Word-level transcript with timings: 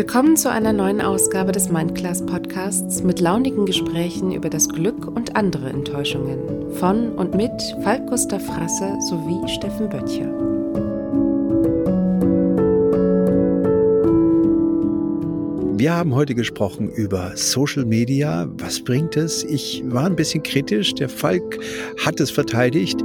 Willkommen 0.00 0.34
zu 0.34 0.50
einer 0.50 0.72
neuen 0.72 1.02
Ausgabe 1.02 1.52
des 1.52 1.68
Mindclass 1.68 2.24
Podcasts 2.24 3.02
mit 3.02 3.20
launigen 3.20 3.66
Gesprächen 3.66 4.32
über 4.32 4.48
das 4.48 4.66
Glück 4.66 5.06
und 5.06 5.36
andere 5.36 5.68
Enttäuschungen 5.68 6.72
von 6.76 7.12
und 7.12 7.34
mit 7.34 7.52
Falk 7.82 8.06
Gustav 8.06 8.42
Frasse 8.42 8.96
sowie 9.10 9.46
Steffen 9.46 9.90
Böttcher. 9.90 10.24
Wir 15.78 15.94
haben 15.94 16.14
heute 16.14 16.34
gesprochen 16.34 16.88
über 16.88 17.32
Social 17.34 17.84
Media. 17.84 18.48
Was 18.56 18.82
bringt 18.82 19.18
es? 19.18 19.44
Ich 19.44 19.82
war 19.84 20.06
ein 20.06 20.16
bisschen 20.16 20.42
kritisch. 20.42 20.94
Der 20.94 21.10
Falk 21.10 21.58
hat 22.02 22.20
es 22.20 22.30
verteidigt. 22.30 23.04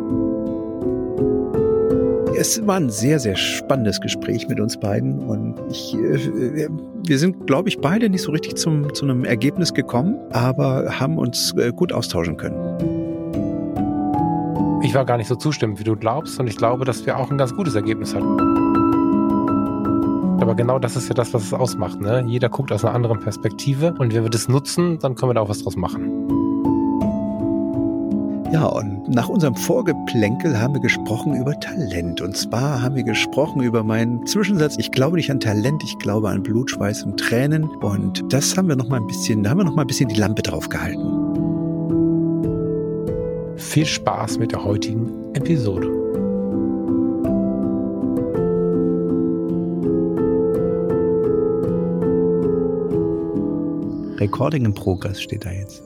Es 2.48 2.66
war 2.68 2.76
ein 2.76 2.92
sehr, 2.92 3.20
sehr 3.20 3.36
spannendes 3.36 4.00
Gespräch 4.00 4.48
mit 4.48 4.60
uns 4.60 4.80
beiden 4.80 5.18
und 5.18 5.56
ich, 5.72 5.96
äh, 5.96 6.70
wir 7.04 7.18
sind, 7.18 7.48
glaube 7.48 7.70
ich, 7.70 7.80
beide 7.80 8.08
nicht 8.08 8.22
so 8.22 8.32
richtig 8.32 8.56
zum, 8.56 8.94
zu 8.94 9.06
einem 9.06 9.26
Ergebnis 9.26 9.74
gekommen, 9.74 10.16
aber 10.32 11.00
haben 11.00 11.18
uns 11.18 11.56
äh, 11.58 11.72
gut 11.72 11.92
austauschen 11.92 12.38
können. 12.38 12.56
Ich 14.84 14.94
war 14.94 15.06
gar 15.06 15.18
nicht 15.18 15.26
so 15.28 15.34
zustimmend, 15.34 15.80
wie 15.80 15.84
du 15.84 15.96
glaubst 15.96 16.40
und 16.40 16.46
ich 16.46 16.56
glaube, 16.56 16.86
dass 16.86 17.04
wir 17.08 17.18
auch 17.18 17.32
ein 17.32 17.40
ganz 17.40 17.52
gutes 17.56 17.74
Ergebnis 17.74 18.14
hatten. 18.14 18.38
Aber 20.40 20.54
genau 20.54 20.78
das 20.78 20.96
ist 20.96 21.08
ja 21.08 21.16
das, 21.16 21.34
was 21.34 21.46
es 21.46 21.54
ausmacht. 21.54 22.00
Ne? 22.00 22.26
Jeder 22.28 22.50
guckt 22.50 22.72
aus 22.72 22.86
einer 22.86 22.94
anderen 22.94 23.20
Perspektive 23.22 23.96
und 23.98 24.14
wenn 24.14 24.22
wir 24.22 24.30
das 24.30 24.48
nutzen, 24.48 25.00
dann 25.00 25.16
können 25.16 25.32
wir 25.32 25.34
da 25.34 25.42
auch 25.42 25.50
was 25.50 25.64
draus 25.64 25.78
machen. 25.78 26.15
Ja, 28.56 28.68
und 28.68 29.10
nach 29.10 29.28
unserem 29.28 29.54
Vorgeplänkel 29.54 30.58
haben 30.58 30.76
wir 30.76 30.80
gesprochen 30.80 31.36
über 31.36 31.60
Talent. 31.60 32.22
Und 32.22 32.38
zwar 32.38 32.82
haben 32.82 32.96
wir 32.96 33.04
gesprochen 33.04 33.62
über 33.62 33.84
meinen 33.84 34.26
Zwischensatz. 34.26 34.78
Ich 34.78 34.92
glaube 34.92 35.18
nicht 35.18 35.30
an 35.30 35.42
Talent, 35.42 35.84
ich 35.84 35.98
glaube 35.98 36.30
an 36.30 36.42
Blut, 36.42 36.72
Schweiß 36.72 37.04
und 37.04 37.20
Tränen. 37.20 37.66
Und 37.66 38.24
das 38.32 38.56
haben 38.56 38.70
wir 38.70 38.78
noch 38.78 38.88
mal 38.88 39.02
ein 39.02 39.08
bisschen, 39.08 39.44
da 39.44 39.50
haben 39.50 39.58
wir 39.58 39.66
noch 39.66 39.76
mal 39.76 39.82
ein 39.82 39.88
bisschen 39.88 40.08
die 40.08 40.16
Lampe 40.16 40.42
drauf 40.42 40.70
gehalten. 40.70 41.04
Viel 43.58 43.86
Spaß 43.86 44.40
mit 44.40 44.54
der 44.54 44.64
heutigen 44.64 45.12
Episode. 45.34 45.90
Recording 54.18 54.64
in 54.64 54.74
Progress 54.74 55.22
steht 55.22 55.44
da 55.44 55.52
jetzt. 55.52 55.84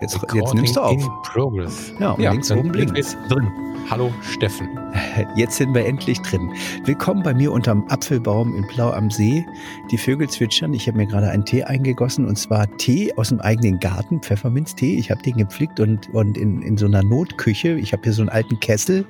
Jetzt, 0.00 0.18
jetzt 0.34 0.54
nimmst 0.54 0.76
du 0.76 0.80
auf. 0.80 0.92
In 0.92 1.08
progress. 1.22 1.92
Ja, 1.98 2.12
und 2.12 2.22
ja, 2.22 2.32
links 2.32 2.50
oben 2.50 2.72
links. 2.72 3.16
drin. 3.28 3.69
Hallo 3.90 4.14
Steffen. 4.22 4.68
Jetzt 5.34 5.56
sind 5.56 5.74
wir 5.74 5.84
endlich 5.84 6.20
drin. 6.20 6.52
Willkommen 6.84 7.24
bei 7.24 7.34
mir 7.34 7.50
unterm 7.50 7.84
Apfelbaum 7.88 8.54
in 8.54 8.64
Blau 8.68 8.90
am 8.90 9.10
See. 9.10 9.44
Die 9.90 9.98
Vögel 9.98 10.28
zwitschern. 10.30 10.72
Ich 10.74 10.86
habe 10.86 10.96
mir 10.96 11.08
gerade 11.08 11.28
einen 11.28 11.44
Tee 11.44 11.64
eingegossen 11.64 12.24
und 12.24 12.36
zwar 12.36 12.68
Tee 12.76 13.12
aus 13.16 13.30
dem 13.30 13.40
eigenen 13.40 13.80
Garten, 13.80 14.22
Pfefferminztee. 14.22 14.94
Ich 14.94 15.10
habe 15.10 15.20
den 15.22 15.38
gepflückt 15.38 15.80
und, 15.80 16.08
und 16.14 16.38
in, 16.38 16.62
in 16.62 16.76
so 16.76 16.86
einer 16.86 17.02
Notküche. 17.02 17.80
Ich 17.80 17.92
habe 17.92 18.04
hier 18.04 18.12
so 18.12 18.22
einen 18.22 18.28
alten 18.28 18.60
Kessel 18.60 19.04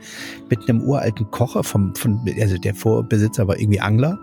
mit 0.48 0.67
einem 0.67 0.81
uralten 0.81 1.31
Kocher 1.31 1.62
vom, 1.62 1.94
von, 1.94 2.19
also 2.41 2.56
der 2.56 2.75
Vorbesitzer 2.75 3.47
war 3.47 3.59
irgendwie 3.59 3.81
Angler 3.81 4.19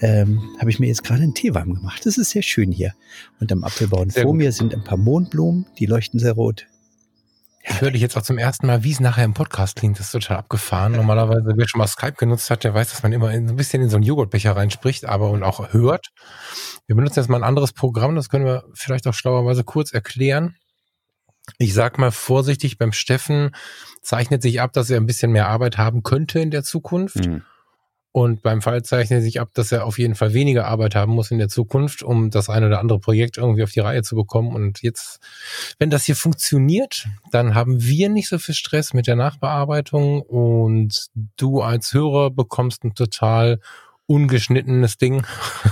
ähm, 0.00 0.42
habe 0.58 0.68
ich 0.68 0.78
mir 0.78 0.88
jetzt 0.88 1.04
gerade 1.04 1.22
einen 1.22 1.32
Tee 1.32 1.54
warm 1.54 1.72
gemacht. 1.72 2.04
Das 2.04 2.18
ist 2.18 2.30
sehr 2.30 2.42
schön 2.42 2.70
hier. 2.70 2.92
Und 3.40 3.50
am 3.50 3.64
Apfelbaum 3.64 4.10
vor 4.10 4.24
gut. 4.24 4.36
mir 4.36 4.52
sind 4.52 4.74
ein 4.74 4.84
paar 4.84 4.98
Mondblumen, 4.98 5.64
die 5.78 5.86
leuchten 5.86 6.20
sehr 6.20 6.32
rot. 6.32 6.66
Ich 7.68 7.80
höre 7.80 7.90
dich 7.90 8.00
jetzt 8.00 8.16
auch 8.16 8.22
zum 8.22 8.38
ersten 8.38 8.66
Mal, 8.66 8.84
wie 8.84 8.92
es 8.92 9.00
nachher 9.00 9.24
im 9.24 9.34
Podcast 9.34 9.76
klingt. 9.76 9.98
Das 9.98 10.06
ist 10.06 10.12
total 10.12 10.38
abgefahren. 10.38 10.92
Normalerweise, 10.92 11.52
wer 11.56 11.68
schon 11.68 11.80
mal 11.80 11.88
Skype 11.88 12.12
genutzt 12.12 12.48
hat, 12.48 12.62
der 12.62 12.74
weiß, 12.74 12.90
dass 12.90 13.02
man 13.02 13.12
immer 13.12 13.32
in, 13.32 13.48
ein 13.48 13.56
bisschen 13.56 13.82
in 13.82 13.88
so 13.88 13.96
einen 13.96 14.04
Joghurtbecher 14.04 14.54
reinspricht, 14.54 15.04
aber 15.04 15.30
und 15.30 15.42
auch 15.42 15.72
hört. 15.72 16.08
Wir 16.86 16.94
benutzen 16.94 17.18
jetzt 17.18 17.28
mal 17.28 17.38
ein 17.38 17.48
anderes 17.48 17.72
Programm, 17.72 18.14
das 18.14 18.28
können 18.28 18.44
wir 18.44 18.64
vielleicht 18.74 19.06
auch 19.08 19.14
schlauerweise 19.14 19.64
kurz 19.64 19.92
erklären. 19.92 20.54
Ich 21.58 21.74
sag 21.74 21.98
mal 21.98 22.12
vorsichtig, 22.12 22.78
beim 22.78 22.92
Steffen 22.92 23.50
zeichnet 24.00 24.42
sich 24.42 24.60
ab, 24.60 24.72
dass 24.72 24.88
er 24.88 24.98
ein 24.98 25.06
bisschen 25.06 25.32
mehr 25.32 25.48
Arbeit 25.48 25.76
haben 25.76 26.02
könnte 26.02 26.38
in 26.38 26.50
der 26.50 26.62
Zukunft. 26.62 27.26
Mhm. 27.26 27.42
Und 28.16 28.40
beim 28.40 28.62
Fall 28.62 28.82
zeichnet 28.82 29.22
sich 29.22 29.42
ab, 29.42 29.50
dass 29.52 29.72
er 29.72 29.84
auf 29.84 29.98
jeden 29.98 30.14
Fall 30.14 30.32
weniger 30.32 30.66
Arbeit 30.66 30.94
haben 30.94 31.12
muss 31.12 31.30
in 31.30 31.36
der 31.36 31.50
Zukunft, 31.50 32.02
um 32.02 32.30
das 32.30 32.48
eine 32.48 32.68
oder 32.68 32.80
andere 32.80 32.98
Projekt 32.98 33.36
irgendwie 33.36 33.62
auf 33.62 33.72
die 33.72 33.80
Reihe 33.80 34.02
zu 34.02 34.16
bekommen. 34.16 34.54
Und 34.54 34.80
jetzt, 34.80 35.20
wenn 35.78 35.90
das 35.90 36.04
hier 36.04 36.16
funktioniert, 36.16 37.08
dann 37.30 37.54
haben 37.54 37.82
wir 37.82 38.08
nicht 38.08 38.30
so 38.30 38.38
viel 38.38 38.54
Stress 38.54 38.94
mit 38.94 39.06
der 39.06 39.16
Nachbearbeitung 39.16 40.22
und 40.22 41.08
du 41.36 41.60
als 41.60 41.92
Hörer 41.92 42.30
bekommst 42.30 42.84
ein 42.84 42.94
total 42.94 43.60
ungeschnittenes 44.06 44.96
Ding. 44.96 45.26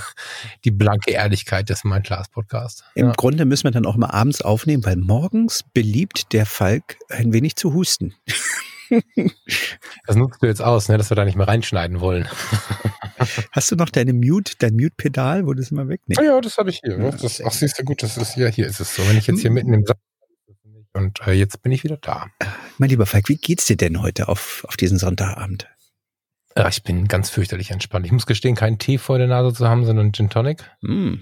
Die 0.66 0.70
blanke 0.70 1.12
Ehrlichkeit 1.12 1.70
des 1.70 1.82
Mein 1.82 2.02
Class 2.02 2.28
Podcast. 2.28 2.84
Im 2.94 3.06
ja. 3.06 3.12
Grunde 3.16 3.46
müssen 3.46 3.64
wir 3.64 3.70
dann 3.70 3.86
auch 3.86 3.96
mal 3.96 4.10
abends 4.10 4.42
aufnehmen, 4.42 4.84
weil 4.84 4.96
morgens 4.96 5.64
beliebt 5.72 6.34
der 6.34 6.44
Falk 6.44 6.98
ein 7.08 7.32
wenig 7.32 7.56
zu 7.56 7.72
husten. 7.72 8.14
Das 10.06 10.16
nutzt 10.16 10.42
du 10.42 10.46
jetzt 10.46 10.60
aus, 10.60 10.88
ne, 10.88 10.98
dass 10.98 11.10
wir 11.10 11.14
da 11.14 11.24
nicht 11.24 11.36
mehr 11.36 11.48
reinschneiden 11.48 12.00
wollen. 12.00 12.28
Hast 13.52 13.70
du 13.70 13.76
noch 13.76 13.88
deine 13.88 14.12
Mute, 14.12 14.52
dein 14.58 14.74
Mute-Pedal, 14.74 15.46
wo 15.46 15.54
du 15.54 15.62
es 15.62 15.70
immer 15.70 15.88
wegnimmst? 15.88 16.20
Ja, 16.20 16.34
ja, 16.34 16.40
das 16.40 16.58
habe 16.58 16.70
ich 16.70 16.80
hier. 16.84 16.98
Ja, 16.98 17.10
das, 17.10 17.42
ach, 17.42 17.52
siehst 17.52 17.78
du 17.78 17.84
gut, 17.84 18.02
das 18.02 18.16
ist 18.16 18.36
ja 18.36 18.48
hier 18.48 18.66
ist 18.66 18.80
es 18.80 18.94
so. 18.94 19.06
Wenn 19.08 19.16
ich 19.16 19.26
jetzt 19.26 19.40
hier 19.40 19.50
mitten 19.50 19.72
im 19.72 19.84
Satz 19.86 19.98
und 20.92 21.26
äh, 21.26 21.32
jetzt 21.32 21.62
bin 21.62 21.72
ich 21.72 21.82
wieder 21.84 21.96
da. 21.96 22.26
Mein 22.78 22.90
lieber 22.90 23.06
Falk, 23.06 23.28
wie 23.28 23.36
geht's 23.36 23.66
dir 23.66 23.76
denn 23.76 24.00
heute 24.00 24.28
auf, 24.28 24.64
auf 24.68 24.76
diesen 24.76 24.98
Sonntagabend? 24.98 25.68
Ja, 26.56 26.68
ich 26.68 26.84
bin 26.84 27.08
ganz 27.08 27.30
fürchterlich 27.30 27.72
entspannt. 27.72 28.06
Ich 28.06 28.12
muss 28.12 28.26
gestehen, 28.26 28.54
keinen 28.54 28.78
Tee 28.78 28.98
vor 28.98 29.18
der 29.18 29.26
Nase 29.26 29.52
zu 29.52 29.68
haben, 29.68 29.84
sondern 29.84 30.12
Gin 30.12 30.30
Tonic. 30.30 30.62
Mm. 30.82 31.14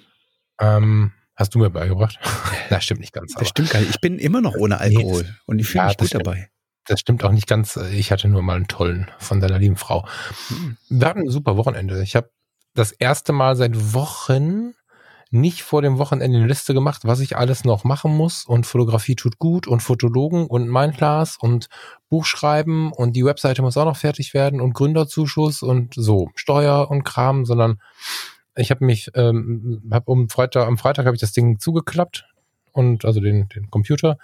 Ähm, 0.61 1.12
hast 1.37 1.55
du 1.55 1.59
mir 1.59 1.71
beigebracht? 1.71 2.19
das 2.69 2.84
stimmt 2.84 3.00
nicht 3.00 3.15
ganz. 3.15 3.33
Das 3.33 3.49
stimmt 3.49 3.71
gar 3.71 3.81
nicht. 3.81 3.91
Ich 3.91 4.00
bin 4.00 4.19
immer 4.19 4.43
noch 4.43 4.55
ohne 4.55 4.79
Alkohol 4.79 5.23
nee, 5.23 5.29
das, 5.29 5.37
und 5.47 5.59
ich 5.59 5.67
fühle 5.67 5.84
ja, 5.84 5.89
mich 5.89 5.97
gut 5.97 6.09
stimmt. 6.09 6.27
dabei 6.27 6.51
das 6.87 7.00
stimmt 7.00 7.25
auch 7.25 7.32
nicht 7.32 7.47
ganz. 7.47 7.76
Ich 7.76 8.10
hatte 8.12 8.28
nur 8.28 8.43
mal 8.43 8.56
einen 8.56 8.69
tollen 8.69 9.10
von 9.19 9.41
deiner 9.41 9.59
lieben 9.59 9.76
Frau. 9.76 10.06
Hm. 10.48 10.76
Wir 10.88 11.06
hatten 11.06 11.20
ein 11.20 11.31
super 11.31 11.56
Wochenende. 11.56 12.03
Ich 12.03 12.16
habe 12.16 12.31
das 12.75 12.93
erste 12.93 13.32
Mal 13.32 13.56
seit 13.56 13.94
Wochen 13.94 14.75
nicht 15.31 15.62
vor 15.62 15.81
dem 15.81 15.97
Wochenende 15.97 16.37
eine 16.37 16.47
Liste 16.47 16.75
gemacht, 16.75 17.03
was 17.04 17.20
ich 17.20 17.38
alles 17.38 17.65
noch 17.65 17.84
machen 17.84 18.15
muss. 18.15 18.44
Und 18.44 18.66
Fotografie 18.66 19.16
tut 19.16 19.38
gut 19.38 19.66
und 19.66 19.81
Fotologen 19.81 20.47
und 20.47 20.69
Mindclass 20.69 21.38
und 21.41 21.69
Buchschreiben 22.10 22.93
und 22.93 23.16
die 23.16 23.25
Webseite 23.25 23.62
muss 23.62 23.78
auch 23.78 23.87
noch 23.87 23.97
fertig 23.97 24.34
werden 24.34 24.60
und 24.60 24.75
Gründerzuschuss 24.75 25.62
und 25.62 25.94
so 25.94 26.31
Steuer 26.34 26.91
und 26.91 27.04
Kram, 27.04 27.47
sondern 27.47 27.81
ich 28.54 28.70
habe 28.70 28.84
mich, 28.84 29.10
ähm, 29.14 29.82
hab 29.91 30.06
um 30.09 30.28
Freitag, 30.28 30.66
am 30.66 30.76
Freitag 30.76 31.06
habe 31.06 31.16
ich 31.16 31.22
das 31.22 31.32
Ding 31.32 31.59
zugeklappt 31.59 32.26
und 32.72 33.06
also 33.06 33.20
den, 33.20 33.49
den 33.49 33.70
Computer 33.70 34.19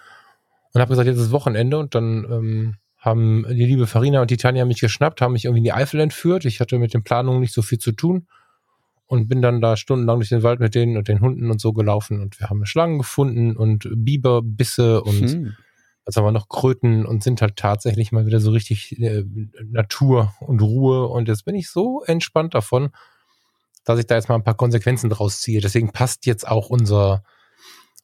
und 0.78 0.82
habe 0.82 0.90
gesagt, 0.90 1.08
jetzt 1.08 1.18
ist 1.18 1.32
Wochenende 1.32 1.76
und 1.76 1.96
dann 1.96 2.24
ähm, 2.30 2.74
haben 2.98 3.44
die 3.48 3.64
liebe 3.64 3.88
Farina 3.88 4.22
und 4.22 4.30
die 4.30 4.36
Tanja 4.36 4.64
mich 4.64 4.80
geschnappt, 4.80 5.20
haben 5.20 5.32
mich 5.32 5.44
irgendwie 5.44 5.58
in 5.58 5.64
die 5.64 5.72
Eifel 5.72 5.98
entführt. 5.98 6.44
Ich 6.44 6.60
hatte 6.60 6.78
mit 6.78 6.94
den 6.94 7.02
Planungen 7.02 7.40
nicht 7.40 7.52
so 7.52 7.62
viel 7.62 7.78
zu 7.78 7.90
tun 7.90 8.28
und 9.06 9.26
bin 9.26 9.42
dann 9.42 9.60
da 9.60 9.76
stundenlang 9.76 10.20
durch 10.20 10.28
den 10.28 10.44
Wald 10.44 10.60
mit 10.60 10.76
denen 10.76 10.96
und 10.96 11.08
den 11.08 11.20
Hunden 11.20 11.50
und 11.50 11.60
so 11.60 11.72
gelaufen 11.72 12.20
und 12.20 12.38
wir 12.38 12.48
haben 12.48 12.64
Schlangen 12.64 12.98
gefunden 12.98 13.56
und 13.56 13.88
Biberbisse 13.92 15.02
und 15.02 15.28
hm. 15.28 15.56
was 16.04 16.14
haben 16.14 16.24
wir 16.24 16.30
noch 16.30 16.48
Kröten 16.48 17.04
und 17.04 17.24
sind 17.24 17.42
halt 17.42 17.56
tatsächlich 17.56 18.12
mal 18.12 18.26
wieder 18.26 18.38
so 18.38 18.52
richtig 18.52 19.00
äh, 19.00 19.24
Natur 19.64 20.32
und 20.38 20.62
Ruhe 20.62 21.08
und 21.08 21.26
jetzt 21.26 21.44
bin 21.44 21.56
ich 21.56 21.70
so 21.70 22.04
entspannt 22.06 22.54
davon, 22.54 22.90
dass 23.84 23.98
ich 23.98 24.06
da 24.06 24.14
jetzt 24.14 24.28
mal 24.28 24.36
ein 24.36 24.44
paar 24.44 24.56
Konsequenzen 24.56 25.10
draus 25.10 25.40
ziehe. 25.40 25.60
Deswegen 25.60 25.90
passt 25.90 26.24
jetzt 26.24 26.46
auch 26.46 26.70
unser 26.70 27.24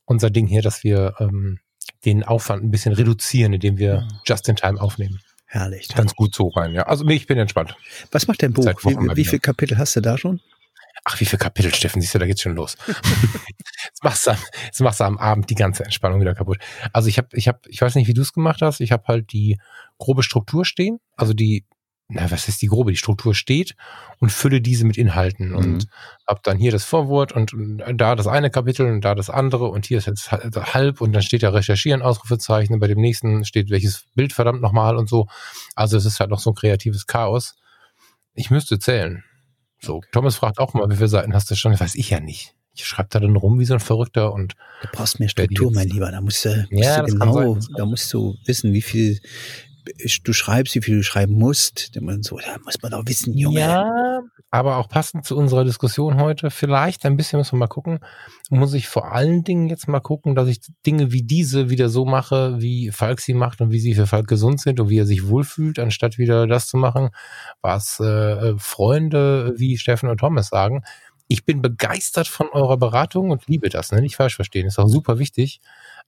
unser 0.07 0.31
Ding 0.31 0.49
hier, 0.49 0.61
dass 0.61 0.83
wir 0.83 1.15
ähm, 1.21 1.61
den 2.05 2.23
Aufwand 2.23 2.63
ein 2.63 2.71
bisschen 2.71 2.93
reduzieren, 2.93 3.53
indem 3.53 3.79
wir 3.79 4.07
just 4.27 4.49
in 4.49 4.57
time 4.57 4.81
aufnehmen. 4.81 5.21
Herrlich. 5.47 5.89
Ganz 5.89 6.15
gut 6.15 6.35
so 6.35 6.49
rein, 6.49 6.73
ja. 6.73 6.83
Also 6.83 7.07
ich 7.07 7.27
bin 7.27 7.39
entspannt. 7.39 7.77
Was 8.11 8.27
macht 8.27 8.43
dein 8.43 8.53
Buch? 8.53 8.67
Wie, 8.83 9.17
wie 9.17 9.25
viele 9.25 9.41
Kapitel 9.41 9.79
hast 9.79 9.95
du 9.95 10.01
da 10.01 10.19
schon? 10.19 10.41
Ach, 11.05 11.21
wie 11.21 11.27
viele 11.27 11.39
Kapitel, 11.39 11.73
Steffen? 11.75 12.01
Siehst 12.01 12.15
du, 12.15 12.19
da 12.19 12.27
geht's 12.27 12.41
schon 12.41 12.55
los. 12.55 12.77
jetzt, 12.87 14.03
machst 14.03 14.27
du, 14.27 14.33
jetzt 14.65 14.81
machst 14.81 15.01
du 15.01 15.05
am 15.05 15.19
Abend 15.19 15.51
die 15.51 15.55
ganze 15.55 15.85
Entspannung 15.85 16.21
wieder 16.21 16.35
kaputt. 16.35 16.59
Also 16.93 17.09
ich 17.09 17.19
habe, 17.19 17.29
ich 17.33 17.47
habe, 17.47 17.61
ich 17.69 17.81
weiß 17.81 17.95
nicht, 17.95 18.09
wie 18.09 18.15
du 18.15 18.23
es 18.23 18.33
gemacht 18.33 18.63
hast. 18.63 18.81
Ich 18.81 18.91
habe 18.91 19.05
halt 19.07 19.33
die 19.33 19.59
grobe 19.99 20.23
Struktur 20.23 20.65
stehen, 20.65 20.99
also 21.17 21.35
die 21.35 21.67
na, 22.09 22.31
was 22.31 22.49
ist 22.49 22.61
die 22.61 22.67
grobe, 22.67 22.91
die 22.91 22.99
Struktur 22.99 23.35
steht 23.35 23.75
und 24.19 24.31
fülle 24.31 24.61
diese 24.61 24.85
mit 24.85 24.99
Inhalten 24.99 25.51
mhm. 25.51 25.57
und 25.57 25.87
hab 26.27 26.43
dann 26.43 26.59
hier 26.59 26.71
das 26.71 26.85
Vorwort 26.85 27.33
und 27.33 27.55
da 27.95 28.15
das 28.15 28.27
eine 28.27 28.51
Kapitel 28.51 28.87
und 28.87 29.01
da 29.01 29.15
das 29.15 29.31
andere 29.31 29.69
und 29.69 29.87
hier 29.87 29.99
ist 29.99 30.07
jetzt 30.07 30.31
halb 30.31 31.01
und 31.01 31.13
dann 31.13 31.23
steht 31.23 31.43
da 31.43 31.51
Recherchieren, 31.51 32.03
Ausrufezeichen, 32.03 32.79
bei 32.79 32.89
dem 32.89 33.01
nächsten 33.01 33.45
steht 33.45 33.71
welches 33.71 34.05
Bild 34.15 34.33
verdammt 34.35 34.61
nochmal 34.61 34.97
und 34.97 35.09
so. 35.09 35.29
Also 35.75 35.97
es 35.97 36.05
ist 36.05 36.21
halt 36.21 36.31
noch 36.31 36.41
so 36.41 36.51
ein 36.51 36.55
kreatives 36.55 37.07
Chaos. 37.07 37.55
Ich 38.35 38.51
müsste 38.51 38.79
zählen. 38.79 39.25
So, 39.81 39.97
okay. 39.97 40.09
Thomas 40.13 40.37
fragt 40.37 40.59
auch 40.59 40.75
mal, 40.75 40.89
wie 40.91 40.97
viele 40.97 41.09
Seiten 41.09 41.35
hast 41.35 41.51
du 41.51 41.55
schon? 41.55 41.73
Das 41.73 41.81
weiß 41.81 41.95
ich 41.95 42.11
ja 42.11 42.21
nicht. 42.21 42.55
Ich 42.75 42.85
schreibe 42.85 43.09
da 43.11 43.21
dann 43.21 43.37
rum 43.37 43.61
wie 43.61 43.65
so 43.65 43.75
ein 43.75 43.81
Verrückter 43.81 44.33
und. 44.33 44.55
Du 44.83 44.89
brauchst 44.93 45.21
mehr 45.21 45.29
Struktur, 45.29 45.71
mein 45.73 45.89
Lieber. 45.89 46.11
Da 46.11 46.21
musst 46.21 46.45
du, 46.45 46.67
musst 46.71 46.85
ja, 46.85 47.03
du 47.03 47.13
genau, 47.13 47.59
da 47.77 47.87
musst 47.87 48.13
du 48.13 48.37
wissen, 48.47 48.73
wie 48.73 48.83
viel 48.83 49.21
du 50.23 50.33
schreibst, 50.33 50.75
wie 50.75 50.83
viel 50.83 50.97
du 50.99 51.03
schreiben 51.03 51.35
musst. 51.35 51.95
Da 51.95 52.59
muss 52.65 52.83
man 52.83 52.93
doch 52.93 53.03
wissen, 53.07 53.35
Junge. 53.35 53.61
Ja, 53.61 54.23
aber 54.51 54.77
auch 54.77 54.89
passend 54.89 55.25
zu 55.25 55.37
unserer 55.37 55.65
Diskussion 55.65 56.21
heute, 56.21 56.49
vielleicht 56.49 57.05
ein 57.05 57.17
bisschen 57.17 57.39
müssen 57.39 57.55
wir 57.55 57.59
mal 57.59 57.67
gucken, 57.67 57.99
muss 58.51 58.73
ich 58.75 58.87
vor 58.87 59.13
allen 59.13 59.43
Dingen 59.43 59.69
jetzt 59.69 59.89
mal 59.89 59.99
gucken, 59.99 60.37
dass 60.37 60.47
ich 60.49 60.61
Dinge 60.87 61.11
wie 61.11 61.25
diese 61.25 61.71
wieder 61.71 61.89
so 61.89 62.05
mache, 62.05 62.61
wie 62.61 62.93
Falk 62.93 63.21
sie 63.21 63.35
macht 63.35 63.61
und 63.61 63.73
wie 63.73 63.81
sie 63.81 63.95
für 63.95 64.07
Falk 64.07 64.29
gesund 64.29 64.61
sind 64.61 64.79
und 64.79 64.89
wie 64.91 64.99
er 64.99 65.07
sich 65.07 65.27
wohlfühlt, 65.27 65.81
anstatt 65.81 66.19
wieder 66.19 66.47
das 66.47 66.69
zu 66.69 66.77
machen, 66.77 67.11
was 67.63 67.99
äh, 67.99 68.57
Freunde 68.57 69.55
wie 69.57 69.77
Steffen 69.77 70.09
und 70.09 70.19
Thomas 70.19 70.51
sagen. 70.51 70.85
Ich 71.27 71.45
bin 71.45 71.61
begeistert 71.61 72.29
von 72.29 72.49
eurer 72.53 72.77
Beratung 72.77 73.31
und 73.31 73.49
liebe 73.49 73.71
das, 73.71 73.91
ne? 73.91 74.01
nicht 74.03 74.17
falsch 74.17 74.37
verstehen, 74.37 74.67
ist 74.67 74.79
auch 74.79 74.89
super 74.89 75.19
wichtig. 75.19 75.61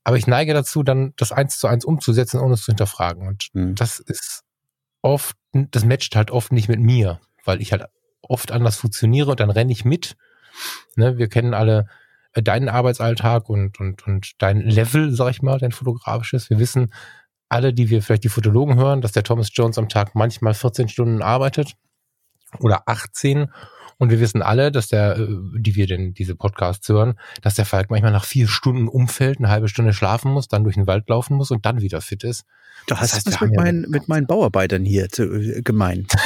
Aber 0.06 0.16
ich 0.16 0.28
neige 0.28 0.54
dazu, 0.54 0.84
dann 0.84 1.14
das 1.16 1.32
eins 1.32 1.58
zu 1.58 1.66
eins 1.66 1.84
umzusetzen, 1.84 2.38
ohne 2.38 2.54
es 2.54 2.62
zu 2.62 2.70
hinterfragen. 2.70 3.26
Und 3.26 3.48
mhm. 3.54 3.74
das 3.74 3.98
ist 3.98 4.44
oft, 5.02 5.36
das 5.52 5.84
matcht 5.84 6.14
halt 6.14 6.30
oft 6.30 6.52
nicht 6.52 6.68
mit 6.68 6.78
mir, 6.78 7.20
weil 7.44 7.60
ich 7.60 7.72
halt 7.72 7.86
oft 8.22 8.52
anders 8.52 8.76
funktioniere 8.76 9.32
und 9.32 9.40
dann 9.40 9.50
renne 9.50 9.72
ich 9.72 9.84
mit. 9.84 10.16
Ne, 10.94 11.18
wir 11.18 11.28
kennen 11.28 11.54
alle 11.54 11.88
äh, 12.34 12.40
deinen 12.40 12.68
Arbeitsalltag 12.68 13.48
und, 13.48 13.80
und, 13.80 14.06
und 14.06 14.40
dein 14.40 14.60
Level, 14.60 15.10
sag 15.10 15.30
ich 15.30 15.42
mal, 15.42 15.58
dein 15.58 15.72
fotografisches. 15.72 16.50
Wir 16.50 16.60
wissen 16.60 16.94
alle, 17.48 17.74
die 17.74 17.90
wir 17.90 18.00
vielleicht 18.00 18.22
die 18.22 18.28
Fotologen 18.28 18.76
hören, 18.76 19.00
dass 19.00 19.10
der 19.10 19.24
Thomas 19.24 19.48
Jones 19.52 19.76
am 19.76 19.88
Tag 19.88 20.14
manchmal 20.14 20.54
14 20.54 20.88
Stunden 20.88 21.20
arbeitet 21.20 21.72
oder 22.60 22.84
18 22.86 23.50
und 23.98 24.10
wir 24.10 24.20
wissen 24.20 24.42
alle, 24.42 24.70
dass 24.70 24.88
der, 24.88 25.16
äh, 25.18 25.28
die 25.58 25.74
wir 25.74 25.86
denn 25.86 26.14
diese 26.14 26.34
Podcasts 26.34 26.88
hören, 26.88 27.18
dass 27.42 27.54
der 27.54 27.64
Falk 27.64 27.90
manchmal 27.90 28.12
nach 28.12 28.24
vier 28.24 28.48
Stunden 28.48 28.88
umfällt, 28.88 29.38
eine 29.38 29.48
halbe 29.48 29.68
Stunde 29.68 29.92
schlafen 29.92 30.32
muss, 30.32 30.48
dann 30.48 30.64
durch 30.64 30.76
den 30.76 30.86
Wald 30.86 31.08
laufen 31.08 31.36
muss 31.36 31.50
und 31.50 31.64
dann 31.66 31.80
wieder 31.80 32.00
fit 32.00 32.24
ist. 32.24 32.44
Du 32.86 32.96
hast 32.96 33.14
das 33.14 33.26
heißt, 33.26 33.40
was 33.40 33.40
mit, 33.48 33.56
mein, 33.56 33.86
mit 33.88 34.08
meinen 34.08 34.26
Bauarbeitern 34.26 34.84
hier 34.84 35.08
zu, 35.08 35.24
äh, 35.24 35.62
gemeint. 35.62 36.12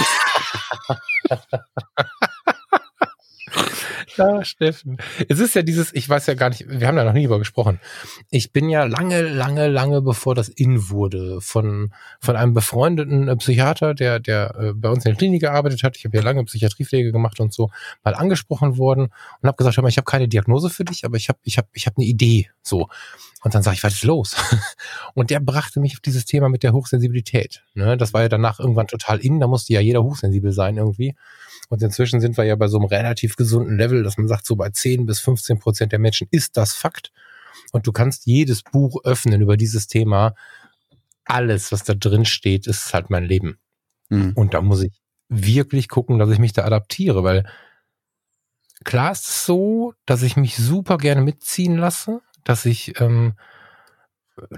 Ja, 4.17 4.45
Steffen. 4.45 4.99
Es 5.29 5.39
ist 5.39 5.55
ja 5.55 5.63
dieses, 5.63 5.93
ich 5.95 6.09
weiß 6.09 6.27
ja 6.27 6.35
gar 6.35 6.49
nicht, 6.49 6.65
wir 6.69 6.87
haben 6.87 6.97
da 6.97 7.05
noch 7.05 7.13
nie 7.13 7.25
drüber 7.25 7.39
gesprochen. 7.39 7.81
Ich 8.31 8.53
bin 8.53 8.69
ja 8.69 8.85
lange, 8.85 9.23
lange, 9.23 9.69
lange 9.69 10.03
bevor 10.03 10.35
das 10.35 10.49
in 10.49 10.91
wurde, 10.91 11.41
von, 11.41 11.93
von 12.21 12.37
einem 12.37 12.55
befreundeten 12.55 13.29
äh, 13.29 13.37
Psychiater, 13.37 13.95
der, 13.95 14.21
der 14.21 14.55
äh, 14.59 14.73
bei 14.75 14.89
uns 14.89 15.05
in 15.05 15.13
der 15.13 15.19
Klinik 15.19 15.43
gearbeitet 15.43 15.83
hat, 15.83 15.97
ich 15.97 16.05
habe 16.05 16.17
ja 16.17 16.23
lange 16.23 16.45
Psychiatriepflege 16.45 17.13
gemacht 17.13 17.41
und 17.41 17.53
so, 17.53 17.71
mal 18.05 18.15
angesprochen 18.15 18.79
worden 18.79 19.13
und 19.41 19.47
habe 19.47 19.57
gesagt, 19.57 19.77
hör 19.77 19.83
mal, 19.83 19.89
ich 19.89 19.99
habe 19.99 20.05
keine 20.07 20.29
Diagnose 20.29 20.71
für 20.71 20.85
dich, 20.85 21.05
aber 21.05 21.17
ich 21.17 21.29
habe 21.29 21.39
ich 21.43 21.59
hab, 21.59 21.69
ich 21.73 21.87
hab 21.87 21.97
eine 21.97 22.07
Idee. 22.07 22.49
So. 22.63 22.89
Und 23.43 23.55
dann 23.55 23.63
sage 23.63 23.77
ich, 23.77 23.83
was 23.83 23.95
ist 23.95 24.05
los? 24.05 24.37
Und 25.15 25.31
der 25.31 25.41
brachte 25.41 25.81
mich 25.81 25.95
auf 25.95 26.01
dieses 26.01 26.27
Thema 26.27 26.49
mit 26.49 26.63
der 26.63 26.73
Hochsensibilität. 26.73 27.63
Ne? 27.75 27.97
Das 27.97 28.13
war 28.13 28.23
ja 28.23 28.29
danach 28.29 28.61
irgendwann 28.61 28.87
total 28.87 29.19
in, 29.19 29.41
da 29.41 29.47
musste 29.47 29.73
ja 29.73 29.81
jeder 29.81 30.03
hochsensibel 30.03 30.53
sein 30.53 30.77
irgendwie. 30.77 31.17
Und 31.69 31.83
inzwischen 31.83 32.21
sind 32.21 32.37
wir 32.37 32.45
ja 32.45 32.57
bei 32.57 32.69
so 32.69 32.79
einem 32.79 32.87
relativ 32.87 33.37
gesunden 33.37 33.77
Level, 33.77 34.03
dass 34.03 34.19
man 34.19 34.29
sagt, 34.29 34.47
so 34.47 34.57
bei 34.57 34.71
10 34.71 35.07
bis 35.07 35.21
15 35.21 35.59
Prozent 35.59 35.93
der 35.93 35.99
Menschen 35.99 36.27
ist 36.31 36.57
das 36.57 36.73
Fakt. 36.73 37.13
Und 37.73 37.87
du 37.87 37.93
kannst 37.93 38.27
jedes 38.27 38.63
Buch 38.63 39.05
öffnen 39.05 39.41
über 39.41 39.57
dieses 39.57 39.87
Thema. 39.87 40.35
Alles, 41.25 41.71
was 41.71 41.85
da 41.85 41.95
drin 41.95 42.25
steht, 42.25 42.67
ist 42.67 42.93
halt 42.93 43.11
mein 43.11 43.25
Leben. 43.25 43.59
Mhm. 44.09 44.33
Und 44.35 44.55
da 44.55 44.61
muss 44.63 44.83
ich 44.83 45.01
wirklich 45.29 45.89
gucken, 45.89 46.19
dass 46.19 46.31
ich 46.31 46.39
mich 46.39 46.53
da 46.53 46.65
adaptiere, 46.65 47.23
weil 47.23 47.49
klar 48.85 49.13
ist 49.13 49.29
es 49.29 49.47
so, 49.47 49.95
dass 50.07 50.23
ich 50.23 50.37
mich 50.37 50.57
super 50.57 50.99
gerne 50.99 51.21
mitziehen 51.21 51.77
lasse, 51.77 52.21
dass 52.45 52.67
ich 52.67 53.01
ähm, 53.01 53.35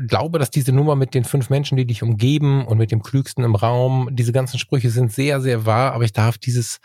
glaube, 0.06 0.38
dass 0.38 0.50
diese 0.50 0.72
Nummer 0.72 0.96
mit 0.96 1.14
den 1.14 1.24
fünf 1.24 1.50
Menschen, 1.50 1.76
die 1.76 1.86
dich 1.86 2.02
umgeben 2.02 2.66
und 2.66 2.78
mit 2.78 2.90
dem 2.90 3.02
Klügsten 3.02 3.44
im 3.44 3.54
Raum, 3.54 4.08
diese 4.12 4.32
ganzen 4.32 4.58
Sprüche 4.58 4.90
sind 4.90 5.12
sehr, 5.12 5.40
sehr 5.40 5.66
wahr, 5.66 5.92
aber 5.92 6.04
ich 6.04 6.12
darf 6.12 6.38
dieses, 6.38 6.78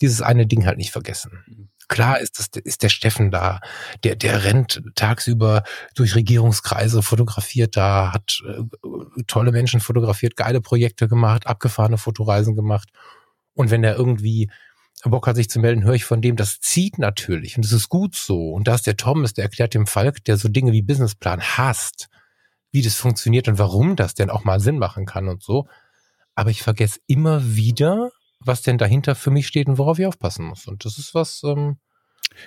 dieses 0.00 0.22
eine 0.22 0.46
Ding 0.46 0.66
halt 0.66 0.78
nicht 0.78 0.92
vergessen. 0.92 1.70
Klar 1.88 2.20
ist 2.20 2.38
das, 2.38 2.48
ist 2.64 2.82
der 2.82 2.90
Steffen 2.90 3.30
da, 3.30 3.60
der, 4.04 4.14
der 4.14 4.44
rennt 4.44 4.82
tagsüber 4.94 5.62
durch 5.94 6.14
Regierungskreise, 6.14 7.02
fotografiert 7.02 7.76
da, 7.76 8.12
hat 8.12 8.42
äh, 8.46 9.22
tolle 9.26 9.52
Menschen 9.52 9.80
fotografiert, 9.80 10.36
geile 10.36 10.60
Projekte 10.60 11.08
gemacht, 11.08 11.46
abgefahrene 11.46 11.96
Fotoreisen 11.96 12.54
gemacht. 12.54 12.90
Und 13.54 13.70
wenn 13.70 13.84
er 13.84 13.96
irgendwie 13.96 14.50
Bock 15.04 15.26
hat, 15.26 15.36
sich 15.36 15.48
zu 15.48 15.60
melden, 15.60 15.84
höre 15.84 15.94
ich 15.94 16.04
von 16.04 16.20
dem, 16.20 16.36
das 16.36 16.60
zieht 16.60 16.98
natürlich 16.98 17.56
und 17.56 17.64
das 17.64 17.72
ist 17.72 17.88
gut 17.88 18.16
so. 18.16 18.50
Und 18.50 18.68
da 18.68 18.74
ist 18.74 18.86
der 18.86 18.96
Thomas, 18.96 19.32
der 19.32 19.44
erklärt 19.44 19.74
dem 19.74 19.86
Falk, 19.86 20.24
der 20.24 20.36
so 20.36 20.48
Dinge 20.48 20.72
wie 20.72 20.82
Businessplan 20.82 21.40
hasst 21.40 22.08
wie 22.70 22.82
das 22.82 22.94
funktioniert 22.94 23.48
und 23.48 23.58
warum 23.58 23.96
das 23.96 24.14
denn 24.14 24.30
auch 24.30 24.44
mal 24.44 24.60
Sinn 24.60 24.78
machen 24.78 25.06
kann 25.06 25.28
und 25.28 25.42
so. 25.42 25.66
Aber 26.34 26.50
ich 26.50 26.62
vergesse 26.62 27.00
immer 27.06 27.56
wieder, 27.56 28.10
was 28.40 28.62
denn 28.62 28.78
dahinter 28.78 29.14
für 29.14 29.30
mich 29.30 29.46
steht 29.46 29.68
und 29.68 29.78
worauf 29.78 29.98
ich 29.98 30.06
aufpassen 30.06 30.44
muss. 30.44 30.66
Und 30.66 30.84
das 30.84 30.98
ist 30.98 31.14
was, 31.14 31.42
ähm, 31.44 31.78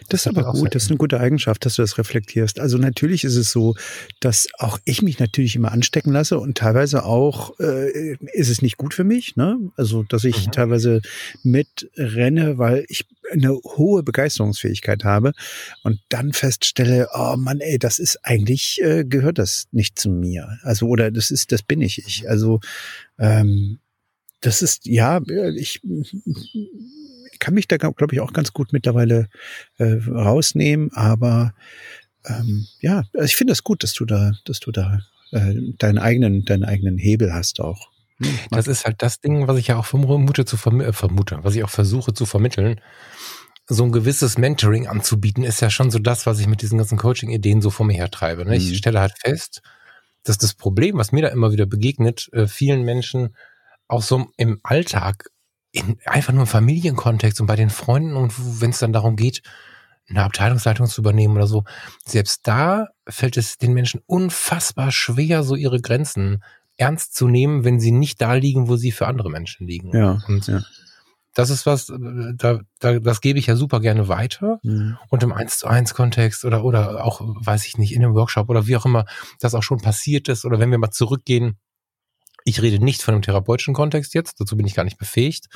das 0.10 0.22
ist 0.22 0.28
aber 0.28 0.52
gut, 0.52 0.76
das 0.76 0.84
ist 0.84 0.90
eine 0.90 0.98
gute 0.98 1.20
Eigenschaft, 1.20 1.66
dass 1.66 1.76
du 1.76 1.82
das 1.82 1.98
reflektierst. 1.98 2.60
Also 2.60 2.78
natürlich 2.78 3.24
ist 3.24 3.36
es 3.36 3.52
so, 3.52 3.76
dass 4.20 4.48
auch 4.58 4.80
ich 4.86 5.02
mich 5.02 5.20
natürlich 5.20 5.56
immer 5.56 5.72
anstecken 5.72 6.12
lasse 6.12 6.40
und 6.40 6.58
teilweise 6.58 7.04
auch 7.04 7.60
äh, 7.60 8.16
ist 8.34 8.50
es 8.50 8.62
nicht 8.62 8.78
gut 8.78 8.94
für 8.94 9.04
mich. 9.04 9.36
Ne? 9.36 9.58
Also 9.76 10.04
dass 10.04 10.24
ich 10.24 10.48
mhm. 10.48 10.52
teilweise 10.52 11.02
mitrenne, 11.44 12.58
weil 12.58 12.86
ich 12.88 13.06
eine 13.32 13.54
hohe 13.54 14.04
Begeisterungsfähigkeit 14.04 15.04
habe 15.04 15.34
und 15.84 16.00
dann 16.10 16.34
feststelle, 16.34 17.08
oh 17.14 17.36
Mann, 17.38 17.60
ey, 17.60 17.80
das 17.80 18.00
ist 18.00 18.20
eigentlich 18.24 18.82
äh, 18.82 19.04
gehört 19.06 19.38
das 19.38 19.68
nicht 19.72 19.98
zu 19.98 20.10
mir. 20.10 20.60
Also 20.64 20.88
oder 20.88 21.12
das 21.12 21.32
ist, 21.32 21.52
das 21.52 21.64
bin 21.64 21.82
ich 21.82 22.06
ich. 22.06 22.30
Also 22.30 22.60
ähm, 23.18 23.80
das 24.42 24.62
ist 24.62 24.86
ja, 24.86 25.22
ich 25.56 25.82
kann 27.40 27.54
mich 27.54 27.68
da, 27.68 27.78
glaube 27.78 28.14
ich, 28.14 28.20
auch 28.20 28.34
ganz 28.34 28.54
gut 28.54 28.74
mittlerweile 28.74 29.30
äh, 29.78 30.00
rausnehmen. 30.08 30.92
Aber 30.94 31.54
ähm, 32.26 32.68
ja, 32.80 33.04
also 33.14 33.26
ich 33.26 33.36
finde 33.36 33.52
das 33.52 33.64
gut, 33.64 33.84
dass 33.84 33.94
du 33.94 34.06
da, 34.06 34.34
dass 34.46 34.60
du 34.60 34.72
da 34.72 35.00
äh, 35.32 35.56
deinen 35.78 36.00
eigenen, 36.00 36.44
deinen 36.46 36.64
eigenen 36.64 36.98
Hebel 36.98 37.34
hast 37.34 37.60
auch. 37.60 37.92
Hm, 38.22 38.40
das 38.52 38.68
ist 38.68 38.86
halt 38.86 39.02
das 39.02 39.20
Ding, 39.20 39.48
was 39.48 39.58
ich 39.58 39.68
ja 39.68 39.78
auch 39.78 39.86
vermute 39.86 40.46
zu 40.46 40.58
verm 40.58 40.82
äh, 40.82 40.94
vermute, 40.94 41.40
was 41.42 41.56
ich 41.56 41.64
auch 41.64 41.70
versuche 41.70 42.14
zu 42.14 42.26
vermitteln. 42.26 42.82
So 43.68 43.84
ein 43.84 43.92
gewisses 43.92 44.38
Mentoring 44.38 44.88
anzubieten, 44.88 45.44
ist 45.44 45.62
ja 45.62 45.70
schon 45.70 45.92
so 45.92 46.00
das, 46.00 46.26
was 46.26 46.40
ich 46.40 46.48
mit 46.48 46.62
diesen 46.62 46.78
ganzen 46.78 46.98
Coaching-Ideen 46.98 47.62
so 47.62 47.70
vor 47.70 47.86
mir 47.86 47.94
her 47.94 48.12
treibe. 48.12 48.46
Ne? 48.46 48.56
Ich 48.58 48.70
mhm. 48.70 48.76
stelle 48.76 49.00
halt 49.00 49.14
fest, 49.18 49.62
dass 50.24 50.38
das 50.38 50.54
Problem, 50.54 50.98
was 50.98 51.12
mir 51.12 51.22
da 51.22 51.30
immer 51.30 51.52
wieder 51.52 51.66
begegnet, 51.66 52.30
äh, 52.34 52.48
vielen 52.48 52.84
Menschen 52.84 53.36
auch 53.88 54.02
so 54.02 54.28
im 54.38 54.60
Alltag 54.64 55.30
in 55.72 55.98
einfach 56.06 56.34
nur 56.34 56.44
im 56.44 56.48
Familienkontext 56.48 57.40
und 57.40 57.48
bei 57.48 57.56
den 57.56 57.70
Freunden 57.70 58.16
und 58.16 58.34
wenn 58.62 58.72
es 58.72 58.80
dann 58.80 58.94
darum 58.94 59.16
geht, 59.16 59.42
eine 60.10 60.24
Abteilungsleitung 60.24 60.88
zu 60.88 61.02
übernehmen 61.02 61.36
oder 61.36 61.48
so, 61.48 61.64
selbst 62.06 62.46
da 62.48 62.90
fällt 63.08 63.38
es 63.38 63.58
den 63.58 63.74
Menschen 63.74 64.02
unfassbar 64.06 64.92
schwer, 64.92 65.44
so 65.44 65.56
ihre 65.56 65.80
Grenzen 65.80 66.44
ernst 66.82 67.14
zu 67.14 67.28
nehmen, 67.28 67.64
wenn 67.64 67.80
sie 67.80 67.92
nicht 67.92 68.20
da 68.22 68.34
liegen, 68.34 68.68
wo 68.68 68.76
sie 68.76 68.92
für 68.92 69.06
andere 69.06 69.30
Menschen 69.30 69.68
liegen. 69.68 69.96
Ja, 69.96 70.24
und 70.28 70.48
ja. 70.48 70.64
das 71.36 71.52
ist 71.52 71.68
was, 71.68 71.88
da, 71.88 72.62
da, 72.80 73.00
das 73.00 73.22
gebe 73.22 73.38
ich 73.38 73.46
ja 73.46 73.56
super 73.56 73.80
gerne 73.80 74.08
weiter. 74.08 74.60
Mhm. 74.64 74.98
Und 75.10 75.22
im 75.22 75.32
1 75.32 75.60
zu 75.60 75.68
1 75.68 75.94
Kontext 75.94 76.44
oder, 76.44 76.66
oder 76.66 77.06
auch, 77.06 77.22
weiß 77.22 77.68
ich 77.68 77.78
nicht, 77.78 77.94
in 77.94 78.04
einem 78.04 78.16
Workshop 78.16 78.50
oder 78.50 78.66
wie 78.66 78.76
auch 78.76 78.86
immer, 78.86 79.06
das 79.40 79.54
auch 79.54 79.62
schon 79.62 79.80
passiert 79.80 80.28
ist 80.28 80.44
oder 80.44 80.60
wenn 80.60 80.72
wir 80.72 80.80
mal 80.80 80.90
zurückgehen, 80.90 81.60
ich 82.46 82.64
rede 82.64 82.84
nicht 82.84 83.04
von 83.04 83.14
einem 83.14 83.22
therapeutischen 83.22 83.76
Kontext 83.76 84.16
jetzt, 84.16 84.42
dazu 84.42 84.58
bin 84.58 84.66
ich 84.66 84.74
gar 84.74 84.84
nicht 84.84 84.98
befähigt. 84.98 85.50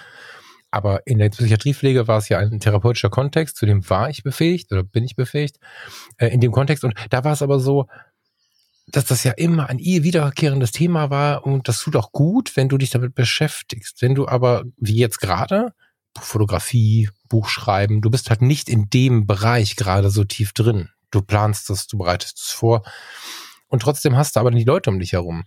Aber 0.69 1.07
in 1.07 1.17
der 1.17 1.29
Psychiatriepflege 1.29 2.07
war 2.07 2.19
es 2.19 2.29
ja 2.29 2.37
ein 2.37 2.59
therapeutischer 2.59 3.09
Kontext, 3.09 3.55
zu 3.55 3.65
dem 3.65 3.89
war 3.89 4.11
ich 4.11 4.21
befähigt 4.21 4.71
oder 4.71 4.83
bin 4.83 5.03
ich 5.03 5.15
befähigt 5.15 5.57
äh, 6.17 6.27
in 6.27 6.41
dem 6.41 6.51
Kontext. 6.51 6.83
Und 6.83 6.93
da 7.09 7.23
war 7.23 7.33
es 7.33 7.41
aber 7.41 7.59
so, 7.59 7.87
dass 8.87 9.05
das 9.05 9.23
ja 9.23 9.31
immer 9.31 9.69
ein 9.69 9.79
wiederkehrendes 9.79 10.71
Thema 10.71 11.09
war 11.09 11.45
und 11.45 11.67
das 11.67 11.79
tut 11.79 11.95
auch 11.95 12.11
gut, 12.11 12.55
wenn 12.55 12.69
du 12.69 12.77
dich 12.77 12.91
damit 12.91 13.15
beschäftigst. 13.15 14.01
Wenn 14.01 14.15
du 14.15 14.27
aber, 14.27 14.63
wie 14.77 14.97
jetzt 14.97 15.19
gerade, 15.19 15.73
Fotografie, 16.17 17.09
Buchschreiben, 17.27 18.01
du 18.01 18.09
bist 18.09 18.29
halt 18.29 18.41
nicht 18.41 18.69
in 18.69 18.89
dem 18.89 19.27
Bereich 19.27 19.75
gerade 19.75 20.09
so 20.09 20.23
tief 20.23 20.53
drin. 20.53 20.89
Du 21.11 21.21
planst 21.21 21.69
es, 21.69 21.87
du 21.87 21.97
bereitest 21.97 22.37
es 22.41 22.51
vor. 22.51 22.83
Und 23.67 23.81
trotzdem 23.81 24.15
hast 24.15 24.35
du 24.35 24.39
aber 24.39 24.51
die 24.51 24.63
Leute 24.63 24.89
um 24.89 24.99
dich 24.99 25.13
herum 25.13 25.45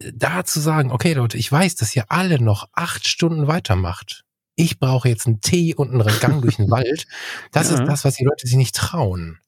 da 0.00 0.44
zu 0.44 0.60
sagen, 0.60 0.92
okay 0.92 1.12
Leute, 1.14 1.38
ich 1.38 1.50
weiß, 1.50 1.76
dass 1.76 1.94
ihr 1.94 2.04
alle 2.08 2.40
noch 2.40 2.68
acht 2.72 3.06
Stunden 3.06 3.46
weitermacht. 3.46 4.24
Ich 4.54 4.78
brauche 4.78 5.08
jetzt 5.08 5.26
einen 5.26 5.40
Tee 5.40 5.74
und 5.74 5.90
einen 5.90 6.20
Gang 6.20 6.42
durch 6.42 6.56
den 6.56 6.70
Wald. 6.70 7.06
Das 7.52 7.70
ja. 7.70 7.80
ist 7.80 7.88
das, 7.88 8.04
was 8.04 8.14
die 8.14 8.24
Leute 8.24 8.46
sich 8.46 8.56
nicht 8.56 8.74
trauen. 8.74 9.38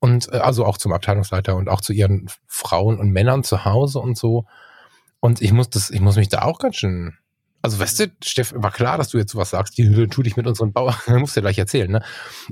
Und 0.00 0.32
äh, 0.32 0.38
also 0.38 0.64
auch 0.64 0.78
zum 0.78 0.92
Abteilungsleiter 0.92 1.54
und 1.56 1.68
auch 1.68 1.80
zu 1.80 1.92
ihren 1.92 2.28
Frauen 2.46 2.98
und 2.98 3.10
Männern 3.10 3.44
zu 3.44 3.64
Hause 3.64 4.00
und 4.00 4.18
so. 4.18 4.46
Und 5.20 5.42
ich 5.42 5.52
muss 5.52 5.70
das, 5.70 5.90
ich 5.90 6.00
muss 6.00 6.16
mich 6.16 6.28
da 6.28 6.42
auch 6.42 6.58
ganz 6.58 6.76
schön 6.76 7.14
Also, 7.62 7.78
weißt 7.78 8.00
du, 8.00 8.06
Steff, 8.24 8.52
war 8.56 8.70
klar, 8.72 8.96
dass 8.98 9.10
du 9.10 9.18
jetzt 9.18 9.32
sowas 9.32 9.50
sagst, 9.50 9.76
die 9.76 10.06
tu 10.08 10.22
dich 10.22 10.36
mit 10.36 10.46
unseren 10.46 10.72
Bauern, 10.72 10.94
musst 11.18 11.36
du 11.36 11.40
ja 11.40 11.42
gleich 11.42 11.58
erzählen, 11.58 11.90
ne? 11.90 12.02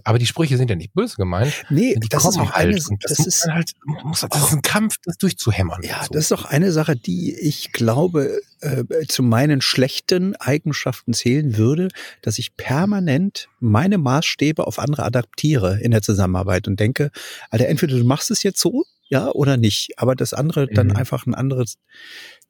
Aber 0.04 0.18
die 0.18 0.26
Sprüche 0.26 0.56
sind 0.56 0.68
ja 0.70 0.76
nicht 0.76 0.92
böse 0.92 1.16
gemeint. 1.16 1.52
Nee, 1.70 1.96
das 2.10 2.24
ist 2.26 2.38
auch 2.38 2.52
halt. 2.52 2.66
eine, 2.68 2.74
das, 3.00 3.16
das 3.16 3.26
ist, 3.26 3.46
halt, 3.46 3.72
muss, 3.84 4.20
das 4.28 4.42
ist 4.42 4.52
ein 4.52 4.62
Kampf, 4.62 4.96
das 5.04 5.16
durchzuhämmern. 5.18 5.80
ja, 5.82 6.02
So. 6.04 6.12
das 6.12 6.24
ist 6.24 6.32
auch 6.32 6.44
eine 6.44 6.72
Sache, 6.72 6.96
die 6.96 7.34
ich 7.38 7.72
glaube, 7.72 8.40
äh, 8.60 8.84
zu 9.08 9.22
meinen 9.22 9.60
schlechten 9.60 10.36
Eigenschaften 10.36 11.12
zählen 11.14 11.56
würde, 11.56 11.88
dass 12.22 12.38
ich 12.38 12.56
permanent 12.56 13.48
meine 13.60 13.98
Maßstäbe 13.98 14.66
auf 14.66 14.78
andere 14.78 15.04
adaptiere 15.04 15.80
in 15.80 15.90
der 15.90 16.02
Zusammenarbeit 16.02 16.68
und 16.68 16.78
denke, 16.80 17.10
Alter, 17.50 17.68
entweder 17.68 17.96
du 17.96 18.04
machst 18.04 18.30
es 18.30 18.42
jetzt 18.42 18.60
so, 18.60 18.84
ja, 19.10 19.30
oder 19.30 19.56
nicht. 19.56 19.92
Aber 19.96 20.14
das 20.14 20.34
andere 20.34 20.66
dann 20.66 20.88
Mhm. 20.88 20.96
einfach 20.96 21.24
ein 21.24 21.34
anderes 21.34 21.78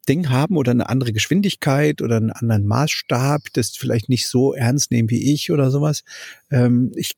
Ding 0.07 0.29
haben 0.29 0.57
oder 0.57 0.71
eine 0.71 0.89
andere 0.89 1.13
Geschwindigkeit 1.13 2.01
oder 2.01 2.17
einen 2.17 2.31
anderen 2.31 2.65
Maßstab, 2.65 3.41
das 3.53 3.71
vielleicht 3.71 4.09
nicht 4.09 4.27
so 4.27 4.53
ernst 4.53 4.91
nehmen 4.91 5.09
wie 5.09 5.33
ich 5.33 5.51
oder 5.51 5.69
sowas. 5.71 6.03
Ähm, 6.51 6.91
ich 6.95 7.15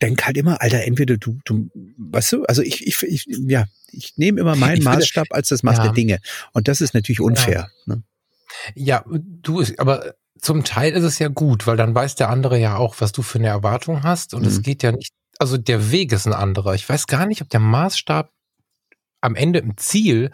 denke 0.00 0.24
halt 0.26 0.36
immer, 0.38 0.62
Alter, 0.62 0.84
entweder 0.84 1.16
du, 1.18 1.38
du, 1.44 1.68
weißt 1.98 2.32
du, 2.32 2.44
also 2.44 2.62
ich, 2.62 2.86
ich, 2.86 3.02
ich 3.02 3.26
ja, 3.28 3.66
ich 3.92 4.14
nehme 4.16 4.40
immer 4.40 4.56
meinen 4.56 4.78
Ich 4.78 4.82
finde- 4.84 4.98
Maßstab 4.98 5.26
als 5.30 5.48
das 5.48 5.62
Maß 5.62 5.76
Ja. 5.78 5.82
der 5.84 5.92
Dinge. 5.92 6.18
Und 6.52 6.66
das 6.68 6.80
ist 6.80 6.94
natürlich 6.94 7.20
unfair. 7.20 7.70
Ne? 7.86 8.02
Ja, 8.74 9.04
du, 9.08 9.62
aber 9.78 10.14
zum 10.40 10.64
Teil 10.64 10.92
ist 10.94 11.04
es 11.04 11.18
ja 11.18 11.28
gut, 11.28 11.66
weil 11.66 11.76
dann 11.76 11.94
weiß 11.94 12.14
der 12.16 12.28
andere 12.30 12.58
ja 12.58 12.76
auch, 12.76 12.96
was 13.00 13.12
du 13.12 13.22
für 13.22 13.38
eine 13.38 13.48
Erwartung 13.48 14.02
hast. 14.02 14.34
Und 14.34 14.42
Mhm. 14.42 14.48
es 14.48 14.62
geht 14.62 14.82
ja 14.82 14.92
nicht, 14.92 15.12
also 15.38 15.58
der 15.58 15.90
Weg 15.92 16.12
ist 16.12 16.26
ein 16.26 16.32
anderer. 16.32 16.74
Ich 16.74 16.88
weiß 16.88 17.06
gar 17.06 17.26
nicht, 17.26 17.42
ob 17.42 17.50
der 17.50 17.60
Maßstab 17.60 18.30
am 19.20 19.34
Ende 19.36 19.58
im 19.60 19.76
Ziel, 19.76 20.30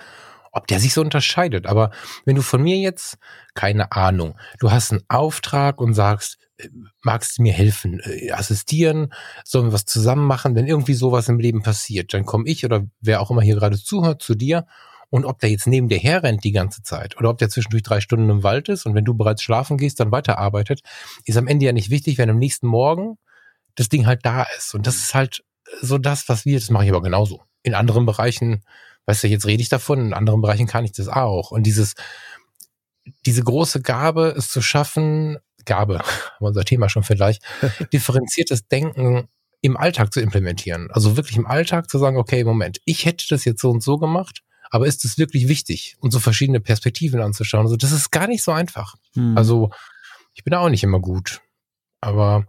ob 0.52 0.66
der 0.66 0.80
sich 0.80 0.94
so 0.94 1.00
unterscheidet. 1.00 1.66
Aber 1.66 1.90
wenn 2.24 2.36
du 2.36 2.42
von 2.42 2.62
mir 2.62 2.76
jetzt, 2.76 3.18
keine 3.54 3.92
Ahnung, 3.92 4.36
du 4.58 4.70
hast 4.70 4.92
einen 4.92 5.02
Auftrag 5.08 5.80
und 5.80 5.94
sagst, 5.94 6.38
äh, 6.58 6.68
magst 7.02 7.38
du 7.38 7.42
mir 7.42 7.52
helfen, 7.52 8.00
äh, 8.00 8.32
assistieren, 8.32 9.12
sollen 9.44 9.66
wir 9.66 9.72
was 9.72 9.84
zusammen 9.84 10.26
machen, 10.26 10.54
wenn 10.54 10.66
irgendwie 10.66 10.94
sowas 10.94 11.28
im 11.28 11.38
Leben 11.38 11.62
passiert, 11.62 12.12
dann 12.14 12.24
komme 12.24 12.48
ich 12.48 12.64
oder 12.64 12.86
wer 13.00 13.20
auch 13.20 13.30
immer 13.30 13.42
hier 13.42 13.56
gerade 13.56 13.78
zuhört 13.78 14.22
zu 14.22 14.34
dir 14.34 14.66
und 15.10 15.24
ob 15.24 15.40
der 15.40 15.50
jetzt 15.50 15.66
neben 15.66 15.88
dir 15.88 15.98
herrennt 15.98 16.44
die 16.44 16.52
ganze 16.52 16.82
Zeit 16.82 17.16
oder 17.18 17.30
ob 17.30 17.38
der 17.38 17.50
zwischendurch 17.50 17.82
drei 17.82 18.00
Stunden 18.00 18.30
im 18.30 18.42
Wald 18.42 18.68
ist 18.68 18.86
und 18.86 18.94
wenn 18.94 19.04
du 19.04 19.14
bereits 19.14 19.42
schlafen 19.42 19.76
gehst, 19.76 20.00
dann 20.00 20.12
weiterarbeitet, 20.12 20.82
ist 21.24 21.36
am 21.36 21.48
Ende 21.48 21.66
ja 21.66 21.72
nicht 21.72 21.90
wichtig, 21.90 22.18
wenn 22.18 22.30
am 22.30 22.38
nächsten 22.38 22.66
Morgen 22.66 23.18
das 23.74 23.88
Ding 23.88 24.06
halt 24.06 24.24
da 24.24 24.46
ist. 24.56 24.74
Und 24.74 24.86
das 24.86 24.96
ist 24.96 25.14
halt 25.14 25.42
so 25.80 25.98
das, 25.98 26.28
was 26.28 26.44
wir, 26.44 26.58
das 26.58 26.70
mache 26.70 26.84
ich 26.84 26.90
aber 26.90 27.02
genauso. 27.02 27.42
In 27.62 27.74
anderen 27.74 28.06
Bereichen, 28.06 28.62
weißt 29.10 29.24
du, 29.24 29.28
jetzt 29.28 29.46
rede 29.46 29.60
ich 29.60 29.68
davon, 29.68 30.06
in 30.06 30.14
anderen 30.14 30.40
Bereichen 30.40 30.68
kann 30.68 30.84
ich 30.84 30.92
das 30.92 31.08
auch. 31.08 31.50
Und 31.50 31.64
dieses, 31.64 31.94
diese 33.26 33.42
große 33.42 33.82
Gabe, 33.82 34.32
es 34.36 34.48
zu 34.50 34.62
schaffen, 34.62 35.38
Gabe, 35.64 35.98
haben 35.98 36.40
wir 36.40 36.48
unser 36.48 36.64
Thema 36.64 36.88
schon 36.88 37.02
vielleicht, 37.02 37.42
differenziertes 37.92 38.68
Denken 38.68 39.28
im 39.62 39.76
Alltag 39.76 40.12
zu 40.12 40.20
implementieren. 40.20 40.90
Also 40.92 41.16
wirklich 41.16 41.36
im 41.36 41.46
Alltag 41.46 41.90
zu 41.90 41.98
sagen, 41.98 42.18
okay, 42.18 42.44
Moment, 42.44 42.80
ich 42.84 43.04
hätte 43.04 43.26
das 43.28 43.44
jetzt 43.44 43.60
so 43.60 43.70
und 43.70 43.82
so 43.82 43.98
gemacht, 43.98 44.42
aber 44.70 44.86
ist 44.86 45.04
es 45.04 45.18
wirklich 45.18 45.48
wichtig? 45.48 45.96
Und 45.98 46.12
so 46.12 46.20
verschiedene 46.20 46.60
Perspektiven 46.60 47.20
anzuschauen. 47.20 47.64
Also 47.64 47.76
das 47.76 47.90
ist 47.90 48.12
gar 48.12 48.28
nicht 48.28 48.44
so 48.44 48.52
einfach. 48.52 48.94
Hm. 49.14 49.36
Also 49.36 49.70
ich 50.34 50.44
bin 50.44 50.52
da 50.52 50.60
auch 50.60 50.70
nicht 50.70 50.84
immer 50.84 51.00
gut. 51.00 51.40
Aber 52.00 52.46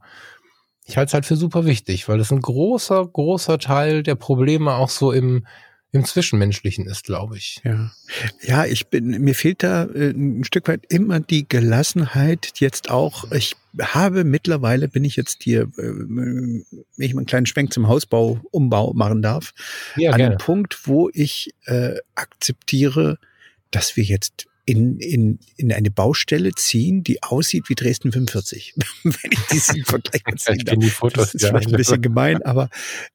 ich 0.85 0.95
halte 0.95 1.09
es 1.09 1.13
halt 1.15 1.25
für 1.25 1.35
super 1.35 1.65
wichtig, 1.65 2.07
weil 2.07 2.19
es 2.19 2.31
ein 2.31 2.39
großer, 2.39 3.07
großer 3.07 3.57
Teil 3.57 4.03
der 4.03 4.15
Probleme 4.15 4.75
auch 4.75 4.89
so 4.89 5.11
im, 5.11 5.47
im 5.93 6.05
Zwischenmenschlichen 6.05 6.87
ist, 6.87 7.03
glaube 7.03 7.37
ich. 7.37 7.59
Ja. 7.65 7.91
ja, 8.41 8.65
ich 8.65 8.87
bin, 8.87 9.09
mir 9.21 9.35
fehlt 9.35 9.61
da 9.61 9.83
äh, 9.85 10.11
ein 10.11 10.43
Stück 10.45 10.67
weit 10.67 10.85
immer 10.87 11.19
die 11.19 11.47
Gelassenheit 11.47 12.53
jetzt 12.59 12.89
auch. 12.89 13.29
Ich 13.31 13.55
habe 13.79 14.23
mittlerweile, 14.23 14.87
bin 14.87 15.03
ich 15.03 15.17
jetzt 15.17 15.43
hier, 15.43 15.63
äh, 15.63 15.67
wenn 15.77 16.65
ich 16.97 17.13
mal 17.13 17.19
einen 17.19 17.25
kleinen 17.25 17.45
Schwenk 17.45 17.73
zum 17.73 17.89
Hausbau, 17.89 18.39
Umbau 18.51 18.93
machen 18.93 19.21
darf, 19.21 19.53
Ja, 19.97 20.11
an 20.11 20.21
einem 20.21 20.37
Punkt, 20.37 20.87
wo 20.87 21.09
ich 21.13 21.53
äh, 21.65 21.95
akzeptiere, 22.15 23.17
dass 23.69 23.97
wir 23.97 24.03
jetzt 24.05 24.47
in, 24.63 24.97
in, 24.99 25.39
in 25.57 25.73
eine 25.73 25.91
Baustelle 25.91 26.51
ziehen, 26.53 27.03
die 27.03 27.21
aussieht 27.23 27.67
wie 27.67 27.75
Dresden 27.75 28.13
45. 28.13 28.75
Wenn 29.03 29.13
ich 29.31 29.67
die. 29.67 29.81
Fotos. 30.89 31.31
Das 31.31 31.33
ist 31.35 31.41
ja. 31.41 31.49
vielleicht 31.49 31.69
ein 31.69 31.77
bisschen 31.77 32.01
gemein, 32.01 32.41
aber 32.43 32.69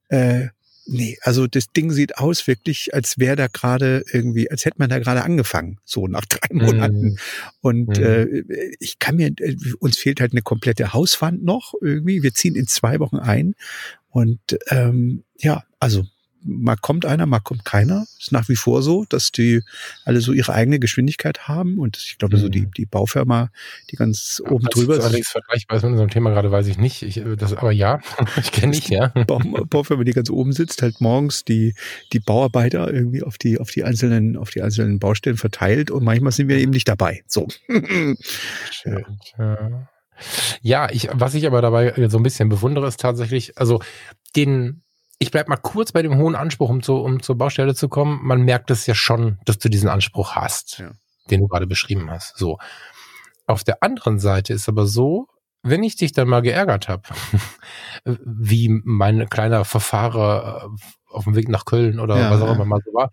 äh, 0.09 0.49
nee, 0.87 1.19
also 1.23 1.47
das 1.47 1.66
Ding 1.69 1.90
sieht 1.90 2.19
aus 2.19 2.47
wirklich, 2.47 2.95
als 2.95 3.19
wäre 3.19 3.37
da 3.37 3.47
gerade 3.49 4.05
irgendwie, 4.12 4.50
als 4.50 4.64
hätte 4.64 4.76
man 4.78 4.88
da 4.88 4.99
gerade 4.99 5.23
angefangen, 5.25 5.78
so 5.85 6.07
nach 6.07 6.25
drei 6.28 6.49
Monaten. 6.55 7.11
Mhm. 7.11 7.19
Und 7.61 7.99
Mhm. 7.99 8.05
äh, 8.05 8.73
ich 8.81 8.99
kann 8.99 9.16
mir, 9.16 9.28
äh, 9.38 9.57
uns 9.78 9.99
fehlt 9.99 10.21
halt 10.21 10.33
eine 10.33 10.43
komplette 10.43 10.93
Hauswand 10.93 11.45
noch 11.45 11.75
irgendwie. 11.81 12.23
Wir 12.23 12.35
ziehen 12.35 12.55
in 12.55 12.66
zwei 12.66 13.00
Wochen 13.00 13.16
ein. 13.19 13.55
Und 14.11 14.40
ähm, 14.69 15.25
ja, 15.38 15.64
also 15.78 16.07
mal 16.46 16.76
kommt 16.76 17.04
einer, 17.04 17.26
mal 17.26 17.40
kommt 17.40 17.64
keiner. 17.64 18.06
Ist 18.18 18.32
nach 18.32 18.48
wie 18.48 18.56
vor 18.56 18.82
so, 18.82 19.04
dass 19.08 19.32
die 19.32 19.62
alle 20.04 20.20
so 20.20 20.32
ihre 20.32 20.52
eigene 20.52 20.78
Geschwindigkeit 20.78 21.48
haben. 21.48 21.78
Und 21.78 21.96
ich 21.96 22.18
glaube, 22.18 22.36
so 22.38 22.46
Mhm. 22.46 22.52
die, 22.52 22.66
die 22.76 22.86
Baufirma, 22.86 23.50
die 23.90 23.96
ganz 23.96 24.42
oben 24.48 24.64
Das 24.64 24.74
drüber 24.74 24.94
ist 24.94 24.98
ist, 25.00 25.04
allerdings 25.04 25.28
vergleichbar 25.28 25.76
ist 25.76 25.82
mit 25.82 25.92
unserem 25.92 26.10
Thema 26.10 26.30
gerade, 26.30 26.50
weiß 26.50 26.66
ich 26.68 26.78
nicht. 26.78 27.02
Ich, 27.02 27.18
äh, 27.18 27.36
das, 27.36 27.52
aber 27.54 27.72
ja, 27.72 28.00
ich 28.36 28.52
kenne 28.52 28.72
dich, 28.72 28.88
ja. 28.88 29.08
Bau, 29.26 29.38
Baufirma, 29.70 30.04
die 30.04 30.12
ganz 30.12 30.30
oben 30.30 30.52
sitzt, 30.52 30.82
halt 30.82 31.00
morgens 31.00 31.44
die, 31.44 31.74
die 32.12 32.20
Bauarbeiter 32.20 32.92
irgendwie 32.92 33.22
auf 33.22 33.38
die, 33.38 33.58
auf 33.58 33.70
die 33.70 33.84
einzelnen, 33.84 34.36
auf 34.36 34.50
die 34.50 34.62
einzelnen 34.62 34.98
Baustellen 34.98 35.36
verteilt 35.36 35.90
und 35.90 36.04
manchmal 36.04 36.32
sind 36.32 36.48
wir 36.48 36.58
eben 36.58 36.72
nicht 36.72 36.88
dabei. 36.88 37.22
So. 37.26 37.48
Schön, 38.70 39.04
ja. 39.38 39.88
Ja, 40.62 40.88
ich, 40.90 41.08
was 41.12 41.34
ich 41.34 41.46
aber 41.46 41.60
dabei 41.60 41.92
so 42.08 42.16
ein 42.16 42.22
bisschen 42.22 42.48
bewundere, 42.48 42.86
ist 42.86 43.00
tatsächlich, 43.00 43.58
also 43.58 43.82
den, 44.34 44.82
ich 45.18 45.30
bleib 45.30 45.49
mal 45.49 45.56
kurz 45.56 45.92
bei 45.92 46.02
dem 46.02 46.16
hohen 46.16 46.35
Anspruch, 46.35 46.68
um, 46.68 46.82
zu, 46.82 46.96
um 46.96 47.23
zur 47.23 47.37
Baustelle 47.38 47.75
zu 47.75 47.88
kommen. 47.88 48.20
Man 48.23 48.42
merkt 48.42 48.70
es 48.70 48.87
ja 48.87 48.94
schon, 48.94 49.38
dass 49.44 49.58
du 49.58 49.68
diesen 49.68 49.88
Anspruch 49.88 50.35
hast, 50.37 50.78
Ja. 50.78 50.90
den 51.30 51.40
du 51.40 51.49
gerade 51.49 51.66
beschrieben 51.66 52.11
hast. 52.11 52.37
So. 52.37 52.58
Auf 53.46 53.64
der 53.64 53.82
anderen 53.82 54.18
Seite 54.18 54.52
ist 54.52 54.68
aber 54.68 54.87
so, 54.87 55.28
wenn 55.62 55.82
ich 55.82 55.96
dich 55.96 56.12
dann 56.12 56.28
mal 56.28 56.42
geärgert 56.42 56.88
habe, 56.88 57.02
wie 58.04 58.68
mein 58.85 59.28
kleiner 59.28 59.64
Verfahrer 59.64 60.70
äh, 60.75 61.12
auf 61.12 61.25
dem 61.25 61.35
Weg 61.35 61.49
nach 61.49 61.64
Köln 61.64 61.99
oder 62.00 62.18
Ja, 62.18 62.30
was 62.30 62.42
auch 62.42 62.54
immer 62.54 62.64
mal 62.64 62.80
so 62.85 62.92
war, 62.92 63.11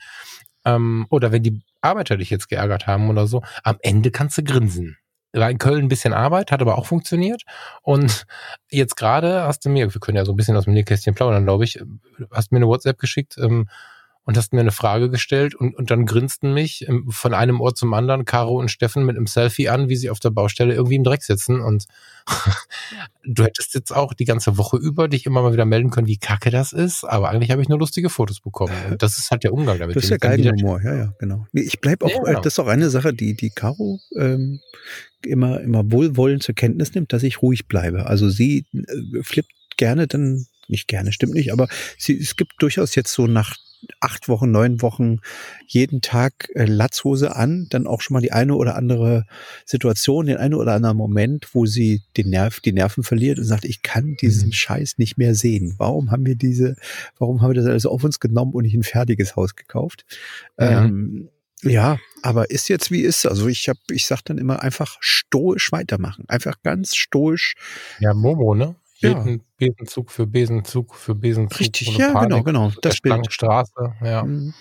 ähm, 0.66 1.06
oder 1.10 1.32
wenn 1.32 1.44
die 1.44 1.62
Arbeiter 1.82 2.18
dich 2.18 2.30
jetzt 2.30 2.50
geärgert 2.50 2.88
haben 2.88 3.10
oder 3.10 3.28
so, 3.28 3.42
am 3.64 3.78
Ende 3.82 4.12
kannst 4.12 4.38
du 4.38 4.44
grinsen. 4.44 4.98
War 5.34 5.50
in 5.50 5.58
Köln 5.58 5.86
ein 5.86 5.90
bisschen 5.90 6.14
Arbeit, 6.14 6.52
hat 6.52 6.62
aber 6.62 6.78
auch 6.78 6.86
funktioniert. 6.86 7.44
Und 7.82 8.26
jetzt 8.70 8.96
gerade 8.96 9.44
hast 9.44 9.66
du 9.66 9.70
mir, 9.70 9.94
wir 9.94 10.00
können 10.00 10.18
ja 10.18 10.26
so 10.26 10.32
ein 10.34 10.36
bisschen 10.36 10.56
aus 10.56 10.66
dem 10.66 10.74
Nähkästchen 10.74 11.16
plaudern, 11.16 11.44
glaube 11.44 11.64
ich, 11.64 11.80
hast 12.32 12.52
mir 12.52 12.58
eine 12.58 12.68
WhatsApp 12.68 13.00
geschickt 13.00 13.38
ähm, 13.38 13.68
und 14.26 14.38
hast 14.38 14.54
mir 14.54 14.62
eine 14.62 14.72
Frage 14.72 15.10
gestellt 15.10 15.54
und, 15.54 15.76
und 15.76 15.92
dann 15.92 16.06
grinsten 16.06 16.54
mich 16.54 16.88
ähm, 16.88 17.10
von 17.10 17.34
einem 17.34 17.60
Ort 17.60 17.78
zum 17.78 17.94
anderen 17.94 18.24
Caro 18.24 18.58
und 18.58 18.70
Steffen 18.70 19.06
mit 19.06 19.18
einem 19.18 19.28
Selfie 19.28 19.68
an, 19.68 19.90
wie 19.90 19.98
sie 19.98 20.10
auf 20.10 20.20
der 20.20 20.30
Baustelle 20.30 20.74
irgendwie 20.74 20.96
im 20.96 21.04
Dreck 21.04 21.24
sitzen. 21.24 21.60
Und 21.60 21.86
du 23.26 23.44
hättest 23.44 23.74
jetzt 23.74 23.94
auch 23.94 24.14
die 24.14 24.24
ganze 24.24 24.58
Woche 24.58 24.78
über 24.78 25.10
dich 25.10 25.26
immer 25.26 25.42
mal 25.42 25.52
wieder 25.52 25.66
melden 25.66 25.90
können, 25.90 26.08
wie 26.08 26.18
kacke 26.18 26.52
das 26.52 26.72
ist. 26.72 27.04
Aber 27.04 27.30
eigentlich 27.30 27.52
habe 27.52 27.62
ich 27.62 27.68
nur 27.68 27.80
lustige 27.80 28.10
Fotos 28.10 28.40
bekommen. 28.40 28.74
Und 28.92 29.04
das 29.04 29.18
ist 29.18 29.30
halt 29.30 29.44
der 29.44 29.54
Umgang 29.54 29.78
damit. 29.78 29.96
Das 29.98 30.06
ist 30.06 30.10
ja 30.10 30.18
Geigenhumor, 30.18 30.82
ja, 30.82 30.96
ja, 30.96 31.14
genau. 31.20 31.46
Nee, 31.52 31.62
ich 31.62 31.82
bleib 31.82 32.02
auch, 32.04 32.10
Ja, 32.10 32.22
äh, 32.22 32.26
genau. 32.26 32.42
das 32.42 32.54
ist 32.54 32.60
auch 32.60 32.68
eine 32.68 32.90
Sache, 32.90 33.14
die, 33.14 33.36
die 33.36 33.50
Caro 33.50 34.00
ähm, 34.18 34.62
immer, 35.26 35.60
immer 35.60 35.92
wohlwollend 35.92 36.44
zur 36.44 36.56
Kenntnis 36.56 36.94
nimmt, 36.94 37.12
dass 37.12 37.24
ich 37.24 37.42
ruhig 37.42 37.68
bleibe. 37.68 38.06
Also 38.06 38.30
sie 38.30 38.66
äh, 38.74 39.24
flippt 39.24 39.52
gerne 39.76 40.08
dann, 40.08 40.46
nicht 40.70 40.88
gerne, 40.88 41.12
stimmt 41.12 41.34
nicht, 41.34 41.52
aber 41.52 41.68
sie, 41.98 42.18
es 42.18 42.38
gibt 42.38 42.54
durchaus 42.60 42.96
jetzt 42.96 43.12
so 43.12 43.28
nach 43.28 43.58
acht 44.00 44.28
Wochen, 44.28 44.52
neun 44.52 44.82
Wochen 44.82 45.20
jeden 45.68 46.02
Tag 46.02 46.50
äh, 46.56 46.66
Latzhose 46.66 47.36
an, 47.36 47.68
dann 47.70 47.88
auch 47.88 48.02
schon 48.02 48.14
mal 48.16 48.22
die 48.22 48.32
eine 48.32 48.56
oder 48.56 48.76
andere 48.76 49.26
Situation, 49.66 50.26
den 50.26 50.38
einen 50.38 50.54
oder 50.54 50.74
anderen 50.74 50.98
Moment, 50.98 51.50
wo 51.54 51.66
sie 51.66 52.02
den 52.18 52.30
Nerv, 52.30 52.60
die 52.60 52.74
Nerven 52.74 53.04
verliert 53.04 53.40
und 53.40 53.46
sagt, 53.46 53.66
ich 53.66 53.82
kann 53.82 54.16
diesen 54.22 54.50
Mhm. 54.50 54.54
Scheiß 54.54 54.98
nicht 54.98 55.18
mehr 55.18 55.36
sehen. 55.36 55.76
Warum 55.78 56.12
haben 56.12 56.26
wir 56.26 56.36
diese, 56.36 56.76
warum 57.18 57.42
haben 57.42 57.52
wir 57.52 57.62
das 57.62 57.66
alles 57.66 57.86
auf 57.86 58.04
uns 58.04 58.20
genommen 58.20 58.54
und 58.54 58.64
nicht 58.64 58.76
ein 58.76 58.84
fertiges 58.84 59.36
Haus 59.36 59.56
gekauft? 59.56 60.06
Ja. 60.58 60.86
Ähm, 60.86 61.30
ja, 61.64 61.98
aber 62.22 62.50
ist 62.52 62.68
jetzt 62.68 62.92
wie 62.92 63.02
ist. 63.02 63.26
Also 63.26 63.48
ich 63.48 63.70
habe, 63.70 63.80
ich 63.92 64.06
sag 64.06 64.22
dann 64.24 64.38
immer 64.38 64.62
einfach 64.62 64.98
stoisch 65.00 65.72
weitermachen, 65.72 66.26
einfach 66.28 66.62
ganz 66.62 66.96
stoisch. 66.96 67.56
Ja, 68.00 68.14
Momo, 68.14 68.54
ne? 68.54 68.76
Ja. 69.04 69.24
Jeden 69.26 69.42
Besenzug 69.58 70.12
für 70.12 70.26
Besenzug 70.28 70.96
für 70.96 71.16
Besenzug. 71.16 71.60
Richtig, 71.60 71.98
ja, 71.98 72.12
Panik, 72.14 72.46
genau, 72.46 72.68
genau, 72.70 72.72
das 72.82 73.00
Bild. 73.02 73.32
Straße, 73.32 73.72
ja. 74.04 74.24
Mhm. 74.24 74.54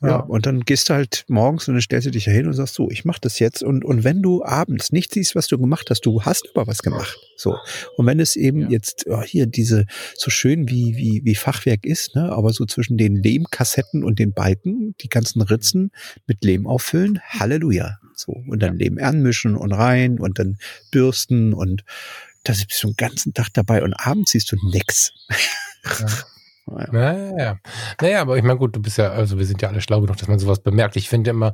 Ja, 0.00 0.08
Ja. 0.08 0.16
und 0.18 0.46
dann 0.46 0.60
gehst 0.60 0.88
du 0.90 0.94
halt 0.94 1.24
morgens 1.28 1.66
und 1.66 1.74
dann 1.74 1.80
stellst 1.82 2.06
du 2.06 2.12
dich 2.12 2.26
ja 2.26 2.32
hin 2.32 2.46
und 2.46 2.52
sagst 2.52 2.74
so, 2.76 2.88
ich 2.88 3.04
mach 3.04 3.18
das 3.18 3.40
jetzt. 3.40 3.64
Und, 3.64 3.84
und 3.84 4.04
wenn 4.04 4.22
du 4.22 4.44
abends 4.44 4.92
nicht 4.92 5.12
siehst, 5.12 5.34
was 5.34 5.48
du 5.48 5.58
gemacht 5.58 5.88
hast, 5.90 6.02
du 6.06 6.22
hast 6.22 6.48
aber 6.54 6.68
was 6.68 6.82
gemacht. 6.82 7.18
So. 7.36 7.56
Und 7.96 8.06
wenn 8.06 8.20
es 8.20 8.36
eben 8.36 8.60
Ja. 8.62 8.68
jetzt 8.70 9.06
oh, 9.08 9.22
hier 9.22 9.46
diese 9.46 9.86
so 10.14 10.30
schön 10.30 10.68
wie, 10.68 10.96
wie, 10.96 11.22
wie 11.24 11.34
Fachwerk 11.34 11.84
ist, 11.84 12.14
ne, 12.14 12.30
aber 12.30 12.52
so 12.52 12.64
zwischen 12.64 12.96
den 12.96 13.16
Lehmkassetten 13.16 14.04
und 14.04 14.20
den 14.20 14.32
Balken, 14.34 14.94
die 15.00 15.08
ganzen 15.08 15.42
Ritzen 15.42 15.90
mit 16.28 16.44
Lehm 16.44 16.68
auffüllen, 16.68 17.18
Halleluja. 17.30 17.98
So. 18.14 18.32
Und 18.48 18.62
dann 18.62 18.74
ja. 18.74 18.84
Leben 18.84 18.98
anmischen 19.00 19.56
und 19.56 19.72
rein 19.72 20.20
und 20.20 20.38
dann 20.38 20.58
bürsten 20.92 21.54
und 21.54 21.82
da 22.48 22.52
bist 22.66 22.82
du 22.82 22.88
den 22.88 22.96
ganzen 22.96 23.34
Tag 23.34 23.48
dabei 23.54 23.82
und 23.82 23.94
abends 23.94 24.32
siehst 24.32 24.52
du 24.52 24.56
nix. 24.70 25.12
Ja. 26.00 26.06
Naja. 26.70 27.32
Naja. 27.32 27.58
naja, 28.00 28.20
aber 28.20 28.36
ich 28.36 28.42
meine, 28.42 28.58
gut, 28.58 28.76
du 28.76 28.82
bist 28.82 28.98
ja, 28.98 29.10
also 29.10 29.38
wir 29.38 29.46
sind 29.46 29.62
ja 29.62 29.68
alle 29.68 29.80
schlau 29.80 30.00
genug, 30.00 30.18
dass 30.18 30.28
man 30.28 30.38
sowas 30.38 30.60
bemerkt. 30.60 30.96
Ich 30.96 31.08
finde 31.08 31.30
immer, 31.30 31.52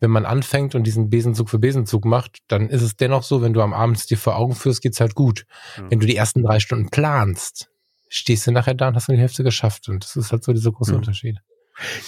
wenn 0.00 0.10
man 0.10 0.26
anfängt 0.26 0.74
und 0.74 0.84
diesen 0.84 1.08
Besenzug 1.08 1.48
für 1.48 1.58
Besenzug 1.58 2.04
macht, 2.04 2.38
dann 2.48 2.68
ist 2.68 2.82
es 2.82 2.96
dennoch 2.96 3.22
so, 3.22 3.42
wenn 3.42 3.52
du 3.52 3.62
am 3.62 3.72
Abend 3.72 4.10
dir 4.10 4.18
vor 4.18 4.36
Augen 4.36 4.54
führst, 4.54 4.82
geht's 4.82 5.00
halt 5.00 5.14
gut. 5.14 5.46
Mhm. 5.78 5.90
Wenn 5.90 6.00
du 6.00 6.06
die 6.06 6.16
ersten 6.16 6.42
drei 6.42 6.58
Stunden 6.58 6.90
planst, 6.90 7.70
stehst 8.08 8.46
du 8.46 8.50
nachher 8.50 8.74
da 8.74 8.88
und 8.88 8.96
hast 8.96 9.08
du 9.08 9.12
die 9.12 9.18
Hälfte 9.18 9.44
geschafft. 9.44 9.88
Und 9.88 10.04
das 10.04 10.16
ist 10.16 10.32
halt 10.32 10.44
so 10.44 10.52
dieser 10.52 10.72
große 10.72 10.92
mhm. 10.92 10.98
Unterschied. 10.98 11.38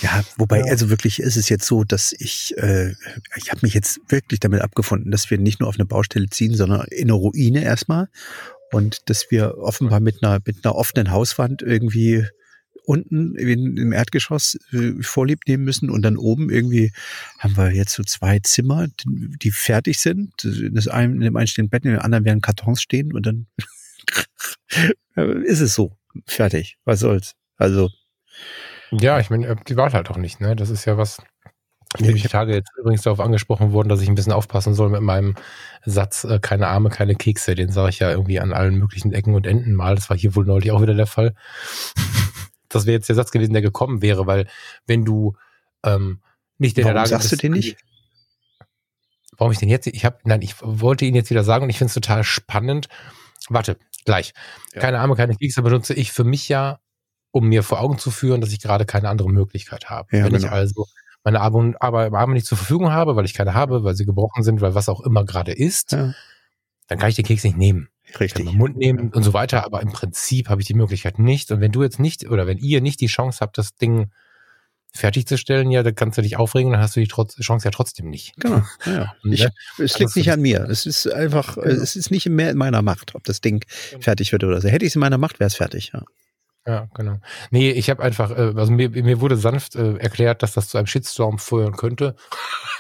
Ja, 0.01 0.25
wobei, 0.37 0.63
also 0.65 0.89
wirklich 0.89 1.21
ist 1.21 1.37
es 1.37 1.49
jetzt 1.49 1.67
so, 1.67 1.85
dass 1.85 2.15
ich, 2.19 2.57
äh, 2.57 2.95
ich 3.37 3.51
habe 3.51 3.61
mich 3.63 3.75
jetzt 3.75 4.01
wirklich 4.09 4.41
damit 4.41 4.63
abgefunden, 4.63 5.11
dass 5.11 5.31
wir 5.31 5.39
nicht 5.39 5.61
nur 5.61 5.69
auf 5.69 5.77
eine 5.77 5.85
Baustelle 5.85 6.29
ziehen, 6.31 6.55
sondern 6.55 6.87
in 6.89 7.05
eine 7.05 7.13
Ruine 7.13 7.63
erstmal. 7.63 8.09
Und 8.73 9.09
dass 9.11 9.31
wir 9.31 9.59
offenbar 9.59 10.01
mit 10.01 10.23
einer, 10.23 10.41
mit 10.45 10.65
einer 10.65 10.75
offenen 10.75 11.11
Hauswand 11.11 11.63
irgendwie 11.63 12.27
unten 12.89 13.35
im 13.37 13.93
Erdgeschoss 13.93 14.59
äh, 14.73 15.03
vorlieb 15.03 15.41
nehmen 15.47 15.65
müssen 15.65 15.91
und 15.91 16.01
dann 16.01 16.17
oben 16.17 16.49
irgendwie 16.49 16.91
haben 17.39 17.55
wir 17.55 17.71
jetzt 17.71 17.93
so 17.93 18.03
zwei 18.03 18.39
Zimmer, 18.39 18.89
die 19.05 19.51
fertig 19.51 19.99
sind. 19.99 20.43
In, 20.45 20.75
das 20.75 20.89
einen, 20.89 21.17
in 21.17 21.21
dem 21.21 21.37
einen 21.37 21.47
stehen 21.47 21.69
Betten, 21.69 21.89
in 21.89 21.97
dem 21.97 22.03
anderen 22.03 22.25
werden 22.25 22.41
Kartons 22.41 22.81
stehen 22.81 23.13
und 23.13 23.27
dann 23.27 23.47
ist 25.45 25.61
es 25.61 25.75
so. 25.75 25.99
Fertig. 26.27 26.79
Was 26.85 27.01
soll's? 27.01 27.35
Also. 27.57 27.91
Ja, 28.90 29.18
ich 29.21 29.30
meine, 29.30 29.57
die 29.57 29.76
Wahl 29.76 29.92
halt 29.92 30.11
auch 30.11 30.16
nicht, 30.16 30.40
ne? 30.40 30.57
Das 30.57 30.71
ist 30.71 30.85
ja 30.85 30.97
was. 30.97 31.23
Ich 31.97 32.07
bin 32.07 32.16
die 32.16 32.23
Tage 32.23 32.54
jetzt 32.54 32.71
übrigens 32.78 33.02
darauf 33.02 33.21
angesprochen 33.21 33.73
worden, 33.73 33.88
dass 33.88 34.02
ich 34.02 34.09
ein 34.09 34.14
bisschen 34.14 34.33
aufpassen 34.33 34.75
soll 34.75 34.90
mit 34.90 35.00
meinem 35.00 35.37
Satz, 35.87 36.25
äh, 36.25 36.38
keine 36.38 36.68
Arme, 36.68 36.90
keine 36.90 37.14
Kekse. 37.14 37.54
Den 37.54 37.71
sage 37.71 37.88
ich 37.88 37.99
ja 37.99 38.11
irgendwie 38.11 38.40
an 38.40 38.52
allen 38.52 38.75
möglichen 38.75 39.14
Ecken 39.14 39.35
und 39.35 39.47
Enden 39.47 39.73
mal. 39.73 39.95
Das 39.95 40.11
war 40.11 40.16
hier 40.16 40.37
wohl 40.37 40.45
neulich 40.45 40.71
auch 40.71 40.83
wieder 40.83 40.95
der 40.95 41.07
Fall 41.07 41.35
das 42.68 42.87
wäre 42.87 42.95
jetzt 42.95 43.09
der 43.09 43.16
Satz 43.16 43.30
gewesen, 43.30 43.52
der 43.52 43.62
gekommen 43.62 44.02
wäre, 44.02 44.26
weil 44.26 44.47
wenn 44.87 45.04
du 45.04 45.37
ähm, 45.85 46.21
nicht 46.59 46.76
in 46.78 46.85
Warum 46.85 46.95
der 46.95 47.02
Lage 47.02 47.11
sagst 47.11 47.30
bist, 47.30 47.42
du 47.42 47.47
den 47.47 47.52
nicht? 47.52 47.78
Warum 49.37 49.52
ich 49.52 49.59
den 49.59 49.68
jetzt? 49.68 49.87
Ich 49.87 50.04
habe, 50.04 50.18
nein, 50.25 50.42
ich 50.42 50.57
wollte 50.61 51.04
ihn 51.04 51.14
jetzt 51.14 51.30
wieder 51.30 51.45
sagen 51.45 51.64
und 51.64 51.71
ich 51.71 51.78
finde 51.78 51.88
es 51.88 51.95
total 51.95 52.25
spannend. 52.25 52.88
Warte, 53.49 53.78
gleich. 54.04 54.35
Ja. 54.75 54.80
Keine 54.80 54.99
Arme, 54.99 55.14
keine 55.14 55.37
Kekse 55.37 55.62
benutze 55.62 55.95
ich 55.95 56.12
für 56.12 56.25
mich 56.25 56.49
ja, 56.49 56.80
um 57.30 57.49
mir 57.49 57.62
vor 57.62 57.80
Augen 57.80 57.99
zu 57.99 58.11
führen, 58.11 58.40
dass 58.40 58.52
ich 58.52 58.61
gerade 58.61 58.87
keine 58.87 59.08
andere 59.08 59.30
Möglichkeit 59.30 59.90
habe. 59.90 60.16
Ja, 60.16 60.25
Wenn 60.25 60.32
genau. 60.32 60.47
ich 60.47 60.52
also 60.52 60.87
meine 61.25 61.40
Arme, 61.40 62.35
nicht 62.35 62.47
zur 62.47 62.58
Verfügung 62.58 62.92
habe, 62.92 63.16
weil 63.16 63.25
ich 63.25 63.35
keine 63.35 63.54
habe, 63.54 63.85
weil 63.85 63.94
sie 63.94 64.06
gebrochen 64.06 64.42
sind, 64.42 64.61
weil 64.61 64.75
was 64.75 64.88
auch 64.88 65.00
immer 65.00 65.25
gerade 65.25 65.52
ist, 65.52 65.92
ja. 65.92 66.14
dann 66.87 66.99
kann 66.99 67.11
ich 67.11 67.16
den 67.16 67.25
Keks 67.25 67.44
nicht 67.44 67.56
nehmen. 67.56 67.88
Richtig. 68.18 68.47
Ich 68.47 68.52
Mund 68.54 68.76
nehmen 68.76 69.11
und 69.11 69.23
so 69.23 69.35
weiter, 69.35 69.64
aber 69.64 69.82
im 69.82 69.92
Prinzip 69.92 70.49
habe 70.49 70.62
ich 70.62 70.66
die 70.66 70.75
Möglichkeit 70.75 71.18
nicht. 71.18 71.50
Und 71.50 71.61
wenn 71.61 71.73
du 71.73 71.82
jetzt 71.82 71.99
nicht, 71.99 72.28
oder 72.30 72.47
wenn 72.47 72.58
ihr 72.58 72.80
nicht 72.80 73.00
die 73.00 73.06
Chance 73.06 73.40
habt, 73.40 73.58
das 73.58 73.75
Ding 73.76 74.11
fertigzustellen, 74.92 75.70
ja, 75.70 75.82
dann 75.82 75.94
kannst 75.94 76.16
du 76.16 76.23
dich 76.23 76.38
aufregen, 76.38 76.73
dann 76.73 76.80
hast 76.80 76.97
du 76.97 77.00
die 77.00 77.08
Trotz, 77.08 77.37
Chance 77.37 77.66
ja 77.66 77.70
trotzdem 77.70 78.08
nicht. 78.08 78.35
Genau. 78.40 78.62
Ja. 78.87 79.14
Ich, 79.25 79.44
ne? 79.44 79.50
es 79.78 79.99
liegt 79.99 80.16
nicht 80.16 80.32
an 80.32 80.40
mir. 80.40 80.66
Es 80.70 80.87
ist 80.87 81.06
einfach, 81.12 81.56
genau. 81.56 81.66
es 81.66 81.94
ist 81.97 82.11
nicht 82.11 82.26
mehr 82.28 82.50
in 82.50 82.56
meiner 82.56 82.80
Macht, 82.80 83.14
ob 83.14 83.25
das 83.25 83.42
Ding 83.42 83.64
genau. 83.90 84.02
fertig 84.02 84.32
wird 84.32 84.44
oder 84.44 84.61
so. 84.61 84.68
Hätte 84.68 84.87
ich 84.87 84.92
es 84.92 84.97
in 84.97 85.00
meiner 85.00 85.18
Macht, 85.18 85.40
wäre 85.40 85.49
es 85.49 85.56
fertig, 85.56 85.90
ja. 85.92 86.04
Ja, 86.67 86.87
genau. 86.95 87.19
Nee, 87.50 87.71
ich 87.71 87.88
habe 87.88 88.03
einfach, 88.03 88.31
äh, 88.31 88.53
also 88.55 88.71
mir, 88.71 88.91
mir 88.91 89.21
wurde 89.23 89.38
sanft 89.38 89.75
äh, 89.75 89.97
erklärt, 89.97 90.43
dass 90.43 90.53
das 90.53 90.69
zu 90.69 90.77
einem 90.77 90.87
Shitstorm 90.87 91.38
führen 91.38 91.73
könnte. 91.77 92.15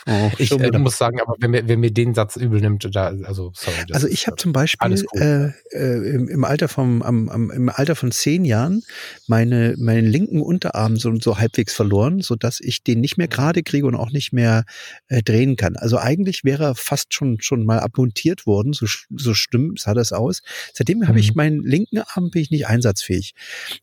Oh, 0.06 0.30
ich 0.38 0.52
äh, 0.52 0.78
muss 0.78 0.98
sagen, 0.98 1.20
aber 1.20 1.34
wenn 1.38 1.50
mir, 1.50 1.68
wenn 1.68 1.80
mir 1.80 1.90
den 1.90 2.14
Satz 2.14 2.36
übel 2.36 2.60
nimmt, 2.60 2.86
da, 2.94 3.08
also 3.24 3.52
sorry. 3.54 3.76
Also 3.92 4.06
ich 4.06 4.26
habe 4.26 4.36
zum 4.36 4.52
Beispiel 4.52 5.04
äh, 5.14 5.52
äh, 5.72 6.14
im, 6.14 6.28
im, 6.28 6.44
Alter 6.44 6.68
vom, 6.68 7.02
am, 7.02 7.30
am, 7.30 7.50
im 7.50 7.68
Alter 7.68 7.96
von 7.96 8.12
zehn 8.12 8.44
Jahren 8.44 8.82
meine, 9.26 9.74
meinen 9.78 10.06
linken 10.06 10.42
Unterarm 10.42 10.96
so, 10.96 11.14
so 11.18 11.38
halbwegs 11.38 11.74
verloren, 11.74 12.20
so 12.20 12.36
dass 12.36 12.60
ich 12.60 12.82
den 12.82 13.00
nicht 13.00 13.16
mehr 13.16 13.26
mhm. 13.26 13.32
gerade 13.32 13.62
kriege 13.62 13.86
und 13.86 13.94
auch 13.94 14.10
nicht 14.10 14.32
mehr 14.32 14.64
äh, 15.08 15.22
drehen 15.22 15.56
kann. 15.56 15.76
Also 15.76 15.98
eigentlich 15.98 16.44
wäre 16.44 16.64
er 16.64 16.74
fast 16.74 17.14
schon 17.14 17.40
schon 17.40 17.64
mal 17.64 17.80
abmontiert 17.80 18.46
worden, 18.46 18.72
so, 18.72 18.86
so 19.16 19.34
schlimm 19.34 19.76
sah 19.76 19.94
das 19.94 20.12
aus. 20.12 20.42
Seitdem 20.74 20.98
mhm. 20.98 21.08
habe 21.08 21.20
ich 21.20 21.34
meinen 21.34 21.62
linken 21.62 22.00
Arm 22.14 22.30
bin 22.30 22.42
ich 22.42 22.50
nicht 22.50 22.66
einsatzfähig. 22.66 23.34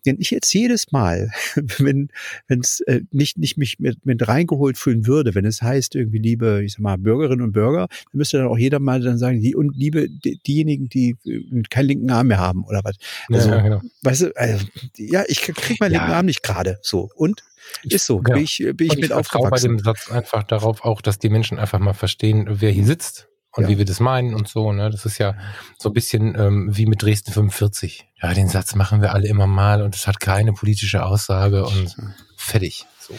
Denn 0.06 0.18
ich 0.20 0.32
jetzt 0.32 0.54
jedes 0.54 0.92
Mal, 0.92 1.32
wenn 1.78 2.10
es 2.48 2.82
äh, 2.82 3.02
nicht, 3.12 3.38
nicht 3.38 3.58
mich 3.58 3.80
mit, 3.80 4.06
mit 4.06 4.28
reingeholt 4.28 4.78
fühlen 4.78 5.08
würde, 5.08 5.36
wenn 5.36 5.46
es 5.46 5.62
heißt, 5.62 5.96
irgendwie 5.96 6.20
liebe, 6.20 6.64
ich 6.64 6.74
sag 6.74 6.82
mal, 6.82 6.98
Bürgerinnen 6.98 7.42
und 7.42 7.52
Bürger, 7.52 7.88
dann 7.90 8.18
müsste 8.18 8.38
dann 8.38 8.48
auch 8.48 8.58
jeder 8.58 8.80
mal 8.80 9.02
dann 9.02 9.18
sagen, 9.18 9.42
die, 9.42 9.56
und 9.56 9.76
liebe 9.76 10.10
die, 10.10 10.40
diejenigen, 10.46 10.90
die 10.90 11.16
äh, 11.26 11.64
keinen 11.70 11.88
linken 11.88 12.12
Arm 12.12 12.28
mehr 12.28 12.40
haben 12.40 12.64
oder 12.66 12.82
was. 12.84 12.96
Also, 13.32 13.50
ja, 13.50 13.62
genau. 13.62 13.82
weißt 14.04 14.22
du, 14.22 14.32
also, 14.36 14.66
ja, 14.98 15.24
ich 15.28 15.42
krieg 15.42 15.80
meinen 15.80 15.94
ja. 15.94 16.00
linken 16.00 16.14
Arm 16.14 16.26
nicht 16.26 16.44
gerade 16.44 16.80
so. 16.82 17.10
Und 17.16 17.44
ist 17.84 18.06
so, 18.06 18.20
genau. 18.20 18.36
bin 18.36 18.44
ich, 18.44 18.58
bin 18.76 18.88
ich, 18.88 18.94
ich 18.94 19.00
mit 19.00 19.12
aufgewachsen. 19.12 19.50
bei 19.50 19.60
dem 19.60 19.80
Satz 19.80 20.12
einfach 20.12 20.44
darauf 20.44 20.86
auch, 20.86 21.02
dass 21.02 21.18
die 21.18 21.30
Menschen 21.30 21.58
einfach 21.58 21.80
mal 21.80 21.94
verstehen, 21.94 22.46
wer 22.50 22.72
hier 22.72 22.86
sitzt 22.86 23.28
und 23.56 23.64
ja. 23.64 23.70
wie 23.70 23.78
wir 23.78 23.86
das 23.86 24.00
meinen 24.00 24.34
und 24.34 24.48
so. 24.48 24.72
Ne? 24.72 24.90
Das 24.90 25.06
ist 25.06 25.18
ja 25.18 25.36
so 25.78 25.90
ein 25.90 25.94
bisschen 25.94 26.38
ähm, 26.38 26.70
wie 26.76 26.86
mit 26.86 27.02
Dresden 27.02 27.32
45. 27.32 28.06
Ja, 28.22 28.34
den 28.34 28.50
Satz 28.50 28.76
machen 28.76 29.02
wir 29.02 29.14
alle 29.14 29.28
immer 29.28 29.48
mal 29.48 29.82
und 29.82 29.96
es 29.96 30.08
hat 30.08 30.20
keine 30.20 30.54
politische 30.54 31.06
Aussage 31.06 31.66
und 31.66 31.96
fertig. 32.38 32.86
So. 33.00 33.14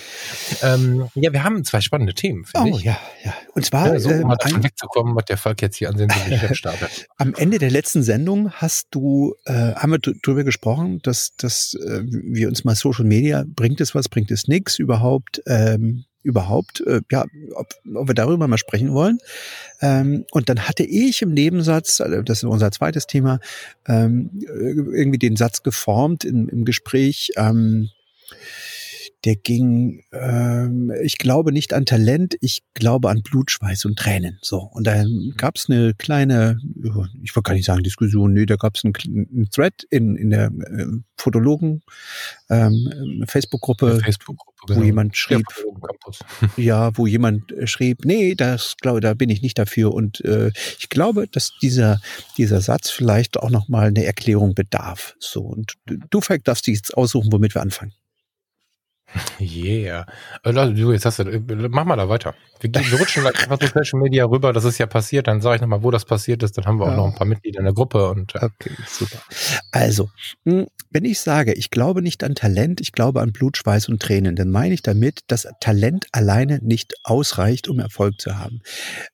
Ähm, 0.67 1.09
ja, 1.15 1.33
wir 1.33 1.45
haben 1.45 1.65
zwei 1.65 1.81
spannende 1.81 2.13
Themen, 2.13 2.45
finde 2.45 2.73
oh, 2.73 2.77
ich. 2.77 2.85
ja, 2.85 2.99
ja. 3.25 3.35
Und 3.55 3.65
zwar, 3.65 3.93
ja, 3.93 4.01
so, 4.01 4.09
um 4.09 4.31
ähm, 4.31 4.37
davon 4.39 4.65
wegzukommen, 4.65 5.15
was 5.15 5.27
der 5.27 5.37
Falk 5.37 5.63
jetzt 5.63 5.77
hier 5.77 5.89
an 5.89 5.97
Sensibilität 5.97 6.57
startet. 6.57 7.07
Am 7.19 7.35
Ende 7.35 7.59
der 7.59 7.71
letzten 7.71 8.03
Sendung 8.03 8.51
hast 8.51 8.89
du, 8.91 9.35
äh, 9.45 9.75
haben 9.75 9.93
wir 9.93 9.99
darüber 9.99 10.43
gesprochen, 10.43 10.99
dass, 11.03 11.37
dass 11.37 11.75
äh, 11.75 12.03
wir 12.05 12.49
uns 12.49 12.65
mal 12.65 12.75
Social 12.75 13.05
Media, 13.05 13.45
bringt 13.47 13.81
es 13.81 13.95
was, 13.95 14.09
bringt 14.09 14.33
es 14.33 14.49
nichts 14.49 14.79
überhaupt, 14.81 15.41
ähm, 15.47 16.05
überhaupt, 16.27 16.81
äh, 16.81 17.01
ja, 17.11 17.25
ob, 17.55 17.69
ob 17.95 18.09
wir 18.09 18.15
darüber 18.15 18.49
mal 18.49 18.59
sprechen 18.59 18.93
wollen. 18.93 19.19
Ähm, 19.81 20.25
und 20.33 20.49
dann 20.49 20.69
hatte 20.69 20.83
ich 20.83 21.23
im 21.23 21.33
Nebensatz, 21.33 22.01
also 22.01 22.21
das 22.23 22.39
ist 22.39 22.45
unser 22.45 22.73
zweites 22.73 23.07
Thema, 23.07 23.39
ähm, 23.87 24.31
irgendwie 24.45 25.19
den 25.19 25.37
Satz 25.37 25.63
geformt 25.63 26.25
in, 26.25 26.49
im 26.49 26.65
Gespräch, 26.65 27.33
ähm, 27.37 27.91
der 29.27 29.37
ging, 29.37 30.05
ähm, 30.13 30.93
ich 31.03 31.19
glaube 31.19 31.53
nicht 31.53 31.73
an 31.75 31.85
Talent, 31.85 32.37
ich 32.41 32.63
glaube 32.75 33.11
an 33.11 33.23
Blut, 33.23 33.51
Schweiß 33.51 33.85
und 33.85 33.99
Tränen. 33.99 34.39
So. 34.41 34.59
Und 34.59 34.87
da 34.87 35.05
gab 35.37 35.57
es 35.57 35.69
eine 35.69 35.95
kleine, 35.95 36.59
ich 37.23 37.35
wollte 37.35 37.49
gar 37.49 37.55
nicht 37.55 37.67
sagen 37.67 37.83
Diskussion, 37.83 38.33
nee, 38.33 38.47
da 38.47 38.55
gab 38.55 38.77
es 38.77 38.85
einen, 38.85 38.95
einen, 39.05 39.51
Thread 39.51 39.85
in, 39.91 40.17
in 40.17 40.31
der 40.31 40.47
äh, 40.47 40.87
Fotologen 41.17 41.83
ähm, 42.51 43.25
Facebook-Gruppe, 43.27 44.01
Facebook 44.01 44.39
wo 44.69 44.75
genau. 44.75 44.87
jemand 44.87 45.17
schrieb, 45.17 45.45
ja, 46.57 46.97
wo 46.97 47.07
jemand 47.07 47.53
äh, 47.53 47.67
schrieb, 47.67 48.05
nee, 48.05 48.35
das 48.35 48.77
glaube, 48.81 49.01
da 49.01 49.15
bin 49.15 49.29
ich 49.29 49.43
nicht 49.43 49.59
dafür. 49.59 49.93
Und 49.93 50.25
äh, 50.25 50.53
ich 50.79 50.89
glaube, 50.89 51.27
dass 51.27 51.53
dieser 51.61 52.01
dieser 52.37 52.61
Satz 52.61 52.91
vielleicht 52.91 53.39
auch 53.39 53.51
noch 53.51 53.69
mal 53.69 53.89
eine 53.89 54.05
Erklärung 54.05 54.55
bedarf. 54.55 55.17
So 55.19 55.43
und 55.43 55.75
du, 55.85 56.21
Falk, 56.21 56.45
darfst 56.45 56.67
dich 56.67 56.77
jetzt 56.77 56.97
aussuchen, 56.97 57.33
womit 57.33 57.55
wir 57.55 57.63
anfangen. 57.63 57.93
Yeah. 59.41 60.07
Äh, 60.43 60.53
du, 60.53 60.93
jetzt 60.93 61.05
hast 61.05 61.19
du, 61.19 61.25
äh, 61.25 61.41
mach 61.69 61.85
mal 61.85 61.97
da 61.97 62.09
weiter. 62.09 62.35
Wir, 62.61 62.73
wir 62.73 62.99
rutschen 62.99 63.23
gleich 63.23 63.43
einfach 63.43 63.59
zu 63.59 63.67
Social 63.67 64.01
Media 64.01 64.25
rüber. 64.25 64.53
Das 64.53 64.65
ist 64.65 64.79
ja 64.79 64.87
passiert. 64.87 65.27
Dann 65.27 65.41
sage 65.41 65.57
ich 65.57 65.61
nochmal, 65.61 65.83
wo 65.83 65.91
das 65.91 66.05
passiert 66.05 66.43
ist. 66.43 66.57
Dann 66.57 66.65
haben 66.65 66.79
wir 66.79 66.87
auch 66.87 66.97
noch 66.97 67.07
ein 67.07 67.15
paar 67.15 67.27
Mitglieder 67.27 67.61
in 67.61 67.65
der 67.65 67.75
Gruppe. 67.75 68.09
Und, 68.09 68.35
äh. 68.35 68.45
Okay, 68.45 68.71
super. 68.87 69.19
Also, 69.73 70.11
hm, 70.45 70.67
wenn 70.91 71.05
ich 71.05 71.21
sage, 71.21 71.53
ich 71.53 71.71
glaube 71.71 72.03
nicht 72.03 72.25
an 72.25 72.35
Talent, 72.35 72.81
ich 72.81 72.93
glaube 72.93 73.21
an 73.21 73.33
Blut, 73.33 73.57
Schweiß 73.57 73.89
und 73.89 74.01
Tränen, 74.01 74.37
dann 74.37 74.51
meine 74.51 74.75
ich 74.75 74.83
damit, 74.83 75.21
dass 75.27 75.47
Talent 75.61 76.07
alleine 76.13 76.61
nicht 76.63 76.95
ausreicht, 77.05 77.69
um 77.69 77.79
Erfolg 77.79 78.21
zu 78.21 78.39
haben. 78.39 78.63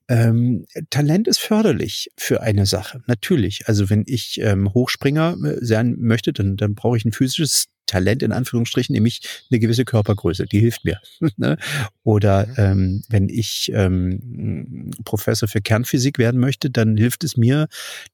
Ähm, 0.08 0.66
Talent 0.90 1.28
ist 1.28 1.40
förderlich 1.40 2.10
für 2.16 2.42
eine 2.42 2.66
Sache, 2.66 3.02
natürlich. 3.06 3.62
Also 3.66 3.90
wenn 3.90 4.04
ich 4.06 4.40
ähm, 4.40 4.72
Hochspringer 4.72 5.36
sein 5.60 5.96
möchte, 5.98 6.32
dann, 6.32 6.56
dann 6.56 6.74
brauche 6.74 6.96
ich 6.96 7.04
ein 7.04 7.12
physisches 7.12 7.66
Talent 7.86 8.22
in 8.22 8.32
Anführungsstrichen, 8.32 8.92
nämlich 8.92 9.20
eine 9.50 9.60
gewisse 9.60 9.84
Körpergröße, 9.84 10.46
die 10.46 10.60
hilft 10.60 10.84
mir. 10.84 11.00
Ne? 11.38 11.56
Oder 12.04 12.46
mhm. 12.46 12.54
ähm, 12.58 13.02
wenn 13.08 13.28
ich 13.28 13.72
ähm, 13.74 14.90
Professor 15.04 15.48
für 15.48 15.60
Kernphysik 15.60 16.18
werden 16.18 16.40
möchte, 16.40 16.70
dann 16.70 16.96
hilft 16.96 17.24
es 17.24 17.36
mir, 17.36 17.68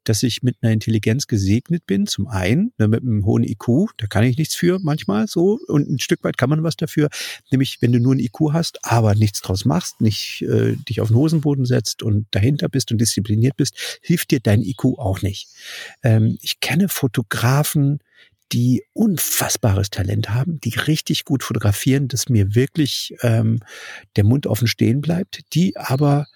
dass 0.04 0.22
ich 0.22 0.42
mit 0.42 0.56
einer 0.60 0.72
Intelligenz 0.72 1.26
gesegnet 1.26 1.84
bin, 1.86 2.06
zum 2.06 2.28
einen, 2.28 2.72
ne, 2.78 2.88
mit 2.88 3.02
einem 3.02 3.26
hohen 3.26 3.44
IQ, 3.44 3.88
da 3.96 4.06
kann 4.06 4.24
ich 4.24 4.38
nichts 4.38 4.54
für 4.54 4.78
manchmal 4.78 5.26
so 5.26 5.58
und 5.66 5.90
ein 5.90 5.98
Stück 5.98 6.22
weit 6.22 6.38
kann 6.38 6.48
man 6.48 6.62
was 6.62 6.76
dafür, 6.76 7.08
nämlich 7.50 7.82
wenn 7.82 7.92
du 7.92 7.98
nur 7.98 8.14
ein 8.14 8.20
IQ 8.20 8.52
hast, 8.52 8.78
aber 8.84 9.14
nichts 9.14 9.42
draus 9.42 9.64
machst, 9.64 10.00
nicht 10.00 10.42
äh, 10.42 10.76
dich 10.88 11.00
auf 11.00 11.08
den 11.08 11.16
Hosenboden 11.16 11.66
setzt 11.66 12.02
und 12.02 12.26
dahinter 12.30 12.68
bist 12.68 12.92
und 12.92 12.98
diszipliniert 12.98 13.56
bist, 13.56 13.98
hilft 14.00 14.30
dir 14.30 14.40
dein 14.40 14.62
IQ 14.62 14.98
auch 14.98 15.22
nicht. 15.22 15.48
Ähm, 16.02 16.38
ich 16.40 16.60
kenne 16.60 16.88
Fotografen, 16.88 18.00
die 18.52 18.82
unfassbares 18.92 19.90
Talent 19.90 20.30
haben, 20.30 20.60
die 20.60 20.70
richtig 20.70 21.24
gut 21.24 21.42
fotografieren, 21.42 22.08
dass 22.08 22.28
mir 22.28 22.54
wirklich 22.54 23.14
ähm, 23.22 23.60
der 24.16 24.24
Mund 24.24 24.46
offen 24.46 24.66
stehen 24.66 25.00
bleibt, 25.00 25.40
die 25.54 25.76
aber 25.76 26.26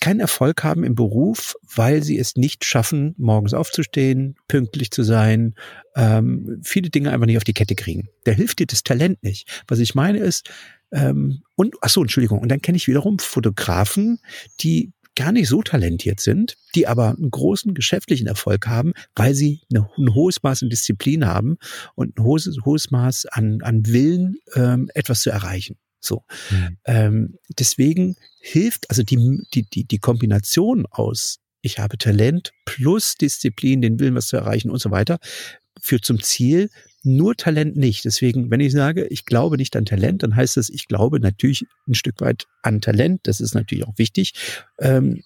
keinen 0.00 0.20
Erfolg 0.20 0.64
haben 0.64 0.82
im 0.82 0.94
Beruf, 0.94 1.54
weil 1.74 2.02
sie 2.02 2.18
es 2.18 2.34
nicht 2.34 2.64
schaffen, 2.64 3.14
morgens 3.18 3.52
aufzustehen, 3.52 4.34
pünktlich 4.48 4.90
zu 4.90 5.02
sein, 5.02 5.54
ähm, 5.94 6.60
viele 6.64 6.88
Dinge 6.88 7.12
einfach 7.12 7.26
nicht 7.26 7.36
auf 7.36 7.44
die 7.44 7.52
Kette 7.52 7.74
kriegen. 7.74 8.08
Da 8.24 8.32
hilft 8.32 8.60
dir 8.60 8.66
das 8.66 8.82
Talent 8.82 9.22
nicht. 9.22 9.62
Was 9.68 9.78
ich 9.78 9.94
meine 9.94 10.18
ist, 10.18 10.50
ähm, 10.92 11.42
und 11.54 11.76
ach 11.82 11.90
so, 11.90 12.00
Entschuldigung, 12.00 12.40
und 12.40 12.48
dann 12.48 12.62
kenne 12.62 12.76
ich 12.76 12.88
wiederum 12.88 13.18
Fotografen, 13.18 14.18
die 14.60 14.90
gar 15.20 15.32
nicht 15.32 15.48
so 15.48 15.60
talentiert 15.62 16.18
sind, 16.18 16.56
die 16.74 16.86
aber 16.86 17.08
einen 17.10 17.30
großen 17.30 17.74
geschäftlichen 17.74 18.26
Erfolg 18.26 18.66
haben, 18.66 18.94
weil 19.14 19.34
sie 19.34 19.60
eine, 19.70 19.86
ein 19.98 20.14
hohes 20.14 20.42
Maß 20.42 20.62
an 20.62 20.70
Disziplin 20.70 21.26
haben 21.26 21.58
und 21.94 22.16
ein 22.16 22.24
hohes, 22.24 22.48
hohes 22.64 22.90
Maß 22.90 23.26
an, 23.26 23.60
an 23.60 23.86
Willen, 23.86 24.38
ähm, 24.54 24.90
etwas 24.94 25.20
zu 25.20 25.30
erreichen. 25.30 25.76
So. 26.00 26.24
Mhm. 26.50 26.76
Ähm, 26.86 27.38
deswegen 27.58 28.16
hilft 28.40 28.88
also 28.88 29.02
die, 29.02 29.42
die, 29.52 29.64
die, 29.68 29.84
die 29.84 29.98
Kombination 29.98 30.86
aus 30.86 31.40
ich 31.62 31.78
habe 31.78 31.98
Talent 31.98 32.52
plus 32.64 33.16
Disziplin, 33.16 33.82
den 33.82 34.00
Willen, 34.00 34.14
was 34.14 34.28
zu 34.28 34.38
erreichen 34.38 34.70
und 34.70 34.78
so 34.78 34.90
weiter, 34.90 35.18
führt 35.78 36.06
zum 36.06 36.22
Ziel. 36.22 36.70
Nur 37.02 37.36
Talent 37.36 37.76
nicht. 37.76 38.04
Deswegen, 38.04 38.50
wenn 38.50 38.60
ich 38.60 38.72
sage, 38.72 39.06
ich 39.06 39.24
glaube 39.24 39.56
nicht 39.56 39.74
an 39.76 39.86
Talent, 39.86 40.22
dann 40.22 40.36
heißt 40.36 40.56
das, 40.56 40.68
ich 40.68 40.86
glaube 40.86 41.20
natürlich 41.20 41.66
ein 41.88 41.94
Stück 41.94 42.20
weit 42.20 42.46
an 42.62 42.80
Talent. 42.80 43.20
Das 43.24 43.40
ist 43.40 43.54
natürlich 43.54 43.86
auch 43.86 43.96
wichtig. 43.96 44.34
Ähm, 44.78 45.22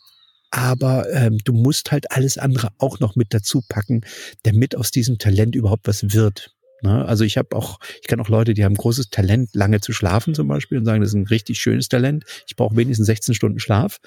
aber 0.51 1.11
ähm, 1.13 1.39
du 1.45 1.53
musst 1.53 1.91
halt 1.91 2.13
alles 2.13 2.39
andere 2.39 2.69
auch 2.79 3.01
noch 3.01 3.17
mit 3.17 3.35
dazu 3.35 3.61
packen, 3.69 4.03
damit 4.45 4.77
aus 4.77 4.93
diesem 4.93 5.19
Talent 5.19 5.57
überhaupt 5.57 5.89
was 5.89 6.13
wird. 6.15 6.55
Ne? 6.85 7.05
Also 7.07 7.25
ich 7.25 7.39
habe 7.39 7.57
auch, 7.57 7.79
ich 8.01 8.07
kenne 8.07 8.23
auch 8.23 8.29
Leute, 8.29 8.55
die 8.55 8.65
haben 8.65 8.75
großes 8.75 9.11
Talent, 9.11 9.51
lange 9.55 9.81
zu 9.81 9.93
schlafen 9.93 10.35
zum 10.35 10.47
Beispiel 10.47 10.79
und 10.79 10.85
sagen, 10.85 11.01
das 11.01 11.09
ist 11.11 11.15
ein 11.15 11.27
richtig 11.27 11.59
schönes 11.59 11.89
Talent. 11.89 12.25
Ich 12.47 12.57
brauche 12.57 12.77
wenigstens 12.77 13.07
16 13.07 13.35
Stunden 13.35 13.59
Schlaf. 13.59 13.99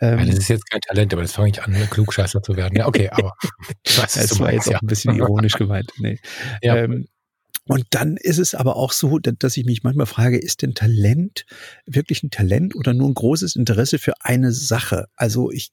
Ähm, 0.00 0.26
das 0.26 0.38
ist 0.38 0.48
jetzt 0.48 0.68
kein 0.68 0.80
Talent, 0.80 1.12
aber 1.12 1.22
das 1.22 1.32
fange 1.32 1.50
ich 1.50 1.62
an, 1.62 1.72
ne, 1.72 1.86
Klugscheißer 1.88 2.42
zu 2.42 2.56
werden. 2.56 2.76
Ja, 2.76 2.86
okay, 2.86 3.08
aber 3.08 3.34
das 3.84 4.38
war 4.38 4.48
meinst, 4.48 4.66
jetzt 4.66 4.72
ja. 4.72 4.76
auch 4.76 4.82
ein 4.82 4.86
bisschen 4.88 5.14
ironisch 5.16 5.54
gemeint. 5.54 5.90
Nee. 5.98 6.18
Ja. 6.62 6.76
Ähm, 6.76 7.06
und 7.66 7.86
dann 7.90 8.16
ist 8.16 8.38
es 8.38 8.54
aber 8.54 8.76
auch 8.76 8.92
so, 8.92 9.18
dass 9.18 9.56
ich 9.56 9.64
mich 9.64 9.82
manchmal 9.82 10.06
frage, 10.06 10.38
ist 10.38 10.62
denn 10.62 10.74
Talent 10.74 11.46
wirklich 11.86 12.22
ein 12.22 12.30
Talent 12.30 12.74
oder 12.74 12.92
nur 12.92 13.08
ein 13.08 13.14
großes 13.14 13.56
Interesse 13.56 13.98
für 13.98 14.14
eine 14.20 14.52
Sache? 14.52 15.06
Also 15.14 15.50
ich 15.50 15.70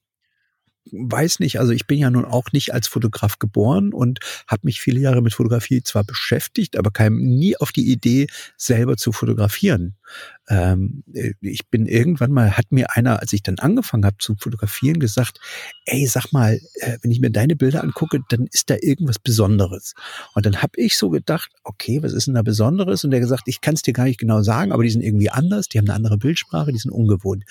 weiß 0.90 1.38
nicht, 1.40 1.60
also 1.60 1.72
ich 1.72 1.86
bin 1.86 1.98
ja 1.98 2.10
nun 2.10 2.24
auch 2.24 2.52
nicht 2.52 2.74
als 2.74 2.88
Fotograf 2.88 3.38
geboren 3.38 3.92
und 3.92 4.18
habe 4.48 4.62
mich 4.64 4.80
viele 4.80 5.00
Jahre 5.00 5.22
mit 5.22 5.34
Fotografie 5.34 5.82
zwar 5.82 6.04
beschäftigt, 6.04 6.76
aber 6.76 6.90
kam 6.90 7.16
nie 7.18 7.56
auf 7.56 7.72
die 7.72 7.90
Idee, 7.90 8.26
selber 8.56 8.96
zu 8.96 9.12
fotografieren. 9.12 9.96
Ähm, 10.48 11.04
ich 11.40 11.68
bin 11.70 11.86
irgendwann 11.86 12.32
mal, 12.32 12.56
hat 12.56 12.72
mir 12.72 12.96
einer, 12.96 13.20
als 13.20 13.32
ich 13.32 13.42
dann 13.42 13.58
angefangen 13.58 14.04
habe 14.04 14.16
zu 14.18 14.34
fotografieren, 14.36 14.98
gesagt, 14.98 15.38
ey, 15.86 16.06
sag 16.06 16.32
mal, 16.32 16.60
äh, 16.74 16.98
wenn 17.02 17.10
ich 17.10 17.20
mir 17.20 17.30
deine 17.30 17.54
Bilder 17.54 17.82
angucke, 17.82 18.20
dann 18.28 18.46
ist 18.50 18.68
da 18.68 18.76
irgendwas 18.80 19.18
Besonderes. 19.18 19.94
Und 20.34 20.46
dann 20.46 20.62
habe 20.62 20.72
ich 20.76 20.96
so 20.96 21.10
gedacht, 21.10 21.50
okay, 21.62 22.02
was 22.02 22.12
ist 22.12 22.26
denn 22.26 22.34
da 22.34 22.42
Besonderes? 22.42 23.04
Und 23.04 23.12
der 23.12 23.20
gesagt, 23.20 23.44
ich 23.46 23.60
kann 23.60 23.74
es 23.74 23.82
dir 23.82 23.92
gar 23.92 24.04
nicht 24.04 24.18
genau 24.18 24.42
sagen, 24.42 24.72
aber 24.72 24.82
die 24.82 24.90
sind 24.90 25.02
irgendwie 25.02 25.30
anders, 25.30 25.68
die 25.68 25.78
haben 25.78 25.86
eine 25.86 25.94
andere 25.94 26.18
Bildsprache, 26.18 26.72
die 26.72 26.78
sind 26.78 26.90
ungewohnt. 26.90 27.44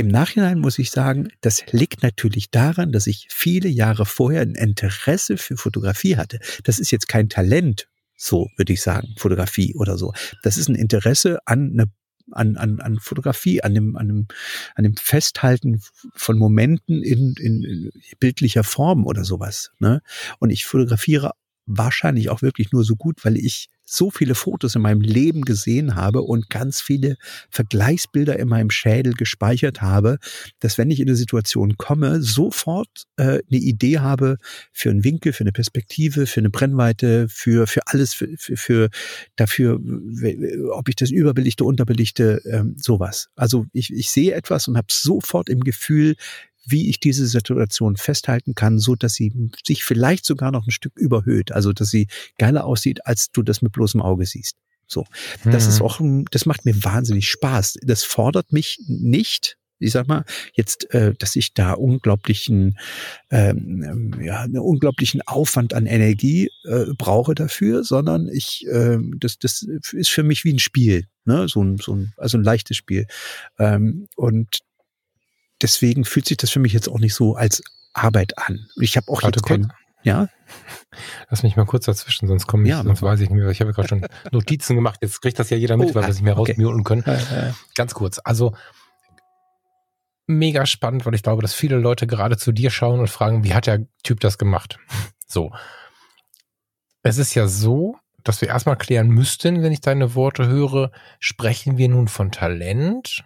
Im 0.00 0.08
Nachhinein 0.08 0.60
muss 0.60 0.78
ich 0.78 0.90
sagen, 0.90 1.28
das 1.42 1.62
liegt 1.72 2.02
natürlich 2.02 2.50
daran, 2.50 2.90
dass 2.90 3.06
ich 3.06 3.28
viele 3.30 3.68
Jahre 3.68 4.06
vorher 4.06 4.40
ein 4.40 4.54
Interesse 4.54 5.36
für 5.36 5.58
Fotografie 5.58 6.16
hatte. 6.16 6.38
Das 6.64 6.78
ist 6.78 6.90
jetzt 6.90 7.06
kein 7.06 7.28
Talent, 7.28 7.86
so 8.16 8.48
würde 8.56 8.72
ich 8.72 8.80
sagen, 8.80 9.08
Fotografie 9.18 9.74
oder 9.74 9.98
so. 9.98 10.14
Das 10.42 10.56
ist 10.56 10.70
ein 10.70 10.74
Interesse 10.74 11.40
an 11.44 11.72
eine 11.74 11.92
an, 12.30 12.56
an, 12.56 12.80
an 12.80 12.98
Fotografie, 12.98 13.62
an 13.62 13.74
dem, 13.74 13.96
an, 13.96 14.08
dem, 14.08 14.28
an 14.74 14.84
dem 14.84 14.96
Festhalten 14.96 15.82
von 16.14 16.38
Momenten 16.38 17.02
in, 17.02 17.34
in, 17.38 17.62
in 17.62 17.90
bildlicher 18.20 18.64
Form 18.64 19.04
oder 19.04 19.24
sowas. 19.24 19.72
Ne? 19.80 20.00
Und 20.38 20.48
ich 20.48 20.64
fotografiere 20.64 21.32
wahrscheinlich 21.66 22.30
auch 22.30 22.42
wirklich 22.42 22.72
nur 22.72 22.84
so 22.84 22.96
gut, 22.96 23.24
weil 23.24 23.36
ich 23.36 23.68
so 23.90 24.08
viele 24.10 24.36
Fotos 24.36 24.76
in 24.76 24.82
meinem 24.82 25.00
Leben 25.00 25.42
gesehen 25.42 25.96
habe 25.96 26.22
und 26.22 26.48
ganz 26.48 26.80
viele 26.80 27.16
Vergleichsbilder 27.50 28.38
in 28.38 28.48
meinem 28.48 28.70
Schädel 28.70 29.14
gespeichert 29.14 29.82
habe, 29.82 30.18
dass 30.60 30.78
wenn 30.78 30.92
ich 30.92 31.00
in 31.00 31.08
eine 31.08 31.16
Situation 31.16 31.76
komme, 31.76 32.22
sofort 32.22 33.06
äh, 33.16 33.22
eine 33.22 33.42
Idee 33.50 33.98
habe 33.98 34.36
für 34.72 34.90
einen 34.90 35.02
Winkel, 35.02 35.32
für 35.32 35.42
eine 35.42 35.52
Perspektive, 35.52 36.26
für 36.26 36.40
eine 36.40 36.50
Brennweite, 36.50 37.26
für, 37.28 37.66
für 37.66 37.80
alles, 37.86 38.14
für, 38.14 38.28
für, 38.38 38.56
für 38.56 38.90
dafür, 39.34 39.80
ob 40.70 40.88
ich 40.88 40.94
das 40.94 41.10
überbelichte, 41.10 41.64
unterbelichte, 41.64 42.42
ähm, 42.44 42.76
sowas. 42.78 43.28
Also 43.34 43.66
ich, 43.72 43.92
ich 43.92 44.10
sehe 44.10 44.34
etwas 44.34 44.68
und 44.68 44.76
habe 44.76 44.86
sofort 44.88 45.48
im 45.48 45.60
Gefühl, 45.60 46.14
wie 46.66 46.90
ich 46.90 47.00
diese 47.00 47.26
Situation 47.26 47.96
festhalten 47.96 48.54
kann, 48.54 48.78
so 48.78 48.94
dass 48.94 49.14
sie 49.14 49.32
sich 49.64 49.84
vielleicht 49.84 50.24
sogar 50.24 50.50
noch 50.50 50.66
ein 50.66 50.70
Stück 50.70 50.98
überhöht, 50.98 51.52
also 51.52 51.72
dass 51.72 51.90
sie 51.90 52.06
geiler 52.38 52.64
aussieht, 52.64 53.06
als 53.06 53.30
du 53.32 53.42
das 53.42 53.62
mit 53.62 53.72
bloßem 53.72 54.00
Auge 54.02 54.26
siehst. 54.26 54.56
So, 54.86 55.04
das 55.44 55.64
mhm. 55.64 55.70
ist 55.70 55.80
auch, 55.80 56.00
das 56.30 56.46
macht 56.46 56.64
mir 56.64 56.74
wahnsinnig 56.82 57.28
Spaß. 57.28 57.78
Das 57.82 58.02
fordert 58.02 58.52
mich 58.52 58.80
nicht, 58.88 59.56
ich 59.78 59.92
sag 59.92 60.08
mal, 60.08 60.24
jetzt, 60.54 60.92
äh, 60.92 61.14
dass 61.16 61.36
ich 61.36 61.54
da 61.54 61.74
unglaublichen, 61.74 62.76
ähm, 63.30 64.18
ja, 64.20 64.40
einen 64.40 64.58
unglaublichen 64.58 65.22
Aufwand 65.22 65.74
an 65.74 65.86
Energie 65.86 66.50
äh, 66.64 66.86
brauche 66.98 67.36
dafür, 67.36 67.84
sondern 67.84 68.28
ich, 68.28 68.66
äh, 68.66 68.98
das, 69.16 69.38
das 69.38 69.62
ist 69.62 70.10
für 70.10 70.24
mich 70.24 70.44
wie 70.44 70.52
ein 70.52 70.58
Spiel, 70.58 71.06
ne, 71.24 71.46
so 71.48 71.62
ein, 71.62 71.78
so 71.78 71.94
ein, 71.94 72.12
also 72.16 72.36
ein 72.36 72.44
leichtes 72.44 72.76
Spiel. 72.76 73.06
Ähm, 73.58 74.06
und 74.16 74.58
deswegen 75.62 76.04
fühlt 76.04 76.26
sich 76.26 76.36
das 76.36 76.50
für 76.50 76.60
mich 76.60 76.72
jetzt 76.72 76.88
auch 76.88 76.98
nicht 76.98 77.14
so 77.14 77.34
als 77.34 77.62
Arbeit 77.92 78.38
an. 78.38 78.68
Ich 78.76 78.96
habe 78.96 79.08
auch 79.08 79.22
Warte, 79.22 79.38
jetzt 79.38 79.46
kein, 79.46 79.72
ja. 80.02 80.28
Lass 81.28 81.42
mich 81.42 81.56
mal 81.56 81.66
kurz 81.66 81.84
dazwischen, 81.84 82.26
sonst 82.26 82.46
komme 82.46 82.64
ich, 82.64 82.70
ja, 82.70 82.82
sonst 82.82 83.02
weiß 83.02 83.20
ich 83.20 83.30
nicht 83.30 83.38
mehr. 83.38 83.50
Ich 83.50 83.60
habe 83.60 83.72
gerade 83.72 83.88
schon 83.88 84.06
Notizen 84.32 84.76
gemacht. 84.76 84.98
Jetzt 85.02 85.20
kriegt 85.20 85.38
das 85.38 85.50
ja 85.50 85.56
jeder 85.56 85.76
mit, 85.76 85.90
oh, 85.90 85.94
weil 85.94 86.02
wir 86.02 86.08
es 86.08 86.16
nicht 86.16 86.24
mehr 86.24 86.38
okay. 86.38 86.52
rausmuten 86.52 86.84
können. 86.84 87.04
Ja, 87.06 87.14
ja. 87.14 87.54
Ganz 87.74 87.94
kurz. 87.94 88.20
Also 88.22 88.54
mega 90.26 90.64
spannend, 90.66 91.04
weil 91.06 91.14
ich 91.14 91.22
glaube, 91.22 91.42
dass 91.42 91.54
viele 91.54 91.76
Leute 91.76 92.06
gerade 92.06 92.36
zu 92.36 92.52
dir 92.52 92.70
schauen 92.70 93.00
und 93.00 93.10
fragen, 93.10 93.44
wie 93.44 93.54
hat 93.54 93.66
der 93.66 93.86
Typ 94.02 94.20
das 94.20 94.38
gemacht? 94.38 94.78
So. 95.32 95.52
Es 97.04 97.18
ist 97.18 97.36
ja 97.36 97.46
so, 97.46 97.94
dass 98.24 98.40
wir 98.40 98.48
erstmal 98.48 98.74
klären 98.74 99.06
müssten, 99.06 99.62
wenn 99.62 99.70
ich 99.70 99.80
deine 99.80 100.16
Worte 100.16 100.48
höre, 100.48 100.90
sprechen 101.20 101.78
wir 101.78 101.88
nun 101.88 102.08
von 102.08 102.32
Talent 102.32 103.22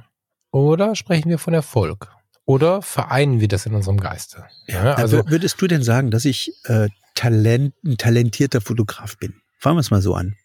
oder 0.51 0.94
sprechen 0.94 1.31
wir 1.31 1.38
von 1.38 1.55
Erfolg? 1.55 2.14
Oder 2.46 2.83
vereinen 2.83 3.40
wir 3.40 3.48
das 3.48 3.66
in 3.66 3.74
unserem 3.74 3.98
Geiste? 3.98 4.44
Ja, 4.66 4.94
also 4.94 5.22
würdest 5.28 5.61
du 5.61 5.66
denn 5.66 5.83
sagen, 5.83 6.11
dass 6.11 6.24
ich 6.24 6.52
äh, 6.64 6.88
Talent, 7.14 7.74
ein 7.85 7.96
talentierter 7.96 8.61
Fotograf 8.61 9.16
bin? 9.16 9.40
Fangen 9.59 9.76
wir 9.76 9.80
es 9.80 9.90
mal 9.90 10.02
so 10.02 10.14
an. 10.14 10.37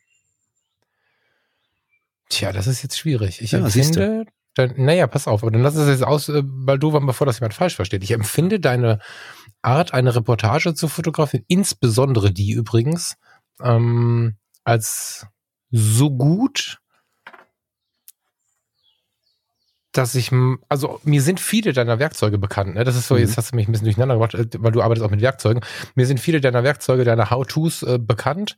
Tja, 2.30 2.54
das 2.54 2.68
ist 2.68 2.84
jetzt 2.84 2.98
schwierig. 2.98 3.42
Ich 3.42 3.52
ja, 3.52 3.60
empfinde, 3.60 4.26
dann, 4.54 4.74
naja, 4.78 5.08
pass 5.08 5.28
auf, 5.28 5.44
aber 5.44 5.52
dann 5.52 5.62
lass 5.62 5.76
es 5.76 5.90
jetzt 5.90 6.04
aus, 6.04 6.30
äh, 6.30 6.42
Baldova, 6.44 7.00
bevor 7.00 7.26
das 7.28 7.40
jemand 7.40 7.54
falsch 7.54 7.76
versteht. 7.76 8.04
Ich 8.04 8.12
empfinde 8.12 8.60
deine 8.60 9.00
Art, 9.62 9.94
eine 9.94 10.16
Reportage 10.16 10.74
zu 10.74 10.88
fotografieren, 10.88 11.44
insbesondere 11.48 12.32
die 12.32 12.52
übrigens, 12.52 13.16
ähm, 13.62 14.36
als 14.64 15.28
so 15.72 16.12
gut, 16.12 16.80
dass 19.92 20.14
ich, 20.14 20.32
also 20.68 21.00
mir 21.04 21.22
sind 21.22 21.40
viele 21.40 21.74
deiner 21.74 22.00
Werkzeuge 22.00 22.38
bekannt. 22.38 22.76
Ne? 22.76 22.84
Das 22.84 22.96
ist 22.96 23.08
so, 23.08 23.16
mhm. 23.16 23.22
jetzt 23.22 23.38
hast 23.38 23.52
du 23.52 23.56
mich 23.56 23.68
ein 23.68 23.72
bisschen 23.72 23.86
durcheinander 23.86 24.16
gemacht, 24.16 24.36
äh, 24.36 24.48
weil 24.60 24.72
du 24.72 24.82
arbeitest 24.82 25.06
auch 25.06 25.12
mit 25.12 25.22
Werkzeugen. 25.22 25.62
Mir 25.96 26.06
sind 26.06 26.20
viele 26.20 26.42
deiner 26.42 26.64
Werkzeuge, 26.64 27.04
deiner 27.04 27.30
How-Tos 27.30 27.84
äh, 27.84 28.00
bekannt. 28.00 28.56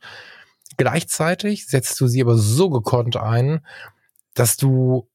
Gleichzeitig 0.76 1.66
setzt 1.66 2.00
du 2.00 2.06
sie 2.06 2.22
aber 2.22 2.36
so 2.36 2.70
gekonnt 2.70 3.16
ein, 3.16 3.64
dass 4.34 4.56
du, 4.56 5.08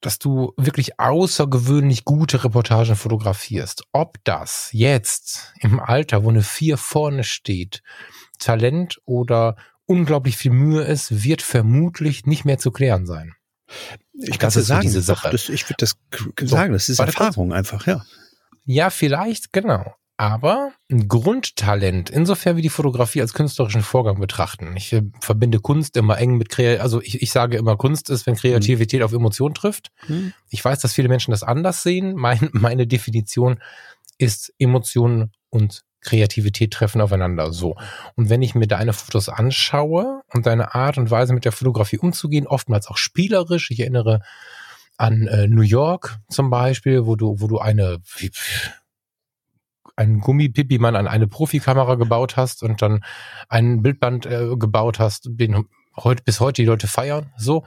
dass 0.00 0.18
du 0.18 0.52
wirklich 0.56 1.00
außergewöhnlich 1.00 2.04
gute 2.04 2.44
Reportagen 2.44 2.96
fotografierst. 2.96 3.84
Ob 3.92 4.18
das 4.24 4.68
jetzt 4.72 5.54
im 5.60 5.80
Alter, 5.80 6.24
wo 6.24 6.30
eine 6.30 6.42
vier 6.42 6.76
vorne 6.76 7.24
steht, 7.24 7.82
Talent 8.38 9.00
oder 9.04 9.56
unglaublich 9.86 10.36
viel 10.36 10.52
Mühe 10.52 10.82
ist, 10.82 11.24
wird 11.24 11.42
vermutlich 11.42 12.26
nicht 12.26 12.44
mehr 12.44 12.58
zu 12.58 12.70
klären 12.70 13.06
sein. 13.06 13.34
Ich 14.14 14.38
kann 14.38 14.48
es 14.48 14.54
sagen, 14.54 14.82
diese 14.82 15.02
Sache. 15.02 15.30
Das, 15.30 15.48
ich 15.48 15.68
würde 15.68 15.76
das 15.78 15.96
sagen, 16.40 16.72
das 16.72 16.88
ist 16.88 16.98
Erfahrung 16.98 17.52
einfach, 17.52 17.86
ja. 17.86 18.04
Ja, 18.64 18.90
vielleicht, 18.90 19.52
genau. 19.52 19.94
Aber 20.20 20.72
ein 20.90 21.06
Grundtalent, 21.06 22.10
insofern 22.10 22.56
wie 22.56 22.62
die 22.62 22.70
Fotografie 22.70 23.20
als 23.20 23.34
künstlerischen 23.34 23.82
Vorgang 23.82 24.18
betrachten. 24.18 24.76
Ich 24.76 24.92
äh, 24.92 25.04
verbinde 25.20 25.60
Kunst 25.60 25.96
immer 25.96 26.18
eng 26.18 26.36
mit 26.36 26.48
Kreativität. 26.48 26.82
Also 26.82 27.00
ich, 27.00 27.22
ich 27.22 27.30
sage 27.30 27.56
immer, 27.56 27.76
Kunst 27.76 28.10
ist, 28.10 28.26
wenn 28.26 28.34
Kreativität 28.34 28.98
mhm. 28.98 29.04
auf 29.06 29.12
Emotion 29.12 29.54
trifft. 29.54 29.92
Mhm. 30.08 30.32
Ich 30.50 30.64
weiß, 30.64 30.80
dass 30.80 30.92
viele 30.92 31.08
Menschen 31.08 31.30
das 31.30 31.44
anders 31.44 31.84
sehen. 31.84 32.16
Mein, 32.16 32.48
meine 32.52 32.88
Definition 32.88 33.60
ist 34.18 34.52
Emotionen 34.58 35.30
und 35.50 35.84
Kreativität 36.00 36.72
treffen 36.72 37.00
aufeinander. 37.00 37.52
So. 37.52 37.76
Und 38.14 38.30
wenn 38.30 38.42
ich 38.42 38.54
mir 38.54 38.66
deine 38.66 38.92
Fotos 38.92 39.28
anschaue 39.28 40.22
und 40.32 40.46
deine 40.46 40.74
Art 40.74 40.98
und 40.98 41.10
Weise 41.10 41.34
mit 41.34 41.44
der 41.44 41.52
Fotografie 41.52 41.98
umzugehen, 41.98 42.46
oftmals 42.46 42.86
auch 42.88 42.96
spielerisch, 42.96 43.70
ich 43.70 43.80
erinnere 43.80 44.20
an 44.96 45.26
äh, 45.26 45.46
New 45.46 45.62
York 45.62 46.18
zum 46.28 46.50
Beispiel, 46.50 47.06
wo 47.06 47.16
du, 47.16 47.40
wo 47.40 47.46
du 47.46 47.58
eine, 47.58 47.98
einen 49.96 50.20
Gummipipi-Mann 50.20 50.96
an 50.96 51.06
eine 51.06 51.28
Profikamera 51.28 51.94
gebaut 51.94 52.36
hast 52.36 52.62
und 52.62 52.82
dann 52.82 53.04
ein 53.48 53.82
Bildband 53.82 54.26
äh, 54.26 54.56
gebaut 54.56 54.98
hast, 54.98 55.28
den 55.30 55.66
heute 55.96 56.22
bis 56.22 56.40
heute 56.40 56.62
die 56.62 56.66
Leute 56.66 56.86
feiern. 56.86 57.32
So 57.36 57.64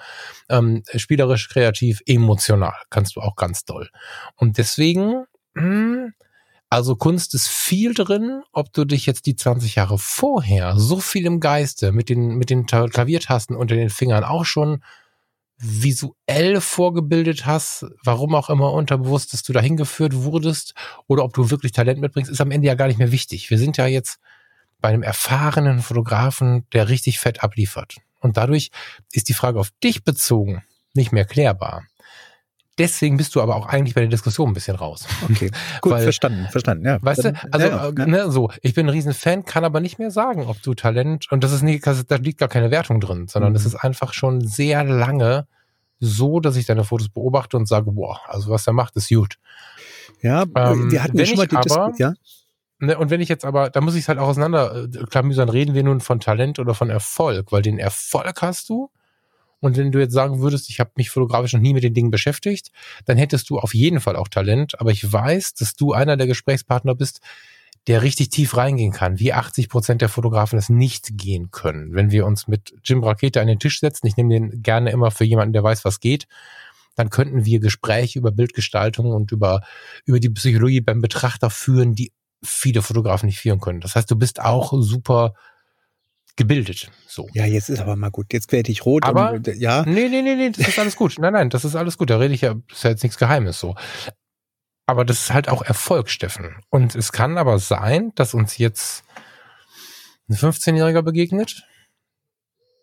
ähm, 0.49 0.83
spielerisch, 0.95 1.49
kreativ, 1.49 2.01
emotional 2.05 2.75
kannst 2.89 3.15
du 3.15 3.21
auch 3.21 3.35
ganz 3.35 3.65
doll. 3.65 3.89
Und 4.35 4.57
deswegen, 4.57 5.25
mh, 5.53 5.63
hm, 5.63 6.13
also 6.71 6.95
Kunst 6.95 7.35
ist 7.35 7.49
viel 7.49 7.93
drin, 7.93 8.43
ob 8.53 8.71
du 8.71 8.85
dich 8.85 9.05
jetzt 9.05 9.25
die 9.25 9.35
20 9.35 9.75
Jahre 9.75 9.99
vorher 9.99 10.77
so 10.77 11.01
viel 11.01 11.25
im 11.25 11.41
Geiste 11.41 11.91
mit 11.91 12.07
den 12.07 12.37
mit 12.37 12.49
den 12.49 12.65
Klaviertasten 12.65 13.57
unter 13.57 13.75
den 13.75 13.89
Fingern 13.89 14.23
auch 14.23 14.45
schon 14.45 14.81
visuell 15.57 16.61
vorgebildet 16.61 17.45
hast, 17.45 17.85
warum 18.05 18.33
auch 18.35 18.49
immer 18.49 18.71
unterbewusst, 18.71 19.33
dass 19.33 19.43
du 19.43 19.51
dahin 19.51 19.75
geführt 19.75 20.15
wurdest 20.15 20.73
oder 21.07 21.25
ob 21.25 21.33
du 21.33 21.51
wirklich 21.51 21.73
Talent 21.73 21.99
mitbringst, 21.99 22.31
ist 22.31 22.39
am 22.39 22.51
Ende 22.51 22.67
ja 22.67 22.75
gar 22.75 22.87
nicht 22.87 22.99
mehr 22.99 23.11
wichtig. 23.11 23.49
Wir 23.49 23.57
sind 23.57 23.75
ja 23.75 23.85
jetzt 23.85 24.19
bei 24.79 24.87
einem 24.87 25.03
erfahrenen 25.03 25.81
Fotografen, 25.81 26.65
der 26.71 26.87
richtig 26.87 27.19
fett 27.19 27.43
abliefert. 27.43 27.97
Und 28.21 28.37
dadurch 28.37 28.71
ist 29.11 29.27
die 29.27 29.33
Frage 29.33 29.59
auf 29.59 29.71
dich 29.83 30.05
bezogen 30.05 30.63
nicht 30.93 31.11
mehr 31.11 31.25
klärbar. 31.25 31.83
Deswegen 32.77 33.17
bist 33.17 33.35
du 33.35 33.41
aber 33.41 33.55
auch 33.55 33.67
eigentlich 33.67 33.95
bei 33.95 34.01
der 34.01 34.09
Diskussion 34.09 34.49
ein 34.49 34.53
bisschen 34.53 34.75
raus. 34.75 35.05
Okay, 35.29 35.51
gut, 35.81 35.93
Weil, 35.93 36.03
verstanden, 36.03 36.47
verstanden, 36.49 36.85
ja. 36.85 36.97
Weißt 37.01 37.25
du, 37.25 37.33
also 37.51 37.67
ja, 37.67 37.91
ja. 37.97 38.05
Ne, 38.05 38.31
so, 38.31 38.51
ich 38.61 38.73
bin 38.73 38.87
ein 38.87 38.89
Riesenfan, 38.89 39.45
kann 39.45 39.63
aber 39.63 39.79
nicht 39.79 39.99
mehr 39.99 40.11
sagen, 40.11 40.45
ob 40.47 40.61
du 40.61 40.73
Talent, 40.73 41.31
und 41.31 41.43
das 41.43 41.51
ist 41.51 41.61
nicht, 41.61 41.85
da 41.85 42.15
liegt 42.15 42.39
gar 42.39 42.49
keine 42.49 42.71
Wertung 42.71 42.99
drin, 42.99 43.27
sondern 43.27 43.55
es 43.55 43.63
mhm. 43.63 43.67
ist 43.67 43.75
einfach 43.75 44.13
schon 44.13 44.41
sehr 44.41 44.83
lange 44.83 45.47
so, 45.99 46.39
dass 46.39 46.55
ich 46.55 46.65
deine 46.65 46.83
Fotos 46.83 47.09
beobachte 47.09 47.55
und 47.57 47.67
sage, 47.67 47.91
boah, 47.91 48.19
also 48.27 48.49
was 48.49 48.65
er 48.67 48.73
macht, 48.73 48.95
ist 48.95 49.09
gut. 49.09 49.35
Ja, 50.21 50.43
ähm, 50.55 50.91
wir 50.91 51.03
hatten 51.03 51.17
ja 51.17 51.25
schon 51.25 51.37
mal 51.37 51.47
die 51.47 51.55
aber, 51.55 51.93
ja. 51.97 52.13
Ne, 52.79 52.97
und 52.97 53.11
wenn 53.11 53.21
ich 53.21 53.29
jetzt 53.29 53.45
aber, 53.45 53.69
da 53.69 53.79
muss 53.79 53.93
ich 53.93 54.01
es 54.01 54.07
halt 54.07 54.17
auch 54.17 54.27
auseinander 54.27 54.85
äh, 54.85 55.05
klamüsern, 55.05 55.49
reden 55.49 55.75
wir 55.75 55.83
nun 55.83 56.01
von 56.01 56.19
Talent 56.19 56.57
oder 56.57 56.73
von 56.73 56.89
Erfolg, 56.89 57.51
weil 57.51 57.61
den 57.61 57.77
Erfolg 57.77 58.41
hast 58.41 58.69
du, 58.69 58.89
und 59.61 59.77
wenn 59.77 59.91
du 59.91 59.99
jetzt 59.99 60.13
sagen 60.13 60.41
würdest, 60.41 60.69
ich 60.69 60.79
habe 60.79 60.91
mich 60.95 61.09
fotografisch 61.09 61.53
noch 61.53 61.61
nie 61.61 61.73
mit 61.73 61.83
den 61.83 61.93
Dingen 61.93 62.11
beschäftigt, 62.11 62.71
dann 63.05 63.17
hättest 63.17 63.49
du 63.49 63.59
auf 63.59 63.73
jeden 63.73 64.01
Fall 64.01 64.15
auch 64.15 64.27
Talent. 64.27 64.79
Aber 64.81 64.91
ich 64.91 65.11
weiß, 65.11 65.53
dass 65.53 65.75
du 65.75 65.93
einer 65.93 66.17
der 66.17 66.27
Gesprächspartner 66.27 66.95
bist, 66.95 67.21
der 67.87 68.01
richtig 68.01 68.29
tief 68.29 68.57
reingehen 68.57 68.91
kann, 68.91 69.19
wie 69.19 69.33
80 69.33 69.69
Prozent 69.69 70.01
der 70.01 70.09
Fotografen 70.09 70.57
es 70.57 70.69
nicht 70.69 71.17
gehen 71.17 71.51
können. 71.51 71.93
Wenn 71.93 72.11
wir 72.11 72.25
uns 72.25 72.47
mit 72.47 72.73
Jim 72.83 73.03
Rakete 73.03 73.39
an 73.39 73.47
den 73.47 73.59
Tisch 73.59 73.79
setzen, 73.79 74.07
ich 74.07 74.17
nehme 74.17 74.29
den 74.29 74.63
gerne 74.63 74.91
immer 74.91 75.11
für 75.11 75.25
jemanden, 75.25 75.53
der 75.53 75.63
weiß, 75.63 75.85
was 75.85 75.99
geht, 75.99 76.27
dann 76.95 77.09
könnten 77.09 77.45
wir 77.45 77.59
Gespräche 77.59 78.19
über 78.19 78.31
Bildgestaltung 78.31 79.11
und 79.11 79.31
über, 79.31 79.61
über 80.05 80.19
die 80.19 80.29
Psychologie 80.29 80.81
beim 80.81 81.01
Betrachter 81.01 81.49
führen, 81.49 81.95
die 81.95 82.11
viele 82.43 82.81
Fotografen 82.81 83.27
nicht 83.27 83.39
führen 83.39 83.59
können. 83.59 83.81
Das 83.81 83.95
heißt, 83.95 84.09
du 84.09 84.15
bist 84.15 84.41
auch 84.41 84.73
super 84.81 85.33
gebildet. 86.35 86.89
So. 87.07 87.27
Ja, 87.33 87.45
jetzt 87.45 87.69
ist 87.69 87.79
aber 87.79 87.95
mal 87.95 88.11
gut. 88.11 88.33
Jetzt 88.33 88.51
werde 88.51 88.71
ich 88.71 88.85
rot. 88.85 89.05
Aber 89.05 89.33
und, 89.33 89.47
ja. 89.47 89.83
Nee, 89.85 90.07
nee, 90.09 90.21
nee, 90.21 90.35
nee, 90.35 90.49
das 90.49 90.67
ist 90.67 90.79
alles 90.79 90.95
gut. 90.95 91.15
Nein, 91.19 91.33
nein, 91.33 91.49
das 91.49 91.65
ist 91.65 91.75
alles 91.75 91.97
gut. 91.97 92.09
Da 92.09 92.17
rede 92.17 92.33
ich 92.33 92.41
ja, 92.41 92.55
das 92.67 92.77
ist 92.77 92.83
ja 92.83 92.89
jetzt 92.91 93.03
nichts 93.03 93.17
Geheimes 93.17 93.59
so. 93.59 93.75
Aber 94.85 95.05
das 95.05 95.21
ist 95.21 95.33
halt 95.33 95.47
auch 95.47 95.61
Erfolg, 95.61 96.09
Steffen. 96.09 96.57
Und 96.69 96.95
es 96.95 97.11
kann 97.11 97.37
aber 97.37 97.59
sein, 97.59 98.11
dass 98.15 98.33
uns 98.33 98.57
jetzt 98.57 99.03
ein 100.29 100.35
15-Jähriger 100.35 101.01
begegnet, 101.01 101.63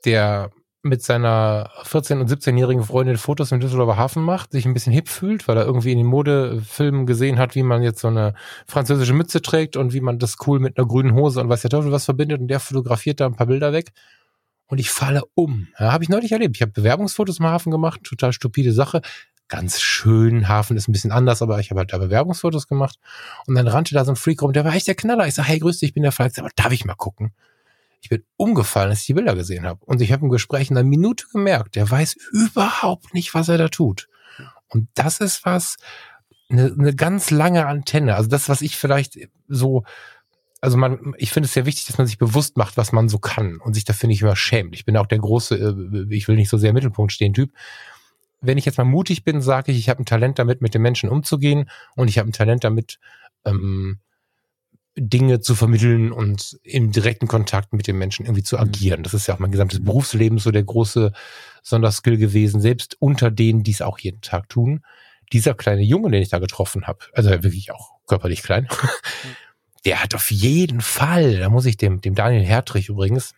der 0.04 0.50
mit 0.88 1.02
seiner 1.02 1.70
14- 1.84 2.20
und 2.20 2.30
17-jährigen 2.30 2.82
Freundin 2.82 3.16
Fotos 3.16 3.52
im 3.52 3.60
Düsseldorfer 3.60 3.96
Hafen 3.96 4.22
macht, 4.22 4.52
sich 4.52 4.66
ein 4.66 4.74
bisschen 4.74 4.92
hip 4.92 5.08
fühlt, 5.08 5.46
weil 5.46 5.56
er 5.56 5.64
irgendwie 5.64 5.92
in 5.92 5.98
den 5.98 6.06
Modefilmen 6.06 7.06
gesehen 7.06 7.38
hat, 7.38 7.54
wie 7.54 7.62
man 7.62 7.82
jetzt 7.82 8.00
so 8.00 8.08
eine 8.08 8.34
französische 8.66 9.12
Mütze 9.12 9.42
trägt 9.42 9.76
und 9.76 9.92
wie 9.92 10.00
man 10.00 10.18
das 10.18 10.36
cool 10.46 10.60
mit 10.60 10.78
einer 10.78 10.86
grünen 10.86 11.14
Hose 11.14 11.40
und 11.40 11.48
weiß 11.48 11.62
der 11.62 11.70
Teufel 11.70 11.92
was 11.92 12.04
verbindet 12.04 12.40
und 12.40 12.48
der 12.48 12.60
fotografiert 12.60 13.20
da 13.20 13.26
ein 13.26 13.36
paar 13.36 13.46
Bilder 13.46 13.72
weg 13.72 13.92
und 14.66 14.78
ich 14.78 14.90
falle 14.90 15.22
um. 15.34 15.68
Ja, 15.78 15.92
habe 15.92 16.04
ich 16.04 16.10
neulich 16.10 16.32
erlebt. 16.32 16.56
Ich 16.56 16.62
habe 16.62 16.72
Bewerbungsfotos 16.72 17.40
im 17.40 17.46
Hafen 17.46 17.70
gemacht, 17.70 18.02
total 18.04 18.32
stupide 18.32 18.72
Sache. 18.72 19.00
Ganz 19.48 19.80
schön, 19.80 20.48
Hafen 20.48 20.76
ist 20.76 20.88
ein 20.88 20.92
bisschen 20.92 21.10
anders, 21.10 21.40
aber 21.40 21.58
ich 21.58 21.70
habe 21.70 21.80
halt 21.80 21.92
da 21.92 21.98
Bewerbungsfotos 21.98 22.68
gemacht 22.68 22.98
und 23.46 23.54
dann 23.54 23.66
rannte 23.66 23.94
da 23.94 24.04
so 24.04 24.12
ein 24.12 24.16
Freak 24.16 24.42
rum, 24.42 24.52
der 24.52 24.64
war 24.64 24.74
echt 24.74 24.86
der 24.86 24.94
Knaller. 24.94 25.26
Ich 25.26 25.34
sage, 25.34 25.48
hey, 25.48 25.58
grüß 25.58 25.78
dich, 25.78 25.90
ich 25.90 25.94
bin 25.94 26.02
der 26.02 26.12
Falk. 26.12 26.38
Aber 26.38 26.50
darf 26.54 26.70
ich 26.72 26.84
mal 26.84 26.94
gucken? 26.94 27.32
Ich 28.00 28.08
bin 28.08 28.24
umgefallen, 28.36 28.90
als 28.90 29.00
ich 29.00 29.06
die 29.06 29.14
Bilder 29.14 29.34
gesehen 29.34 29.66
habe. 29.66 29.84
Und 29.84 30.00
ich 30.00 30.12
habe 30.12 30.24
im 30.24 30.30
Gespräch 30.30 30.70
in 30.70 30.76
einer 30.76 30.88
Minute 30.88 31.26
gemerkt, 31.32 31.76
der 31.76 31.90
weiß 31.90 32.16
überhaupt 32.32 33.12
nicht, 33.14 33.34
was 33.34 33.48
er 33.48 33.58
da 33.58 33.68
tut. 33.68 34.08
Und 34.68 34.88
das 34.94 35.20
ist 35.20 35.44
was, 35.44 35.76
eine, 36.50 36.74
eine 36.78 36.94
ganz 36.94 37.30
lange 37.30 37.66
Antenne. 37.66 38.14
Also 38.14 38.28
das, 38.28 38.48
was 38.48 38.62
ich 38.62 38.76
vielleicht 38.76 39.18
so, 39.48 39.84
also 40.60 40.76
man, 40.76 41.14
ich 41.18 41.30
finde 41.30 41.46
es 41.46 41.52
sehr 41.52 41.66
wichtig, 41.66 41.86
dass 41.86 41.98
man 41.98 42.06
sich 42.06 42.18
bewusst 42.18 42.56
macht, 42.56 42.76
was 42.76 42.92
man 42.92 43.08
so 43.08 43.18
kann 43.18 43.58
und 43.58 43.74
sich 43.74 43.84
dafür 43.84 44.08
nicht 44.08 44.22
immer 44.22 44.36
schämt. 44.36 44.74
Ich 44.74 44.84
bin 44.84 44.96
auch 44.96 45.06
der 45.06 45.18
große, 45.18 45.56
äh, 45.56 46.14
ich 46.14 46.28
will 46.28 46.36
nicht 46.36 46.48
so 46.48 46.58
sehr 46.58 46.70
im 46.70 46.74
Mittelpunkt 46.74 47.12
stehen 47.12 47.34
Typ. 47.34 47.52
Wenn 48.40 48.58
ich 48.58 48.64
jetzt 48.64 48.78
mal 48.78 48.84
mutig 48.84 49.24
bin, 49.24 49.40
sage 49.40 49.72
ich, 49.72 49.78
ich 49.78 49.88
habe 49.88 50.02
ein 50.02 50.06
Talent 50.06 50.38
damit, 50.38 50.62
mit 50.62 50.74
den 50.74 50.82
Menschen 50.82 51.08
umzugehen 51.08 51.68
und 51.96 52.08
ich 52.08 52.18
habe 52.18 52.28
ein 52.28 52.32
Talent 52.32 52.64
damit, 52.64 52.98
ähm, 53.44 53.98
Dinge 55.00 55.40
zu 55.40 55.54
vermitteln 55.54 56.12
und 56.12 56.58
im 56.62 56.92
direkten 56.92 57.28
Kontakt 57.28 57.72
mit 57.72 57.86
den 57.86 57.98
Menschen 57.98 58.26
irgendwie 58.26 58.42
zu 58.42 58.56
mhm. 58.56 58.62
agieren. 58.62 59.02
Das 59.02 59.14
ist 59.14 59.26
ja 59.26 59.34
auch 59.34 59.38
mein 59.38 59.52
gesamtes 59.52 59.82
Berufsleben 59.82 60.38
so 60.38 60.50
der 60.50 60.64
große 60.64 61.12
Sonderskill 61.62 62.16
gewesen, 62.16 62.60
selbst 62.60 62.96
unter 63.00 63.30
denen, 63.30 63.62
die 63.62 63.72
es 63.72 63.82
auch 63.82 63.98
jeden 63.98 64.20
Tag 64.20 64.48
tun. 64.48 64.82
Dieser 65.32 65.54
kleine 65.54 65.82
Junge, 65.82 66.10
den 66.10 66.22
ich 66.22 66.30
da 66.30 66.38
getroffen 66.38 66.86
habe, 66.86 67.00
also 67.12 67.30
wirklich 67.30 67.70
auch 67.72 67.92
körperlich 68.06 68.42
klein, 68.42 68.68
der 69.84 70.02
hat 70.02 70.14
auf 70.14 70.30
jeden 70.30 70.80
Fall, 70.80 71.38
da 71.38 71.50
muss 71.50 71.66
ich 71.66 71.76
dem, 71.76 72.00
dem 72.00 72.14
Daniel 72.14 72.44
Hertrich 72.44 72.88
übrigens 72.88 73.34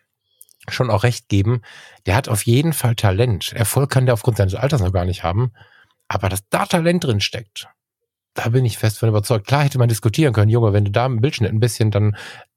schon 0.68 0.90
auch 0.90 1.02
recht 1.02 1.28
geben, 1.28 1.62
der 2.06 2.14
hat 2.14 2.28
auf 2.28 2.46
jeden 2.46 2.72
Fall 2.72 2.94
Talent. 2.94 3.52
Erfolg 3.52 3.90
kann 3.90 4.06
der 4.06 4.14
aufgrund 4.14 4.36
seines 4.36 4.54
Alters 4.54 4.80
noch 4.80 4.92
gar 4.92 5.04
nicht 5.04 5.24
haben, 5.24 5.52
aber 6.06 6.28
dass 6.28 6.48
da 6.50 6.66
Talent 6.66 7.04
drin 7.04 7.20
steckt, 7.20 7.68
da 8.42 8.48
bin 8.50 8.64
ich 8.64 8.78
fest 8.78 8.98
von 8.98 9.08
überzeugt. 9.08 9.46
Klar 9.46 9.64
hätte 9.64 9.78
man 9.78 9.88
diskutieren 9.88 10.32
können, 10.32 10.50
Junge, 10.50 10.72
wenn 10.72 10.84
du 10.84 10.90
da 10.90 11.06
im 11.06 11.20
Bildschnitt 11.20 11.52
ein 11.52 11.60
bisschen, 11.60 11.90
dann 11.90 12.16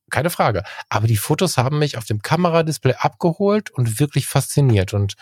keine 0.10 0.30
Frage. 0.30 0.64
Aber 0.90 1.08
die 1.08 1.18
Fotos 1.18 1.58
haben 1.58 1.80
mich 1.80 1.98
auf 1.98 2.06
dem 2.06 2.22
Kameradisplay 2.22 2.94
abgeholt 2.94 3.72
und 3.72 4.00
wirklich 4.00 4.28
fasziniert. 4.28 4.94
Und 4.94 5.16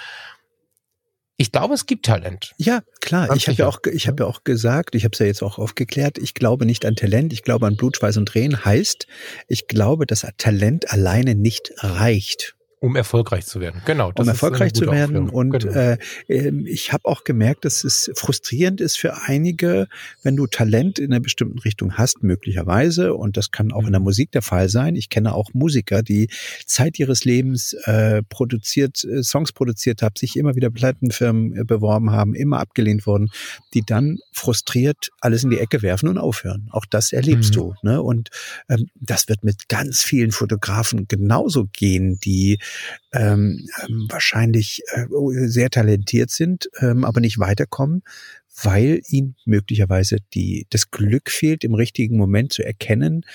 ich 1.38 1.52
glaube, 1.52 1.74
es 1.74 1.86
gibt 1.86 2.06
Talent. 2.06 2.54
Ja, 2.58 2.82
klar. 3.00 3.28
Ganz 3.28 3.42
ich 3.42 3.48
habe 3.48 3.58
ja 3.58 3.68
auch, 3.68 3.80
ich 3.92 4.08
habe 4.08 4.24
ja 4.24 4.30
auch 4.30 4.44
gesagt, 4.44 4.94
ich 4.94 5.04
habe 5.06 5.14
es 5.14 5.20
ja 5.20 5.26
jetzt 5.26 5.42
auch 5.42 5.58
aufgeklärt. 5.58 6.18
Ich 6.18 6.34
glaube 6.34 6.66
nicht 6.66 6.86
an 6.86 6.96
Talent. 6.96 7.34
Ich 7.34 7.42
glaube 7.42 7.66
an 7.66 7.78
Blut, 7.78 7.98
Schweiß 7.98 8.18
und 8.18 8.28
Tränen. 8.28 8.64
Heißt, 8.64 9.08
ich 9.48 9.68
glaube, 9.68 10.06
dass 10.06 10.28
Talent 10.38 10.92
alleine 10.92 11.34
nicht 11.34 11.72
reicht. 11.78 12.56
Um 12.84 12.96
erfolgreich 12.96 13.46
zu 13.46 13.60
werden, 13.60 13.84
genau. 13.86 14.12
um 14.16 14.28
erfolgreich 14.28 14.74
zu 14.74 14.88
werden. 14.88 15.30
Und 15.30 15.52
genau. 15.52 15.72
äh, 15.72 15.98
ähm, 16.28 16.66
ich 16.66 16.92
habe 16.92 17.06
auch 17.06 17.24
gemerkt, 17.24 17.64
dass 17.64 17.84
es 17.84 18.12
frustrierend 18.16 18.82
ist 18.82 18.98
für 18.98 19.22
einige, 19.22 19.88
wenn 20.24 20.36
du 20.36 20.48
Talent 20.48 20.98
in 20.98 21.14
einer 21.14 21.20
bestimmten 21.20 21.60
Richtung 21.60 22.00
hast, 22.00 22.24
möglicherweise. 22.24 23.14
Und 23.14 23.38
das 23.38 23.52
kann 23.52 23.72
auch 23.72 23.86
in 23.86 23.92
der 23.92 24.00
mhm. 24.00 24.06
Musik 24.06 24.32
der 24.32 24.42
Fall 24.42 24.68
sein. 24.68 24.96
Ich 24.96 25.10
kenne 25.10 25.36
auch 25.36 25.54
Musiker, 25.54 26.02
die 26.02 26.30
Zeit 26.66 26.98
ihres 26.98 27.24
Lebens 27.24 27.74
äh, 27.84 28.24
produziert, 28.24 29.04
äh, 29.04 29.22
Songs 29.22 29.52
produziert 29.52 30.02
haben, 30.02 30.16
sich 30.18 30.36
immer 30.36 30.56
wieder 30.56 30.72
Plattenfirmen 30.72 31.56
äh, 31.56 31.64
beworben 31.64 32.10
haben, 32.10 32.34
immer 32.34 32.60
abgelehnt 32.60 33.06
wurden, 33.06 33.30
die 33.76 33.84
dann 33.84 34.18
frustriert 34.32 35.12
alles 35.20 35.44
in 35.44 35.52
die 35.52 35.60
Ecke 35.60 35.84
werfen 35.84 36.10
und 36.10 36.18
aufhören. 36.18 36.68
Auch 36.72 36.86
das 36.90 37.14
erlebst 37.14 37.52
mhm. 37.52 37.60
du. 37.60 37.74
Ne? 37.84 38.02
Und 38.02 38.32
ähm, 38.70 38.88
das 39.00 39.30
wird 39.30 39.44
mit 39.44 39.70
ganz 39.70 40.02
vielen 40.02 40.32
Fotografen 40.32 41.08
genauso 41.08 41.68
gehen, 41.72 42.20
die 42.24 42.58
ähm, 43.14 43.68
wahrscheinlich 44.10 44.82
äh, 44.94 45.06
sehr 45.48 45.70
talentiert 45.70 46.30
sind, 46.32 46.70
ähm, 46.80 47.06
aber 47.06 47.22
nicht 47.22 47.40
weiterkommen, 47.40 48.04
weil 48.64 49.02
ihnen 49.08 49.36
möglicherweise 49.46 50.18
die, 50.34 50.68
das 50.70 50.92
Glück 50.92 51.30
fehlt, 51.30 51.64
im 51.64 51.74
richtigen 51.74 52.18
Moment 52.18 52.54
zu 52.54 52.64
erkennen, 52.64 53.26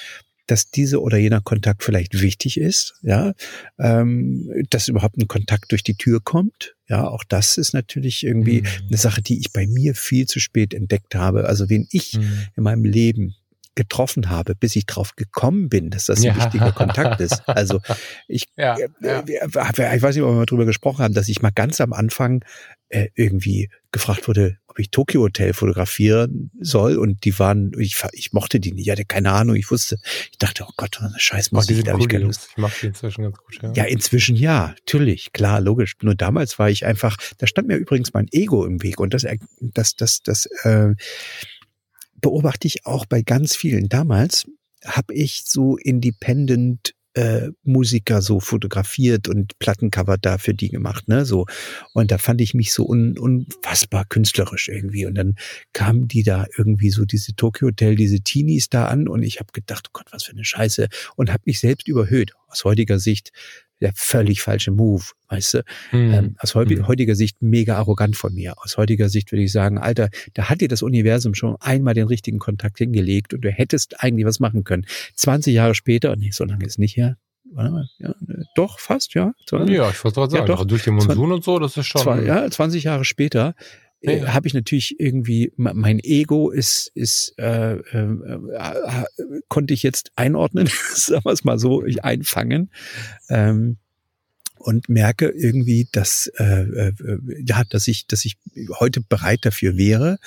dass 0.46 0.70
diese 0.70 1.00
oder 1.02 1.18
jener 1.18 1.40
Kontakt 1.40 1.82
vielleicht 1.82 2.20
wichtig 2.20 2.58
ist, 2.58 2.94
ja, 3.02 3.34
ähm, 3.78 4.48
dass 4.70 4.88
überhaupt 4.88 5.18
ein 5.18 5.28
Kontakt 5.28 5.72
durch 5.72 5.82
die 5.82 5.96
Tür 5.96 6.20
kommt. 6.22 6.76
Ja, 6.88 7.08
auch 7.08 7.24
das 7.24 7.58
ist 7.58 7.72
natürlich 7.72 8.24
irgendwie 8.24 8.62
mhm. 8.62 8.68
eine 8.88 8.96
Sache, 8.96 9.22
die 9.22 9.40
ich 9.40 9.52
bei 9.52 9.66
mir 9.66 9.94
viel 9.94 10.26
zu 10.26 10.38
spät 10.38 10.72
entdeckt 10.72 11.14
habe. 11.14 11.46
Also 11.46 11.68
wen 11.68 11.88
ich 11.90 12.14
mhm. 12.14 12.46
in 12.56 12.62
meinem 12.62 12.84
Leben 12.84 13.34
getroffen 13.76 14.30
habe, 14.30 14.56
bis 14.56 14.74
ich 14.74 14.86
drauf 14.86 15.14
gekommen 15.14 15.68
bin, 15.68 15.90
dass 15.90 16.06
das 16.06 16.18
ein 16.18 16.24
ja. 16.24 16.36
wichtiger 16.36 16.72
Kontakt 16.72 17.20
ist. 17.20 17.48
Also 17.48 17.80
ich, 18.26 18.46
ja, 18.56 18.76
äh, 18.76 18.88
ja. 19.02 19.22
ich 19.24 20.02
weiß 20.02 20.16
nicht, 20.16 20.24
ob 20.24 20.30
wir 20.30 20.36
mal 20.36 20.46
drüber 20.46 20.64
gesprochen 20.64 21.04
haben, 21.04 21.14
dass 21.14 21.28
ich 21.28 21.42
mal 21.42 21.52
ganz 21.54 21.80
am 21.80 21.92
Anfang 21.92 22.44
äh, 22.88 23.08
irgendwie 23.14 23.68
gefragt 23.92 24.28
wurde, 24.28 24.58
ob 24.66 24.78
ich 24.78 24.90
Tokyo 24.90 25.22
Hotel 25.22 25.52
fotografieren 25.52 26.50
soll 26.60 26.96
und 26.98 27.24
die 27.24 27.38
waren, 27.38 27.72
ich, 27.78 27.96
ich 28.12 28.32
mochte 28.32 28.60
die 28.60 28.72
nicht, 28.72 28.86
ich 28.86 28.90
hatte 28.90 29.04
keine 29.04 29.32
Ahnung, 29.32 29.56
ich 29.56 29.70
wusste, 29.70 29.96
ich 30.30 30.38
dachte, 30.38 30.64
oh 30.66 30.72
Gott, 30.76 31.00
eine 31.00 31.14
scheiß 31.16 31.52
Musik, 31.52 31.84
da 31.84 31.92
habe 31.92 32.02
ich 32.02 32.08
keine 32.08 32.24
Lust. 32.24 32.48
Ich 32.50 32.56
mache 32.56 32.74
die 32.80 32.86
inzwischen 32.86 33.22
ganz 33.24 33.36
gut, 33.38 33.58
ja. 33.62 33.72
Ja, 33.74 33.84
inzwischen 33.84 34.36
ja, 34.36 34.68
natürlich, 34.68 35.32
klar, 35.32 35.60
logisch. 35.60 35.94
Nur 36.02 36.14
damals 36.14 36.58
war 36.58 36.70
ich 36.70 36.86
einfach, 36.86 37.16
da 37.38 37.46
stand 37.46 37.68
mir 37.68 37.76
übrigens 37.76 38.12
mein 38.12 38.28
Ego 38.32 38.64
im 38.64 38.82
Weg 38.82 39.00
und 39.00 39.14
das, 39.14 39.26
das, 39.60 39.96
das, 39.96 40.22
das, 40.22 40.46
äh, 40.64 40.94
beobachte 42.20 42.66
ich 42.66 42.86
auch 42.86 43.06
bei 43.06 43.22
ganz 43.22 43.54
vielen. 43.56 43.88
Damals 43.88 44.46
habe 44.84 45.14
ich 45.14 45.42
so 45.44 45.76
independent 45.76 46.94
äh, 47.16 47.48
Musiker 47.62 48.20
so 48.20 48.40
fotografiert 48.40 49.26
und 49.26 49.58
Plattencover 49.58 50.18
da 50.18 50.36
für 50.36 50.52
die 50.52 50.68
gemacht, 50.68 51.08
ne? 51.08 51.24
So. 51.24 51.46
Und 51.94 52.10
da 52.10 52.18
fand 52.18 52.42
ich 52.42 52.52
mich 52.52 52.74
so 52.74 52.86
un, 52.86 53.18
unfassbar 53.18 54.04
künstlerisch 54.04 54.68
irgendwie. 54.68 55.06
Und 55.06 55.14
dann 55.14 55.34
kamen 55.72 56.08
die 56.08 56.22
da 56.22 56.44
irgendwie 56.58 56.90
so 56.90 57.06
diese 57.06 57.34
Tokyo 57.34 57.68
Hotel, 57.68 57.96
diese 57.96 58.20
Teenies 58.20 58.68
da 58.68 58.88
an 58.88 59.08
und 59.08 59.22
ich 59.22 59.40
habe 59.40 59.50
gedacht, 59.52 59.86
oh 59.88 59.92
Gott, 59.94 60.06
was 60.10 60.24
für 60.24 60.32
eine 60.32 60.44
Scheiße. 60.44 60.88
Und 61.16 61.32
habe 61.32 61.42
mich 61.46 61.58
selbst 61.58 61.88
überhöht. 61.88 62.32
Aus 62.48 62.64
heutiger 62.64 62.98
Sicht 62.98 63.32
der 63.80 63.92
völlig 63.94 64.42
falsche 64.42 64.70
Move, 64.70 65.04
weißt 65.28 65.54
du? 65.54 65.58
Mhm. 65.92 66.14
Ähm, 66.14 66.36
aus 66.38 66.54
mhm. 66.54 66.86
heutiger 66.86 67.14
Sicht 67.14 67.42
mega 67.42 67.76
arrogant 67.76 68.16
von 68.16 68.34
mir. 68.34 68.54
Aus 68.58 68.76
heutiger 68.76 69.08
Sicht 69.08 69.32
würde 69.32 69.42
ich 69.42 69.52
sagen, 69.52 69.78
Alter, 69.78 70.08
da 70.34 70.48
hat 70.48 70.60
dir 70.60 70.68
das 70.68 70.82
Universum 70.82 71.34
schon 71.34 71.56
einmal 71.60 71.94
den 71.94 72.06
richtigen 72.06 72.38
Kontakt 72.38 72.78
hingelegt 72.78 73.34
und 73.34 73.42
du 73.42 73.50
hättest 73.50 74.02
eigentlich 74.02 74.26
was 74.26 74.40
machen 74.40 74.64
können. 74.64 74.86
20 75.14 75.54
Jahre 75.54 75.74
später, 75.74 76.14
nee, 76.16 76.30
so 76.30 76.44
lange 76.44 76.64
ist 76.64 76.78
nicht 76.78 76.96
her, 76.96 77.16
ja, 77.54 77.84
äh, 78.00 78.12
doch, 78.54 78.78
fast, 78.78 79.14
ja. 79.14 79.32
Ja, 79.50 79.90
ich 79.90 80.04
wollte 80.04 80.16
gerade 80.16 80.30
sagen, 80.30 80.48
ja, 80.48 80.56
doch. 80.56 80.64
durch 80.64 80.84
den 80.84 80.94
Monsun 80.94 81.32
und 81.32 81.44
so, 81.44 81.58
das 81.58 81.76
ist 81.76 81.86
schon. 81.86 82.02
Zwei, 82.02 82.22
ja, 82.22 82.50
20 82.50 82.84
Jahre 82.84 83.04
später 83.04 83.54
äh, 84.00 84.26
habe 84.26 84.46
ich 84.46 84.54
natürlich 84.54 84.98
irgendwie, 85.00 85.52
mein 85.56 86.00
Ego 86.00 86.50
ist, 86.50 86.90
ist 86.94 87.34
äh, 87.38 87.76
äh, 87.76 88.08
äh, 88.52 89.04
konnte 89.48 89.74
ich 89.74 89.82
jetzt 89.82 90.12
einordnen, 90.16 90.68
sagen 90.94 91.24
wir 91.24 91.32
es 91.32 91.44
mal 91.44 91.58
so, 91.58 91.84
ich 91.84 92.04
einfangen. 92.04 92.70
Ähm, 93.28 93.78
und 94.66 94.88
merke 94.88 95.28
irgendwie, 95.28 95.86
dass 95.92 96.26
äh, 96.38 96.88
äh, 96.88 96.92
ja, 97.46 97.62
dass 97.70 97.86
ich, 97.86 98.08
dass 98.08 98.24
ich 98.24 98.36
heute 98.80 99.00
bereit 99.00 99.44
dafür 99.44 99.76
wäre. 99.76 100.18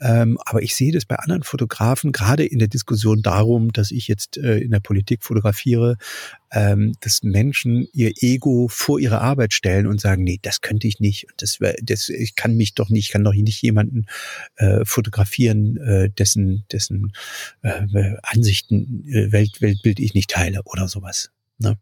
Ähm, 0.00 0.36
aber 0.44 0.62
ich 0.62 0.74
sehe 0.74 0.90
das 0.90 1.04
bei 1.04 1.14
anderen 1.14 1.44
Fotografen 1.44 2.10
gerade 2.10 2.44
in 2.44 2.58
der 2.58 2.66
Diskussion 2.66 3.22
darum, 3.22 3.72
dass 3.72 3.92
ich 3.92 4.08
jetzt 4.08 4.36
äh, 4.36 4.58
in 4.58 4.72
der 4.72 4.80
Politik 4.80 5.22
fotografiere, 5.22 5.96
ähm, 6.50 6.94
dass 7.02 7.22
Menschen 7.22 7.86
ihr 7.92 8.12
Ego 8.20 8.66
vor 8.68 8.98
ihre 8.98 9.20
Arbeit 9.20 9.54
stellen 9.54 9.86
und 9.86 10.00
sagen, 10.00 10.24
nee, 10.24 10.40
das 10.42 10.60
könnte 10.60 10.88
ich 10.88 10.98
nicht. 10.98 11.28
Das, 11.36 11.58
das 11.80 12.08
ich 12.08 12.34
kann 12.34 12.56
mich 12.56 12.74
doch 12.74 12.90
nicht, 12.90 13.06
ich 13.06 13.12
kann 13.12 13.22
doch 13.22 13.32
nicht 13.32 13.62
jemanden 13.62 14.06
äh, 14.56 14.84
fotografieren, 14.84 15.76
äh, 15.76 16.10
dessen 16.10 16.64
dessen 16.72 17.12
äh, 17.62 18.16
Ansichten, 18.24 19.04
äh, 19.06 19.30
Welt, 19.30 19.60
Weltbild 19.60 20.00
ich 20.00 20.14
nicht 20.14 20.30
teile 20.30 20.62
oder 20.64 20.88
sowas. 20.88 21.30
Ne? 21.58 21.78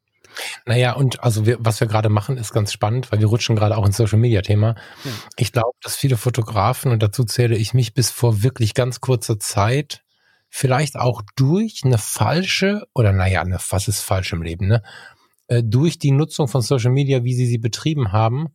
Naja, 0.66 0.92
und 0.92 1.22
also 1.22 1.46
wir, 1.46 1.56
was 1.60 1.80
wir 1.80 1.86
gerade 1.86 2.08
machen, 2.08 2.36
ist 2.36 2.52
ganz 2.52 2.72
spannend, 2.72 3.10
weil 3.12 3.20
wir 3.20 3.26
rutschen 3.26 3.56
gerade 3.56 3.76
auch 3.76 3.86
ins 3.86 3.96
Social 3.96 4.18
Media 4.18 4.42
Thema. 4.42 4.74
Ja. 5.04 5.10
Ich 5.36 5.52
glaube, 5.52 5.76
dass 5.82 5.96
viele 5.96 6.16
Fotografen, 6.16 6.92
und 6.92 7.02
dazu 7.02 7.24
zähle 7.24 7.56
ich 7.56 7.74
mich 7.74 7.94
bis 7.94 8.10
vor 8.10 8.42
wirklich 8.42 8.74
ganz 8.74 9.00
kurzer 9.00 9.38
Zeit, 9.38 10.02
vielleicht 10.48 10.96
auch 10.96 11.22
durch 11.36 11.80
eine 11.84 11.98
falsche, 11.98 12.86
oder 12.94 13.12
naja, 13.12 13.40
eine, 13.40 13.58
was 13.70 13.88
ist 13.88 14.02
falsch 14.02 14.32
im 14.32 14.42
Leben, 14.42 14.68
ne? 14.68 14.82
Äh, 15.48 15.62
durch 15.64 15.98
die 15.98 16.10
Nutzung 16.10 16.48
von 16.48 16.62
Social 16.62 16.92
Media, 16.92 17.24
wie 17.24 17.34
sie 17.34 17.46
sie 17.46 17.58
betrieben 17.58 18.12
haben, 18.12 18.48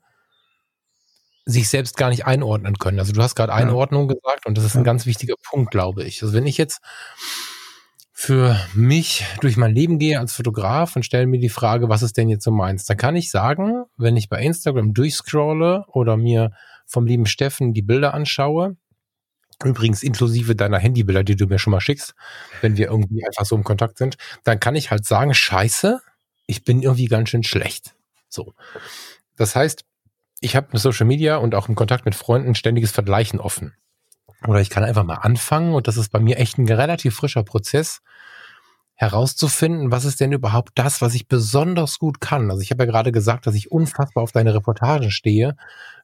sich 1.46 1.70
selbst 1.70 1.96
gar 1.96 2.10
nicht 2.10 2.26
einordnen 2.26 2.78
können. 2.78 3.00
Also 3.00 3.14
du 3.14 3.24
hast 3.24 3.36
gerade 3.36 3.54
Einordnung 3.54 4.10
ja. 4.10 4.16
gesagt 4.16 4.46
und 4.46 4.58
das 4.58 4.66
ist 4.66 4.76
ein 4.76 4.84
ganz 4.84 5.06
wichtiger 5.06 5.36
Punkt, 5.42 5.72
glaube 5.72 6.04
ich. 6.04 6.22
Also 6.22 6.34
wenn 6.34 6.46
ich 6.46 6.58
jetzt 6.58 6.82
für 8.20 8.60
mich 8.74 9.24
durch 9.42 9.58
mein 9.58 9.76
Leben 9.76 10.00
gehe 10.00 10.20
als 10.20 10.34
Fotograf 10.34 10.96
und 10.96 11.04
stelle 11.04 11.28
mir 11.28 11.40
die 11.40 11.50
Frage, 11.50 11.88
was 11.88 12.02
ist 12.02 12.18
denn 12.18 12.30
jetzt 12.30 12.44
so 12.44 12.50
meins? 12.50 12.86
Dann 12.86 12.98
kann 12.98 13.16
ich 13.16 13.30
sagen, 13.30 13.84
wenn 13.96 14.18
ich 14.18 14.28
bei 14.28 14.42
Instagram 14.42 14.96
durchscrolle 14.96 15.86
oder 15.90 16.18
mir 16.18 16.52
vom 16.88 17.06
lieben 17.06 17.28
Steffen 17.28 17.76
die 17.76 17.84
Bilder 17.84 18.16
anschaue, 18.16 18.76
übrigens 19.64 20.02
inklusive 20.02 20.56
deiner 20.56 20.80
Handybilder, 20.80 21.24
die 21.24 21.36
du 21.36 21.46
mir 21.46 21.60
schon 21.60 21.70
mal 21.70 21.80
schickst, 21.80 22.16
wenn 22.62 22.76
wir 22.76 22.88
irgendwie 22.88 23.24
einfach 23.24 23.46
so 23.46 23.56
im 23.56 23.64
Kontakt 23.64 24.00
sind, 24.00 24.18
dann 24.44 24.60
kann 24.60 24.74
ich 24.74 24.90
halt 24.90 25.06
sagen, 25.06 25.36
scheiße, 25.36 26.02
ich 26.48 26.64
bin 26.64 26.82
irgendwie 26.82 27.06
ganz 27.06 27.30
schön 27.30 27.44
schlecht. 27.44 27.94
So. 28.30 28.56
Das 29.36 29.56
heißt, 29.56 29.86
ich 30.40 30.56
habe 30.56 30.70
mit 30.72 30.82
Social 30.82 31.06
Media 31.06 31.38
und 31.38 31.54
auch 31.54 31.70
im 31.70 31.76
Kontakt 31.76 32.06
mit 32.06 32.16
Freunden 32.16 32.56
ständiges 32.56 32.92
Vergleichen 32.92 33.40
offen. 33.40 33.76
Oder 34.46 34.62
ich 34.62 34.70
kann 34.70 34.84
einfach 34.84 35.04
mal 35.04 35.16
anfangen 35.16 35.74
und 35.74 35.88
das 35.88 35.98
ist 35.98 36.12
bei 36.12 36.20
mir 36.20 36.38
echt 36.38 36.58
ein 36.58 36.70
relativ 36.70 37.16
frischer 37.16 37.44
Prozess, 37.44 38.02
herauszufinden, 38.98 39.92
was 39.92 40.06
ist 40.06 40.20
denn 40.20 40.32
überhaupt 40.32 40.72
das, 40.76 41.02
was 41.02 41.14
ich 41.14 41.28
besonders 41.28 42.00
gut 42.00 42.20
kann. 42.20 42.50
Also 42.50 42.64
ich 42.64 42.72
habe 42.72 42.84
ja 42.84 42.92
gerade 42.92 43.12
gesagt, 43.12 43.46
dass 43.46 43.54
ich 43.54 43.72
unfassbar 43.72 44.24
auf 44.24 44.32
deine 44.32 44.56
Reportagen 44.56 45.12
stehe. 45.12 45.56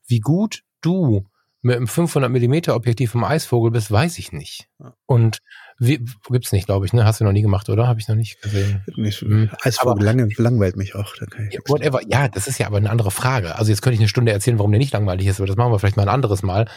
Wie 0.05 0.19
gut 0.19 0.61
du 0.81 1.25
mit 1.63 1.77
einem 1.77 1.87
500 1.87 2.29
Millimeter 2.29 2.75
Objektiv 2.75 3.11
vom 3.11 3.23
Eisvogel 3.23 3.71
bist, 3.71 3.89
weiß 3.89 4.19
ich 4.19 4.31
nicht. 4.31 4.67
Und 5.07 5.39
wie, 5.79 6.05
gibt's 6.29 6.51
nicht, 6.51 6.65
glaube 6.65 6.85
ich, 6.85 6.93
ne? 6.93 7.05
Hast 7.05 7.19
du 7.19 7.23
noch 7.23 7.31
nie 7.31 7.41
gemacht, 7.41 7.69
oder? 7.69 7.87
Habe 7.87 7.99
ich 7.99 8.07
noch 8.09 8.15
nicht 8.15 8.41
gesehen. 8.41 8.83
Nicht, 8.95 9.21
hm. 9.21 9.49
Eisvogel 9.63 10.07
aber, 10.07 10.17
lang, 10.17 10.29
langweilt 10.37 10.75
mich 10.75 10.93
auch. 10.93 11.15
Ja, 11.49 11.61
whatever. 11.67 12.01
Ja, 12.07 12.27
das 12.27 12.47
ist 12.47 12.59
ja 12.59 12.67
aber 12.67 12.77
eine 12.77 12.89
andere 12.89 13.11
Frage. 13.11 13.55
Also 13.55 13.71
jetzt 13.71 13.81
könnte 13.81 13.95
ich 13.95 14.01
eine 14.01 14.09
Stunde 14.09 14.33
erzählen, 14.33 14.59
warum 14.59 14.71
der 14.71 14.79
nicht 14.79 14.93
langweilig 14.93 15.25
ist, 15.25 15.39
aber 15.39 15.47
das 15.47 15.55
machen 15.55 15.71
wir 15.71 15.79
vielleicht 15.79 15.97
mal 15.97 16.03
ein 16.03 16.13
anderes 16.13 16.43
Mal. 16.43 16.67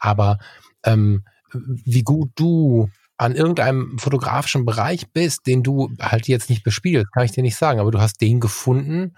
Aber 0.00 0.38
ähm, 0.84 1.24
wie 1.52 2.02
gut 2.02 2.30
du 2.34 2.88
an 3.16 3.36
irgendeinem 3.36 3.98
fotografischen 3.98 4.64
Bereich 4.64 5.12
bist, 5.12 5.46
den 5.46 5.62
du 5.62 5.90
halt 6.00 6.28
jetzt 6.28 6.50
nicht 6.50 6.64
bespielst, 6.64 7.12
kann 7.12 7.24
ich 7.24 7.32
dir 7.32 7.42
nicht 7.42 7.56
sagen, 7.56 7.78
aber 7.78 7.90
du 7.90 8.00
hast 8.00 8.20
den 8.20 8.40
gefunden, 8.40 9.16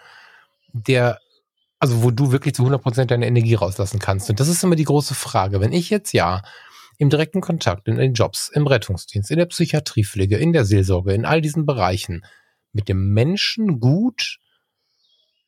der, 0.72 1.18
also 1.78 2.02
wo 2.02 2.10
du 2.10 2.32
wirklich 2.32 2.54
zu 2.54 2.64
100% 2.64 3.06
deine 3.06 3.26
Energie 3.26 3.54
rauslassen 3.54 4.00
kannst. 4.00 4.28
Und 4.28 4.40
das 4.40 4.48
ist 4.48 4.62
immer 4.62 4.76
die 4.76 4.84
große 4.84 5.14
Frage. 5.14 5.60
Wenn 5.60 5.72
ich 5.72 5.90
jetzt 5.90 6.12
ja 6.12 6.42
im 6.98 7.08
direkten 7.08 7.40
Kontakt, 7.40 7.88
in 7.88 7.96
den 7.96 8.14
Jobs, 8.14 8.50
im 8.52 8.66
Rettungsdienst, 8.66 9.30
in 9.30 9.38
der 9.38 9.46
Psychiatriepflege, 9.46 10.36
in 10.36 10.52
der 10.52 10.64
Seelsorge, 10.64 11.14
in 11.14 11.24
all 11.24 11.40
diesen 11.40 11.64
Bereichen 11.64 12.24
mit 12.72 12.88
dem 12.88 13.12
Menschen 13.14 13.80
gut, 13.80 14.38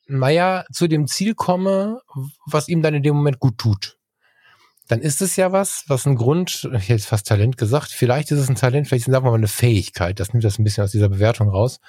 naja, 0.07 0.65
zu 0.73 0.87
dem 0.87 1.09
Ziel 1.09 1.35
komme, 1.35 2.01
was 2.47 2.69
ihm 2.69 2.81
dann 2.81 2.95
in 2.95 3.03
dem 3.03 3.17
Moment 3.17 3.41
gut 3.41 3.59
tut 3.59 3.97
dann 4.89 5.01
ist 5.01 5.21
es 5.21 5.37
ja 5.37 5.53
was, 5.53 5.85
was 5.89 6.07
ein 6.07 6.15
Grund, 6.15 6.69
ich 6.73 6.89
hätte 6.89 7.03
fast 7.03 7.27
Talent 7.27 7.57
gesagt, 7.57 7.91
vielleicht 7.91 8.31
ist 8.31 8.39
es 8.39 8.49
ein 8.49 8.55
Talent, 8.55 8.87
vielleicht 8.87 9.07
sagen 9.07 9.25
wir 9.25 9.31
mal 9.31 9.37
eine 9.37 9.49
Fähigkeit, 9.49 10.21
das 10.21 10.33
nimmt 10.33 10.45
das 10.45 10.59
ein 10.59 10.65
bisschen 10.65 10.85
aus 10.85 10.93
dieser 10.93 11.09
Bewertung 11.09 11.49
raus, 11.49 11.81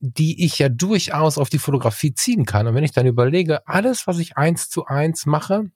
die 0.00 0.44
ich 0.44 0.58
ja 0.58 0.68
durchaus 0.68 1.38
auf 1.38 1.48
die 1.48 1.60
Fotografie 1.60 2.14
ziehen 2.14 2.44
kann. 2.44 2.66
Und 2.66 2.74
wenn 2.74 2.82
ich 2.82 2.90
dann 2.90 3.06
überlege, 3.06 3.66
alles, 3.68 4.06
was 4.08 4.18
ich 4.18 4.36
eins 4.36 4.68
zu 4.68 4.86
eins 4.86 5.26
mache, 5.26 5.70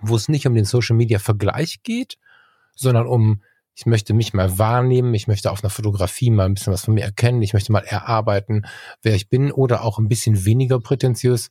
wo 0.00 0.16
es 0.16 0.28
nicht 0.28 0.46
um 0.46 0.54
den 0.54 0.64
Social 0.64 0.96
Media 0.96 1.18
Vergleich 1.18 1.82
geht, 1.82 2.16
sondern 2.74 3.06
um, 3.06 3.42
ich 3.74 3.84
möchte 3.84 4.14
mich 4.14 4.32
mal 4.32 4.58
wahrnehmen, 4.58 5.12
ich 5.12 5.28
möchte 5.28 5.50
auf 5.50 5.62
einer 5.62 5.70
Fotografie 5.70 6.30
mal 6.30 6.46
ein 6.46 6.54
bisschen 6.54 6.72
was 6.72 6.86
von 6.86 6.94
mir 6.94 7.04
erkennen, 7.04 7.42
ich 7.42 7.52
möchte 7.52 7.72
mal 7.72 7.84
erarbeiten, 7.84 8.64
wer 9.02 9.14
ich 9.14 9.28
bin 9.28 9.52
oder 9.52 9.82
auch 9.82 9.98
ein 9.98 10.08
bisschen 10.08 10.46
weniger 10.46 10.80
prätentiös, 10.80 11.50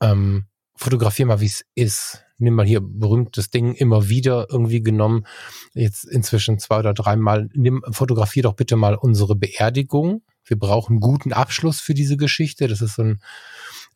ähm, 0.00 0.46
fotografiere 0.76 1.26
mal, 1.26 1.40
wie 1.40 1.46
es 1.46 1.64
ist 1.74 2.24
nimm 2.38 2.54
mal 2.54 2.66
hier 2.66 2.80
berühmtes 2.80 3.50
Ding 3.50 3.74
immer 3.74 4.08
wieder 4.08 4.46
irgendwie 4.50 4.82
genommen, 4.82 5.26
jetzt 5.74 6.04
inzwischen 6.04 6.58
zwei 6.58 6.78
oder 6.78 6.94
dreimal, 6.94 7.48
nimm, 7.52 7.82
fotografier 7.90 8.44
doch 8.44 8.54
bitte 8.54 8.76
mal 8.76 8.94
unsere 8.94 9.36
Beerdigung. 9.36 10.22
Wir 10.44 10.58
brauchen 10.58 11.00
guten 11.00 11.32
Abschluss 11.32 11.80
für 11.80 11.94
diese 11.94 12.16
Geschichte. 12.16 12.68
Das 12.68 12.80
ist 12.80 12.94
so 12.94 13.02
ein 13.02 13.20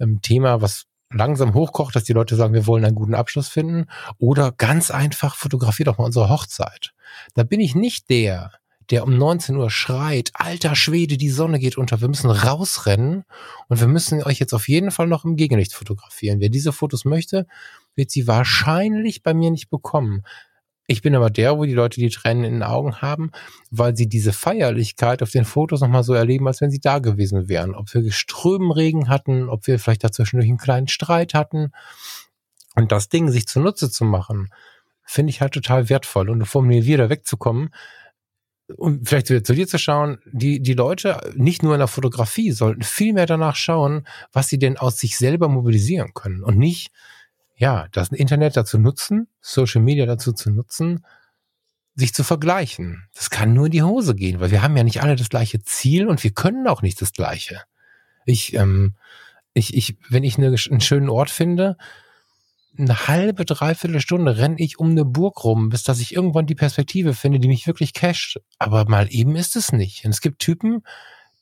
ähm, 0.00 0.20
Thema, 0.20 0.60
was 0.60 0.84
langsam 1.10 1.54
hochkocht, 1.54 1.94
dass 1.94 2.04
die 2.04 2.12
Leute 2.12 2.36
sagen, 2.36 2.54
wir 2.54 2.66
wollen 2.66 2.84
einen 2.84 2.94
guten 2.94 3.14
Abschluss 3.14 3.48
finden. 3.48 3.86
Oder 4.18 4.52
ganz 4.52 4.90
einfach, 4.90 5.36
fotografier 5.36 5.86
doch 5.86 5.98
mal 5.98 6.04
unsere 6.04 6.28
Hochzeit. 6.28 6.92
Da 7.34 7.42
bin 7.42 7.60
ich 7.60 7.74
nicht 7.74 8.10
der, 8.10 8.52
der 8.90 9.04
um 9.04 9.16
19 9.16 9.56
Uhr 9.56 9.70
schreit, 9.70 10.30
alter 10.34 10.74
Schwede, 10.74 11.16
die 11.16 11.30
Sonne 11.30 11.58
geht 11.58 11.78
unter, 11.78 12.00
wir 12.00 12.08
müssen 12.08 12.30
rausrennen 12.30 13.24
und 13.68 13.80
wir 13.80 13.88
müssen 13.88 14.22
euch 14.22 14.38
jetzt 14.38 14.52
auf 14.52 14.68
jeden 14.68 14.90
Fall 14.90 15.06
noch 15.06 15.24
im 15.24 15.36
Gegenlicht 15.36 15.74
fotografieren. 15.74 16.40
Wer 16.40 16.48
diese 16.48 16.72
Fotos 16.72 17.04
möchte, 17.04 17.46
wird 17.94 18.10
sie 18.10 18.26
wahrscheinlich 18.26 19.22
bei 19.22 19.34
mir 19.34 19.50
nicht 19.50 19.70
bekommen. 19.70 20.22
Ich 20.86 21.00
bin 21.00 21.14
aber 21.14 21.30
der, 21.30 21.56
wo 21.58 21.64
die 21.64 21.74
Leute 21.74 22.00
die 22.00 22.10
Tränen 22.10 22.44
in 22.44 22.52
den 22.54 22.62
Augen 22.62 23.00
haben, 23.00 23.30
weil 23.70 23.96
sie 23.96 24.08
diese 24.08 24.32
Feierlichkeit 24.32 25.22
auf 25.22 25.30
den 25.30 25.44
Fotos 25.44 25.80
nochmal 25.80 26.02
so 26.02 26.12
erleben, 26.12 26.46
als 26.48 26.60
wenn 26.60 26.70
sie 26.70 26.80
da 26.80 26.98
gewesen 26.98 27.48
wären. 27.48 27.74
Ob 27.74 27.94
wir 27.94 28.10
Strömenregen 28.12 29.08
hatten, 29.08 29.48
ob 29.48 29.66
wir 29.66 29.78
vielleicht 29.78 30.04
dazwischen 30.04 30.36
durch 30.36 30.48
einen 30.48 30.58
kleinen 30.58 30.88
Streit 30.88 31.34
hatten. 31.34 31.72
Und 32.74 32.90
das 32.90 33.08
Ding 33.08 33.30
sich 33.30 33.46
zunutze 33.46 33.90
zu 33.90 34.04
machen, 34.04 34.52
finde 35.04 35.30
ich 35.30 35.40
halt 35.40 35.52
total 35.52 35.88
wertvoll. 35.88 36.28
Und 36.28 36.54
um 36.54 36.66
mir 36.66 36.84
wieder 36.84 37.08
wegzukommen, 37.10 37.70
um 38.76 39.04
vielleicht 39.04 39.30
wieder 39.30 39.44
zu 39.44 39.54
dir 39.54 39.66
zu 39.68 39.78
schauen, 39.78 40.18
die, 40.32 40.60
die 40.60 40.74
Leute, 40.74 41.32
nicht 41.36 41.62
nur 41.62 41.74
in 41.74 41.78
der 41.78 41.88
Fotografie, 41.88 42.52
sollten 42.52 42.82
viel 42.82 43.12
mehr 43.12 43.26
danach 43.26 43.56
schauen, 43.56 44.06
was 44.32 44.48
sie 44.48 44.58
denn 44.58 44.76
aus 44.76 44.98
sich 44.98 45.18
selber 45.18 45.48
mobilisieren 45.48 46.12
können 46.14 46.42
und 46.42 46.58
nicht, 46.58 46.90
ja, 47.62 47.86
das 47.92 48.08
Internet 48.08 48.56
dazu 48.56 48.76
nutzen, 48.76 49.28
Social 49.40 49.82
Media 49.82 50.04
dazu 50.04 50.32
zu 50.32 50.50
nutzen, 50.50 51.06
sich 51.94 52.12
zu 52.12 52.24
vergleichen. 52.24 53.08
Das 53.14 53.30
kann 53.30 53.54
nur 53.54 53.66
in 53.66 53.70
die 53.70 53.84
Hose 53.84 54.16
gehen, 54.16 54.40
weil 54.40 54.50
wir 54.50 54.62
haben 54.62 54.76
ja 54.76 54.82
nicht 54.82 55.00
alle 55.00 55.14
das 55.14 55.28
gleiche 55.28 55.62
Ziel 55.62 56.08
und 56.08 56.24
wir 56.24 56.32
können 56.32 56.66
auch 56.66 56.82
nicht 56.82 57.00
das 57.00 57.12
gleiche. 57.12 57.62
Ich, 58.26 58.54
ähm, 58.54 58.96
ich, 59.54 59.74
ich, 59.74 59.96
wenn 60.08 60.24
ich 60.24 60.38
eine, 60.38 60.48
einen 60.48 60.80
schönen 60.80 61.08
Ort 61.08 61.30
finde, 61.30 61.76
eine 62.76 63.06
halbe, 63.06 63.44
dreiviertel 63.44 64.00
Stunde 64.00 64.38
renne 64.38 64.56
ich 64.58 64.80
um 64.80 64.90
eine 64.90 65.04
Burg 65.04 65.44
rum, 65.44 65.68
bis 65.68 65.84
dass 65.84 66.00
ich 66.00 66.16
irgendwann 66.16 66.46
die 66.46 66.56
Perspektive 66.56 67.14
finde, 67.14 67.38
die 67.38 67.46
mich 67.46 67.68
wirklich 67.68 67.92
casht. 67.92 68.40
Aber 68.58 68.88
mal 68.88 69.06
eben 69.08 69.36
ist 69.36 69.54
es 69.54 69.70
nicht. 69.70 70.04
Und 70.04 70.10
es 70.10 70.20
gibt 70.20 70.40
Typen, 70.40 70.82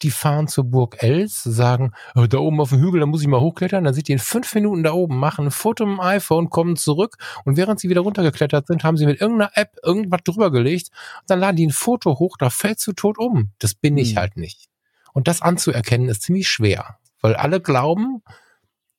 die 0.03 0.11
fahren 0.11 0.49
zur 0.49 0.65
Burg 0.65 1.03
Els, 1.03 1.43
sagen, 1.43 1.93
oh, 2.15 2.27
da 2.27 2.39
oben 2.39 2.61
auf 2.61 2.71
dem 2.71 2.81
Hügel, 2.81 3.01
da 3.01 3.07
muss 3.07 3.23
ich 3.23 3.29
mal 3.29 3.41
hochklettern, 3.41 3.85
dann 3.85 3.95
sind 3.95 4.09
die 4.09 4.13
in 4.13 4.19
fünf 4.19 4.55
Minuten 4.55 4.83
da 4.83 4.93
oben, 4.93 5.19
machen 5.19 5.47
ein 5.47 5.51
Foto 5.51 5.87
mit 5.87 5.99
dem 5.99 6.01
iPhone, 6.01 6.51
kommen 6.51 6.77
zurück 6.77 7.17
und 7.45 7.57
während 7.57 7.81
sie 7.81 7.89
wieder 7.89 8.01
runtergeklettert 8.01 8.67
sind, 8.67 8.85
haben 8.85 8.97
sie 8.97 9.07
mit 9.07 9.21
irgendeiner 9.21 9.53
App 9.55 9.77
irgendwas 9.83 10.21
drüber 10.25 10.51
gelegt 10.51 10.91
und 11.21 11.31
dann 11.31 11.41
laden 11.41 11.57
die 11.57 11.67
ein 11.67 11.73
Foto 11.73 12.19
hoch, 12.19 12.37
da 12.39 12.51
fällt 12.51 12.85
du 12.87 12.93
tot 12.93 13.19
um. 13.19 13.51
Das 13.59 13.75
bin 13.75 13.99
ich 13.99 14.11
hm. 14.11 14.17
halt 14.17 14.37
nicht. 14.37 14.69
Und 15.13 15.29
das 15.29 15.43
anzuerkennen 15.43 16.09
ist 16.09 16.23
ziemlich 16.23 16.49
schwer, 16.49 16.99
weil 17.21 17.35
alle 17.35 17.61
glauben, 17.61 18.23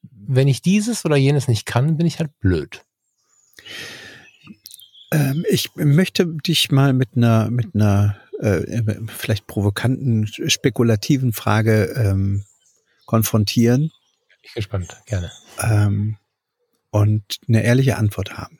wenn 0.01 0.47
ich 0.47 0.61
dieses 0.61 1.05
oder 1.05 1.15
jenes 1.15 1.47
nicht 1.47 1.65
kann, 1.65 1.97
bin 1.97 2.05
ich 2.05 2.19
halt 2.19 2.37
blöd. 2.39 2.83
Ähm, 5.11 5.45
ich 5.49 5.71
möchte 5.75 6.25
dich 6.25 6.71
mal 6.71 6.93
mit 6.93 7.09
einer, 7.15 7.49
mit 7.49 7.75
einer 7.75 8.17
äh, 8.41 8.95
vielleicht 9.07 9.47
provokanten, 9.47 10.27
spekulativen 10.27 11.31
Frage 11.33 11.93
ähm, 11.95 12.43
konfrontieren. 13.05 13.91
Ich 14.41 14.53
bin 14.53 14.61
gespannt, 14.61 14.97
gerne. 15.05 15.31
Ähm, 15.59 16.17
und 16.89 17.39
eine 17.47 17.63
ehrliche 17.63 17.97
Antwort 17.97 18.37
haben. 18.37 18.59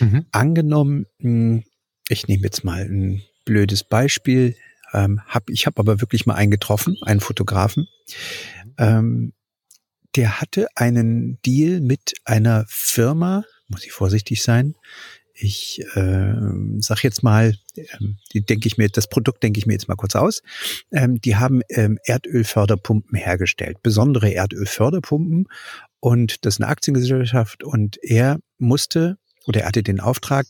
Mhm. 0.00 0.26
Angenommen, 0.32 1.06
hm, 1.20 1.64
ich 2.08 2.26
nehme 2.26 2.44
jetzt 2.44 2.64
mal 2.64 2.82
ein 2.82 3.22
blödes 3.44 3.84
Beispiel. 3.84 4.56
Ähm, 4.92 5.20
hab, 5.26 5.50
ich 5.50 5.66
habe 5.66 5.78
aber 5.78 6.00
wirklich 6.00 6.26
mal 6.26 6.34
einen 6.34 6.50
getroffen, 6.50 6.96
einen 7.02 7.20
Fotografen. 7.20 7.86
Ähm, 8.78 9.32
der 10.16 10.40
hatte 10.40 10.68
einen 10.74 11.40
Deal 11.42 11.80
mit 11.80 12.14
einer 12.24 12.64
Firma, 12.68 13.44
muss 13.68 13.84
ich 13.84 13.92
vorsichtig 13.92 14.42
sein. 14.42 14.74
Ich 15.34 15.80
äh, 15.94 16.34
sag 16.78 17.04
jetzt 17.04 17.22
mal, 17.22 17.54
die 18.32 18.44
denke 18.44 18.68
ich 18.68 18.78
mir, 18.78 18.88
das 18.88 19.08
Produkt 19.08 19.42
denke 19.42 19.58
ich 19.58 19.66
mir 19.66 19.74
jetzt 19.74 19.88
mal 19.88 19.96
kurz 19.96 20.16
aus. 20.16 20.42
Ähm, 20.92 21.20
die 21.20 21.36
haben 21.36 21.62
ähm, 21.70 21.98
Erdölförderpumpen 22.04 23.18
hergestellt, 23.18 23.82
besondere 23.82 24.30
Erdölförderpumpen. 24.30 25.48
Und 26.00 26.44
das 26.44 26.54
ist 26.54 26.60
eine 26.60 26.70
Aktiengesellschaft 26.70 27.64
und 27.64 27.98
er 28.02 28.38
musste 28.58 29.18
oder 29.48 29.62
er 29.62 29.68
hatte 29.68 29.82
den 29.82 29.98
Auftrag, 29.98 30.46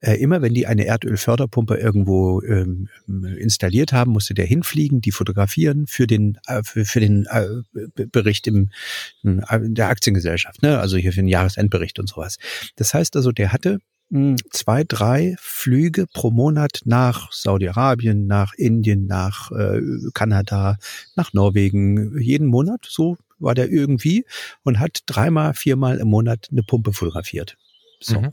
äh, 0.00 0.14
immer 0.16 0.42
wenn 0.42 0.52
die 0.52 0.66
eine 0.66 0.84
Erdölförderpumpe 0.84 1.76
irgendwo 1.76 2.42
ähm, 2.42 2.88
installiert 3.08 3.94
haben, 3.94 4.12
musste 4.12 4.34
der 4.34 4.44
hinfliegen, 4.44 5.00
die 5.00 5.10
fotografieren 5.10 5.86
für 5.86 6.06
den 6.06 6.38
äh, 6.46 6.62
für, 6.62 6.84
für 6.84 7.00
den 7.00 7.26
äh, 7.30 7.46
Bericht 8.06 8.46
im 8.46 8.68
äh, 9.24 9.58
der 9.62 9.88
Aktiengesellschaft, 9.88 10.62
ne? 10.62 10.78
also 10.78 10.98
hier 10.98 11.12
für 11.12 11.20
den 11.20 11.28
Jahresendbericht 11.28 11.98
und 11.98 12.10
sowas. 12.10 12.36
Das 12.76 12.92
heißt 12.92 13.16
also, 13.16 13.32
der 13.32 13.52
hatte 13.52 13.78
zwei, 14.50 14.84
drei 14.84 15.36
Flüge 15.38 16.06
pro 16.06 16.30
Monat 16.30 16.80
nach 16.84 17.32
Saudi-Arabien, 17.32 18.26
nach 18.26 18.52
Indien, 18.54 19.06
nach 19.06 19.50
äh, 19.52 19.80
Kanada, 20.12 20.76
nach 21.16 21.32
Norwegen, 21.32 22.20
jeden 22.20 22.46
Monat, 22.46 22.86
so 22.88 23.16
war 23.38 23.54
der 23.54 23.70
irgendwie 23.70 24.24
und 24.62 24.78
hat 24.78 25.00
dreimal, 25.06 25.54
viermal 25.54 25.98
im 25.98 26.08
Monat 26.08 26.48
eine 26.52 26.62
Pumpe 26.62 26.92
fotografiert. 26.92 27.56
So. 28.00 28.20
Mhm 28.20 28.32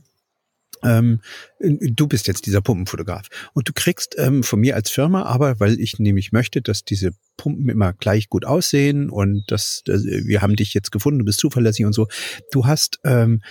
ähm, 0.83 1.19
du 1.59 2.07
bist 2.07 2.27
jetzt 2.27 2.45
dieser 2.45 2.61
Pumpenfotograf 2.61 3.27
und 3.53 3.67
du 3.67 3.73
kriegst 3.73 4.15
ähm, 4.17 4.43
von 4.43 4.59
mir 4.59 4.75
als 4.75 4.89
Firma 4.89 5.23
aber, 5.23 5.59
weil 5.59 5.79
ich 5.79 5.99
nämlich 5.99 6.31
möchte, 6.31 6.61
dass 6.61 6.83
diese 6.83 7.11
Pumpen 7.37 7.69
immer 7.69 7.93
gleich 7.93 8.29
gut 8.29 8.45
aussehen 8.45 9.09
und 9.09 9.43
dass, 9.47 9.81
dass 9.85 10.03
wir 10.05 10.41
haben 10.41 10.55
dich 10.55 10.73
jetzt 10.73 10.91
gefunden, 10.91 11.19
du 11.19 11.25
bist 11.25 11.39
zuverlässig 11.39 11.85
und 11.85 11.93
so. 11.93 12.07
Du 12.51 12.65
hast 12.65 12.99
ähm, 13.03 13.41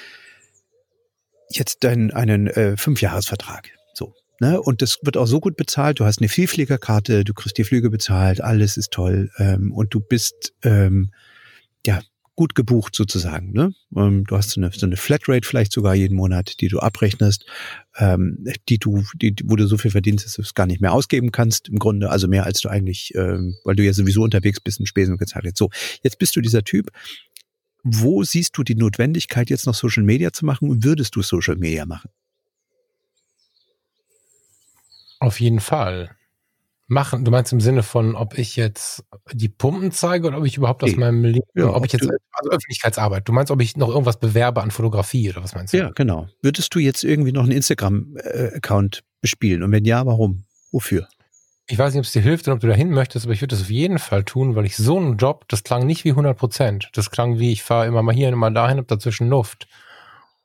jetzt 1.51 1.84
deinen 1.84 2.11
einen 2.11 2.46
äh, 2.49 2.76
Fünfjahresvertrag. 2.76 3.70
So. 3.94 4.14
Ne? 4.40 4.61
Und 4.61 4.82
das 4.82 4.99
wird 5.03 5.16
auch 5.16 5.26
so 5.26 5.40
gut 5.40 5.57
bezahlt. 5.57 6.01
Du 6.01 6.05
hast 6.05 6.20
eine 6.20 6.28
Vielfliegerkarte, 6.28 7.24
du 7.24 7.34
kriegst 7.34 7.59
die 7.59 7.64
Flüge 7.64 7.90
bezahlt, 7.90 8.40
alles 8.40 8.76
ist 8.76 8.92
toll. 8.92 9.30
Ähm, 9.38 9.72
und 9.72 9.94
du 9.94 10.01
bist 10.01 10.53
ähm, 10.62 11.12
ja 11.86 12.01
gut 12.38 12.55
gebucht 12.55 12.94
sozusagen. 12.94 13.51
Ne? 13.51 13.74
Ähm, 13.96 14.22
du 14.22 14.36
hast 14.36 14.51
so 14.51 14.61
eine, 14.61 14.70
so 14.70 14.86
eine 14.86 14.96
Flatrate 14.96 15.44
vielleicht 15.44 15.72
sogar 15.72 15.96
jeden 15.96 16.14
Monat, 16.14 16.61
die 16.61 16.68
du 16.68 16.78
abrechnest, 16.78 17.44
ähm, 17.96 18.46
die 18.68 18.78
du, 18.78 19.03
die, 19.16 19.34
wo 19.42 19.57
du 19.57 19.66
so 19.66 19.76
viel 19.76 19.90
verdienst, 19.90 20.24
dass 20.24 20.34
du 20.34 20.42
es 20.42 20.55
gar 20.55 20.66
nicht 20.66 20.80
mehr 20.80 20.92
ausgeben 20.92 21.32
kannst 21.32 21.68
im 21.68 21.80
Grunde, 21.80 22.11
also 22.11 22.28
mehr 22.28 22.46
als 22.46 22.61
du 22.61 22.68
eigentlich, 22.68 23.12
ähm, 23.16 23.57
weil 23.64 23.74
du 23.74 23.82
ja 23.82 23.92
sowieso 23.92 24.22
unterwegs 24.22 24.61
bist 24.61 24.78
und 24.78 24.86
Spesen 24.86 25.16
gezahlt 25.16 25.46
hast. 25.46 25.57
So, 25.57 25.70
jetzt 26.05 26.20
bist 26.20 26.36
du 26.36 26.40
dieser 26.40 26.62
Typ. 26.62 26.90
Wo 27.91 28.22
siehst 28.22 28.57
du 28.57 28.62
die 28.62 28.74
Notwendigkeit, 28.74 29.51
jetzt 29.51 29.66
noch 29.66 29.74
Social 29.74 30.03
Media 30.03 30.32
zu 30.32 30.45
machen 30.45 30.68
und 30.68 30.84
würdest 30.84 31.16
du 31.16 31.22
Social 31.22 31.57
Media 31.57 31.86
machen? 31.86 32.11
Auf 35.20 35.41
jeden 35.41 35.61
Fall 35.61 36.14
machen? 36.86 37.24
Du 37.24 37.30
meinst 37.30 37.53
im 37.53 37.61
Sinne 37.61 37.82
von, 37.82 38.14
ob 38.14 38.36
ich 38.36 38.57
jetzt 38.57 39.05
die 39.32 39.49
Pumpen 39.49 39.91
zeige 39.91 40.28
oder 40.28 40.39
ob 40.39 40.45
ich 40.45 40.57
überhaupt 40.57 40.84
aus 40.84 40.97
meinem 40.97 41.24
Leben, 41.24 41.47
ja, 41.55 41.74
ob 41.74 41.86
ich 41.86 41.93
jetzt, 41.93 42.09
also 42.32 42.51
Öffentlichkeitsarbeit. 42.51 43.28
Du 43.28 43.32
meinst, 43.32 43.51
ob 43.51 43.61
ich 43.61 43.76
noch 43.76 43.89
irgendwas 43.89 44.20
bewerbe 44.20 44.62
an 44.62 44.70
Fotografie 44.70 45.30
oder 45.30 45.43
was 45.43 45.55
meinst 45.55 45.72
du? 45.72 45.78
Ja, 45.78 45.91
genau. 45.91 46.28
Würdest 46.43 46.74
du 46.74 46.78
jetzt 46.78 47.05
irgendwie 47.05 47.32
noch 47.32 47.43
einen 47.43 47.53
Instagram-Account 47.53 49.03
bespielen? 49.20 49.62
Und 49.62 49.72
wenn 49.72 49.84
ja, 49.84 50.05
warum? 50.07 50.45
Wofür? 50.72 51.09
Ich 51.71 51.79
weiß 51.79 51.93
nicht, 51.93 52.01
ob 52.01 52.07
es 52.07 52.12
dir 52.12 52.23
hilft 52.23 52.49
und 52.49 52.55
ob 52.55 52.61
du 52.61 52.66
dahin 52.66 52.91
möchtest, 52.91 53.27
aber 53.27 53.35
ich 53.35 53.43
würde 53.43 53.55
das 53.55 53.62
auf 53.62 53.71
jeden 53.71 53.99
Fall 53.99 54.25
tun, 54.25 54.57
weil 54.57 54.64
ich 54.64 54.77
so 54.77 54.97
einen 54.97 55.19
Job, 55.19 55.45
das 55.49 55.64
klang 55.64 55.87
nicht 55.87 56.05
wie 56.05 56.11
100 56.11 56.37
Prozent. 56.37 56.89
Das 56.95 57.11
klang 57.11 57.39
wie, 57.39 57.53
ich 57.53 57.62
fahre 57.62 57.87
immer 57.87 58.03
mal 58.03 58.14
hier 58.14 58.29
und 58.29 58.35
immer 58.35 58.51
dahin, 58.51 58.79
hab 58.79 58.89
dazwischen 58.89 59.29
Luft. 59.29 59.69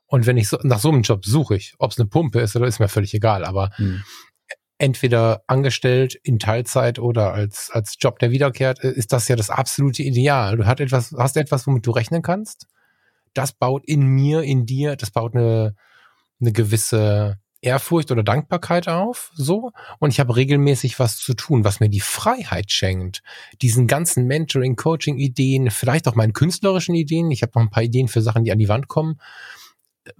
Und 0.05 0.25
wenn 0.25 0.37
ich 0.37 0.49
so, 0.49 0.57
nach 0.63 0.79
so 0.79 0.89
einem 0.89 1.01
Job 1.01 1.25
suche 1.25 1.55
ich, 1.55 1.75
ob 1.79 1.91
es 1.91 1.99
eine 1.99 2.09
Pumpe 2.09 2.41
ist 2.41 2.55
oder 2.55 2.67
ist 2.67 2.79
mir 2.79 2.89
völlig 2.89 3.13
egal, 3.13 3.45
aber 3.45 3.71
hm 3.77 4.03
entweder 4.83 5.43
angestellt 5.47 6.19
in 6.23 6.39
Teilzeit 6.39 6.99
oder 6.99 7.33
als, 7.33 7.69
als 7.71 7.95
Job, 7.99 8.19
der 8.19 8.31
wiederkehrt, 8.31 8.83
äh, 8.83 8.91
ist 8.91 9.13
das 9.13 9.29
ja 9.29 9.37
das 9.37 9.49
absolute 9.49 10.03
Ideal. 10.03 10.57
Du 10.57 10.65
hast 10.65 10.81
etwas, 10.81 11.15
hast 11.17 11.37
etwas, 11.37 11.65
womit 11.67 11.87
du 11.87 11.91
rechnen 11.91 12.21
kannst. 12.21 12.67
Das 13.33 13.53
baut 13.53 13.85
in 13.85 14.01
mir, 14.01 14.41
in 14.41 14.65
dir, 14.65 14.97
das 14.97 15.11
baut 15.11 15.35
eine, 15.35 15.75
eine 16.41 16.51
gewisse 16.51 17.39
Ehrfurcht 17.63 18.11
oder 18.11 18.23
Dankbarkeit 18.23 18.87
auf, 18.87 19.31
so. 19.35 19.71
Und 19.99 20.11
ich 20.11 20.19
habe 20.19 20.35
regelmäßig 20.35 20.99
was 20.99 21.17
zu 21.17 21.33
tun, 21.33 21.63
was 21.63 21.79
mir 21.79 21.89
die 21.89 22.01
Freiheit 22.01 22.71
schenkt. 22.71 23.23
Diesen 23.61 23.87
ganzen 23.87 24.27
Mentoring, 24.27 24.75
Coaching 24.75 25.17
Ideen, 25.17 25.71
vielleicht 25.71 26.07
auch 26.07 26.15
meinen 26.15 26.33
künstlerischen 26.33 26.95
Ideen. 26.95 27.31
Ich 27.31 27.41
habe 27.41 27.53
noch 27.55 27.61
ein 27.61 27.69
paar 27.69 27.83
Ideen 27.83 28.07
für 28.07 28.21
Sachen, 28.21 28.43
die 28.43 28.51
an 28.51 28.59
die 28.59 28.69
Wand 28.69 28.87
kommen 28.87 29.19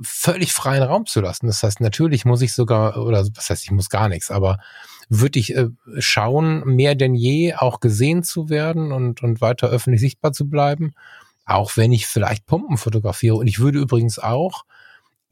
völlig 0.02 0.54
freien 0.54 0.84
Raum 0.84 1.06
zu 1.06 1.22
lassen. 1.22 1.48
Das 1.48 1.64
heißt, 1.64 1.82
natürlich 1.82 2.26
muss 2.26 2.42
ich 2.42 2.54
sogar, 2.54 2.98
oder 2.98 3.28
was 3.36 3.50
heißt, 3.50 3.64
ich 3.64 3.72
muss 3.72 3.90
gar 3.90 4.08
nichts, 4.08 4.32
aber 4.32 4.58
würde 5.10 5.40
ich 5.40 5.56
äh, 5.56 5.68
schauen, 6.00 6.64
mehr 6.66 6.96
denn 6.96 7.16
je 7.16 7.56
auch 7.56 7.80
gesehen 7.80 8.24
zu 8.24 8.50
werden 8.50 8.92
und, 8.92 9.22
und 9.22 9.42
weiter 9.42 9.68
öffentlich 9.68 10.02
sichtbar 10.02 10.32
zu 10.32 10.50
bleiben, 10.50 10.94
auch 11.46 11.76
wenn 11.76 11.92
ich 11.92 12.08
vielleicht 12.08 12.46
Pumpen 12.46 12.78
fotografiere. 12.78 13.36
Und 13.36 13.48
ich 13.48 13.60
würde 13.60 13.80
übrigens 13.80 14.20
auch 14.20 14.64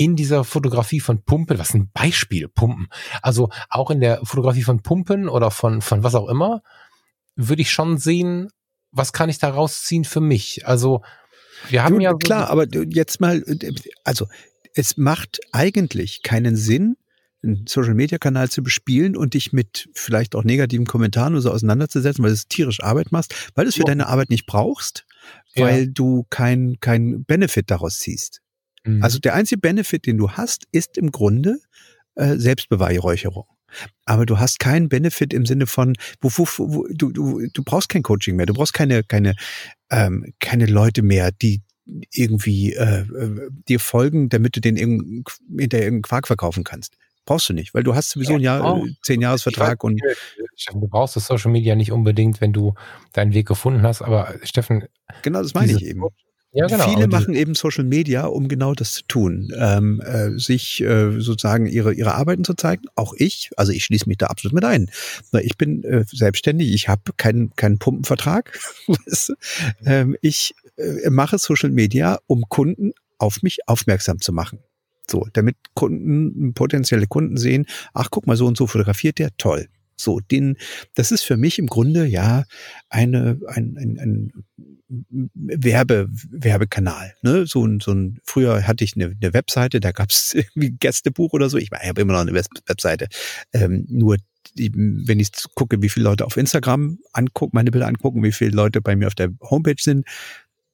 in 0.01 0.15
dieser 0.15 0.43
Fotografie 0.43 0.99
von 0.99 1.23
Pumpen, 1.23 1.59
was 1.59 1.75
ein 1.75 1.91
Beispiel, 1.93 2.47
Pumpen, 2.47 2.87
also 3.21 3.49
auch 3.69 3.91
in 3.91 3.99
der 3.99 4.21
Fotografie 4.23 4.63
von 4.63 4.81
Pumpen 4.81 5.29
oder 5.29 5.51
von, 5.51 5.83
von 5.83 6.03
was 6.03 6.15
auch 6.15 6.27
immer, 6.27 6.63
würde 7.35 7.61
ich 7.61 7.69
schon 7.69 7.99
sehen, 7.99 8.49
was 8.91 9.13
kann 9.13 9.29
ich 9.29 9.37
da 9.37 9.49
rausziehen 9.49 10.03
für 10.03 10.19
mich? 10.19 10.65
Also 10.65 11.03
wir 11.69 11.83
haben 11.83 11.97
du, 11.97 12.01
ja. 12.01 12.15
Klar, 12.15 12.49
aber 12.49 12.65
jetzt 12.89 13.21
mal, 13.21 13.43
also 14.03 14.25
es 14.73 14.97
macht 14.97 15.39
eigentlich 15.51 16.23
keinen 16.23 16.55
Sinn, 16.55 16.95
einen 17.43 17.67
Social 17.69 17.93
Media 17.93 18.17
Kanal 18.17 18.49
zu 18.49 18.63
bespielen 18.63 19.15
und 19.15 19.35
dich 19.35 19.53
mit 19.53 19.87
vielleicht 19.93 20.33
auch 20.33 20.43
negativen 20.43 20.87
Kommentaren 20.87 21.33
oder 21.33 21.43
so 21.43 21.51
auseinanderzusetzen, 21.51 22.23
weil 22.23 22.33
du 22.33 22.41
tierisch 22.49 22.81
Arbeit 22.81 23.11
machst, 23.11 23.35
weil 23.53 23.65
du 23.65 23.69
es 23.69 23.75
für 23.75 23.83
deine 23.83 24.07
Arbeit 24.07 24.31
nicht 24.31 24.47
brauchst, 24.47 25.05
weil 25.55 25.81
ja. 25.81 25.91
du 25.93 26.25
kein, 26.31 26.77
kein 26.79 27.23
Benefit 27.23 27.69
daraus 27.69 27.99
ziehst. 27.99 28.41
Mhm. 28.83 29.03
Also 29.03 29.19
der 29.19 29.35
einzige 29.35 29.59
Benefit, 29.59 30.05
den 30.05 30.17
du 30.17 30.31
hast, 30.31 30.65
ist 30.71 30.97
im 30.97 31.11
Grunde 31.11 31.57
äh, 32.15 32.35
Selbstbeweihräucherung. 32.35 33.45
Aber 34.05 34.25
du 34.25 34.39
hast 34.39 34.59
keinen 34.59 34.89
Benefit 34.89 35.33
im 35.33 35.45
Sinne 35.45 35.65
von, 35.65 35.95
wo, 36.19 36.29
wo, 36.29 36.45
wo, 36.57 36.87
du, 36.89 37.11
du, 37.11 37.47
du 37.53 37.63
brauchst 37.63 37.89
kein 37.89 38.03
Coaching 38.03 38.35
mehr, 38.35 38.45
du 38.45 38.53
brauchst 38.53 38.73
keine, 38.73 39.03
keine, 39.03 39.35
ähm, 39.89 40.33
keine 40.39 40.65
Leute 40.65 41.01
mehr, 41.03 41.31
die 41.31 41.61
irgendwie 42.13 42.73
äh, 42.73 43.01
äh 43.01 43.49
dir 43.67 43.79
folgen, 43.79 44.29
damit 44.29 44.55
du 44.55 44.61
den 44.61 44.75
hinter 44.75 45.25
irgendeinen 45.57 46.01
Quark 46.01 46.27
verkaufen 46.27 46.63
kannst. 46.63 46.95
Brauchst 47.25 47.49
du 47.49 47.53
nicht, 47.53 47.73
weil 47.73 47.83
du 47.83 47.95
hast 47.95 48.09
sowieso 48.09 48.33
ein 48.33 48.41
Jahr, 48.41 48.77
oh. 48.77 48.87
zehn 49.03 49.21
Jahresvertrag 49.21 49.83
und. 49.83 50.01
du 50.73 50.87
brauchst 50.87 51.15
das 51.15 51.27
Social 51.27 51.51
Media 51.51 51.75
nicht 51.75 51.91
unbedingt, 51.91 52.41
wenn 52.41 52.51
du 52.51 52.73
deinen 53.13 53.33
Weg 53.33 53.47
gefunden 53.47 53.83
hast, 53.83 54.01
aber 54.01 54.35
Steffen. 54.43 54.85
Genau, 55.21 55.41
das 55.41 55.53
meine 55.53 55.71
ich 55.71 55.85
eben. 55.85 56.03
Ja, 56.53 56.67
genau. 56.67 56.89
Viele 56.89 57.07
machen 57.07 57.33
eben 57.33 57.55
Social 57.55 57.85
Media, 57.85 58.25
um 58.25 58.49
genau 58.49 58.73
das 58.73 58.93
zu 58.93 59.03
tun, 59.07 59.53
ähm, 59.57 60.01
äh, 60.01 60.37
sich 60.37 60.81
äh, 60.81 61.19
sozusagen 61.21 61.65
ihre 61.65 61.93
ihre 61.93 62.15
Arbeiten 62.15 62.43
zu 62.43 62.55
zeigen. 62.55 62.83
Auch 62.95 63.13
ich, 63.15 63.51
also 63.55 63.71
ich 63.71 63.85
schließe 63.85 64.09
mich 64.09 64.17
da 64.17 64.27
absolut 64.27 64.53
mit 64.53 64.65
ein. 64.65 64.89
Ich 65.41 65.57
bin 65.57 65.83
äh, 65.85 66.03
selbstständig, 66.05 66.73
ich 66.73 66.89
habe 66.89 67.13
keinen 67.15 67.55
keinen 67.55 67.79
Pumpenvertrag. 67.79 68.59
ähm, 69.85 70.17
ich 70.21 70.53
äh, 70.75 71.09
mache 71.09 71.37
Social 71.37 71.69
Media, 71.69 72.19
um 72.27 72.43
Kunden 72.49 72.91
auf 73.17 73.43
mich 73.43 73.59
aufmerksam 73.67 74.19
zu 74.19 74.33
machen. 74.33 74.59
So, 75.09 75.27
damit 75.33 75.55
Kunden, 75.73 76.53
potenzielle 76.53 77.07
Kunden 77.07 77.37
sehen, 77.37 77.65
ach 77.93 78.09
guck 78.11 78.27
mal, 78.27 78.35
so 78.35 78.45
und 78.45 78.57
so 78.57 78.67
fotografiert 78.67 79.19
der, 79.19 79.29
toll. 79.37 79.67
So, 80.01 80.19
den, 80.19 80.57
das 80.95 81.11
ist 81.11 81.23
für 81.23 81.37
mich 81.37 81.59
im 81.59 81.67
Grunde 81.67 82.05
ja 82.05 82.45
eine, 82.89 83.39
ein, 83.47 83.77
ein, 83.77 83.99
ein 83.99 84.43
Werbe, 85.33 86.09
Werbekanal. 86.29 87.15
Ne? 87.21 87.45
So 87.47 87.65
ein, 87.65 87.79
so 87.79 87.91
ein, 87.91 88.19
früher 88.23 88.67
hatte 88.67 88.83
ich 88.83 88.95
eine, 88.95 89.15
eine 89.21 89.33
Webseite, 89.33 89.79
da 89.79 89.91
gab 89.91 90.09
es 90.09 90.33
irgendwie 90.35 90.71
Gästebuch 90.71 91.33
oder 91.33 91.49
so. 91.49 91.57
Ich 91.57 91.69
habe 91.71 92.01
immer 92.01 92.13
noch 92.13 92.21
eine 92.21 92.33
Webseite. 92.33 93.07
Ähm, 93.53 93.85
nur 93.89 94.17
wenn 94.55 95.19
ich 95.19 95.29
gucke, 95.55 95.81
wie 95.81 95.89
viele 95.89 96.05
Leute 96.05 96.25
auf 96.25 96.35
Instagram 96.35 96.99
angucken, 97.13 97.55
meine 97.55 97.71
Bilder 97.71 97.87
angucken, 97.87 98.23
wie 98.23 98.31
viele 98.31 98.51
Leute 98.51 98.81
bei 98.81 98.95
mir 98.95 99.07
auf 99.07 99.15
der 99.15 99.29
Homepage 99.41 99.75
sind, 99.79 100.05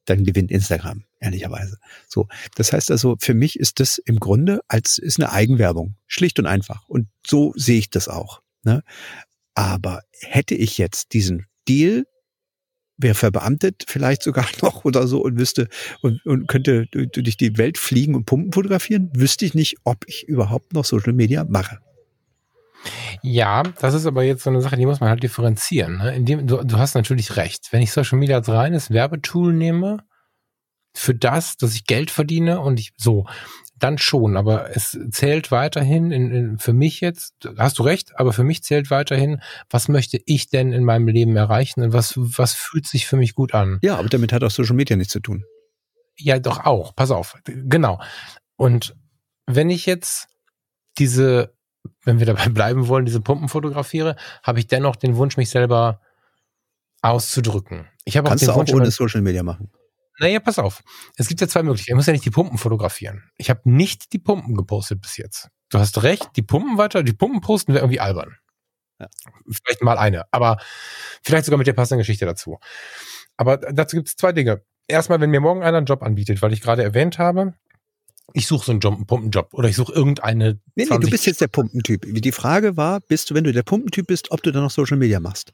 dann 0.08 0.24
gewinnt 0.24 0.50
Instagram, 0.50 1.04
ehrlicherweise. 1.20 1.78
So. 2.08 2.28
Das 2.56 2.72
heißt 2.72 2.90
also, 2.90 3.16
für 3.20 3.34
mich 3.34 3.58
ist 3.58 3.80
das 3.80 3.98
im 3.98 4.18
Grunde 4.18 4.60
als, 4.68 4.98
ist 4.98 5.20
eine 5.20 5.30
Eigenwerbung. 5.30 5.96
Schlicht 6.06 6.38
und 6.38 6.46
einfach. 6.46 6.88
Und 6.88 7.08
so 7.26 7.52
sehe 7.56 7.78
ich 7.78 7.90
das 7.90 8.08
auch. 8.08 8.40
Ne? 8.64 8.82
Aber 9.54 10.02
hätte 10.20 10.54
ich 10.54 10.78
jetzt 10.78 11.12
diesen 11.12 11.46
Deal, 11.68 12.04
wäre 12.96 13.14
verbeamtet 13.14 13.84
vielleicht 13.86 14.22
sogar 14.22 14.46
noch 14.62 14.84
oder 14.84 15.06
so 15.06 15.22
und 15.22 15.38
wüsste 15.38 15.68
und, 16.02 16.24
und 16.26 16.48
könnte 16.48 16.86
durch 16.86 17.36
die 17.36 17.56
Welt 17.58 17.78
fliegen 17.78 18.14
und 18.14 18.26
Pumpen 18.26 18.52
fotografieren, 18.52 19.10
wüsste 19.14 19.44
ich 19.44 19.54
nicht, 19.54 19.76
ob 19.84 20.04
ich 20.06 20.28
überhaupt 20.28 20.74
noch 20.74 20.84
Social 20.84 21.12
Media 21.12 21.44
mache. 21.44 21.78
Ja, 23.22 23.62
das 23.62 23.94
ist 23.94 24.06
aber 24.06 24.22
jetzt 24.22 24.44
so 24.44 24.50
eine 24.50 24.60
Sache, 24.60 24.76
die 24.76 24.86
muss 24.86 25.00
man 25.00 25.10
halt 25.10 25.22
differenzieren. 25.22 25.98
Ne? 25.98 26.14
Indem, 26.14 26.46
du, 26.46 26.62
du 26.62 26.78
hast 26.78 26.94
natürlich 26.94 27.36
recht. 27.36 27.68
Wenn 27.72 27.82
ich 27.82 27.92
Social 27.92 28.18
Media 28.18 28.36
als 28.36 28.48
reines 28.48 28.90
Werbetool 28.90 29.52
nehme, 29.52 29.98
für 30.94 31.14
das, 31.14 31.56
dass 31.56 31.74
ich 31.74 31.84
Geld 31.84 32.10
verdiene 32.10 32.60
und 32.60 32.80
ich 32.80 32.92
so, 32.96 33.26
dann 33.78 33.98
schon, 33.98 34.36
aber 34.36 34.74
es 34.76 34.98
zählt 35.10 35.50
weiterhin 35.50 36.10
in, 36.10 36.30
in, 36.32 36.58
für 36.58 36.72
mich 36.72 37.00
jetzt, 37.00 37.34
hast 37.56 37.78
du 37.78 37.82
recht, 37.82 38.18
aber 38.18 38.32
für 38.32 38.44
mich 38.44 38.62
zählt 38.62 38.90
weiterhin, 38.90 39.40
was 39.70 39.88
möchte 39.88 40.20
ich 40.26 40.48
denn 40.48 40.72
in 40.72 40.84
meinem 40.84 41.08
Leben 41.08 41.36
erreichen 41.36 41.82
und 41.82 41.92
was, 41.92 42.14
was 42.16 42.54
fühlt 42.54 42.86
sich 42.86 43.06
für 43.06 43.16
mich 43.16 43.34
gut 43.34 43.54
an? 43.54 43.78
Ja, 43.82 43.96
aber 43.96 44.08
damit 44.08 44.32
hat 44.32 44.42
auch 44.42 44.50
Social 44.50 44.74
Media 44.74 44.96
nichts 44.96 45.12
zu 45.12 45.20
tun. 45.20 45.44
Ja, 46.16 46.38
doch 46.38 46.64
auch, 46.64 46.94
pass 46.96 47.10
auf, 47.10 47.36
genau. 47.44 48.00
Und 48.56 48.96
wenn 49.46 49.70
ich 49.70 49.86
jetzt 49.86 50.28
diese, 50.98 51.54
wenn 52.04 52.18
wir 52.18 52.26
dabei 52.26 52.48
bleiben 52.48 52.88
wollen, 52.88 53.06
diese 53.06 53.20
Pumpen 53.20 53.48
fotografiere, 53.48 54.16
habe 54.42 54.58
ich 54.58 54.66
dennoch 54.66 54.96
den 54.96 55.16
Wunsch, 55.16 55.36
mich 55.36 55.50
selber 55.50 56.00
auszudrücken. 57.00 57.86
Ich 58.04 58.16
habe 58.16 58.28
auch 58.28 58.34
den 58.34 58.48
Wunsch, 58.48 58.70
auch 58.70 58.76
ohne 58.76 58.90
Social 58.90 59.20
Media 59.20 59.44
machen. 59.44 59.70
Naja, 60.18 60.40
pass 60.40 60.58
auf. 60.58 60.82
Es 61.16 61.28
gibt 61.28 61.40
ja 61.40 61.48
zwei 61.48 61.62
Möglichkeiten. 61.62 61.92
Ich 61.92 61.96
muss 61.96 62.06
ja 62.06 62.12
nicht 62.12 62.24
die 62.24 62.30
Pumpen 62.30 62.58
fotografieren. 62.58 63.30
Ich 63.36 63.50
habe 63.50 63.60
nicht 63.64 64.12
die 64.12 64.18
Pumpen 64.18 64.56
gepostet 64.56 65.00
bis 65.00 65.16
jetzt. 65.16 65.48
Du 65.70 65.78
hast 65.78 66.02
recht, 66.02 66.30
die 66.36 66.42
Pumpen 66.42 66.78
weiter, 66.78 67.02
die 67.02 67.12
Pumpen 67.12 67.40
posten 67.40 67.72
wäre 67.72 67.84
irgendwie 67.84 68.00
albern. 68.00 68.36
Ja. 68.98 69.08
Vielleicht 69.46 69.82
mal 69.82 69.96
eine, 69.96 70.24
aber 70.32 70.58
vielleicht 71.22 71.44
sogar 71.44 71.58
mit 71.58 71.68
der 71.68 71.72
passenden 71.72 72.00
Geschichte 72.00 72.26
dazu. 72.26 72.58
Aber 73.36 73.58
dazu 73.58 73.96
gibt 73.96 74.08
es 74.08 74.16
zwei 74.16 74.32
Dinge. 74.32 74.62
Erstmal, 74.88 75.20
wenn 75.20 75.30
mir 75.30 75.40
morgen 75.40 75.62
einer 75.62 75.76
einen 75.76 75.86
Job 75.86 76.02
anbietet, 76.02 76.42
weil 76.42 76.52
ich 76.52 76.62
gerade 76.62 76.82
erwähnt 76.82 77.18
habe, 77.18 77.54
ich 78.32 78.46
suche 78.46 78.64
so 78.64 78.72
einen, 78.72 78.80
Job, 78.80 78.94
einen 78.94 79.06
Pumpenjob 79.06 79.54
oder 79.54 79.68
ich 79.68 79.76
suche 79.76 79.92
irgendeine. 79.92 80.60
Nee, 80.74 80.86
nee, 80.90 80.98
du 80.98 81.10
bist 81.10 81.26
jetzt 81.26 81.40
der 81.40 81.48
Pumpentyp. 81.48 82.06
Die 82.06 82.32
Frage 82.32 82.76
war, 82.76 83.00
bist 83.00 83.30
du, 83.30 83.34
wenn 83.34 83.44
du 83.44 83.52
der 83.52 83.62
Pumpentyp 83.62 84.08
bist, 84.08 84.32
ob 84.32 84.42
du 84.42 84.50
dann 84.50 84.62
noch 84.62 84.70
Social 84.70 84.96
Media 84.96 85.20
machst? 85.20 85.52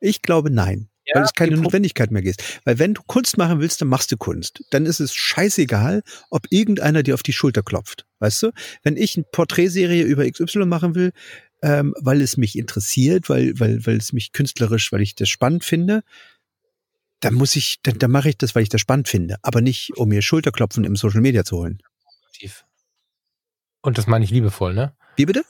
Ich 0.00 0.20
glaube 0.22 0.50
nein 0.50 0.90
ja, 1.10 1.16
weil 1.16 1.24
es 1.24 1.34
keine 1.34 1.56
Notwendigkeit 1.56 2.10
mehr 2.10 2.22
gibt. 2.22 2.60
Weil 2.64 2.78
wenn 2.78 2.94
du 2.94 3.02
Kunst 3.06 3.38
machen 3.38 3.60
willst, 3.60 3.80
dann 3.80 3.88
machst 3.88 4.12
du 4.12 4.16
Kunst. 4.16 4.64
Dann 4.70 4.86
ist 4.86 5.00
es 5.00 5.14
scheißegal, 5.14 6.02
ob 6.30 6.46
irgendeiner 6.50 7.02
dir 7.02 7.14
auf 7.14 7.22
die 7.22 7.32
Schulter 7.32 7.62
klopft. 7.62 8.06
Weißt 8.20 8.42
du? 8.42 8.52
Wenn 8.82 8.96
ich 8.96 9.16
eine 9.16 9.24
Porträtserie 9.30 10.04
über 10.04 10.30
XY 10.30 10.66
machen 10.66 10.94
will, 10.94 11.12
ähm, 11.62 11.94
weil 12.00 12.20
es 12.20 12.36
mich 12.36 12.56
interessiert, 12.56 13.28
weil, 13.28 13.58
weil, 13.58 13.84
weil 13.86 13.96
es 13.96 14.12
mich 14.12 14.32
künstlerisch, 14.32 14.92
weil 14.92 15.02
ich 15.02 15.14
das 15.14 15.28
spannend 15.28 15.64
finde, 15.64 16.02
dann 17.20 17.34
muss 17.34 17.54
ich, 17.56 17.80
dann, 17.82 17.98
dann 17.98 18.10
mache 18.10 18.30
ich 18.30 18.38
das, 18.38 18.54
weil 18.54 18.62
ich 18.62 18.70
das 18.70 18.80
spannend 18.80 19.08
finde, 19.08 19.36
aber 19.42 19.60
nicht, 19.60 19.92
um 19.96 20.08
mir 20.08 20.22
Schulterklopfen 20.22 20.84
im 20.84 20.96
Social 20.96 21.20
Media 21.20 21.44
zu 21.44 21.58
holen. 21.58 21.82
Und 23.82 23.98
das 23.98 24.06
meine 24.06 24.24
ich 24.24 24.30
liebevoll, 24.30 24.74
ne? 24.74 24.94
Wie 25.16 25.26
bitte? 25.26 25.44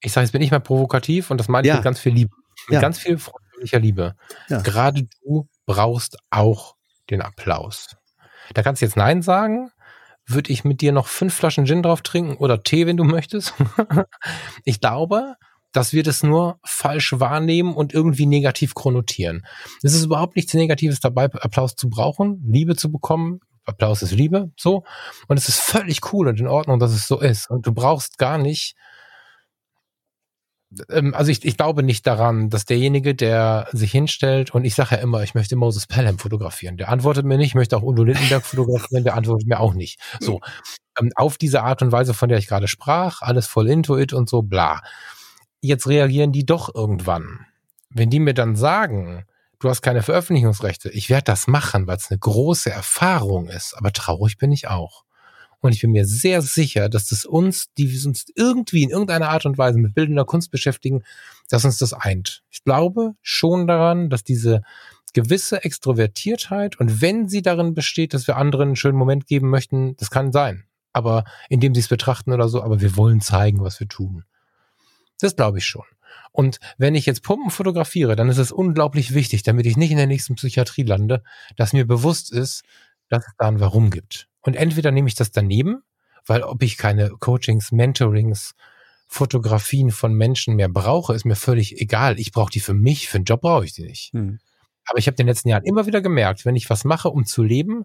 Ich 0.00 0.12
sage, 0.12 0.24
jetzt 0.24 0.32
bin 0.32 0.42
ich 0.42 0.50
mal 0.50 0.60
provokativ 0.60 1.30
und 1.30 1.38
das 1.38 1.48
meine 1.48 1.66
ich 1.66 1.68
ja. 1.68 1.76
mit 1.76 1.84
ganz 1.84 2.00
viel 2.00 2.12
Liebe. 2.12 2.34
Mit 2.68 2.74
ja. 2.74 2.80
ganz 2.80 2.98
viel 2.98 3.18
Freude 3.18 3.41
freundlicher 3.62 3.78
Liebe. 3.78 4.14
Ja. 4.48 4.60
Gerade 4.60 5.06
du 5.22 5.48
brauchst 5.66 6.16
auch 6.30 6.76
den 7.10 7.22
Applaus. 7.22 7.96
Da 8.54 8.62
kannst 8.62 8.82
du 8.82 8.86
jetzt 8.86 8.96
Nein 8.96 9.22
sagen. 9.22 9.70
Würde 10.26 10.52
ich 10.52 10.64
mit 10.64 10.80
dir 10.80 10.92
noch 10.92 11.08
fünf 11.08 11.34
Flaschen 11.34 11.66
Gin 11.66 11.82
drauf 11.82 12.02
trinken 12.02 12.36
oder 12.36 12.62
Tee, 12.62 12.86
wenn 12.86 12.96
du 12.96 13.04
möchtest? 13.04 13.54
ich 14.64 14.80
glaube, 14.80 15.34
dass 15.72 15.92
wir 15.92 16.04
das 16.04 16.22
nur 16.22 16.60
falsch 16.64 17.14
wahrnehmen 17.18 17.74
und 17.74 17.92
irgendwie 17.92 18.26
negativ 18.26 18.74
konnotieren. 18.74 19.44
Es 19.82 19.94
ist 19.94 20.04
überhaupt 20.04 20.36
nichts 20.36 20.54
Negatives 20.54 21.00
dabei, 21.00 21.24
Applaus 21.24 21.74
zu 21.74 21.88
brauchen, 21.88 22.44
Liebe 22.46 22.76
zu 22.76 22.92
bekommen. 22.92 23.40
Applaus 23.64 24.02
ist 24.02 24.12
Liebe, 24.12 24.52
so. 24.56 24.84
Und 25.28 25.38
es 25.38 25.48
ist 25.48 25.60
völlig 25.60 26.12
cool 26.12 26.28
und 26.28 26.38
in 26.38 26.46
Ordnung, 26.48 26.78
dass 26.78 26.92
es 26.92 27.08
so 27.08 27.20
ist. 27.20 27.50
Und 27.50 27.66
du 27.66 27.72
brauchst 27.72 28.18
gar 28.18 28.38
nicht 28.38 28.76
also 30.88 31.30
ich, 31.30 31.44
ich 31.44 31.56
glaube 31.56 31.82
nicht 31.82 32.06
daran, 32.06 32.48
dass 32.48 32.64
derjenige, 32.64 33.14
der 33.14 33.68
sich 33.72 33.92
hinstellt 33.92 34.52
und 34.52 34.64
ich 34.64 34.74
sage 34.74 34.96
ja 34.96 35.02
immer, 35.02 35.22
ich 35.22 35.34
möchte 35.34 35.56
Moses 35.56 35.86
Pelham 35.86 36.18
fotografieren, 36.18 36.76
der 36.76 36.88
antwortet 36.88 37.26
mir 37.26 37.36
nicht, 37.36 37.48
ich 37.48 37.54
möchte 37.54 37.76
auch 37.76 37.82
Udo 37.82 38.04
Lindenberg 38.04 38.44
fotografieren, 38.44 39.04
der 39.04 39.14
antwortet 39.14 39.46
mir 39.46 39.60
auch 39.60 39.74
nicht. 39.74 40.00
So, 40.20 40.40
ähm, 40.98 41.10
auf 41.14 41.38
diese 41.38 41.62
Art 41.62 41.82
und 41.82 41.92
Weise, 41.92 42.14
von 42.14 42.28
der 42.28 42.38
ich 42.38 42.46
gerade 42.46 42.68
sprach, 42.68 43.22
alles 43.22 43.46
voll 43.46 43.68
Intuit 43.68 44.12
und 44.12 44.28
so, 44.28 44.42
bla. 44.42 44.82
Jetzt 45.60 45.86
reagieren 45.86 46.32
die 46.32 46.46
doch 46.46 46.74
irgendwann. 46.74 47.46
Wenn 47.90 48.10
die 48.10 48.20
mir 48.20 48.34
dann 48.34 48.56
sagen, 48.56 49.24
du 49.60 49.68
hast 49.68 49.82
keine 49.82 50.02
Veröffentlichungsrechte, 50.02 50.90
ich 50.90 51.10
werde 51.10 51.24
das 51.24 51.46
machen, 51.46 51.86
weil 51.86 51.96
es 51.96 52.10
eine 52.10 52.18
große 52.18 52.70
Erfahrung 52.70 53.48
ist, 53.48 53.74
aber 53.76 53.92
traurig 53.92 54.38
bin 54.38 54.52
ich 54.52 54.68
auch. 54.68 55.04
Und 55.62 55.72
ich 55.72 55.80
bin 55.80 55.92
mir 55.92 56.04
sehr 56.06 56.42
sicher, 56.42 56.88
dass 56.88 57.06
das 57.06 57.24
uns, 57.24 57.72
die 57.78 57.90
wir 57.90 58.06
uns 58.06 58.26
irgendwie 58.34 58.82
in 58.82 58.90
irgendeiner 58.90 59.28
Art 59.28 59.46
und 59.46 59.56
Weise 59.56 59.78
mit 59.78 59.94
bildender 59.94 60.24
Kunst 60.24 60.50
beschäftigen, 60.50 61.04
dass 61.48 61.64
uns 61.64 61.78
das 61.78 61.92
eint. 61.92 62.42
Ich 62.50 62.64
glaube 62.64 63.14
schon 63.22 63.68
daran, 63.68 64.10
dass 64.10 64.24
diese 64.24 64.62
gewisse 65.14 65.62
Extrovertiertheit 65.62 66.80
und 66.80 67.00
wenn 67.00 67.28
sie 67.28 67.42
darin 67.42 67.74
besteht, 67.74 68.12
dass 68.12 68.26
wir 68.26 68.36
anderen 68.36 68.70
einen 68.70 68.76
schönen 68.76 68.98
Moment 68.98 69.26
geben 69.26 69.50
möchten, 69.50 69.96
das 69.96 70.10
kann 70.10 70.32
sein. 70.32 70.64
Aber 70.92 71.24
indem 71.48 71.74
sie 71.74 71.80
es 71.80 71.88
betrachten 71.88 72.32
oder 72.32 72.48
so, 72.48 72.60
aber 72.62 72.80
wir 72.80 72.96
wollen 72.96 73.20
zeigen, 73.20 73.62
was 73.62 73.78
wir 73.78 73.86
tun. 73.86 74.24
Das 75.20 75.36
glaube 75.36 75.58
ich 75.58 75.66
schon. 75.66 75.84
Und 76.32 76.58
wenn 76.76 76.96
ich 76.96 77.06
jetzt 77.06 77.22
Pumpen 77.22 77.50
fotografiere, 77.50 78.16
dann 78.16 78.28
ist 78.28 78.38
es 78.38 78.50
unglaublich 78.50 79.14
wichtig, 79.14 79.44
damit 79.44 79.66
ich 79.66 79.76
nicht 79.76 79.92
in 79.92 79.96
der 79.96 80.08
nächsten 80.08 80.34
Psychiatrie 80.34 80.82
lande, 80.82 81.22
dass 81.56 81.72
mir 81.72 81.86
bewusst 81.86 82.32
ist, 82.32 82.64
dass 83.08 83.24
es 83.24 83.32
da 83.38 83.46
ein 83.46 83.60
Warum 83.60 83.90
gibt. 83.90 84.28
Und 84.42 84.54
entweder 84.54 84.90
nehme 84.90 85.08
ich 85.08 85.14
das 85.14 85.30
daneben, 85.30 85.82
weil 86.26 86.42
ob 86.42 86.62
ich 86.62 86.76
keine 86.76 87.10
Coachings, 87.10 87.72
Mentorings, 87.72 88.54
Fotografien 89.08 89.90
von 89.90 90.14
Menschen 90.14 90.56
mehr 90.56 90.68
brauche, 90.68 91.14
ist 91.14 91.24
mir 91.24 91.36
völlig 91.36 91.80
egal. 91.80 92.18
Ich 92.18 92.32
brauche 92.32 92.50
die 92.50 92.60
für 92.60 92.74
mich, 92.74 93.08
für 93.08 93.18
einen 93.18 93.24
Job 93.24 93.42
brauche 93.42 93.64
ich 93.64 93.74
die 93.74 93.82
nicht. 93.82 94.12
Hm. 94.12 94.38
Aber 94.86 94.98
ich 94.98 95.06
habe 95.06 95.14
in 95.14 95.18
den 95.18 95.26
letzten 95.26 95.48
Jahren 95.48 95.64
immer 95.64 95.86
wieder 95.86 96.00
gemerkt, 96.00 96.44
wenn 96.44 96.56
ich 96.56 96.70
was 96.70 96.84
mache, 96.84 97.10
um 97.10 97.24
zu 97.24 97.42
leben 97.42 97.84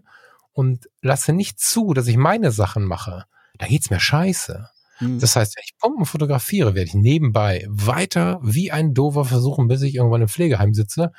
und 0.52 0.88
lasse 1.02 1.32
nicht 1.32 1.60
zu, 1.60 1.92
dass 1.92 2.06
ich 2.06 2.16
meine 2.16 2.50
Sachen 2.50 2.84
mache, 2.84 3.26
dann 3.58 3.68
geht's 3.68 3.90
mir 3.90 4.00
scheiße. 4.00 4.68
Hm. 4.98 5.20
Das 5.20 5.36
heißt, 5.36 5.56
wenn 5.56 5.64
ich 5.64 5.76
Pumpen 5.78 6.06
fotografiere, 6.06 6.74
werde 6.74 6.88
ich 6.88 6.94
nebenbei 6.94 7.66
weiter 7.68 8.40
wie 8.42 8.72
ein 8.72 8.94
Dover 8.94 9.24
versuchen, 9.24 9.68
bis 9.68 9.82
ich 9.82 9.96
irgendwann 9.96 10.22
im 10.22 10.28
Pflegeheim 10.28 10.74
sitze. 10.74 11.12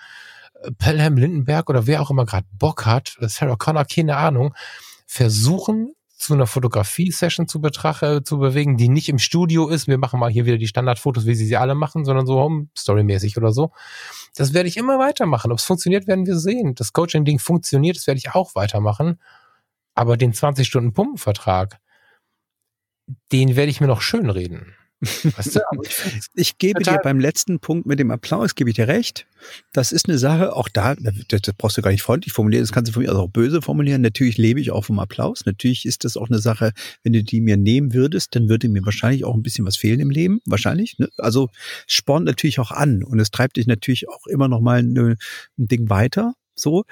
Äh, 0.64 0.72
Pelham 0.72 1.18
Lindenberg 1.18 1.70
oder 1.70 1.88
wer 1.88 2.02
auch 2.02 2.10
immer 2.10 2.26
gerade 2.26 2.48
Bock 2.52 2.86
hat, 2.86 3.16
Sarah 3.22 3.56
Connor, 3.56 3.86
keine 3.86 4.18
Ahnung, 4.18 4.54
versuchen, 5.10 5.96
zu 6.16 6.36
einer 6.36 6.46
Fotografie-Session 6.46 7.48
zu 7.48 7.60
betrachten, 7.60 8.24
zu 8.24 8.38
bewegen, 8.38 8.78
die 8.78 8.90
nicht 8.90 9.10
im 9.10 9.18
Studio 9.18 9.68
ist. 9.68 9.88
Wir 9.88 9.98
machen 9.98 10.20
mal 10.20 10.30
hier 10.30 10.46
wieder 10.46 10.58
die 10.60 10.68
Standardfotos, 10.68 11.26
wie 11.26 11.34
sie 11.34 11.48
sie 11.48 11.58
alle 11.58 11.74
machen, 11.74 12.06
sondern 12.06 12.28
so 12.28 12.40
Home-Story-mäßig 12.40 13.36
oder 13.36 13.52
so. 13.52 13.72
Das 14.36 14.54
werde 14.54 14.70
ich 14.70 14.78
immer 14.78 15.00
weitermachen. 15.00 15.52
Ob 15.52 15.58
es 15.58 15.64
funktioniert, 15.64 16.08
werden 16.08 16.28
wir 16.28 16.38
sehen. 16.38 16.76
Das 16.76 16.94
Coaching-Ding 16.94 17.40
funktioniert, 17.40 17.98
das 17.98 18.06
werde 18.06 18.20
ich 18.20 18.36
auch 18.36 18.54
weitermachen. 18.54 19.20
Aber 19.96 20.16
den 20.16 20.32
20-Stunden-Pumpenvertrag, 20.32 21.80
den 23.32 23.56
werde 23.56 23.72
ich 23.72 23.82
mir 23.82 23.88
noch 23.88 24.02
schön 24.02 24.30
reden. 24.30 24.76
Weißt 25.02 25.56
du, 25.56 25.62
ich, 25.84 26.30
ich 26.34 26.58
gebe 26.58 26.84
dir 26.84 27.00
beim 27.02 27.20
letzten 27.20 27.60
Punkt 27.60 27.86
mit 27.86 28.00
dem 28.00 28.12
Applaus, 28.12 28.56
gebe 28.56 28.70
ich 28.70 28.76
dir 28.76 28.88
recht. 28.88 29.28
Das 29.72 29.92
ist 29.92 30.10
eine 30.10 30.18
Sache, 30.18 30.54
auch 30.54 30.68
da, 30.68 30.96
das, 30.96 31.42
das 31.42 31.56
brauchst 31.58 31.78
du 31.78 31.82
gar 31.82 31.92
nicht 31.92 32.02
freundlich 32.02 32.34
formulieren, 32.34 32.64
das 32.64 32.74
kannst 32.74 32.90
du 32.90 32.94
von 32.94 33.04
mir 33.04 33.10
also 33.10 33.22
auch 33.22 33.30
böse 33.30 33.62
formulieren. 33.62 34.02
Natürlich 34.02 34.38
lebe 34.38 34.60
ich 34.60 34.72
auch 34.72 34.86
vom 34.86 35.00
Applaus. 35.00 35.46
Natürlich 35.46 35.86
ist 35.86 36.04
das 36.04 36.18
auch 36.18 36.30
eine 36.30 36.40
Sache, 36.40 36.74
wenn 37.04 37.14
du 37.14 37.24
die 37.24 37.40
mir 37.40 37.56
nehmen 37.56 37.94
würdest, 37.94 38.36
dann 38.36 38.50
würde 38.50 38.68
mir 38.68 38.86
wahrscheinlich 38.86 39.24
auch 39.24 39.36
ein 39.36 39.44
bisschen 39.44 39.66
was 39.66 39.78
fehlen 39.78 40.00
im 40.02 40.10
Leben. 40.10 40.42
Wahrscheinlich. 40.46 40.98
Ne? 41.00 41.10
Also 41.18 41.50
spornt 41.88 42.26
natürlich 42.26 42.60
auch 42.60 42.72
an 42.72 43.04
und 43.04 43.20
es 43.20 43.32
treibt 43.32 43.58
dich 43.58 43.68
natürlich 43.68 44.10
auch 44.10 44.28
immer 44.28 44.48
noch 44.48 44.60
mal 44.60 44.80
eine, 44.80 45.16
ein 45.58 45.68
Ding 45.68 45.90
weiter. 45.90 46.34
So. 46.56 46.84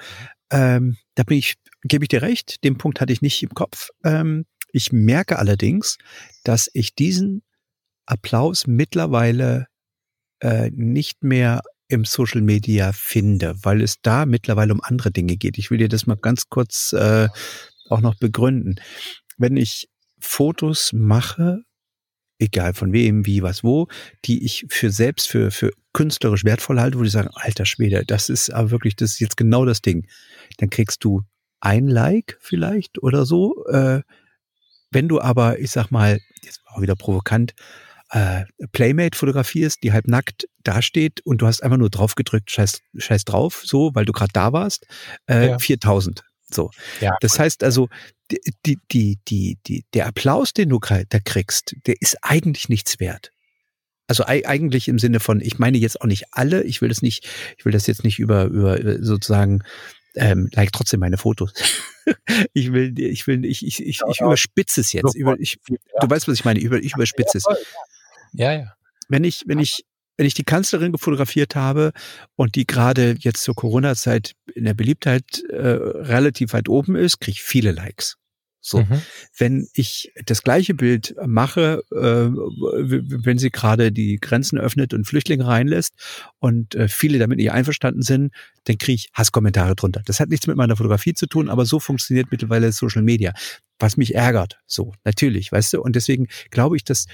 Ähm, 0.50 0.96
da 1.14 1.24
bin 1.24 1.36
ich, 1.36 1.56
gebe 1.82 2.04
ich 2.04 2.08
dir 2.08 2.22
recht, 2.22 2.64
den 2.64 2.78
Punkt 2.78 3.02
hatte 3.02 3.12
ich 3.12 3.20
nicht 3.20 3.42
im 3.42 3.50
Kopf. 3.50 3.90
Ähm, 4.02 4.46
ich 4.72 4.92
merke 4.92 5.38
allerdings, 5.38 5.98
dass 6.44 6.70
ich 6.72 6.94
diesen 6.94 7.42
Applaus 8.08 8.66
mittlerweile 8.66 9.66
äh, 10.40 10.70
nicht 10.70 11.22
mehr 11.22 11.62
im 11.88 12.04
Social 12.04 12.42
Media 12.42 12.92
finde, 12.92 13.54
weil 13.62 13.82
es 13.82 13.96
da 14.02 14.26
mittlerweile 14.26 14.72
um 14.72 14.80
andere 14.82 15.10
Dinge 15.10 15.36
geht. 15.36 15.58
Ich 15.58 15.70
will 15.70 15.78
dir 15.78 15.88
das 15.88 16.06
mal 16.06 16.16
ganz 16.16 16.48
kurz 16.48 16.92
äh, 16.92 17.28
auch 17.88 18.00
noch 18.00 18.14
begründen. 18.16 18.76
Wenn 19.36 19.56
ich 19.56 19.88
Fotos 20.20 20.92
mache, 20.92 21.62
egal 22.38 22.74
von 22.74 22.92
wem, 22.92 23.26
wie, 23.26 23.42
was, 23.42 23.64
wo, 23.64 23.88
die 24.24 24.44
ich 24.44 24.66
für 24.68 24.90
selbst 24.90 25.28
für, 25.28 25.50
für 25.50 25.70
künstlerisch 25.92 26.44
wertvoll 26.44 26.80
halte, 26.80 26.98
wo 26.98 27.02
ich 27.02 27.12
sagen, 27.12 27.30
alter 27.34 27.66
Schwede, 27.66 28.04
das 28.06 28.28
ist 28.28 28.50
aber 28.50 28.70
wirklich, 28.70 28.96
das 28.96 29.12
ist 29.12 29.20
jetzt 29.20 29.36
genau 29.36 29.64
das 29.64 29.80
Ding. 29.80 30.06
Dann 30.58 30.70
kriegst 30.70 31.04
du 31.04 31.22
ein 31.60 31.88
Like 31.88 32.38
vielleicht 32.40 33.02
oder 33.02 33.24
so. 33.26 33.66
Äh, 33.66 34.02
wenn 34.90 35.08
du 35.08 35.20
aber, 35.20 35.58
ich 35.58 35.70
sag 35.70 35.90
mal, 35.90 36.18
jetzt 36.42 36.60
auch 36.66 36.80
wieder 36.80 36.96
provokant, 36.96 37.54
äh, 38.10 38.44
Playmate 38.72 39.16
fotografierst, 39.16 39.82
die 39.82 39.92
halb 39.92 40.08
nackt 40.08 40.46
dasteht 40.64 41.20
und 41.24 41.42
du 41.42 41.46
hast 41.46 41.62
einfach 41.62 41.76
nur 41.76 41.90
drauf 41.90 42.14
gedrückt, 42.14 42.50
scheiß, 42.50 42.80
scheiß 42.96 43.24
drauf, 43.24 43.62
so, 43.64 43.90
weil 43.94 44.04
du 44.04 44.12
gerade 44.12 44.32
da 44.32 44.52
warst, 44.52 44.86
äh, 45.26 45.48
ja. 45.48 45.58
4000. 45.58 46.24
So. 46.50 46.70
Ja, 47.00 47.16
das 47.20 47.38
heißt 47.38 47.62
also, 47.62 47.88
die, 48.30 48.40
die, 48.64 48.78
die, 48.90 49.18
die, 49.28 49.58
die, 49.66 49.84
der 49.92 50.06
Applaus, 50.06 50.52
den 50.52 50.70
du 50.70 50.78
da 50.80 51.18
kriegst, 51.20 51.76
der 51.86 51.96
ist 52.00 52.16
eigentlich 52.22 52.68
nichts 52.68 53.00
wert. 53.00 53.32
Also 54.06 54.24
eigentlich 54.26 54.88
im 54.88 54.98
Sinne 54.98 55.20
von, 55.20 55.42
ich 55.42 55.58
meine 55.58 55.76
jetzt 55.76 56.00
auch 56.00 56.06
nicht 56.06 56.24
alle, 56.32 56.62
ich 56.62 56.80
will 56.80 56.88
das 56.88 57.02
nicht, 57.02 57.28
ich 57.58 57.66
will 57.66 57.72
das 57.72 57.86
jetzt 57.86 58.04
nicht 58.04 58.18
über, 58.18 58.44
über 58.44 59.02
sozusagen, 59.04 59.62
ähm, 60.14 60.48
like 60.54 60.72
trotzdem 60.72 61.00
meine 61.00 61.18
Fotos. 61.18 61.52
ich 62.54 62.72
will, 62.72 62.98
ich 62.98 63.26
will, 63.26 63.44
ich, 63.44 63.66
ich, 63.66 63.84
ich, 63.84 64.00
ich 64.08 64.20
überspitze 64.22 64.80
es 64.80 64.94
jetzt. 64.94 65.14
Über, 65.14 65.38
ich, 65.38 65.58
du 65.66 66.08
weißt, 66.08 66.26
was 66.26 66.38
ich 66.38 66.44
meine, 66.46 66.58
über, 66.58 66.78
ich 66.78 66.94
überspitze 66.94 67.36
es. 67.36 67.44
Ja, 68.32 68.52
ja. 68.52 68.74
Wenn 69.08 69.24
ich, 69.24 69.44
wenn 69.46 69.58
ich, 69.58 69.84
wenn 70.16 70.26
ich 70.26 70.34
die 70.34 70.44
Kanzlerin 70.44 70.92
gefotografiert 70.92 71.54
habe 71.54 71.92
und 72.36 72.56
die 72.56 72.66
gerade 72.66 73.16
jetzt 73.20 73.42
zur 73.42 73.54
Corona-Zeit 73.54 74.34
in 74.54 74.64
der 74.64 74.74
Beliebtheit 74.74 75.42
äh, 75.50 75.56
relativ 75.56 76.52
weit 76.52 76.68
oben 76.68 76.96
ist, 76.96 77.20
kriege 77.20 77.36
ich 77.36 77.42
viele 77.42 77.72
Likes. 77.72 78.16
So, 78.60 78.80
mhm. 78.80 79.02
wenn 79.36 79.68
ich 79.72 80.12
das 80.26 80.42
gleiche 80.42 80.74
Bild 80.74 81.14
mache, 81.24 81.82
äh, 81.90 81.96
wenn 81.96 83.38
sie 83.38 83.50
gerade 83.50 83.92
die 83.92 84.18
Grenzen 84.20 84.58
öffnet 84.58 84.92
und 84.92 85.06
Flüchtlinge 85.06 85.46
reinlässt 85.46 85.94
und 86.38 86.74
äh, 86.74 86.88
viele 86.88 87.18
damit 87.18 87.38
nicht 87.38 87.52
einverstanden 87.52 88.02
sind, 88.02 88.34
dann 88.64 88.76
kriege 88.76 88.96
ich 88.96 89.10
Hasskommentare 89.14 89.76
drunter. 89.76 90.02
Das 90.04 90.18
hat 90.18 90.28
nichts 90.28 90.48
mit 90.48 90.56
meiner 90.56 90.76
Fotografie 90.76 91.14
zu 91.14 91.26
tun, 91.26 91.48
aber 91.48 91.64
so 91.64 91.78
funktioniert 91.78 92.28
mittlerweile 92.30 92.72
Social 92.72 93.02
Media, 93.02 93.32
was 93.78 93.96
mich 93.96 94.14
ärgert. 94.14 94.58
So, 94.66 94.92
natürlich, 95.04 95.52
weißt 95.52 95.74
du. 95.74 95.80
Und 95.80 95.94
deswegen 95.94 96.26
glaube 96.50 96.76
ich, 96.76 96.84
dass 96.84 97.06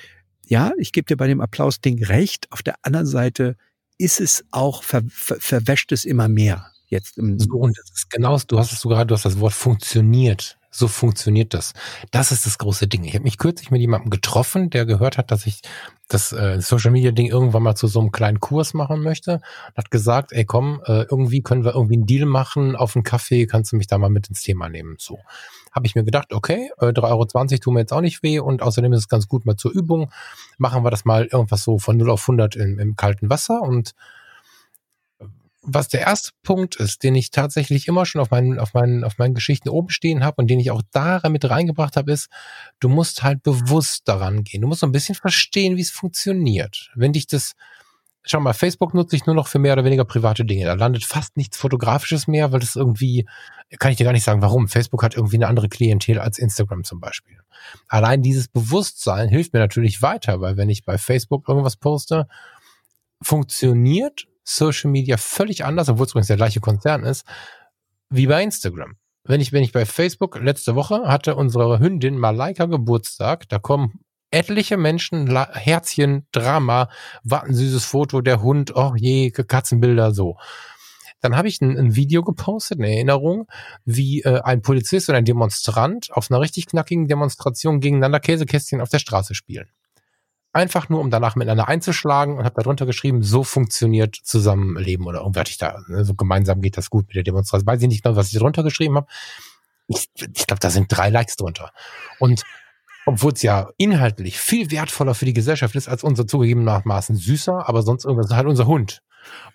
ja, 0.48 0.72
ich 0.78 0.92
gebe 0.92 1.06
dir 1.06 1.16
bei 1.16 1.26
dem 1.26 1.40
Applaus-Ding 1.40 2.04
recht. 2.04 2.50
Auf 2.50 2.62
der 2.62 2.76
anderen 2.82 3.06
Seite 3.06 3.56
ist 3.98 4.20
es 4.20 4.44
auch, 4.50 4.82
ver, 4.82 5.02
ver, 5.08 5.36
verwäscht 5.40 5.92
es 5.92 6.04
immer 6.04 6.28
mehr. 6.28 6.70
Jetzt 6.86 7.18
im 7.18 7.38
so, 7.38 7.56
und 7.56 7.76
das 7.78 7.90
ist 7.90 8.10
genau, 8.10 8.38
du 8.46 8.58
hast 8.58 8.72
es 8.72 8.80
so 8.80 8.88
gerade, 8.88 9.06
du 9.06 9.14
hast 9.14 9.24
das 9.24 9.40
Wort 9.40 9.54
funktioniert. 9.54 10.58
So 10.76 10.88
funktioniert 10.88 11.54
das. 11.54 11.72
Das 12.10 12.32
ist 12.32 12.46
das 12.46 12.58
große 12.58 12.88
Ding. 12.88 13.04
Ich 13.04 13.14
habe 13.14 13.22
mich 13.22 13.38
kürzlich 13.38 13.70
mit 13.70 13.80
jemandem 13.80 14.10
getroffen, 14.10 14.70
der 14.70 14.86
gehört 14.86 15.18
hat, 15.18 15.30
dass 15.30 15.46
ich 15.46 15.60
das 16.08 16.32
äh, 16.32 16.60
Social 16.60 16.90
Media 16.90 17.12
Ding 17.12 17.28
irgendwann 17.28 17.62
mal 17.62 17.76
zu 17.76 17.86
so 17.86 18.00
einem 18.00 18.10
kleinen 18.10 18.40
Kurs 18.40 18.74
machen 18.74 19.00
möchte. 19.00 19.40
Hat 19.76 19.92
gesagt, 19.92 20.32
ey 20.32 20.44
komm, 20.44 20.82
äh, 20.84 21.02
irgendwie 21.08 21.42
können 21.42 21.64
wir 21.64 21.76
irgendwie 21.76 21.94
einen 21.94 22.06
Deal 22.06 22.26
machen 22.26 22.74
auf 22.74 22.96
einen 22.96 23.04
Kaffee, 23.04 23.46
kannst 23.46 23.70
du 23.70 23.76
mich 23.76 23.86
da 23.86 23.98
mal 23.98 24.10
mit 24.10 24.28
ins 24.28 24.42
Thema 24.42 24.68
nehmen. 24.68 24.96
So 24.98 25.20
habe 25.70 25.86
ich 25.86 25.94
mir 25.94 26.02
gedacht, 26.02 26.32
okay, 26.32 26.72
äh, 26.80 26.86
3,20 26.86 27.02
Euro 27.04 27.24
tun 27.60 27.74
mir 27.74 27.80
jetzt 27.80 27.92
auch 27.92 28.00
nicht 28.00 28.24
weh 28.24 28.40
und 28.40 28.60
außerdem 28.60 28.92
ist 28.94 29.00
es 29.00 29.08
ganz 29.08 29.28
gut 29.28 29.46
mal 29.46 29.54
zur 29.54 29.70
Übung. 29.70 30.10
Machen 30.58 30.82
wir 30.82 30.90
das 30.90 31.04
mal 31.04 31.26
irgendwas 31.26 31.62
so 31.62 31.78
von 31.78 31.96
0 31.96 32.10
auf 32.10 32.22
100 32.22 32.56
im, 32.56 32.80
im 32.80 32.96
kalten 32.96 33.30
Wasser 33.30 33.62
und 33.62 33.94
was 35.66 35.88
der 35.88 36.00
erste 36.02 36.30
Punkt 36.42 36.76
ist, 36.76 37.02
den 37.02 37.14
ich 37.14 37.30
tatsächlich 37.30 37.88
immer 37.88 38.06
schon 38.06 38.20
auf 38.20 38.30
meinen, 38.30 38.58
auf 38.58 38.74
meinen, 38.74 39.04
auf 39.04 39.18
meinen 39.18 39.34
Geschichten 39.34 39.68
oben 39.68 39.90
stehen 39.90 40.24
habe 40.24 40.36
und 40.38 40.48
den 40.48 40.60
ich 40.60 40.70
auch 40.70 40.82
da 40.92 41.20
mit 41.28 41.48
reingebracht 41.48 41.96
habe, 41.96 42.12
ist, 42.12 42.28
du 42.80 42.88
musst 42.88 43.22
halt 43.22 43.42
bewusst 43.42 44.06
daran 44.06 44.44
gehen. 44.44 44.62
Du 44.62 44.68
musst 44.68 44.80
so 44.80 44.86
ein 44.86 44.92
bisschen 44.92 45.14
verstehen, 45.14 45.76
wie 45.76 45.82
es 45.82 45.90
funktioniert. 45.90 46.90
Wenn 46.94 47.12
dich 47.12 47.26
das 47.26 47.54
schau 48.24 48.40
mal, 48.40 48.54
Facebook 48.54 48.94
nutze 48.94 49.16
ich 49.16 49.26
nur 49.26 49.34
noch 49.34 49.48
für 49.48 49.58
mehr 49.58 49.74
oder 49.74 49.84
weniger 49.84 50.04
private 50.04 50.44
Dinge. 50.44 50.64
Da 50.64 50.74
landet 50.74 51.04
fast 51.04 51.36
nichts 51.36 51.56
Fotografisches 51.56 52.26
mehr, 52.26 52.52
weil 52.52 52.60
das 52.60 52.74
irgendwie, 52.74 53.26
kann 53.78 53.92
ich 53.92 53.98
dir 53.98 54.04
gar 54.04 54.12
nicht 54.12 54.24
sagen, 54.24 54.42
warum. 54.42 54.68
Facebook 54.68 55.02
hat 55.02 55.14
irgendwie 55.14 55.36
eine 55.36 55.46
andere 55.46 55.68
Klientel 55.68 56.18
als 56.18 56.38
Instagram 56.38 56.84
zum 56.84 57.00
Beispiel. 57.00 57.38
Allein 57.88 58.22
dieses 58.22 58.48
Bewusstsein 58.48 59.28
hilft 59.28 59.52
mir 59.52 59.60
natürlich 59.60 60.02
weiter, 60.02 60.40
weil 60.40 60.56
wenn 60.56 60.70
ich 60.70 60.84
bei 60.84 60.98
Facebook 60.98 61.48
irgendwas 61.48 61.76
poste, 61.76 62.26
funktioniert 63.22 64.26
Social 64.44 64.90
Media 64.90 65.16
völlig 65.16 65.64
anders, 65.64 65.88
obwohl 65.88 66.06
es 66.06 66.12
übrigens 66.12 66.28
der 66.28 66.36
gleiche 66.36 66.60
Konzern 66.60 67.04
ist, 67.04 67.26
wie 68.10 68.26
bei 68.26 68.42
Instagram. 68.42 68.96
Wenn 69.24 69.40
ich, 69.40 69.52
wenn 69.52 69.64
ich 69.64 69.72
bei 69.72 69.86
Facebook 69.86 70.38
letzte 70.40 70.74
Woche 70.74 71.08
hatte 71.08 71.34
unsere 71.34 71.80
Hündin 71.80 72.18
Malaika 72.18 72.66
Geburtstag, 72.66 73.48
da 73.48 73.58
kommen 73.58 74.00
etliche 74.30 74.76
Menschen, 74.76 75.34
Herzchen, 75.52 76.26
Drama, 76.32 76.90
warten 77.22 77.54
süßes 77.54 77.84
Foto, 77.84 78.20
der 78.20 78.42
Hund, 78.42 78.76
oh 78.76 78.92
je, 78.96 79.30
Katzenbilder, 79.30 80.12
so. 80.12 80.36
Dann 81.20 81.36
habe 81.36 81.48
ich 81.48 81.60
ein, 81.62 81.78
ein, 81.78 81.96
Video 81.96 82.22
gepostet, 82.22 82.80
eine 82.80 82.92
Erinnerung, 82.92 83.46
wie 83.86 84.20
äh, 84.22 84.42
ein 84.42 84.60
Polizist 84.60 85.08
und 85.08 85.14
ein 85.14 85.24
Demonstrant 85.24 86.12
auf 86.12 86.30
einer 86.30 86.40
richtig 86.40 86.66
knackigen 86.66 87.08
Demonstration 87.08 87.80
gegeneinander 87.80 88.20
Käsekästchen 88.20 88.82
auf 88.82 88.90
der 88.90 88.98
Straße 88.98 89.34
spielen. 89.34 89.70
Einfach 90.54 90.88
nur, 90.88 91.00
um 91.00 91.10
danach 91.10 91.34
miteinander 91.34 91.66
einzuschlagen 91.66 92.38
und 92.38 92.44
habe 92.44 92.62
darunter 92.62 92.86
geschrieben, 92.86 93.24
so 93.24 93.42
funktioniert 93.42 94.14
Zusammenleben 94.14 95.06
oder 95.06 95.18
irgendwie 95.18 95.40
hatte 95.40 95.50
ich 95.50 95.58
da, 95.58 95.80
ne, 95.88 96.04
so 96.04 96.14
gemeinsam 96.14 96.60
geht 96.60 96.76
das 96.76 96.90
gut 96.90 97.08
mit 97.08 97.16
der 97.16 97.24
Demonstration. 97.24 97.66
Weiß 97.66 97.82
ich 97.82 97.88
nicht 97.88 98.04
genau, 98.04 98.14
was 98.14 98.28
ich 98.28 98.38
darunter 98.38 98.62
geschrieben 98.62 98.94
habe. 98.94 99.08
Ich, 99.88 100.08
ich 100.14 100.46
glaube, 100.46 100.60
da 100.60 100.70
sind 100.70 100.86
drei 100.88 101.10
Likes 101.10 101.34
drunter. 101.36 101.72
Und 102.20 102.44
obwohl 103.04 103.32
es 103.32 103.42
ja 103.42 103.68
inhaltlich 103.78 104.38
viel 104.38 104.70
wertvoller 104.70 105.14
für 105.14 105.24
die 105.24 105.34
Gesellschaft 105.34 105.74
ist 105.74 105.88
als 105.88 106.04
unser 106.04 106.26
zugegebenermaßen 106.26 107.16
süßer, 107.16 107.68
aber 107.68 107.82
sonst 107.82 108.04
irgendwas 108.04 108.30
halt 108.30 108.46
unser 108.46 108.66
Hund. 108.66 109.02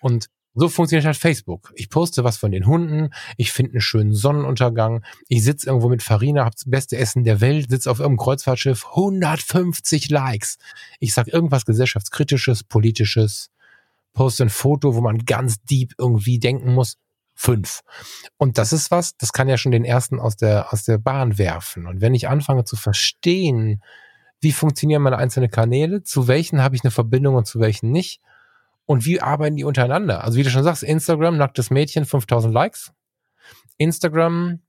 Und 0.00 0.28
so 0.54 0.68
funktioniert 0.68 1.06
halt 1.06 1.16
Facebook. 1.16 1.72
Ich 1.76 1.90
poste 1.90 2.24
was 2.24 2.36
von 2.36 2.50
den 2.50 2.66
Hunden, 2.66 3.10
ich 3.36 3.52
finde 3.52 3.72
einen 3.72 3.80
schönen 3.80 4.14
Sonnenuntergang, 4.14 5.04
ich 5.28 5.44
sitze 5.44 5.68
irgendwo 5.68 5.88
mit 5.88 6.02
Farina, 6.02 6.44
hab 6.44 6.54
das 6.54 6.68
beste 6.68 6.96
Essen 6.96 7.24
der 7.24 7.40
Welt, 7.40 7.70
sitze 7.70 7.90
auf 7.90 8.00
irgendeinem 8.00 8.24
Kreuzfahrtschiff, 8.24 8.86
150 8.88 10.10
Likes. 10.10 10.58
Ich 10.98 11.14
sag 11.14 11.28
irgendwas 11.28 11.64
gesellschaftskritisches, 11.64 12.64
politisches, 12.64 13.50
poste 14.12 14.44
ein 14.44 14.50
Foto, 14.50 14.94
wo 14.94 15.00
man 15.00 15.24
ganz 15.24 15.62
deep 15.62 15.94
irgendwie 15.98 16.38
denken 16.38 16.74
muss, 16.74 16.98
fünf. 17.34 17.80
Und 18.36 18.58
das 18.58 18.72
ist 18.72 18.90
was, 18.90 19.16
das 19.16 19.32
kann 19.32 19.48
ja 19.48 19.56
schon 19.56 19.72
den 19.72 19.84
ersten 19.84 20.20
aus 20.20 20.36
der, 20.36 20.72
aus 20.72 20.84
der 20.84 20.98
Bahn 20.98 21.38
werfen. 21.38 21.86
Und 21.86 22.00
wenn 22.00 22.14
ich 22.14 22.28
anfange 22.28 22.64
zu 22.64 22.76
verstehen, 22.76 23.82
wie 24.40 24.52
funktionieren 24.52 25.02
meine 25.02 25.18
einzelnen 25.18 25.50
Kanäle, 25.50 26.02
zu 26.02 26.28
welchen 26.28 26.62
habe 26.62 26.74
ich 26.74 26.84
eine 26.84 26.90
Verbindung 26.90 27.36
und 27.36 27.46
zu 27.46 27.60
welchen 27.60 27.90
nicht, 27.92 28.20
und 28.90 29.06
wie 29.06 29.20
arbeiten 29.20 29.54
die 29.54 29.62
untereinander? 29.62 30.24
Also 30.24 30.36
wie 30.36 30.42
du 30.42 30.50
schon 30.50 30.64
sagst, 30.64 30.82
Instagram, 30.82 31.36
nacktes 31.36 31.70
Mädchen, 31.70 32.04
5000 32.04 32.52
Likes. 32.52 32.90
Instagram, 33.76 34.62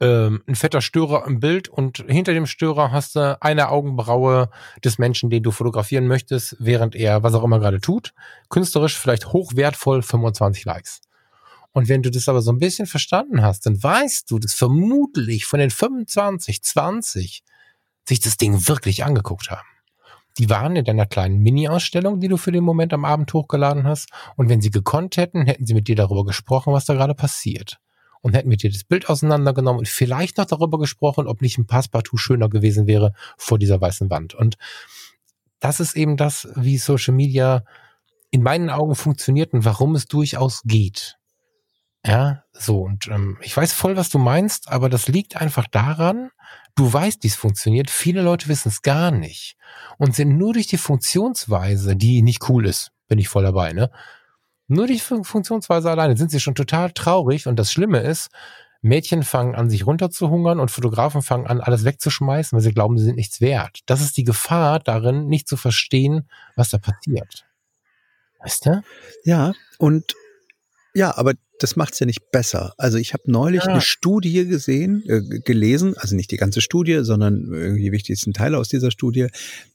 ähm, 0.00 0.42
ein 0.46 0.54
fetter 0.54 0.80
Störer 0.80 1.26
im 1.26 1.38
Bild 1.38 1.68
und 1.68 2.06
hinter 2.08 2.32
dem 2.32 2.46
Störer 2.46 2.90
hast 2.90 3.16
du 3.16 3.36
eine 3.42 3.68
Augenbraue 3.68 4.48
des 4.82 4.96
Menschen, 4.96 5.28
den 5.28 5.42
du 5.42 5.50
fotografieren 5.50 6.06
möchtest, 6.06 6.56
während 6.58 6.94
er 6.94 7.22
was 7.22 7.34
auch 7.34 7.44
immer 7.44 7.58
gerade 7.58 7.82
tut. 7.82 8.14
Künstlerisch 8.48 8.96
vielleicht 8.96 9.30
hochwertvoll 9.30 10.00
25 10.00 10.64
Likes. 10.64 11.02
Und 11.72 11.90
wenn 11.90 12.02
du 12.02 12.10
das 12.10 12.30
aber 12.30 12.40
so 12.40 12.50
ein 12.50 12.58
bisschen 12.58 12.86
verstanden 12.86 13.42
hast, 13.42 13.66
dann 13.66 13.82
weißt 13.82 14.30
du, 14.30 14.38
dass 14.38 14.54
vermutlich 14.54 15.44
von 15.44 15.60
den 15.60 15.68
25, 15.68 16.62
20 16.62 17.42
sich 18.08 18.20
das 18.20 18.38
Ding 18.38 18.66
wirklich 18.68 19.04
angeguckt 19.04 19.50
haben. 19.50 19.68
Die 20.38 20.48
waren 20.48 20.76
in 20.76 20.84
deiner 20.84 21.06
kleinen 21.06 21.38
Mini-Ausstellung, 21.38 22.20
die 22.20 22.28
du 22.28 22.36
für 22.36 22.52
den 22.52 22.64
Moment 22.64 22.92
am 22.92 23.04
Abend 23.04 23.32
hochgeladen 23.32 23.84
hast. 23.84 24.08
Und 24.36 24.48
wenn 24.48 24.60
sie 24.60 24.70
gekonnt 24.70 25.16
hätten, 25.16 25.46
hätten 25.46 25.66
sie 25.66 25.74
mit 25.74 25.88
dir 25.88 25.96
darüber 25.96 26.24
gesprochen, 26.24 26.72
was 26.72 26.84
da 26.84 26.94
gerade 26.94 27.14
passiert. 27.14 27.80
und 28.20 28.34
hätten 28.34 28.48
mit 28.48 28.62
dir 28.62 28.70
das 28.70 28.84
Bild 28.84 29.08
auseinandergenommen 29.08 29.78
und 29.78 29.88
vielleicht 29.88 30.38
noch 30.38 30.46
darüber 30.46 30.78
gesprochen, 30.78 31.28
ob 31.28 31.40
nicht 31.40 31.56
ein 31.58 31.66
Passepartout 31.66 32.16
schöner 32.16 32.48
gewesen 32.48 32.86
wäre 32.86 33.12
vor 33.36 33.58
dieser 33.58 33.80
weißen 33.80 34.10
Wand. 34.10 34.34
Und 34.34 34.56
das 35.60 35.80
ist 35.80 35.96
eben 35.96 36.16
das, 36.16 36.48
wie 36.54 36.78
Social 36.78 37.14
Media 37.14 37.64
in 38.30 38.42
meinen 38.42 38.70
Augen 38.70 38.94
funktioniert 38.94 39.52
und 39.52 39.64
warum 39.64 39.94
es 39.94 40.06
durchaus 40.06 40.62
geht. 40.64 41.16
Ja, 42.04 42.44
so 42.52 42.82
und 42.82 43.08
ähm, 43.08 43.38
ich 43.42 43.56
weiß 43.56 43.72
voll, 43.72 43.96
was 43.96 44.08
du 44.08 44.18
meinst, 44.18 44.68
aber 44.68 44.88
das 44.88 45.08
liegt 45.08 45.36
einfach 45.36 45.66
daran, 45.66 46.30
du 46.78 46.92
weißt, 46.92 47.22
wie 47.24 47.28
es 47.28 47.34
funktioniert. 47.34 47.90
Viele 47.90 48.22
Leute 48.22 48.48
wissen 48.48 48.68
es 48.68 48.82
gar 48.82 49.10
nicht 49.10 49.56
und 49.98 50.14
sind 50.14 50.36
nur 50.36 50.52
durch 50.52 50.68
die 50.68 50.78
Funktionsweise, 50.78 51.96
die 51.96 52.22
nicht 52.22 52.48
cool 52.48 52.66
ist, 52.66 52.92
bin 53.08 53.18
ich 53.18 53.28
voll 53.28 53.42
dabei, 53.42 53.72
ne? 53.72 53.90
Nur 54.68 54.86
die 54.86 54.98
Funktionsweise 54.98 55.90
alleine 55.90 56.16
sind 56.16 56.30
sie 56.30 56.40
schon 56.40 56.54
total 56.54 56.92
traurig 56.92 57.46
und 57.46 57.58
das 57.58 57.72
Schlimme 57.72 58.00
ist, 58.00 58.28
Mädchen 58.80 59.22
fangen 59.24 59.54
an, 59.54 59.70
sich 59.70 59.86
runterzuhungern 59.86 60.60
und 60.60 60.70
Fotografen 60.70 61.22
fangen 61.22 61.46
an, 61.46 61.60
alles 61.60 61.84
wegzuschmeißen, 61.84 62.54
weil 62.54 62.62
sie 62.62 62.72
glauben, 62.72 62.98
sie 62.98 63.06
sind 63.06 63.16
nichts 63.16 63.40
wert. 63.40 63.80
Das 63.86 64.00
ist 64.00 64.16
die 64.16 64.24
Gefahr 64.24 64.78
darin, 64.78 65.26
nicht 65.26 65.48
zu 65.48 65.56
verstehen, 65.56 66.28
was 66.54 66.70
da 66.70 66.78
passiert. 66.78 67.46
Weißt 68.40 68.66
du? 68.66 68.82
Ja, 69.24 69.52
und 69.78 70.14
ja, 70.98 71.16
aber 71.16 71.34
das 71.60 71.76
macht's 71.76 72.00
ja 72.00 72.06
nicht 72.06 72.30
besser. 72.32 72.74
Also 72.76 72.98
ich 72.98 73.12
habe 73.12 73.30
neulich 73.30 73.62
ja. 73.62 73.68
eine 73.68 73.80
Studie 73.80 74.46
gesehen, 74.46 75.04
äh, 75.06 75.20
gelesen, 75.40 75.96
also 75.96 76.16
nicht 76.16 76.32
die 76.32 76.36
ganze 76.36 76.60
Studie, 76.60 77.00
sondern 77.02 77.52
irgendwie 77.52 77.92
wichtigsten 77.92 78.32
Teile 78.32 78.58
aus 78.58 78.68
dieser 78.68 78.90
Studie, 78.90 79.28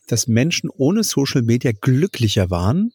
dass 0.08 0.28
Menschen 0.28 0.70
ohne 0.70 1.04
Social 1.04 1.42
Media 1.42 1.72
glücklicher 1.72 2.50
waren 2.50 2.92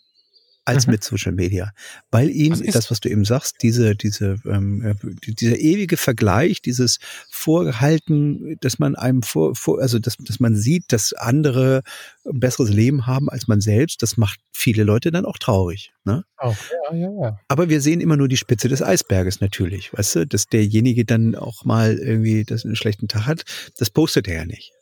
als 0.68 0.86
mhm. 0.86 0.92
mit 0.92 1.04
Social 1.04 1.32
Media, 1.32 1.72
weil 2.10 2.28
ihnen 2.28 2.62
das, 2.70 2.90
was 2.90 3.00
du 3.00 3.08
eben 3.08 3.24
sagst, 3.24 3.56
diese 3.62 3.96
diese 3.96 4.36
ähm, 4.44 4.96
dieser 5.26 5.58
ewige 5.58 5.96
Vergleich, 5.96 6.60
dieses 6.60 6.98
Vorhalten, 7.30 8.56
dass 8.60 8.78
man 8.78 8.94
einem 8.94 9.22
vor, 9.22 9.54
vor 9.54 9.80
also 9.80 9.98
dass 9.98 10.16
dass 10.18 10.40
man 10.40 10.54
sieht, 10.54 10.92
dass 10.92 11.14
andere 11.14 11.82
ein 12.26 12.38
besseres 12.38 12.70
Leben 12.70 13.06
haben 13.06 13.30
als 13.30 13.48
man 13.48 13.60
selbst, 13.60 14.02
das 14.02 14.18
macht 14.18 14.40
viele 14.52 14.84
Leute 14.84 15.10
dann 15.10 15.24
auch 15.24 15.38
traurig. 15.38 15.92
Ne? 16.04 16.24
Auch, 16.36 16.56
ja, 16.90 16.96
ja, 16.96 17.10
ja. 17.22 17.40
Aber 17.48 17.70
wir 17.70 17.80
sehen 17.80 18.00
immer 18.00 18.16
nur 18.16 18.28
die 18.28 18.36
Spitze 18.36 18.68
des 18.68 18.82
Eisberges 18.82 19.40
natürlich, 19.40 19.92
weißt 19.94 20.16
du, 20.16 20.26
dass 20.26 20.46
derjenige 20.46 21.06
dann 21.06 21.34
auch 21.34 21.64
mal 21.64 21.96
irgendwie 21.96 22.44
das 22.44 22.64
einen 22.64 22.76
schlechten 22.76 23.08
Tag 23.08 23.26
hat, 23.26 23.44
das 23.78 23.88
postet 23.88 24.28
er 24.28 24.36
ja 24.36 24.44
nicht. 24.44 24.72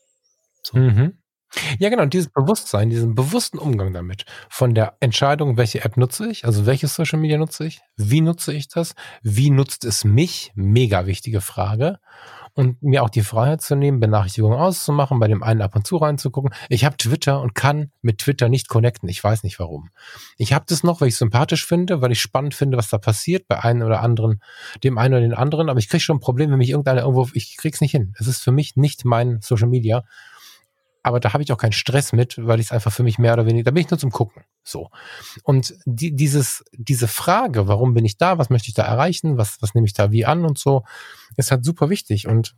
So. 0.64 0.78
Mhm. 0.78 1.12
Ja, 1.78 1.88
genau, 1.88 2.04
dieses 2.06 2.28
Bewusstsein, 2.28 2.90
diesen 2.90 3.14
bewussten 3.14 3.58
Umgang 3.58 3.92
damit. 3.92 4.24
Von 4.48 4.74
der 4.74 4.96
Entscheidung, 5.00 5.56
welche 5.56 5.84
App 5.84 5.96
nutze 5.96 6.28
ich, 6.28 6.44
also 6.44 6.66
welches 6.66 6.94
Social 6.94 7.18
Media 7.18 7.38
nutze 7.38 7.66
ich, 7.66 7.80
wie 7.96 8.20
nutze 8.20 8.52
ich 8.52 8.68
das, 8.68 8.94
wie 9.22 9.50
nutzt 9.50 9.84
es 9.84 10.04
mich, 10.04 10.52
mega 10.54 11.06
wichtige 11.06 11.40
Frage. 11.40 11.98
Und 12.54 12.82
mir 12.82 13.02
auch 13.02 13.10
die 13.10 13.20
Freiheit 13.20 13.60
zu 13.60 13.76
nehmen, 13.76 14.00
Benachrichtigungen 14.00 14.58
auszumachen, 14.58 15.20
bei 15.20 15.28
dem 15.28 15.42
einen 15.42 15.60
ab 15.60 15.76
und 15.76 15.86
zu 15.86 15.98
reinzugucken. 15.98 16.54
Ich 16.70 16.86
habe 16.86 16.96
Twitter 16.96 17.42
und 17.42 17.54
kann 17.54 17.90
mit 18.00 18.16
Twitter 18.16 18.48
nicht 18.48 18.70
connecten. 18.70 19.10
Ich 19.10 19.22
weiß 19.22 19.42
nicht 19.42 19.58
warum. 19.58 19.90
Ich 20.38 20.54
habe 20.54 20.64
das 20.66 20.82
noch, 20.82 21.02
weil 21.02 21.08
ich 21.08 21.16
sympathisch 21.16 21.66
finde, 21.66 22.00
weil 22.00 22.12
ich 22.12 22.20
spannend 22.22 22.54
finde, 22.54 22.78
was 22.78 22.88
da 22.88 22.96
passiert 22.96 23.46
bei 23.46 23.62
einem 23.62 23.82
oder 23.82 24.00
anderen, 24.00 24.40
dem 24.82 24.96
einen 24.96 25.12
oder 25.12 25.20
den 25.20 25.34
anderen. 25.34 25.68
Aber 25.68 25.78
ich 25.78 25.90
kriege 25.90 26.00
schon 26.00 26.16
ein 26.16 26.20
Problem, 26.20 26.50
wenn 26.50 26.56
mich 26.56 26.70
irgendeiner 26.70 27.02
irgendwo, 27.02 27.28
ich 27.34 27.58
krieg's 27.58 27.82
nicht 27.82 27.90
hin. 27.90 28.14
Es 28.18 28.26
ist 28.26 28.42
für 28.42 28.52
mich 28.52 28.74
nicht 28.74 29.04
mein 29.04 29.42
Social 29.42 29.68
Media 29.68 30.04
aber 31.06 31.20
da 31.20 31.32
habe 31.32 31.42
ich 31.44 31.52
auch 31.52 31.58
keinen 31.58 31.72
Stress 31.72 32.12
mit, 32.12 32.34
weil 32.36 32.58
ich 32.58 32.66
es 32.66 32.72
einfach 32.72 32.92
für 32.92 33.04
mich 33.04 33.16
mehr 33.16 33.32
oder 33.34 33.46
weniger, 33.46 33.62
da 33.62 33.70
bin 33.70 33.84
ich 33.84 33.90
nur 33.90 33.98
zum 33.98 34.10
Gucken. 34.10 34.42
So. 34.64 34.90
Und 35.44 35.72
die, 35.84 36.16
dieses, 36.16 36.64
diese 36.72 37.06
Frage, 37.06 37.68
warum 37.68 37.94
bin 37.94 38.04
ich 38.04 38.16
da, 38.16 38.38
was 38.38 38.50
möchte 38.50 38.68
ich 38.68 38.74
da 38.74 38.82
erreichen, 38.82 39.38
was, 39.38 39.62
was 39.62 39.74
nehme 39.74 39.86
ich 39.86 39.92
da 39.92 40.10
wie 40.10 40.26
an 40.26 40.44
und 40.44 40.58
so, 40.58 40.82
ist 41.36 41.52
halt 41.52 41.64
super 41.64 41.90
wichtig. 41.90 42.26
Und 42.26 42.56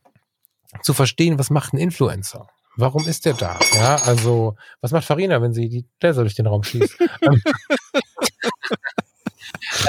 zu 0.82 0.94
verstehen, 0.94 1.38
was 1.38 1.50
macht 1.50 1.74
ein 1.74 1.78
Influencer? 1.78 2.48
Warum 2.76 3.06
ist 3.06 3.26
der 3.26 3.34
da? 3.34 3.58
Ja, 3.74 3.96
also, 4.06 4.56
was 4.80 4.92
macht 4.92 5.04
Farina, 5.04 5.42
wenn 5.42 5.52
sie 5.52 5.68
die 5.68 5.86
Laser 6.00 6.22
durch 6.22 6.34
den 6.34 6.46
Raum 6.46 6.62
schießt? 6.62 6.96
Ähm, 7.20 7.42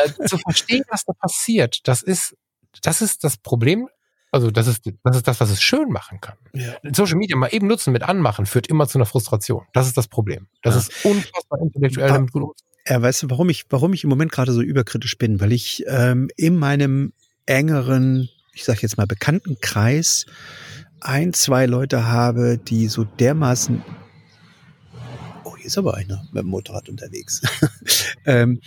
äh, 0.19 0.27
zu 0.27 0.37
verstehen, 0.37 0.83
was 0.89 1.05
da 1.05 1.13
passiert, 1.13 1.87
das 1.87 2.01
ist, 2.01 2.35
das 2.81 3.01
ist 3.01 3.23
das 3.23 3.37
Problem 3.37 3.87
also 4.31 4.51
das 4.51 4.67
ist, 4.67 4.85
das 5.03 5.17
ist 5.17 5.27
das, 5.27 5.39
was 5.39 5.49
es 5.49 5.61
schön 5.61 5.89
machen 5.89 6.21
kann. 6.21 6.37
Ja. 6.53 6.75
Social 6.93 7.17
Media 7.17 7.35
mal 7.35 7.47
eben 7.47 7.67
nutzen 7.67 7.91
mit 7.91 8.03
anmachen 8.03 8.45
führt 8.45 8.67
immer 8.67 8.87
zu 8.87 8.97
einer 8.97 9.05
Frustration. 9.05 9.65
Das 9.73 9.87
ist 9.87 9.97
das 9.97 10.07
Problem. 10.07 10.47
Das 10.61 10.75
ja. 10.75 10.81
ist 10.81 11.05
unfassbar 11.05 11.59
intellektuell 11.61 12.09
damit 12.09 12.31
gut. 12.31 12.59
Ja, 12.87 13.01
weißt 13.01 13.23
du, 13.23 13.29
warum 13.29 13.49
ich, 13.49 13.65
warum 13.69 13.93
ich 13.93 14.03
im 14.03 14.09
Moment 14.09 14.31
gerade 14.31 14.51
so 14.51 14.61
überkritisch 14.61 15.17
bin? 15.17 15.39
Weil 15.41 15.51
ich 15.51 15.83
ähm, 15.87 16.29
in 16.37 16.57
meinem 16.57 17.13
engeren, 17.45 18.29
ich 18.53 18.63
sag 18.63 18.81
jetzt 18.81 18.97
mal 18.97 19.07
Bekanntenkreis 19.07 20.25
ein, 21.01 21.33
zwei 21.33 21.65
Leute 21.65 22.07
habe, 22.07 22.57
die 22.57 22.87
so 22.87 23.03
dermaßen 23.03 23.83
Oh, 25.43 25.55
hier 25.55 25.67
ist 25.67 25.77
aber 25.77 25.95
einer 25.95 26.27
mit 26.31 26.43
dem 26.43 26.49
Motorrad 26.49 26.89
unterwegs. 26.89 27.41
ähm, 28.25 28.61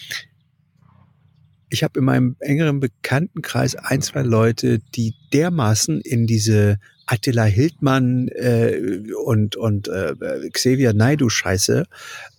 ich 1.72 1.82
habe 1.82 1.98
in 2.00 2.04
meinem 2.04 2.36
engeren 2.40 2.80
Bekanntenkreis 2.80 3.76
ein, 3.76 4.02
zwei 4.02 4.22
Leute, 4.22 4.78
die 4.78 5.14
dermaßen 5.32 6.02
in 6.02 6.26
diese 6.26 6.78
Attila 7.06 7.44
Hildmann 7.44 8.28
äh, 8.28 9.00
und, 9.24 9.56
und 9.56 9.88
äh, 9.88 10.14
Xavier 10.52 10.92
Naidu-Scheiße 10.92 11.84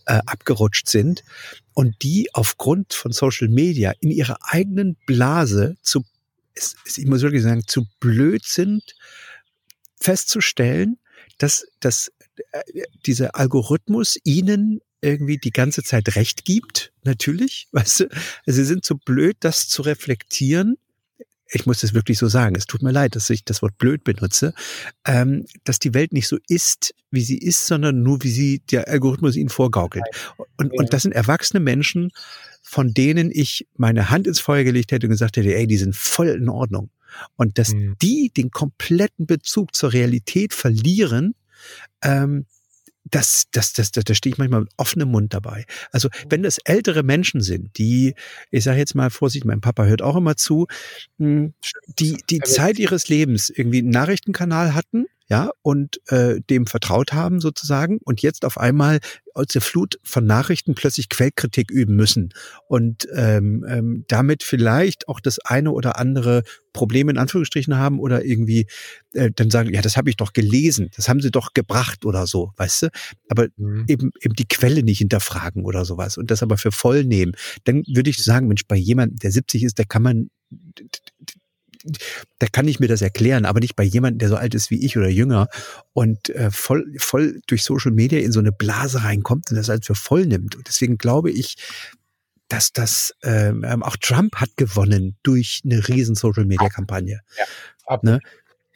äh, 0.06 0.20
abgerutscht 0.26 0.88
sind 0.88 1.24
und 1.74 1.96
die 2.04 2.30
aufgrund 2.34 2.94
von 2.94 3.12
Social 3.12 3.48
Media 3.48 3.94
in 4.02 4.12
ihrer 4.12 4.38
eigenen 4.42 4.98
Blase 5.08 5.78
zu, 5.82 6.06
ich 6.54 7.08
muss 7.08 7.24
wirklich 7.24 7.42
sagen, 7.42 7.64
zu 7.66 7.88
blöd 8.00 8.46
sind, 8.46 8.84
festzustellen, 10.00 10.98
dass, 11.40 11.66
dass 11.80 12.12
äh, 12.52 12.84
dieser 13.08 13.36
Algorithmus 13.36 14.20
ihnen 14.24 14.80
irgendwie 15.04 15.38
die 15.38 15.52
ganze 15.52 15.84
Zeit 15.84 16.16
recht 16.16 16.46
gibt, 16.46 16.92
natürlich. 17.04 17.68
Weißt 17.72 18.02
du, 18.02 18.04
also 18.46 18.58
sie 18.58 18.66
sind 18.66 18.86
so 18.86 18.96
blöd, 18.96 19.38
das 19.42 19.68
zu 19.68 19.82
reflektieren. 19.82 20.78
Ich 21.52 21.66
muss 21.68 21.82
das 21.82 21.94
wirklich 21.94 22.18
so 22.18 22.28
sagen. 22.28 22.56
Es 22.56 22.66
tut 22.66 22.82
mir 22.82 22.92
leid, 22.92 23.16
dass 23.16 23.30
ich 23.30 23.46
das 23.46 23.62
Wort 23.62 23.78
blöd 23.78 24.04
benutze, 24.04 24.54
ähm, 25.06 25.46
dass 25.64 25.78
die 25.78 25.94
Welt 25.94 26.12
nicht 26.12 26.28
so 26.28 26.38
ist, 26.48 26.96
wie 27.12 27.22
sie 27.22 27.38
ist, 27.38 27.68
sondern 27.68 28.02
nur 28.02 28.24
wie 28.24 28.32
sie 28.32 28.60
der 28.72 28.88
Algorithmus 28.88 29.36
ihnen 29.36 29.50
vorgaukelt. 29.50 30.06
Und, 30.58 30.76
und 30.76 30.94
das 30.94 31.04
sind 31.04 31.12
erwachsene 31.12 31.60
Menschen, 31.60 32.12
von 32.64 32.94
denen 32.94 33.30
ich 33.32 33.68
meine 33.76 34.10
Hand 34.10 34.26
ins 34.26 34.40
Feuer 34.40 34.64
gelegt 34.64 34.92
hätte 34.92 35.06
und 35.06 35.12
gesagt 35.12 35.38
hätte, 35.38 35.54
ey, 35.54 35.68
die 35.68 35.78
sind 35.78 35.96
voll 35.96 36.30
in 36.30 36.50
Ordnung. 36.50 36.90
Und 37.36 37.60
dass 37.60 37.74
mhm. 37.74 37.96
die 38.02 38.32
den 38.36 38.50
kompletten 38.50 39.28
Bezug 39.28 39.76
zur 39.76 39.94
Realität 39.94 40.54
verlieren, 40.54 41.36
ähm, 42.02 42.48
das, 43.06 43.46
das, 43.52 43.74
das, 43.74 43.92
das, 43.92 44.04
da 44.04 44.14
stehe 44.14 44.34
ich 44.34 44.38
manchmal 44.38 44.62
mit 44.62 44.72
offenem 44.78 45.10
Mund 45.10 45.34
dabei. 45.34 45.66
Also 45.92 46.10
wenn 46.30 46.44
das 46.44 46.58
ältere 46.60 47.04
Menschen 47.04 47.42
sind, 47.42 47.78
die, 47.78 48.16
ich 48.50 48.64
sage 48.64 48.80
jetzt 48.80 48.96
mal 48.96 49.10
Vorsicht, 49.10 49.46
mein 49.46 49.62
Papa 49.62 49.86
hört 49.86 50.02
auch 50.02 50.16
immer 50.16 50.36
zu, 50.36 50.68
hm, 51.20 51.54
die 52.00 52.18
die 52.30 52.40
Zeit 52.40 52.80
ihres 52.80 53.10
Lebens 53.10 53.50
irgendwie 53.50 53.80
einen 53.80 53.90
Nachrichtenkanal 53.90 54.74
hatten, 54.74 55.06
ja, 55.28 55.52
und 55.62 56.00
äh, 56.12 56.42
dem 56.50 56.68
vertraut 56.68 57.14
haben 57.14 57.40
sozusagen 57.40 58.00
und 58.04 58.22
jetzt 58.22 58.46
auf 58.46 58.58
einmal 58.58 59.00
aus 59.34 59.48
der 59.48 59.62
Flut 59.62 59.98
von 60.04 60.26
Nachrichten 60.26 60.76
plötzlich 60.76 61.10
Quellkritik 61.10 61.72
üben 61.72 61.96
müssen 61.96 62.34
und 62.68 63.08
ähm, 63.16 63.66
ähm, 63.68 64.06
damit 64.08 64.44
vielleicht 64.44 65.08
auch 65.08 65.20
das 65.20 65.40
eine 65.40 65.72
oder 65.72 65.98
andere 65.98 66.44
Problem 66.74 67.10
in 67.10 67.18
Anführungsstrichen 67.18 67.78
haben 67.78 68.00
oder 68.00 68.26
irgendwie 68.26 68.68
äh, 69.14 69.32
dann 69.34 69.50
sagen, 69.50 69.74
ja, 69.74 69.82
das 69.82 69.96
habe 69.96 70.10
ich 70.10 70.18
doch 70.18 70.34
gelesen, 70.34 70.90
das 70.96 71.08
haben 71.08 71.22
sie 71.22 71.32
doch 71.32 71.54
gebracht 71.54 72.06
oder 72.06 72.28
so, 72.28 72.52
weißt 72.58 72.84
du? 72.84 72.88
Aber 73.30 73.48
mhm. 73.58 73.86
eben 73.88 74.12
eben 74.22 74.36
die 74.36 74.48
Quelle 74.48 74.84
nicht 74.84 75.00
hinterfragen 75.00 75.64
oder 75.64 75.86
sowas 75.86 76.18
und 76.18 76.32
das 76.32 76.44
aber 76.44 76.58
für 76.58 76.72
voll 76.72 77.06
nehmen, 77.06 77.34
dann 77.64 77.84
würde 77.88 78.10
ich 78.10 78.24
sagen, 78.24 78.48
Mensch, 78.48 78.64
bei 78.68 78.76
jemandem, 78.76 79.18
der 79.18 79.32
70 79.32 79.64
ist, 79.64 79.80
da 79.80 79.84
kann 79.84 80.04
man 80.04 80.30
da 82.40 82.48
kann 82.48 82.68
ich 82.68 82.80
mir 82.80 82.88
das 82.88 83.02
erklären, 83.02 83.46
aber 83.46 83.60
nicht 83.60 83.76
bei 83.76 83.84
jemandem, 83.84 84.20
der 84.20 84.30
so 84.30 84.36
alt 84.36 84.56
ist 84.56 84.72
wie 84.72 84.84
ich 84.86 84.98
oder 84.98 85.10
jünger 85.10 85.48
und 85.94 86.30
äh, 86.30 86.52
voll, 86.52 86.86
voll 86.98 87.42
durch 87.48 87.64
Social 87.64 87.92
Media 87.92 88.20
in 88.20 88.32
so 88.32 88.40
eine 88.40 88.52
Blase 88.52 89.04
reinkommt 89.04 89.52
und 89.52 89.58
das 89.58 89.70
als 89.70 89.86
für 89.86 89.96
voll 89.96 90.26
nimmt. 90.26 90.56
Und 90.56 90.68
deswegen 90.68 90.98
glaube 90.98 91.32
ich, 91.32 91.58
dass 92.48 92.72
das 92.72 93.14
ähm, 93.24 93.84
auch 93.84 93.98
Trump 93.98 94.36
hat 94.36 94.56
gewonnen 94.58 95.18
durch 95.24 95.62
eine 95.66 95.88
riesen 95.88 96.16
Social 96.16 96.46
Media 96.46 96.70
Kampagne. 96.70 97.22
Ja, 97.90 98.00
ne? 98.02 98.20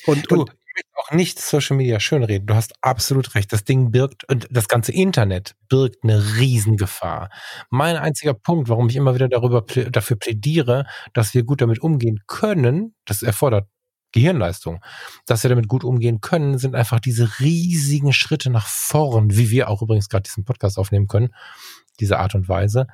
Und, 0.06 0.32
du, 0.32 0.46
und 0.78 1.00
auch 1.04 1.12
nicht 1.12 1.40
Social 1.40 1.78
Media 1.78 2.00
schönreden. 2.00 2.48
Du 2.48 2.56
hast 2.56 2.74
absolut 2.82 3.36
recht. 3.36 3.52
Das 3.52 3.64
Ding 3.64 3.92
birgt 3.92 4.24
und 4.30 4.48
das 4.52 4.68
ganze 4.68 4.92
Internet 4.92 5.56
birgt 5.70 6.04
eine 6.04 6.38
Riesengefahr. 6.38 7.30
Mein 7.70 7.98
einziger 7.98 8.34
Punkt, 8.34 8.70
warum 8.70 8.90
ich 8.90 8.96
immer 8.96 9.16
wieder 9.16 9.28
darüber 9.28 9.62
dafür 9.62 10.18
plädiere, 10.18 10.86
dass 11.14 11.34
wir 11.34 11.44
gut 11.44 11.62
damit 11.62 11.80
umgehen 11.80 12.20
können, 12.28 12.96
das 13.06 13.24
erfordert 13.24 13.68
Gehirnleistung, 14.14 14.80
dass 15.26 15.44
wir 15.44 15.50
damit 15.50 15.68
gut 15.68 15.84
umgehen 15.84 16.22
können, 16.22 16.58
sind 16.58 16.76
einfach 16.76 17.00
diese 17.00 17.40
riesigen 17.40 18.14
Schritte 18.14 18.50
nach 18.50 18.68
vorn, 18.68 19.36
wie 19.36 19.52
wir 19.52 19.70
auch 19.70 19.82
übrigens 19.82 20.10
gerade 20.10 20.24
diesen 20.24 20.46
Podcast 20.46 20.78
aufnehmen 20.78 21.08
können, 21.08 21.30
diese 22.00 22.20
Art 22.20 22.34
und 22.34 22.48
Weise. 22.48 22.88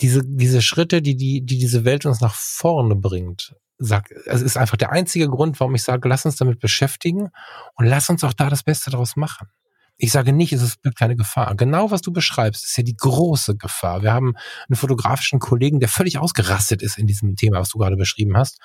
Diese, 0.00 0.22
diese 0.24 0.62
Schritte, 0.62 1.02
die, 1.02 1.16
die, 1.16 1.44
die 1.44 1.58
diese 1.58 1.84
Welt 1.84 2.06
uns 2.06 2.20
nach 2.20 2.34
vorne 2.34 2.96
bringt, 2.96 3.54
sag, 3.80 4.10
es 4.26 4.42
ist 4.42 4.56
einfach 4.56 4.76
der 4.76 4.92
einzige 4.92 5.28
Grund, 5.28 5.58
warum 5.58 5.74
ich 5.74 5.82
sage, 5.82 6.08
lass 6.08 6.26
uns 6.26 6.36
damit 6.36 6.60
beschäftigen 6.60 7.30
und 7.74 7.86
lass 7.86 8.10
uns 8.10 8.22
auch 8.22 8.34
da 8.34 8.50
das 8.50 8.62
Beste 8.62 8.90
daraus 8.90 9.16
machen. 9.16 9.48
Ich 9.96 10.12
sage 10.12 10.32
nicht, 10.32 10.52
es 10.52 10.62
ist 10.62 10.78
keine 10.96 11.16
Gefahr. 11.16 11.54
Genau 11.56 11.90
was 11.90 12.00
du 12.00 12.12
beschreibst, 12.12 12.64
ist 12.64 12.76
ja 12.76 12.82
die 12.82 12.96
große 12.96 13.56
Gefahr. 13.56 14.02
Wir 14.02 14.12
haben 14.12 14.34
einen 14.68 14.76
fotografischen 14.76 15.40
Kollegen, 15.40 15.80
der 15.80 15.88
völlig 15.88 16.18
ausgerastet 16.18 16.82
ist 16.82 16.98
in 16.98 17.06
diesem 17.06 17.36
Thema, 17.36 17.58
was 17.58 17.70
du 17.70 17.78
gerade 17.78 17.96
beschrieben 17.96 18.36
hast. 18.36 18.58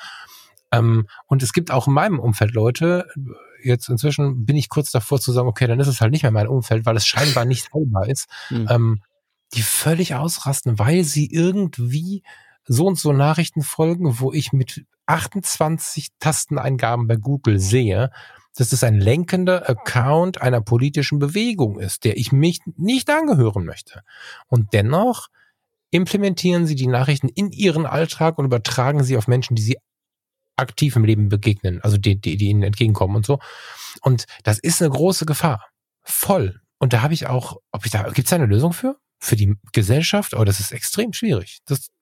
Ähm, 0.72 1.08
und 1.28 1.44
es 1.44 1.54
gibt 1.54 1.72
auch 1.72 1.88
in 1.88 1.94
meinem 1.94 2.20
Umfeld 2.20 2.54
Leute, 2.54 3.08
jetzt 3.64 3.90
inzwischen 3.90 4.46
bin 4.46 4.56
ich 4.56 4.70
kurz 4.70 4.92
davor 4.92 5.20
zu 5.20 5.32
sagen, 5.32 5.48
okay, 5.48 5.68
dann 5.68 5.80
ist 5.80 5.88
es 5.88 6.02
halt 6.02 6.12
nicht 6.12 6.24
mehr 6.24 6.32
mein 6.32 6.48
Umfeld, 6.48 6.86
weil 6.86 6.96
es 6.96 7.08
scheinbar 7.08 7.46
nicht 7.46 7.74
heilbar 7.74 8.08
ist, 8.08 8.28
mhm. 8.50 8.68
ähm, 8.70 9.02
die 9.54 9.62
völlig 9.62 10.16
ausrasten, 10.16 10.80
weil 10.80 11.04
sie 11.04 11.30
irgendwie 11.32 12.24
so 12.66 12.86
und 12.86 12.98
so 12.98 13.14
Nachrichten 13.14 13.62
folgen, 13.62 14.20
wo 14.20 14.34
ich 14.34 14.54
mit 14.54 14.86
28 15.06 16.10
Tasteneingaben 16.20 17.08
bei 17.08 17.16
Google 17.16 17.60
sehe, 17.60 18.12
dass 18.56 18.72
es 18.72 18.84
ein 18.84 19.00
lenkender 19.00 19.70
Account 19.70 20.42
einer 20.42 20.62
politischen 20.62 21.20
Bewegung 21.20 21.80
ist, 21.80 22.06
der 22.06 22.18
ich 22.18 22.32
mich 22.32 22.60
nicht 22.78 23.10
angehören 23.10 23.66
möchte. 23.66 24.02
Und 24.48 24.74
dennoch 24.74 25.28
implementieren 25.92 26.66
sie 26.66 26.76
die 26.76 26.88
Nachrichten 26.88 27.30
in 27.30 27.52
ihren 27.52 27.86
Alltag 27.86 28.38
und 28.38 28.46
übertragen 28.46 29.04
sie 29.04 29.18
auf 29.18 29.28
Menschen, 29.28 29.56
die 29.56 29.62
sie 29.62 29.78
aktiv 30.58 30.96
im 30.96 31.04
Leben 31.04 31.30
begegnen, 31.30 31.82
also 31.82 31.98
die, 31.98 32.20
die, 32.20 32.38
die 32.38 32.46
ihnen 32.46 32.64
entgegenkommen 32.64 33.18
und 33.18 33.26
so. 33.26 33.40
Und 34.02 34.26
das 34.44 34.60
ist 34.60 34.82
eine 34.82 34.92
große 34.92 35.26
Gefahr. 35.26 35.66
Voll. 36.04 36.62
Und 36.80 36.94
da 36.94 37.02
habe 37.02 37.14
ich 37.14 37.28
auch, 37.28 37.58
ob 37.72 37.86
ich 37.86 37.92
da, 37.92 38.04
gibt 38.10 38.28
es 38.28 38.34
eine 38.34 38.46
Lösung 38.46 38.74
für? 38.74 38.98
Für 39.20 39.36
die 39.36 39.56
Gesellschaft? 39.72 40.34
Oh, 40.34 40.44
das 40.44 40.60
ist 40.60 40.72
extrem 40.72 41.14
schwierig. 41.14 41.60
Das, 41.66 41.88
da 41.88 41.95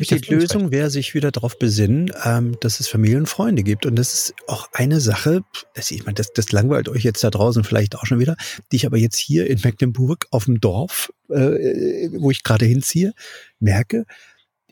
die 0.00 0.34
Lösung 0.34 0.70
wäre, 0.70 0.90
sich 0.90 1.14
wieder 1.14 1.30
darauf 1.30 1.58
besinnen, 1.58 2.10
ähm, 2.24 2.56
dass 2.60 2.80
es 2.80 2.88
Familie 2.88 3.18
und 3.18 3.26
Freunde 3.26 3.62
gibt. 3.62 3.86
Und 3.86 3.96
das 3.96 4.14
ist 4.14 4.34
auch 4.46 4.68
eine 4.72 5.00
Sache, 5.00 5.42
das, 5.74 5.90
ich 5.90 6.04
meine, 6.04 6.14
das, 6.14 6.32
das 6.32 6.52
langweilt 6.52 6.88
euch 6.88 7.04
jetzt 7.04 7.22
da 7.22 7.30
draußen 7.30 7.64
vielleicht 7.64 7.96
auch 7.96 8.06
schon 8.06 8.18
wieder, 8.18 8.36
die 8.72 8.76
ich 8.76 8.86
aber 8.86 8.96
jetzt 8.96 9.16
hier 9.16 9.48
in 9.48 9.60
Mecklenburg 9.62 10.26
auf 10.30 10.46
dem 10.46 10.60
Dorf, 10.60 11.12
äh, 11.28 12.08
wo 12.18 12.30
ich 12.30 12.42
gerade 12.42 12.66
hinziehe, 12.66 13.12
merke, 13.60 14.04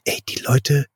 ey, 0.04 0.18
die 0.28 0.40
Leute 0.40 0.86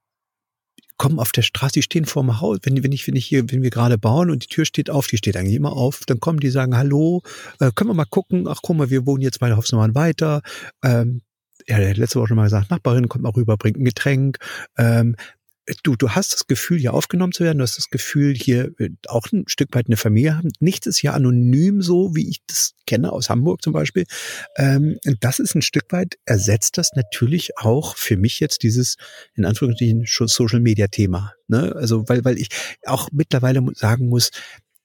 kommen 1.01 1.19
auf 1.19 1.33
der 1.33 1.41
Straße, 1.41 1.73
die 1.73 1.83
stehen 1.83 2.05
vor 2.05 2.23
dem 2.23 2.43
Haus, 2.43 2.59
wenn, 2.65 2.83
wenn 2.85 2.93
ich, 2.93 3.07
wenn 3.07 3.17
ich 3.17 3.25
hier, 3.25 3.51
wenn 3.51 3.63
wir 3.63 3.71
gerade 3.71 3.97
bauen 3.97 4.31
und 4.31 4.45
die 4.45 4.49
Tür 4.49 4.67
steht 4.67 4.91
auf, 4.91 5.07
die 5.07 5.17
steht 5.17 5.35
eigentlich 5.35 5.55
immer 5.55 5.73
auf, 5.73 6.01
dann 6.07 6.21
kommen 6.21 6.41
die 6.41 6.51
sagen, 6.51 6.77
hallo, 6.77 7.23
äh, 7.59 7.71
können 7.75 7.89
wir 7.89 7.95
mal 7.95 8.05
gucken, 8.05 8.47
ach 8.47 8.61
guck 8.63 8.77
mal, 8.77 8.91
wir 8.91 9.07
wohnen 9.07 9.23
jetzt 9.23 9.41
bei 9.41 9.49
der 9.49 9.57
Hofsnummern 9.57 9.95
weiter, 9.95 10.43
ähm, 10.85 11.23
der 11.69 11.91
hat 11.91 11.97
letzte 11.97 12.19
Woche 12.19 12.29
schon 12.29 12.37
mal 12.37 12.45
gesagt, 12.45 12.71
Nachbarin 12.71 13.09
kommt 13.09 13.23
mal 13.23 13.31
rüber, 13.31 13.57
bringt 13.57 13.79
ein 13.79 13.85
Getränk. 13.85 14.39
Ähm, 14.77 15.17
du, 15.83 15.97
du 15.97 16.11
hast 16.11 16.33
das 16.33 16.47
Gefühl, 16.47 16.79
hier 16.79 16.95
aufgenommen 16.95 17.33
zu 17.33 17.45
werden, 17.45 17.59
du 17.59 17.63
hast 17.63 17.79
das 17.79 17.91
Gefühl, 17.91 18.35
hier 18.35 18.73
auch 19.07 19.27
ein 19.33 19.45
Stück 19.47 19.75
weit 19.75 19.87
eine 19.87 19.97
Familie 19.97 20.37
haben. 20.37 20.51
Nichts 20.59 20.87
ist 20.87 21.03
ja 21.03 21.13
anonym 21.13 21.83
so, 21.83 22.15
wie 22.15 22.29
ich 22.29 22.41
das 22.47 22.73
kenne 22.87 23.13
aus 23.13 23.31
Hamburg 23.31 23.63
zum 23.63 23.73
Beispiel. 23.73 24.05
Ähm, 24.57 24.99
das 25.21 25.39
ist 25.39 25.55
ein 25.55 25.63
Stück 25.63 25.85
weit, 25.91 26.17
ersetzt 26.25 26.79
das 26.79 26.91
natürlich 26.95 27.57
auch 27.59 27.97
für 27.97 28.17
mich 28.17 28.41
jetzt 28.41 28.63
dieses, 28.63 28.97
in 29.35 29.45
Anführungsstrichen, 29.45 30.05
Social 30.07 30.61
Media 30.61 30.89
Thema. 30.89 31.33
Ne? 31.49 31.75
Also, 31.77 32.09
weil, 32.09 32.25
weil 32.25 32.39
ich 32.39 32.49
auch 32.85 33.09
mittlerweile 33.13 33.63
sagen 33.75 34.09
muss, 34.09 34.31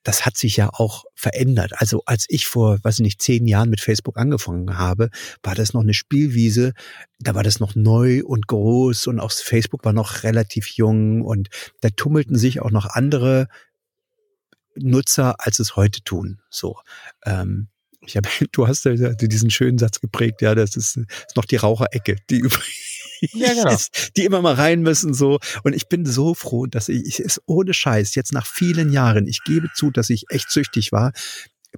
das 0.06 0.26
hat 0.26 0.38
sich 0.38 0.56
ja 0.56 0.70
auch 0.72 1.04
verändert. 1.16 1.74
Also 1.78 2.04
als 2.06 2.26
ich 2.30 2.46
vor, 2.46 2.78
weiß 2.84 2.96
ich 2.96 3.04
nicht, 3.04 3.22
zehn 3.22 3.48
Jahren 3.48 3.72
mit 3.72 3.82
Facebook 3.82 4.18
angefangen 4.18 4.78
habe, 4.78 5.10
war 5.42 5.56
das 5.56 5.74
noch 5.74 5.82
eine 5.82 5.96
Spielwiese. 5.96 6.74
Da 7.20 7.34
war 7.34 7.44
das 7.44 7.60
noch 7.60 7.76
neu 7.76 8.24
und 8.24 8.48
groß 8.48 9.08
und 9.08 9.20
auch 9.20 9.32
Facebook 9.32 9.84
war 9.84 9.94
noch 9.94 10.24
relativ 10.24 10.70
jung 10.70 11.24
und 11.24 11.50
da 11.82 11.90
tummelten 11.90 12.38
sich 12.38 12.62
auch 12.62 12.70
noch 12.70 12.86
andere 12.86 13.48
Nutzer, 14.76 15.36
als 15.40 15.58
es 15.60 15.76
heute 15.76 16.04
tun. 16.04 16.40
So. 16.50 16.78
Ähm, 17.26 17.70
ich 18.06 18.16
habe, 18.16 18.30
du 18.52 18.68
hast 18.68 18.86
ja 18.86 19.14
diesen 19.14 19.50
schönen 19.50 19.80
Satz 19.80 20.00
geprägt, 20.00 20.42
ja, 20.44 20.54
das 20.54 20.76
ist, 20.76 20.98
ist 20.98 21.36
noch 21.36 21.46
die 21.46 21.56
Raucherecke, 21.56 22.18
die 22.30 22.38
übrigens 22.40 22.85
ja, 23.34 23.54
genau. 23.54 23.76
die 24.18 24.26
immer 24.26 24.42
mal 24.42 24.56
rein 24.56 24.82
müssen 24.82 25.14
so. 25.14 25.40
Und 25.64 25.74
ich 25.74 25.88
bin 25.88 26.06
so 26.06 26.34
froh, 26.34 26.66
dass 26.66 26.90
ich, 26.90 27.06
ich 27.06 27.20
ist 27.20 27.42
ohne 27.46 27.74
Scheiß 27.74 28.16
jetzt 28.16 28.34
nach 28.34 28.46
vielen 28.46 28.92
Jahren, 28.92 29.28
ich 29.28 29.44
gebe 29.44 29.70
zu, 29.74 29.92
dass 29.92 30.10
ich 30.10 30.26
echt 30.30 30.52
süchtig 30.52 30.92
war, 30.92 31.12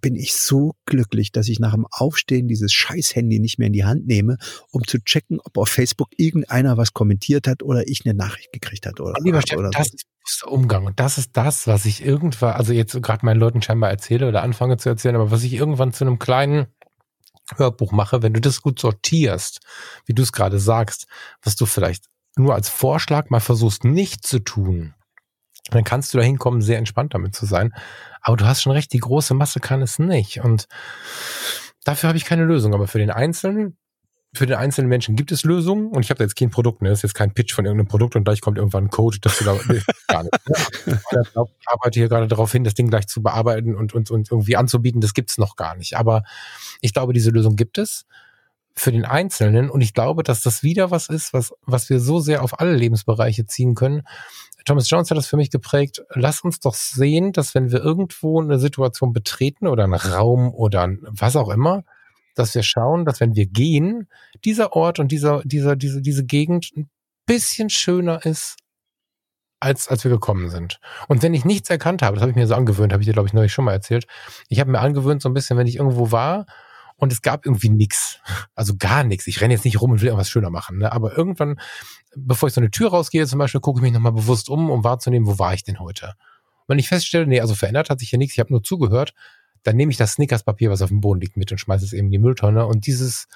bin 0.02 0.16
ich 0.16 0.36
so 0.36 0.74
glücklich, 0.86 1.32
dass 1.32 1.48
ich 1.48 1.60
nach 1.60 1.74
dem 1.74 1.86
Aufstehen 1.90 2.48
dieses 2.48 2.74
Scheiß-Handy 2.74 3.40
nicht 3.40 3.60
mehr 3.60 3.68
in 3.68 3.74
die 3.74 3.86
Hand 3.86 4.08
nehme, 4.08 4.38
um 4.72 4.86
zu 4.86 5.00
checken, 5.00 5.40
ob 5.44 5.58
auf 5.58 5.70
Facebook 5.70 6.10
irgendeiner 6.18 6.78
was 6.78 6.94
kommentiert 6.94 7.48
hat 7.48 7.64
oder 7.64 7.88
ich 7.88 8.06
eine 8.06 8.14
Nachricht 8.14 8.52
gekriegt 8.52 8.86
hat 8.86 9.00
oder, 9.00 9.14
Lieber 9.24 9.42
Chef, 9.42 9.58
oder 9.58 9.70
das 9.72 9.88
so. 9.88 9.96
ist 9.96 10.42
der 10.44 10.52
Umgang 10.52 10.86
und 10.86 11.00
das 11.00 11.18
ist 11.18 11.32
das, 11.34 11.68
was 11.68 11.86
ich 11.86 12.06
irgendwann, 12.06 12.54
also 12.54 12.74
jetzt 12.74 13.02
gerade 13.02 13.26
meinen 13.26 13.40
Leuten 13.40 13.62
scheinbar 13.62 13.90
erzähle 13.90 14.28
oder 14.28 14.44
anfange 14.44 14.78
zu 14.78 14.90
erzählen, 14.90 15.16
aber 15.16 15.32
was 15.32 15.44
ich 15.44 15.54
irgendwann 15.54 15.94
zu 15.94 16.06
einem 16.06 16.20
kleinen 16.20 16.68
Hörbuch 17.56 17.92
mache, 17.92 18.22
wenn 18.22 18.34
du 18.34 18.42
das 18.42 18.62
gut 18.62 18.80
sortierst, 18.80 19.62
wie 20.06 20.14
du 20.14 20.24
es 20.24 20.32
gerade 20.32 20.60
sagst, 20.60 21.08
was 21.42 21.56
du 21.56 21.66
vielleicht 21.66 22.06
nur 22.36 22.54
als 22.54 22.70
Vorschlag 22.70 23.30
mal 23.30 23.40
versuchst 23.40 23.84
nicht 23.84 24.26
zu 24.26 24.40
tun, 24.40 24.94
dann 25.70 25.84
kannst 25.84 26.14
du 26.14 26.18
da 26.18 26.24
hinkommen, 26.24 26.62
sehr 26.62 26.78
entspannt 26.78 27.14
damit 27.14 27.36
zu 27.36 27.46
sein. 27.46 27.74
Aber 28.22 28.38
du 28.38 28.46
hast 28.46 28.62
schon 28.62 28.72
recht, 28.72 28.94
die 28.94 29.00
große 29.00 29.34
Masse 29.34 29.60
kann 29.60 29.82
es 29.82 30.00
nicht. 30.00 30.42
Und 30.42 30.68
dafür 31.84 32.10
habe 32.10 32.18
ich 32.18 32.26
keine 32.26 32.46
Lösung. 32.46 32.74
Aber 32.74 32.88
für 32.88 33.00
den 33.00 33.12
Einzelnen 33.12 33.78
für 34.34 34.46
den 34.46 34.58
einzelnen 34.58 34.90
Menschen 34.90 35.16
gibt 35.16 35.32
es 35.32 35.44
Lösungen 35.44 35.88
und 35.88 36.04
ich 36.04 36.10
habe 36.10 36.24
jetzt 36.24 36.36
kein 36.36 36.50
Produkt, 36.50 36.82
ne? 36.82 36.90
Das 36.90 37.00
ist 37.00 37.04
jetzt 37.04 37.14
kein 37.14 37.34
Pitch 37.34 37.54
von 37.54 37.66
irgendeinem 37.66 37.88
Produkt 37.88 38.16
und 38.16 38.24
gleich 38.24 38.42
kommt 38.42 38.58
irgendwann 38.58 38.86
ein 38.86 38.90
Code, 38.90 39.20
dass 39.20 39.40
du 39.40 39.46
da 39.46 39.58
nee, 39.68 39.82
gar 40.08 40.24
nicht. 40.24 40.34
Ne? 40.48 40.98
Ich 41.26 41.68
arbeite 41.68 42.00
hier 42.00 42.10
gerade 42.10 42.28
darauf 42.28 42.52
hin, 42.52 42.64
das 42.64 42.74
Ding 42.74 42.90
gleich 42.90 43.08
zu 43.08 43.24
bearbeiten 43.24 43.76
und, 43.76 43.94
und, 43.94 44.12
und 44.12 44.30
irgendwie 44.32 44.58
anzubieten. 44.58 45.02
Das 45.02 45.14
gibt's 45.14 45.38
noch 45.38 45.56
gar 45.56 45.76
nicht. 45.76 45.96
Aber 45.96 46.24
ich 46.82 46.94
glaube, 46.94 47.14
diese 47.14 47.32
Lösung 47.32 47.56
gibt 47.56 47.78
es 47.78 48.06
für 48.76 48.92
den 48.92 49.06
Einzelnen 49.06 49.70
und 49.70 49.82
ich 49.82 49.94
glaube, 49.94 50.24
dass 50.24 50.44
das 50.44 50.62
wieder 50.62 50.92
was 50.92 51.10
ist, 51.10 51.34
was, 51.34 51.54
was 51.66 51.90
wir 51.90 52.00
so 52.00 52.20
sehr 52.20 52.44
auf 52.44 52.60
alle 52.60 52.76
Lebensbereiche 52.76 53.48
ziehen 53.48 53.74
können. 53.74 54.04
Thomas 54.66 54.90
Jones 54.90 55.10
hat 55.10 55.18
das 55.18 55.28
für 55.28 55.38
mich 55.38 55.50
geprägt. 55.50 56.04
Lass 56.14 56.42
uns 56.42 56.60
doch 56.60 56.76
sehen, 56.76 57.32
dass 57.32 57.56
wenn 57.56 57.72
wir 57.72 57.80
irgendwo 57.80 58.40
eine 58.42 58.60
Situation 58.60 59.14
betreten 59.14 59.66
oder 59.66 59.86
einen 59.86 59.94
Raum 59.94 60.54
oder 60.54 60.90
was 61.10 61.36
auch 61.38 61.50
immer, 61.50 61.86
dass 62.40 62.56
wir 62.56 62.64
schauen, 62.64 63.06
dass 63.06 63.20
wenn 63.20 63.36
wir 63.36 63.46
gehen, 63.46 64.08
dieser 64.46 64.74
Ort 64.74 65.00
und 65.00 65.12
dieser, 65.12 65.42
dieser, 65.44 65.76
diese, 65.76 66.02
diese 66.02 66.26
Gegend 66.26 66.72
ein 66.76 66.90
bisschen 67.26 67.70
schöner 67.70 68.26
ist, 68.26 68.58
als, 69.60 69.88
als 69.88 70.04
wir 70.04 70.12
gekommen 70.12 70.50
sind. 70.50 70.80
Und 71.08 71.24
wenn 71.24 71.34
ich 71.34 71.46
nichts 71.46 71.70
erkannt 71.70 72.02
habe, 72.02 72.16
das 72.16 72.22
habe 72.22 72.32
ich 72.32 72.36
mir 72.36 72.48
so 72.48 72.56
angewöhnt, 72.56 72.94
habe 72.94 73.02
ich 73.02 73.08
dir, 73.08 73.14
glaube 73.14 73.28
ich, 73.28 73.34
neulich 73.34 73.54
schon 73.54 73.66
mal 73.66 73.72
erzählt. 73.72 74.06
Ich 74.50 74.60
habe 74.60 74.72
mir 74.72 74.80
angewöhnt, 74.80 75.22
so 75.22 75.30
ein 75.30 75.34
bisschen, 75.34 75.58
wenn 75.58 75.68
ich 75.68 75.78
irgendwo 75.78 76.12
war 76.12 76.46
und 76.96 77.12
es 77.12 77.22
gab 77.22 77.46
irgendwie 77.46 77.70
nichts, 77.70 78.20
also 78.56 78.76
gar 78.78 79.04
nichts. 79.04 79.28
Ich 79.28 79.42
renne 79.42 79.54
jetzt 79.54 79.66
nicht 79.66 79.82
rum 79.82 79.92
und 79.92 80.02
will 80.02 80.08
irgendwas 80.08 80.30
schöner 80.30 80.50
machen, 80.50 80.80
ne? 80.80 80.92
aber 80.92 81.18
irgendwann, 81.18 81.60
bevor 82.16 82.48
ich 82.48 82.54
so 82.54 82.62
eine 82.62 82.72
Tür 82.72 82.90
rausgehe, 82.90 83.26
zum 83.26 83.40
Beispiel, 83.40 83.62
gucke 83.62 83.80
ich 83.80 83.84
mich 83.84 83.94
nochmal 83.94 84.12
bewusst 84.12 84.50
um, 84.50 84.70
um 84.70 84.84
wahrzunehmen, 84.84 85.28
wo 85.28 85.40
war 85.40 85.54
ich 85.54 85.64
denn 85.64 85.80
heute? 85.80 86.08
Und 86.08 86.74
wenn 86.74 86.80
ich 86.80 86.88
feststelle, 86.88 87.26
nee, 87.28 87.40
also 87.40 87.56
verändert 87.56 87.90
hat 87.90 88.00
sich 88.00 88.10
hier 88.10 88.20
nichts, 88.20 88.34
ich 88.34 88.40
habe 88.40 88.52
nur 88.52 88.64
zugehört, 88.64 89.14
dann 89.64 89.76
nehme 89.76 89.92
ich 89.92 89.98
das 89.98 90.14
Snickerspapier, 90.14 90.70
was 90.70 90.82
auf 90.82 90.90
dem 90.90 91.02
Boden 91.02 91.20
liegt, 91.20 91.38
mit 91.38 91.52
und 91.52 91.58
schmeiße 91.58 91.86
es 91.86 91.94
eben 91.94 92.08
in 92.08 92.12
die 92.12 92.20
Mülltonne. 92.20 92.66
Und 92.66 92.88
dieses, 92.88 93.28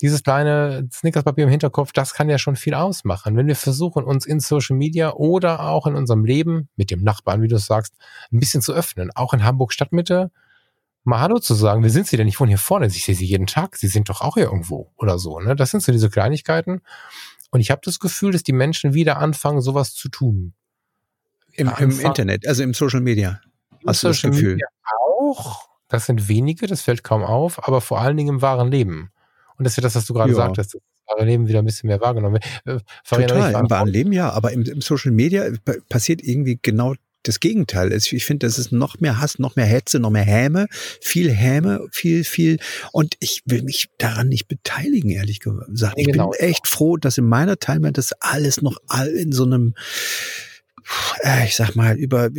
dieses 0.00 0.22
kleine 0.22 0.88
Snickerspapier 0.92 1.44
im 1.44 1.50
Hinterkopf, 1.50 1.92
das 1.92 2.14
kann 2.14 2.28
ja 2.28 2.38
schon 2.38 2.56
viel 2.56 2.74
ausmachen. 2.74 3.36
Wenn 3.36 3.46
wir 3.46 3.56
versuchen, 3.56 4.04
uns 4.04 4.26
in 4.26 4.40
Social 4.40 4.76
Media 4.76 5.12
oder 5.12 5.60
auch 5.68 5.86
in 5.86 5.94
unserem 5.94 6.24
Leben 6.24 6.68
mit 6.76 6.90
dem 6.90 7.02
Nachbarn, 7.02 7.42
wie 7.42 7.48
du 7.48 7.56
es 7.56 7.66
sagst, 7.66 7.94
ein 8.32 8.38
bisschen 8.40 8.62
zu 8.62 8.72
öffnen, 8.72 9.10
auch 9.14 9.32
in 9.34 9.44
Hamburg 9.44 9.72
Stadtmitte, 9.72 10.30
mal 11.04 11.20
Hallo 11.20 11.38
zu 11.38 11.54
sagen, 11.54 11.82
wie 11.82 11.88
sind 11.88 12.06
Sie 12.06 12.16
denn? 12.16 12.28
Ich 12.28 12.38
wohne 12.38 12.50
hier 12.50 12.58
vorne, 12.58 12.86
ich 12.86 13.04
sehe 13.04 13.14
Sie 13.14 13.26
jeden 13.26 13.46
Tag, 13.46 13.76
Sie 13.76 13.88
sind 13.88 14.08
doch 14.08 14.20
auch 14.20 14.34
hier 14.34 14.44
irgendwo 14.44 14.92
oder 14.96 15.18
so. 15.18 15.40
Ne? 15.40 15.56
Das 15.56 15.70
sind 15.70 15.82
so 15.82 15.90
diese 15.90 16.10
Kleinigkeiten. 16.10 16.82
Und 17.50 17.60
ich 17.60 17.70
habe 17.70 17.80
das 17.82 17.98
Gefühl, 17.98 18.32
dass 18.32 18.42
die 18.42 18.52
Menschen 18.52 18.94
wieder 18.94 19.18
anfangen, 19.18 19.62
sowas 19.62 19.94
zu 19.94 20.08
tun. 20.08 20.52
Im, 21.52 21.72
Im 21.78 21.98
Internet, 21.98 22.46
also 22.46 22.62
im 22.62 22.72
Social 22.72 23.00
Media. 23.00 23.40
Hast 23.84 24.04
du 24.04 24.08
das 24.08 24.22
Gefühl? 24.22 24.52
Media 24.52 24.68
auch, 25.30 25.68
das 25.88 26.06
sind 26.06 26.28
wenige, 26.28 26.66
das 26.66 26.82
fällt 26.82 27.04
kaum 27.04 27.22
auf, 27.22 27.66
aber 27.66 27.80
vor 27.80 28.00
allen 28.00 28.16
Dingen 28.16 28.36
im 28.36 28.42
wahren 28.42 28.70
Leben. 28.70 29.10
Und 29.56 29.64
das 29.64 29.72
ist 29.72 29.78
ja 29.78 29.82
das, 29.82 29.94
was 29.96 30.06
du 30.06 30.14
gerade 30.14 30.30
ja. 30.30 30.36
sagtest, 30.36 30.74
das 30.74 30.80
wahre 31.08 31.24
Leben 31.24 31.48
wieder 31.48 31.60
ein 31.60 31.64
bisschen 31.64 31.88
mehr 31.88 32.00
wahrgenommen 32.00 32.40
wird. 32.64 32.82
Äh, 32.82 33.26
Total, 33.26 33.54
im 33.54 33.70
wahren 33.70 33.88
Leben 33.88 34.12
ja, 34.12 34.30
aber 34.30 34.52
im, 34.52 34.62
im 34.62 34.80
Social 34.80 35.12
Media 35.12 35.48
passiert 35.88 36.22
irgendwie 36.22 36.58
genau 36.60 36.94
das 37.24 37.40
Gegenteil. 37.40 37.92
Ich 37.92 38.24
finde, 38.24 38.46
das 38.46 38.58
ist 38.58 38.72
noch 38.72 39.00
mehr 39.00 39.20
Hass, 39.20 39.38
noch 39.38 39.56
mehr 39.56 39.66
Hetze, 39.66 39.98
noch 39.98 40.10
mehr 40.10 40.22
Häme, 40.22 40.66
viel 41.00 41.30
Häme, 41.30 41.86
viel, 41.90 42.24
viel. 42.24 42.58
Und 42.92 43.16
ich 43.20 43.42
will 43.44 43.62
mich 43.62 43.88
daran 43.98 44.28
nicht 44.28 44.48
beteiligen, 44.48 45.10
ehrlich 45.10 45.40
gesagt. 45.40 45.94
Ich 45.98 46.06
genau. 46.06 46.30
bin 46.30 46.40
echt 46.40 46.66
froh, 46.66 46.96
dass 46.96 47.18
in 47.18 47.26
meiner 47.26 47.58
Timeline 47.58 47.92
das 47.92 48.12
alles 48.20 48.62
noch 48.62 48.78
all 48.86 49.08
in 49.08 49.32
so 49.32 49.44
einem 49.44 49.74
äh, 49.74 50.57
ich 51.44 51.56
sag 51.56 51.74
mal, 51.74 51.96
über, 51.96 52.30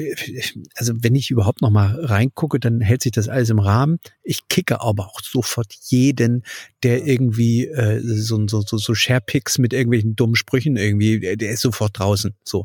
also 0.76 0.94
wenn 1.02 1.16
ich 1.16 1.30
überhaupt 1.32 1.62
noch 1.62 1.70
mal 1.70 2.04
reingucke, 2.04 2.60
dann 2.60 2.82
hält 2.82 3.04
sich 3.04 3.12
das 3.12 3.30
alles 3.30 3.50
im 3.50 3.60
Rahmen. 3.60 4.00
Ich 4.24 4.48
kicke 4.48 4.82
aber 4.82 5.08
auch 5.08 5.22
sofort 5.22 5.74
jeden, 5.88 6.44
der 6.84 7.06
irgendwie 7.06 7.68
äh, 7.68 8.00
so, 8.02 8.48
so, 8.48 8.62
so, 8.62 8.78
so 8.78 8.96
Sharepics 8.96 9.58
mit 9.58 9.74
irgendwelchen 9.74 10.16
dummen 10.16 10.36
Sprüchen 10.36 10.78
irgendwie, 10.78 11.20
der, 11.20 11.36
der 11.36 11.52
ist 11.52 11.62
sofort 11.62 11.98
draußen. 12.00 12.36
So. 12.44 12.64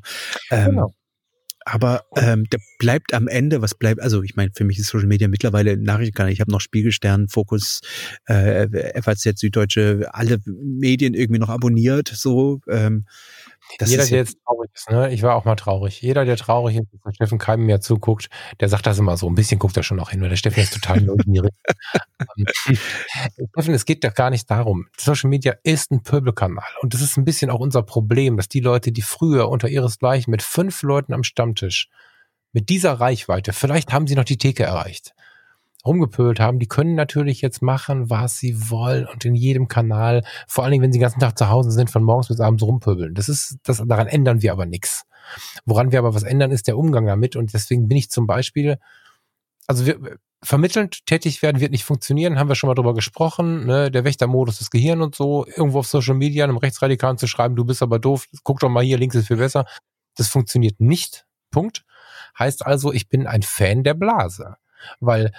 Ähm, 0.50 0.70
genau. 0.70 0.94
Aber 1.66 2.04
ähm, 2.16 2.44
der 2.50 2.60
bleibt 2.78 3.14
am 3.14 3.26
Ende, 3.26 3.62
was 3.62 3.74
bleibt, 3.74 4.00
also 4.02 4.22
ich 4.22 4.36
meine, 4.36 4.50
für 4.54 4.64
mich 4.64 4.78
ist 4.78 4.88
Social 4.88 5.06
Media 5.06 5.28
mittlerweile 5.28 5.78
Nachrichtenkanal. 5.78 6.30
Ich 6.30 6.40
habe 6.40 6.50
noch 6.50 6.60
Spiegelstern, 6.60 7.28
Fokus, 7.28 7.80
äh, 8.26 9.00
FAZ, 9.00 9.40
Süddeutsche, 9.40 10.08
alle 10.12 10.38
Medien 10.44 11.14
irgendwie 11.14 11.40
noch 11.40 11.48
abonniert. 11.48 12.08
So, 12.08 12.60
ähm, 12.68 13.06
das 13.78 13.90
Jeder, 13.90 14.06
der 14.06 14.18
jetzt 14.18 14.38
traurig 14.44 14.70
ist, 14.72 14.90
ne? 14.90 15.12
Ich 15.12 15.22
war 15.22 15.34
auch 15.34 15.44
mal 15.44 15.56
traurig. 15.56 16.00
Jeder, 16.00 16.24
der 16.24 16.36
traurig 16.36 16.76
ist, 16.76 16.86
dass 17.04 17.14
Steffen 17.14 17.38
Keim 17.38 17.64
mehr 17.64 17.80
zuguckt, 17.80 18.28
der 18.60 18.68
sagt 18.68 18.86
das 18.86 18.98
immer 18.98 19.16
so. 19.16 19.28
Ein 19.28 19.34
bisschen 19.34 19.58
guckt 19.58 19.76
er 19.76 19.82
schon 19.82 19.96
noch 19.96 20.10
hin, 20.10 20.20
weil 20.20 20.28
der 20.28 20.36
Steffen 20.36 20.62
ist 20.62 20.74
total 20.74 21.00
neugierig. 21.00 21.52
Ähm, 22.36 22.78
Steffen, 23.50 23.74
es 23.74 23.84
geht 23.84 24.04
doch 24.04 24.14
gar 24.14 24.30
nicht 24.30 24.50
darum. 24.50 24.86
Social 24.96 25.30
Media 25.30 25.54
ist 25.62 25.90
ein 25.90 26.02
Pöbelkanal. 26.02 26.64
Und 26.82 26.94
das 26.94 27.00
ist 27.00 27.16
ein 27.16 27.24
bisschen 27.24 27.50
auch 27.50 27.60
unser 27.60 27.82
Problem, 27.82 28.36
dass 28.36 28.48
die 28.48 28.60
Leute, 28.60 28.92
die 28.92 29.02
früher 29.02 29.48
unter 29.48 29.68
ihresgleichen 29.68 30.30
mit 30.30 30.42
fünf 30.42 30.82
Leuten 30.82 31.12
am 31.12 31.24
Stammtisch 31.24 31.88
mit 32.52 32.68
dieser 32.68 32.92
Reichweite, 32.94 33.52
vielleicht 33.52 33.92
haben 33.92 34.06
sie 34.06 34.14
noch 34.14 34.24
die 34.24 34.38
Theke 34.38 34.62
erreicht 34.62 35.14
rumgepölt 35.86 36.40
haben, 36.40 36.58
die 36.58 36.68
können 36.68 36.94
natürlich 36.94 37.40
jetzt 37.40 37.62
machen, 37.62 38.10
was 38.10 38.38
sie 38.38 38.70
wollen 38.70 39.06
und 39.06 39.24
in 39.24 39.34
jedem 39.34 39.68
Kanal, 39.68 40.24
vor 40.48 40.64
allen 40.64 40.72
Dingen, 40.72 40.82
wenn 40.82 40.92
sie 40.92 40.98
den 40.98 41.02
ganzen 41.02 41.20
Tag 41.20 41.38
zu 41.38 41.48
Hause 41.48 41.70
sind, 41.70 41.90
von 41.90 42.02
morgens 42.02 42.28
bis 42.28 42.40
abends 42.40 42.62
rumpöbeln. 42.62 43.14
Das 43.14 43.28
ist, 43.28 43.58
das, 43.64 43.82
daran 43.86 44.06
ändern 44.06 44.42
wir 44.42 44.52
aber 44.52 44.66
nichts. 44.66 45.04
Woran 45.64 45.92
wir 45.92 45.98
aber 45.98 46.14
was 46.14 46.22
ändern, 46.22 46.50
ist 46.50 46.66
der 46.68 46.78
Umgang 46.78 47.06
damit 47.06 47.36
und 47.36 47.52
deswegen 47.52 47.88
bin 47.88 47.96
ich 47.96 48.10
zum 48.10 48.26
Beispiel, 48.26 48.78
also 49.66 49.86
wir, 49.86 50.18
vermittelnd 50.44 51.06
tätig 51.06 51.42
werden 51.42 51.60
wird 51.60 51.72
nicht 51.72 51.84
funktionieren, 51.84 52.38
haben 52.38 52.48
wir 52.48 52.54
schon 52.54 52.68
mal 52.68 52.74
drüber 52.74 52.94
gesprochen, 52.94 53.66
ne? 53.66 53.90
der 53.90 54.04
Wächtermodus 54.04 54.58
des 54.58 54.70
Gehirn 54.70 55.00
und 55.00 55.14
so, 55.14 55.46
irgendwo 55.46 55.78
auf 55.78 55.86
Social 55.86 56.14
Media 56.14 56.44
einem 56.44 56.58
Rechtsradikalen 56.58 57.18
zu 57.18 57.26
schreiben, 57.26 57.56
du 57.56 57.64
bist 57.64 57.82
aber 57.82 57.98
doof, 57.98 58.26
guck 58.42 58.60
doch 58.60 58.68
mal 58.68 58.84
hier, 58.84 58.98
links 58.98 59.14
ist 59.14 59.28
viel 59.28 59.38
besser. 59.38 59.64
Das 60.16 60.28
funktioniert 60.28 60.80
nicht. 60.80 61.24
Punkt. 61.50 61.84
Heißt 62.38 62.64
also, 62.66 62.92
ich 62.92 63.08
bin 63.08 63.26
ein 63.26 63.42
Fan 63.42 63.82
der 63.84 63.94
Blase. 63.94 64.56
Weil 65.00 65.32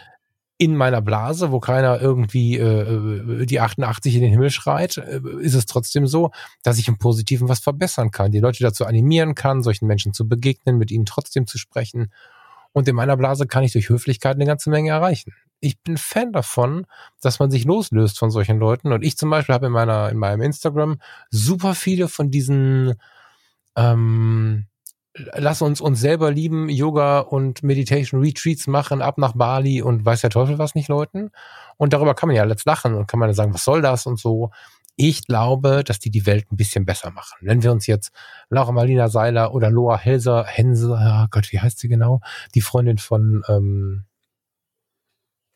in 0.57 0.75
meiner 0.75 1.01
Blase, 1.01 1.51
wo 1.51 1.59
keiner 1.59 1.99
irgendwie 1.99 2.57
äh, 2.57 3.41
äh 3.41 3.45
die 3.45 3.59
88 3.59 4.15
in 4.15 4.21
den 4.21 4.31
Himmel 4.31 4.49
schreit, 4.49 4.97
äh, 4.97 5.19
ist 5.39 5.53
es 5.53 5.65
trotzdem 5.65 6.07
so, 6.07 6.31
dass 6.63 6.77
ich 6.77 6.87
im 6.87 6.97
Positiven 6.97 7.49
was 7.49 7.59
verbessern 7.59 8.11
kann, 8.11 8.31
die 8.31 8.39
Leute 8.39 8.63
dazu 8.63 8.85
animieren 8.85 9.35
kann, 9.35 9.63
solchen 9.63 9.85
Menschen 9.85 10.13
zu 10.13 10.27
begegnen, 10.27 10.77
mit 10.77 10.91
ihnen 10.91 11.05
trotzdem 11.05 11.45
zu 11.45 11.57
sprechen. 11.57 12.11
Und 12.71 12.87
in 12.87 12.95
meiner 12.95 13.17
Blase 13.17 13.47
kann 13.47 13.63
ich 13.63 13.73
durch 13.73 13.89
Höflichkeit 13.89 14.35
eine 14.35 14.45
ganze 14.45 14.69
Menge 14.69 14.91
erreichen. 14.91 15.33
Ich 15.59 15.81
bin 15.81 15.97
Fan 15.97 16.31
davon, 16.31 16.85
dass 17.21 17.39
man 17.39 17.49
sich 17.49 17.65
loslöst 17.65 18.19
von 18.19 18.31
solchen 18.31 18.59
Leuten. 18.59 18.91
Und 18.91 19.03
ich 19.03 19.17
zum 19.17 19.29
Beispiel 19.29 19.55
habe 19.55 19.67
in 19.67 19.71
meiner, 19.71 20.09
in 20.09 20.17
meinem 20.17 20.41
Instagram 20.41 20.99
super 21.29 21.73
viele 21.73 22.07
von 22.07 22.31
diesen 22.31 22.95
ähm, 23.75 24.67
lass 25.15 25.61
uns 25.61 25.81
uns 25.81 25.99
selber 25.99 26.31
lieben, 26.31 26.69
Yoga 26.69 27.19
und 27.19 27.63
Meditation 27.63 28.21
Retreats 28.21 28.67
machen, 28.67 29.01
ab 29.01 29.17
nach 29.17 29.33
Bali 29.33 29.81
und 29.81 30.05
weiß 30.05 30.21
der 30.21 30.29
Teufel 30.29 30.57
was 30.57 30.75
nicht 30.75 30.89
Leuten. 30.89 31.31
Und 31.77 31.93
darüber 31.93 32.15
kann 32.15 32.27
man 32.27 32.35
ja 32.35 32.45
jetzt 32.45 32.65
lachen 32.65 32.95
und 32.95 33.07
kann 33.07 33.19
man 33.19 33.33
sagen, 33.33 33.53
was 33.53 33.63
soll 33.63 33.81
das 33.81 34.05
und 34.05 34.19
so. 34.19 34.51
Ich 34.97 35.27
glaube, 35.27 35.83
dass 35.83 35.99
die 35.99 36.09
die 36.09 36.25
Welt 36.25 36.51
ein 36.51 36.57
bisschen 36.57 36.85
besser 36.85 37.11
machen. 37.11 37.37
Wenn 37.41 37.63
wir 37.63 37.71
uns 37.71 37.85
jetzt 37.85 38.11
Laura 38.49 38.71
Marlina 38.71 39.09
Seiler 39.09 39.53
oder 39.53 39.69
Loa 39.69 39.97
Helser, 39.97 40.45
Hense, 40.45 40.91
oh 40.91 41.27
Gott, 41.31 41.51
wie 41.51 41.59
heißt 41.59 41.79
sie 41.79 41.89
genau? 41.89 42.21
Die 42.53 42.61
Freundin 42.61 42.97
von, 42.97 43.43
ähm, 43.49 44.05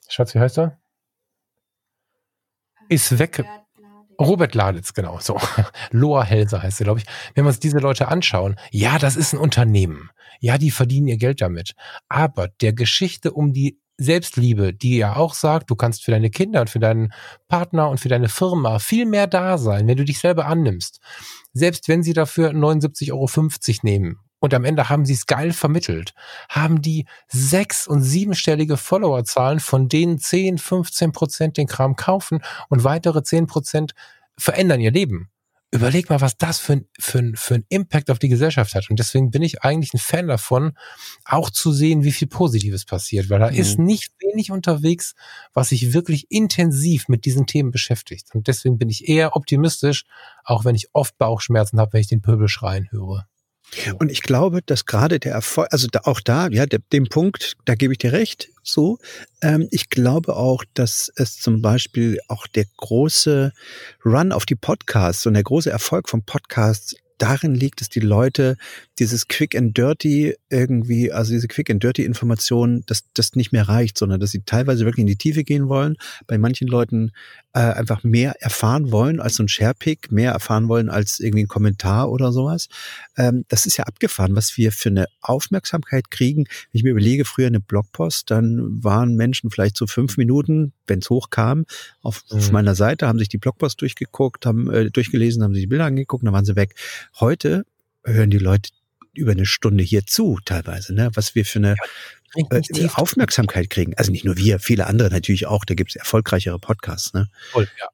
Schatz, 0.10 0.36
wie 0.36 0.40
heißt 0.40 0.58
er? 0.58 0.78
Ist 2.90 3.20
weg. 3.20 3.46
Robert 4.20 4.54
Laditz, 4.54 4.94
genau, 4.94 5.20
so. 5.20 5.40
Loa 5.92 6.24
Helser 6.24 6.62
heißt 6.62 6.82
er, 6.82 6.86
glaube 6.86 7.00
ich. 7.00 7.06
Wenn 7.36 7.46
wir 7.46 7.50
uns 7.50 7.60
diese 7.60 7.80
Leute 7.80 8.10
anschauen, 8.10 8.58
ja, 8.72 9.00
das 9.00 9.16
ist 9.16 9.34
ein 9.34 9.40
Unternehmen. 9.40 10.10
Ja, 10.42 10.58
die 10.58 10.72
verdienen 10.72 11.08
ihr 11.08 11.18
Geld 11.18 11.42
damit. 11.42 11.74
Aber 12.10 12.50
der 12.62 12.74
Geschichte 12.74 13.32
um 13.32 13.54
die 13.54 13.80
Selbstliebe, 13.98 14.74
die 14.74 14.98
ja 14.98 15.16
auch 15.16 15.34
sagt, 15.34 15.70
du 15.70 15.76
kannst 15.76 16.04
für 16.04 16.12
deine 16.12 16.30
Kinder 16.30 16.62
und 16.62 16.70
für 16.70 16.80
deinen 16.80 17.14
Partner 17.48 17.90
und 17.90 18.00
für 18.00 18.08
deine 18.08 18.30
Firma 18.30 18.80
viel 18.80 19.06
mehr 19.06 19.28
da 19.28 19.58
sein, 19.58 19.88
wenn 19.88 19.98
du 19.98 20.06
dich 20.06 20.20
selber 20.20 20.46
annimmst. 20.46 21.00
Selbst 21.52 21.88
wenn 21.88 22.04
sie 22.04 22.14
dafür 22.14 22.52
79,50 22.52 23.12
Euro 23.12 23.28
nehmen 23.84 24.20
und 24.40 24.54
am 24.54 24.66
Ende 24.66 24.90
haben 24.90 25.06
sie 25.06 25.14
es 25.14 25.26
geil 25.26 25.54
vermittelt, 25.54 26.14
haben 26.50 26.82
die 26.82 27.06
sechs- 27.28 27.88
und 27.88 28.02
siebenstellige 28.02 28.78
Followerzahlen, 28.78 29.60
von 29.60 29.90
denen 29.90 30.18
10, 30.18 30.58
15 30.58 31.12
Prozent 31.12 31.58
den 31.58 31.68
Kram 31.68 31.96
kaufen 31.96 32.42
und 32.70 32.84
weitere 32.84 33.24
10 33.24 33.48
Prozent 33.48 33.94
verändern 34.38 34.80
ihr 34.80 34.92
Leben. 34.92 35.30
Überleg 35.72 36.10
mal, 36.10 36.20
was 36.20 36.36
das 36.36 36.58
für 36.58 36.74
ein, 36.74 36.86
für, 37.00 37.20
ein, 37.20 37.36
für 37.36 37.54
ein 37.54 37.66
Impact 37.70 38.10
auf 38.10 38.18
die 38.18 38.30
Gesellschaft 38.30 38.74
hat. 38.74 38.90
Und 38.90 38.98
deswegen 38.98 39.30
bin 39.30 39.44
ich 39.44 39.62
eigentlich 39.62 39.94
ein 39.94 40.00
Fan 40.00 40.28
davon, 40.28 40.74
auch 41.26 41.52
zu 41.52 41.72
sehen, 41.72 42.04
wie 42.04 42.12
viel 42.12 42.28
Positives 42.28 42.86
passiert, 42.86 43.30
weil 43.30 43.38
da 43.38 43.52
mhm. 43.52 43.58
ist 43.58 43.78
nicht 43.78 44.12
wenig 44.20 44.50
unterwegs, 44.50 45.14
was 45.54 45.70
sich 45.70 45.94
wirklich 45.94 46.32
intensiv 46.32 47.08
mit 47.08 47.24
diesen 47.26 47.46
Themen 47.46 47.70
beschäftigt. 47.70 48.34
Und 48.34 48.48
deswegen 48.48 48.80
bin 48.80 48.90
ich 48.90 49.08
eher 49.08 49.36
optimistisch, 49.36 50.06
auch 50.44 50.66
wenn 50.66 50.74
ich 50.74 50.88
oft 50.94 51.20
Bauchschmerzen 51.20 51.80
habe, 51.80 51.94
wenn 51.94 52.02
ich 52.02 52.08
den 52.08 52.24
Pöbel 52.24 52.48
schreien 52.48 52.90
höre. 52.90 53.28
Und 54.00 54.12
ich 54.12 54.22
glaube, 54.22 54.62
dass 54.66 54.86
gerade 54.86 55.20
der 55.20 55.34
Erfolg, 55.34 55.68
also 55.72 55.88
da, 55.92 56.02
auch 56.06 56.20
da, 56.22 56.48
ja, 56.50 56.66
der, 56.66 56.80
dem 56.92 57.08
Punkt, 57.08 57.56
da 57.66 57.76
gebe 57.76 57.94
ich 57.94 58.00
dir 58.00 58.14
recht, 58.14 58.50
so. 58.64 58.98
Ähm, 59.42 59.68
ich 59.72 59.90
glaube 59.90 60.36
auch, 60.36 60.64
dass 60.74 61.12
es 61.16 61.38
zum 61.40 61.62
Beispiel 61.62 62.20
auch 62.28 62.48
der 62.48 62.66
große 62.78 63.54
Run 64.06 64.32
auf 64.32 64.46
die 64.46 64.56
Podcasts 64.56 65.26
und 65.26 65.34
der 65.34 65.44
große 65.44 65.70
Erfolg 65.70 66.10
von 66.10 66.24
Podcasts 66.24 66.96
darin 67.20 67.54
liegt, 67.54 67.82
dass 67.82 67.90
die 67.90 68.00
Leute 68.00 68.58
dieses 68.98 69.28
Quick 69.28 69.56
and 69.56 69.78
Dirty 69.78 70.36
irgendwie, 70.50 71.12
also 71.12 71.32
diese 71.32 71.48
Quick 71.48 71.70
and 71.70 71.84
Dirty 71.84 72.06
Information, 72.06 72.84
dass 72.88 73.04
das 73.14 73.36
nicht 73.36 73.52
mehr 73.52 73.68
reicht, 73.68 73.98
sondern 73.98 74.20
dass 74.20 74.32
sie 74.32 74.42
teilweise 74.46 74.86
wirklich 74.86 75.02
in 75.02 75.08
die 75.08 75.18
Tiefe 75.18 75.44
gehen 75.44 75.68
wollen. 75.68 75.98
Bei 76.28 76.38
manchen 76.38 76.68
Leuten 76.68 77.12
äh, 77.54 77.60
einfach 77.60 78.04
mehr 78.04 78.36
erfahren 78.42 78.92
wollen 78.92 79.20
als 79.20 79.36
so 79.36 79.44
ein 79.44 79.48
Sharepick, 79.48 80.12
mehr 80.12 80.32
erfahren 80.32 80.68
wollen 80.68 80.90
als 80.90 81.20
irgendwie 81.20 81.44
ein 81.44 81.48
Kommentar 81.48 82.12
oder 82.12 82.32
sowas. 82.32 82.68
Ähm, 83.18 83.46
das 83.48 83.66
ist 83.66 83.78
ja 83.78 83.86
abgefahren, 83.86 84.36
was 84.36 84.58
wir 84.58 84.72
für 84.72 84.90
eine 84.90 85.08
Aufmerksamkeit 85.22 86.12
kriegen. 86.12 86.46
Wenn 86.46 86.80
ich 86.80 86.84
mir 86.84 86.92
überlege, 86.92 87.26
früher 87.26 87.48
eine 87.48 87.60
Blogpost, 87.60 88.30
dann 88.30 88.84
waren 88.84 89.16
Menschen 89.16 89.50
vielleicht 89.50 89.78
so 89.78 89.88
fünf 89.88 90.18
Minuten, 90.18 90.74
wenn 90.86 91.00
es 91.00 91.10
hochkam, 91.10 91.66
auf, 92.02 92.24
mhm. 92.30 92.38
auf, 92.38 92.52
meiner 92.52 92.76
Seite, 92.76 93.08
haben 93.08 93.20
sich 93.20 93.30
die 93.30 93.40
Blogpost 93.40 93.82
durchgeguckt, 93.82 94.46
haben 94.46 94.70
äh, 94.72 94.92
durchgelesen, 94.92 95.44
haben 95.44 95.54
sich 95.54 95.64
die 95.64 95.68
Bilder 95.68 95.86
angeguckt, 95.86 96.26
dann 96.26 96.34
waren 96.34 96.46
sie 96.46 96.56
weg. 96.56 96.76
Heute 97.20 97.66
hören 98.04 98.30
die 98.30 98.38
Leute 98.38 98.70
über 99.14 99.32
eine 99.32 99.46
Stunde 99.46 99.84
hier 99.84 100.06
zu, 100.06 100.40
teilweise, 100.46 100.94
ne? 100.94 101.10
Was 101.16 101.36
wir 101.36 101.46
für 101.46 101.60
eine 101.60 101.76
äh, 102.36 102.90
Aufmerksamkeit 102.94 103.70
kriegen. 103.70 103.94
Also 103.96 104.12
nicht 104.12 104.26
nur 104.26 104.38
wir, 104.38 104.60
viele 104.60 104.88
andere 104.88 105.10
natürlich 105.10 105.48
auch. 105.48 105.66
Da 105.66 105.74
gibt 105.74 105.92
es 105.92 105.96
erfolgreichere 105.96 106.60
Podcasts, 106.60 107.14
ne? 107.14 107.30
Voll, 107.52 107.68
ja. 107.80 107.88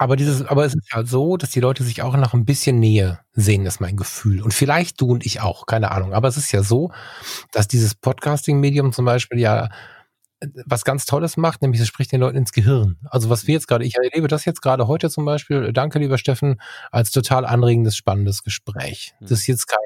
Aber 0.00 0.14
dieses, 0.14 0.46
aber 0.46 0.64
es 0.64 0.74
ist 0.76 0.92
halt 0.92 1.08
so, 1.08 1.36
dass 1.36 1.50
die 1.50 1.58
Leute 1.58 1.82
sich 1.82 2.02
auch 2.02 2.16
nach 2.16 2.32
ein 2.32 2.44
bisschen 2.44 2.78
Nähe 2.78 3.18
sehen, 3.32 3.66
ist 3.66 3.80
mein 3.80 3.96
Gefühl. 3.96 4.42
Und 4.42 4.54
vielleicht 4.54 5.00
du 5.00 5.10
und 5.10 5.26
ich 5.26 5.40
auch, 5.40 5.66
keine 5.66 5.90
Ahnung. 5.90 6.14
Aber 6.14 6.28
es 6.28 6.36
ist 6.36 6.52
ja 6.52 6.62
so, 6.62 6.92
dass 7.50 7.66
dieses 7.66 7.96
Podcasting-Medium 7.96 8.92
zum 8.92 9.04
Beispiel 9.04 9.40
ja 9.40 9.70
was 10.66 10.84
ganz 10.84 11.04
Tolles 11.04 11.36
macht, 11.36 11.62
nämlich 11.62 11.80
es 11.80 11.88
spricht 11.88 12.12
den 12.12 12.20
Leuten 12.20 12.36
ins 12.36 12.52
Gehirn. 12.52 12.96
Also 13.10 13.28
was 13.28 13.46
wir 13.46 13.54
jetzt 13.54 13.66
gerade, 13.66 13.84
ich 13.84 13.96
erlebe 13.96 14.28
das 14.28 14.44
jetzt 14.44 14.62
gerade 14.62 14.86
heute 14.86 15.10
zum 15.10 15.24
Beispiel, 15.24 15.72
danke 15.72 15.98
lieber 15.98 16.18
Steffen, 16.18 16.60
als 16.92 17.10
total 17.10 17.44
anregendes, 17.44 17.96
spannendes 17.96 18.44
Gespräch. 18.44 19.14
Hm. 19.18 19.26
Das 19.28 19.40
ist 19.40 19.46
jetzt 19.48 19.66
kein, 19.66 19.78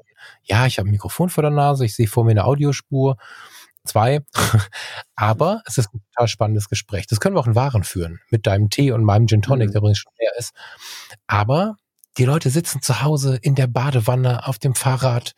ja, 0.43 0.67
ich 0.67 0.79
habe 0.79 0.89
ein 0.89 0.93
Mikrofon 0.93 1.31
vor 1.31 1.43
der 1.43 1.51
Nase, 1.51 1.85
ich 1.85 1.95
sehe 1.95 2.07
vor 2.07 2.25
mir 2.25 2.33
eine 2.33 2.45
Audiospur, 2.45 3.17
zwei, 3.85 4.21
aber 5.17 5.63
es 5.67 5.79
ist 5.79 5.93
ein 5.93 6.01
total 6.13 6.29
spannendes 6.29 6.69
Gespräch. 6.69 7.07
Das 7.07 7.21
können 7.21 7.35
wir 7.35 7.41
auch 7.41 7.47
in 7.47 7.55
Waren 7.55 7.85
führen, 7.85 8.21
mit 8.31 8.47
deinem 8.47 8.71
Tee 8.71 8.93
und 8.93 9.05
meinem 9.05 9.27
Gin 9.27 9.43
Tonic, 9.43 9.69
mhm. 9.69 9.73
der 9.73 9.81
übrigens 9.81 9.99
schon 9.99 10.13
leer 10.19 10.33
ist. 10.39 10.55
Aber 11.27 11.77
die 12.19 12.25
Leute 12.25 12.51
sitzen 12.51 12.83
zu 12.83 13.03
Hause 13.03 13.39
in 13.41 13.55
der 13.55 13.67
Badewanne, 13.67 14.47
auf 14.47 14.59
dem 14.59 14.75
Fahrrad, 14.75 15.35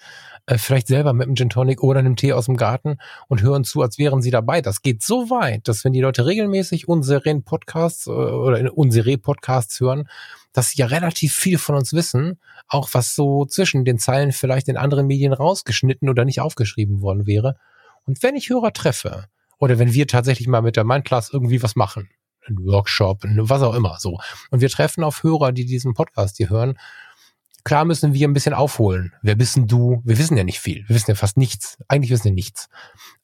äh, 0.46 0.58
vielleicht 0.58 0.88
selber 0.88 1.12
mit 1.12 1.26
einem 1.26 1.36
Gin 1.36 1.48
Tonic 1.48 1.82
oder 1.82 2.00
einem 2.00 2.16
Tee 2.16 2.32
aus 2.32 2.46
dem 2.46 2.56
Garten 2.56 2.98
und 3.28 3.42
hören 3.42 3.64
zu, 3.64 3.80
als 3.80 3.98
wären 3.98 4.22
sie 4.22 4.30
dabei. 4.30 4.60
Das 4.60 4.82
geht 4.82 5.02
so 5.02 5.30
weit, 5.30 5.68
dass 5.68 5.84
wenn 5.84 5.92
die 5.92 6.00
Leute 6.00 6.26
regelmäßig 6.26 6.88
unsere 6.88 7.40
Podcasts 7.40 8.06
äh, 8.06 8.10
oder 8.10 8.76
unsere 8.76 9.16
Podcasts 9.18 9.80
hören, 9.80 10.08
dass 10.52 10.70
sie 10.70 10.78
ja 10.78 10.86
relativ 10.86 11.32
viel 11.32 11.58
von 11.58 11.76
uns 11.76 11.92
wissen, 11.92 12.38
auch 12.68 12.90
was 12.92 13.14
so 13.14 13.44
zwischen 13.46 13.84
den 13.84 13.98
Zeilen 13.98 14.32
vielleicht 14.32 14.68
in 14.68 14.76
anderen 14.76 15.06
Medien 15.06 15.32
rausgeschnitten 15.32 16.08
oder 16.08 16.24
nicht 16.24 16.40
aufgeschrieben 16.40 17.00
worden 17.00 17.26
wäre. 17.26 17.56
Und 18.06 18.22
wenn 18.22 18.36
ich 18.36 18.50
Hörer 18.50 18.72
treffe, 18.72 19.26
oder 19.58 19.78
wenn 19.78 19.92
wir 19.92 20.06
tatsächlich 20.06 20.48
mal 20.48 20.62
mit 20.62 20.76
der 20.76 20.84
Mindclass 20.84 21.30
irgendwie 21.32 21.62
was 21.62 21.76
machen, 21.76 22.10
ein 22.46 22.58
Workshop, 22.66 23.22
was 23.24 23.62
auch 23.62 23.74
immer, 23.74 23.96
so, 23.98 24.18
und 24.50 24.60
wir 24.60 24.68
treffen 24.68 25.04
auf 25.04 25.22
Hörer, 25.22 25.52
die 25.52 25.64
diesen 25.64 25.94
Podcast 25.94 26.36
hier 26.36 26.50
hören, 26.50 26.76
Klar 27.64 27.86
müssen 27.86 28.12
wir 28.12 28.28
ein 28.28 28.34
bisschen 28.34 28.52
aufholen. 28.52 29.14
Wer 29.22 29.36
bist 29.36 29.56
denn 29.56 29.66
du? 29.66 30.02
Wir 30.04 30.18
wissen 30.18 30.36
ja 30.36 30.44
nicht 30.44 30.60
viel. 30.60 30.84
Wir 30.86 30.94
wissen 30.94 31.10
ja 31.10 31.14
fast 31.14 31.38
nichts. 31.38 31.78
Eigentlich 31.88 32.10
wissen 32.10 32.26
wir 32.26 32.32
nichts. 32.32 32.68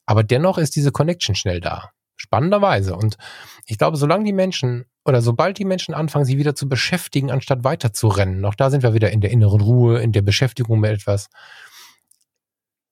Aber 0.07 0.23
dennoch 0.23 0.57
ist 0.57 0.75
diese 0.75 0.91
Connection 0.91 1.35
schnell 1.35 1.61
da. 1.61 1.91
Spannenderweise. 2.15 2.95
Und 2.95 3.17
ich 3.65 3.77
glaube, 3.77 3.97
solange 3.97 4.23
die 4.25 4.33
Menschen 4.33 4.85
oder 5.05 5.21
sobald 5.21 5.59
die 5.59 5.65
Menschen 5.65 5.93
anfangen, 5.93 6.25
sich 6.25 6.37
wieder 6.37 6.55
zu 6.55 6.67
beschäftigen, 6.67 7.29
anstatt 7.29 7.63
weiter 7.63 7.93
zu 7.93 8.07
rennen, 8.07 8.43
auch 8.45 8.55
da 8.55 8.71
sind 8.71 8.81
wir 8.81 8.95
wieder 8.95 9.11
in 9.11 9.21
der 9.21 9.29
inneren 9.29 9.61
Ruhe, 9.61 10.01
in 10.01 10.11
der 10.11 10.23
Beschäftigung 10.23 10.79
mit 10.79 10.91
etwas, 10.91 11.29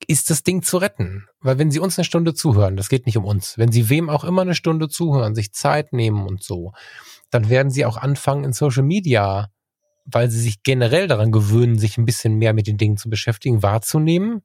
ist 0.10 0.32
das 0.32 0.41
Ding 0.41 0.64
zu 0.64 0.78
retten. 0.78 1.28
Weil 1.39 1.60
wenn 1.60 1.70
Sie 1.70 1.80
uns 1.80 1.97
eine 1.97 2.03
Stunde 2.03 2.34
zuhören, 2.34 2.76
das 2.76 2.89
geht 2.89 3.05
nicht 3.05 3.18
um 3.18 3.26
uns, 3.26 3.60
wenn 3.60 3.72
Sie 3.72 3.89
wem 3.89 4.10
auch 4.10 4.24
immer 4.24 4.41
eine 4.41 4.55
Stunde 4.55 4.89
zuhören, 4.89 5.36
sich 5.36 5.53
Zeit 5.53 5.93
nehmen 5.93 6.26
und 6.26 6.43
so, 6.43 6.74
dann 7.30 7.47
werden 7.47 7.70
Sie 7.70 7.86
auch 7.86 7.95
anfangen 7.95 8.43
in 8.43 8.51
Social 8.51 8.82
Media, 8.82 9.49
weil 10.05 10.32
Sie 10.32 10.39
sich 10.39 10.64
generell 10.64 11.07
daran 11.07 11.32
gewöhnen, 11.32 11.78
sich 11.78 11.99
ein 11.99 12.05
bisschen 12.05 12.38
mehr 12.38 12.53
mit 12.53 12.66
den 12.66 12.78
Dingen 12.78 12.97
zu 12.97 13.07
beschäftigen, 13.07 13.62
wahrzunehmen. 13.62 14.41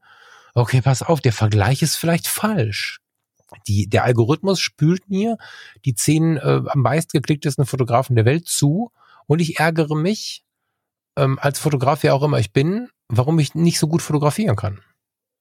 Okay, 0.53 0.83
pass 0.83 1.03
auf, 1.03 1.23
der 1.23 1.33
Vergleich 1.33 1.81
ist 1.81 1.97
vielleicht 1.97 2.27
falsch. 2.27 3.01
Die, 3.67 3.89
der 3.89 4.05
Algorithmus 4.05 4.61
spült 4.61 5.09
mir 5.09 5.39
die 5.87 5.95
zehn 5.95 6.37
äh, 6.37 6.61
am 6.67 6.81
meistgeklicktesten 6.83 7.65
Fotografen 7.65 8.17
der 8.17 8.27
Welt 8.27 8.47
zu 8.49 8.91
und 9.27 9.41
ich 9.41 9.61
ärgere 9.61 9.97
mich, 9.97 10.45
ähm, 11.17 11.39
als 11.41 11.59
Fotograf, 11.59 12.03
wer 12.03 12.15
auch 12.15 12.23
immer 12.23 12.39
ich 12.39 12.53
bin, 12.53 12.89
warum 13.09 13.39
ich 13.39 13.55
nicht 13.55 13.79
so 13.79 13.89
gut 13.89 14.03
fotografieren 14.03 14.57
kann. 14.57 14.81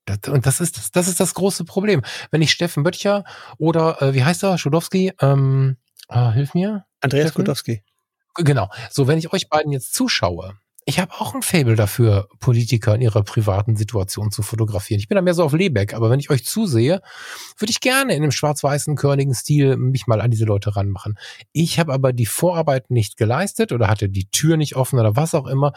Das, 0.06 0.18
und 0.28 0.46
das 0.46 0.60
ist 0.60 0.78
das, 0.78 0.92
das 0.92 1.08
ist 1.08 1.20
das 1.20 1.34
große 1.34 1.66
Problem. 1.66 2.02
Wenn 2.32 2.42
ich 2.42 2.52
Steffen 2.52 2.84
Böttcher 2.84 3.24
oder 3.58 4.02
äh, 4.02 4.14
wie 4.14 4.24
heißt 4.24 4.44
er, 4.44 4.58
Schudowski, 4.58 5.14
ähm, 5.22 5.78
äh, 6.10 6.32
hilf 6.32 6.54
mir. 6.54 6.86
Andreas 7.02 7.34
Schudowski. 7.34 7.84
Genau. 8.36 8.70
So, 8.90 9.08
wenn 9.08 9.20
ich 9.20 9.32
euch 9.32 9.50
beiden 9.50 9.72
jetzt 9.72 9.94
zuschaue, 9.94 10.58
ich 10.86 11.00
habe 11.00 11.14
auch 11.14 11.34
ein 11.34 11.42
Fable 11.42 11.76
dafür, 11.76 12.28
Politiker 12.40 12.96
in 12.96 13.02
ihrer 13.02 13.24
privaten 13.24 13.76
Situation 13.76 14.32
zu 14.32 14.42
fotografieren. 14.42 15.00
Ich 15.00 15.08
bin 15.08 15.16
da 15.16 15.22
mehr 15.22 15.34
so 15.34 15.44
auf 15.44 15.54
Lebeck, 15.54 15.94
aber 15.94 16.10
wenn 16.10 16.20
ich 16.20 16.30
euch 16.30 16.46
zusehe, 16.46 17.02
würde 17.58 17.72
ich 17.72 17.80
gerne 17.80 18.16
in 18.16 18.22
einem 18.22 18.32
schwarz-weißen, 18.32 18.96
körnigen 18.96 19.34
Stil 19.34 19.78
mich 19.78 20.08
mal 20.08 20.20
an 20.20 20.32
diese 20.32 20.46
Leute 20.46 20.76
ranmachen. 20.76 21.18
Ich 21.54 21.80
habe 21.80 21.94
aber 21.94 22.12
die 22.12 22.26
Vorarbeit 22.26 22.92
nicht 22.92 23.18
geleistet 23.18 23.72
oder 23.72 23.88
hatte 23.88 24.10
die 24.10 24.30
Tür 24.30 24.58
nicht 24.58 24.76
offen 24.76 25.00
oder 25.00 25.16
was 25.16 25.34
auch 25.34 25.48
immer, 25.48 25.74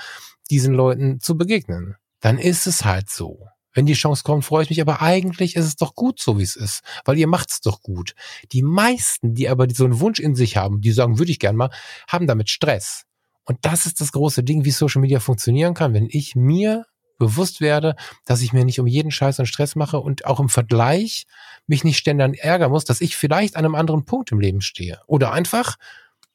diesen 0.50 0.74
Leuten 0.74 1.20
zu 1.20 1.36
begegnen. 1.36 1.96
Dann 2.20 2.38
ist 2.38 2.66
es 2.66 2.84
halt 2.84 3.08
so. 3.08 3.46
Wenn 3.76 3.84
die 3.84 3.92
Chance 3.92 4.22
kommt, 4.24 4.46
freue 4.46 4.62
ich 4.62 4.70
mich, 4.70 4.80
aber 4.80 5.02
eigentlich 5.02 5.54
ist 5.54 5.66
es 5.66 5.76
doch 5.76 5.94
gut, 5.94 6.18
so 6.18 6.38
wie 6.38 6.42
es 6.42 6.56
ist, 6.56 6.80
weil 7.04 7.18
ihr 7.18 7.26
macht 7.26 7.50
es 7.50 7.60
doch 7.60 7.82
gut. 7.82 8.14
Die 8.52 8.62
meisten, 8.62 9.34
die 9.34 9.50
aber 9.50 9.66
so 9.70 9.84
einen 9.84 10.00
Wunsch 10.00 10.18
in 10.18 10.34
sich 10.34 10.56
haben, 10.56 10.80
die 10.80 10.92
sagen, 10.92 11.18
würde 11.18 11.30
ich 11.30 11.38
gern 11.38 11.56
mal, 11.56 11.70
haben 12.08 12.26
damit 12.26 12.48
Stress. 12.48 13.02
Und 13.44 13.58
das 13.60 13.84
ist 13.84 14.00
das 14.00 14.12
große 14.12 14.42
Ding, 14.42 14.64
wie 14.64 14.70
Social 14.70 15.02
Media 15.02 15.20
funktionieren 15.20 15.74
kann, 15.74 15.92
wenn 15.92 16.08
ich 16.10 16.34
mir 16.34 16.86
bewusst 17.18 17.60
werde, 17.60 17.96
dass 18.24 18.40
ich 18.40 18.54
mir 18.54 18.64
nicht 18.64 18.80
um 18.80 18.86
jeden 18.86 19.10
Scheiß 19.10 19.38
und 19.40 19.46
Stress 19.46 19.76
mache 19.76 19.98
und 19.98 20.24
auch 20.24 20.40
im 20.40 20.48
Vergleich 20.48 21.26
mich 21.66 21.84
nicht 21.84 21.98
ständig 21.98 22.42
ärgern 22.42 22.70
muss, 22.70 22.86
dass 22.86 23.02
ich 23.02 23.14
vielleicht 23.14 23.56
an 23.56 23.66
einem 23.66 23.74
anderen 23.74 24.06
Punkt 24.06 24.32
im 24.32 24.40
Leben 24.40 24.62
stehe. 24.62 25.00
Oder 25.06 25.32
einfach 25.32 25.76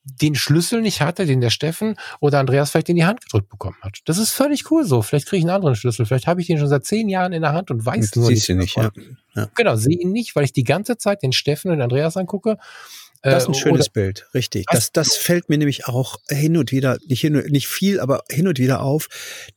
den 0.03 0.35
Schlüssel 0.35 0.81
nicht 0.81 1.01
hatte, 1.01 1.25
den 1.25 1.41
der 1.41 1.51
Steffen 1.51 1.95
oder 2.19 2.39
Andreas 2.39 2.71
vielleicht 2.71 2.89
in 2.89 2.95
die 2.95 3.05
Hand 3.05 3.21
gedrückt 3.21 3.49
bekommen 3.49 3.77
hat. 3.81 3.99
Das 4.05 4.17
ist 4.17 4.31
völlig 4.31 4.69
cool 4.71 4.83
so. 4.83 5.01
Vielleicht 5.01 5.27
kriege 5.27 5.39
ich 5.39 5.43
einen 5.43 5.55
anderen 5.55 5.75
Schlüssel. 5.75 6.05
Vielleicht 6.05 6.27
habe 6.27 6.41
ich 6.41 6.47
den 6.47 6.57
schon 6.57 6.67
seit 6.67 6.85
zehn 6.85 7.07
Jahren 7.07 7.33
in 7.33 7.41
der 7.41 7.53
Hand 7.53 7.69
und 7.69 7.85
weiß 7.85 8.11
du 8.11 8.21
nur 8.21 8.29
siehst 8.29 8.49
nicht. 8.49 8.49
Ihn 8.49 8.57
nicht 8.57 8.75
ja. 8.77 8.91
ja. 9.35 9.47
Genau, 9.55 9.75
sehe 9.75 9.97
ihn 9.97 10.11
nicht, 10.11 10.35
weil 10.35 10.43
ich 10.43 10.53
die 10.53 10.63
ganze 10.63 10.97
Zeit 10.97 11.21
den 11.21 11.33
Steffen 11.33 11.71
und 11.71 11.81
Andreas 11.81 12.17
angucke 12.17 12.57
das 13.21 13.43
ist 13.43 13.49
ein 13.49 13.53
äh, 13.53 13.57
schönes 13.57 13.85
Oder, 13.87 13.93
Bild, 13.93 14.27
richtig. 14.33 14.65
Das, 14.71 14.91
das 14.91 15.15
fällt 15.15 15.47
mir 15.49 15.57
nämlich 15.57 15.85
auch 15.85 16.17
hin 16.27 16.57
und 16.57 16.71
wieder, 16.71 16.97
nicht, 17.07 17.21
hin, 17.21 17.33
nicht 17.49 17.67
viel, 17.67 17.99
aber 17.99 18.23
hin 18.29 18.47
und 18.47 18.57
wieder 18.57 18.81
auf, 18.81 19.07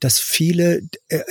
dass 0.01 0.19
viele 0.19 0.83
äh, 1.09 1.23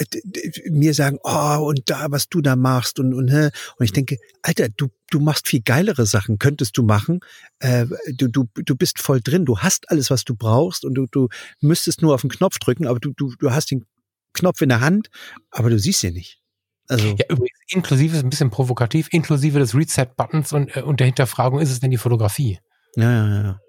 mir 0.69 0.93
sagen, 0.93 1.19
oh, 1.23 1.57
und 1.67 1.81
da, 1.89 2.07
was 2.09 2.29
du 2.29 2.41
da 2.41 2.55
machst 2.55 2.99
und, 2.99 3.13
und, 3.13 3.31
und 3.31 3.51
ich 3.85 3.93
denke, 3.93 4.17
Alter, 4.41 4.69
du, 4.69 4.89
du 5.11 5.19
machst 5.19 5.47
viel 5.47 5.61
geilere 5.61 6.05
Sachen, 6.07 6.39
könntest 6.39 6.75
du 6.77 6.83
machen. 6.83 7.19
Äh, 7.59 7.85
du, 8.11 8.27
du, 8.27 8.45
du 8.53 8.75
bist 8.75 8.99
voll 8.99 9.21
drin, 9.21 9.45
du 9.45 9.59
hast 9.59 9.91
alles, 9.91 10.09
was 10.09 10.23
du 10.23 10.35
brauchst 10.35 10.85
und 10.85 10.95
du, 10.95 11.05
du 11.11 11.29
müsstest 11.59 12.01
nur 12.01 12.15
auf 12.15 12.21
den 12.21 12.31
Knopf 12.31 12.57
drücken, 12.57 12.87
aber 12.87 12.99
du, 12.99 13.13
du, 13.15 13.35
du 13.37 13.51
hast 13.51 13.69
den 13.69 13.85
Knopf 14.33 14.61
in 14.61 14.69
der 14.69 14.81
Hand, 14.81 15.09
aber 15.51 15.69
du 15.69 15.77
siehst 15.77 16.03
ihn 16.03 16.13
nicht. 16.13 16.42
Also 16.87 17.07
ja, 17.07 17.25
übrigens, 17.29 17.59
inklusive, 17.67 18.17
ist 18.17 18.23
ein 18.23 18.29
bisschen 18.29 18.49
provokativ, 18.49 19.07
inklusive 19.11 19.59
des 19.59 19.75
Reset-Buttons 19.75 20.53
und, 20.53 20.75
äh, 20.75 20.81
und 20.81 20.99
der 20.99 21.07
Hinterfragung, 21.07 21.59
ist 21.59 21.71
es 21.71 21.79
denn 21.79 21.91
die 21.91 21.97
Fotografie? 21.97 22.59
Ja, 22.95 23.11
ja, 23.11 23.43
ja. 23.43 23.59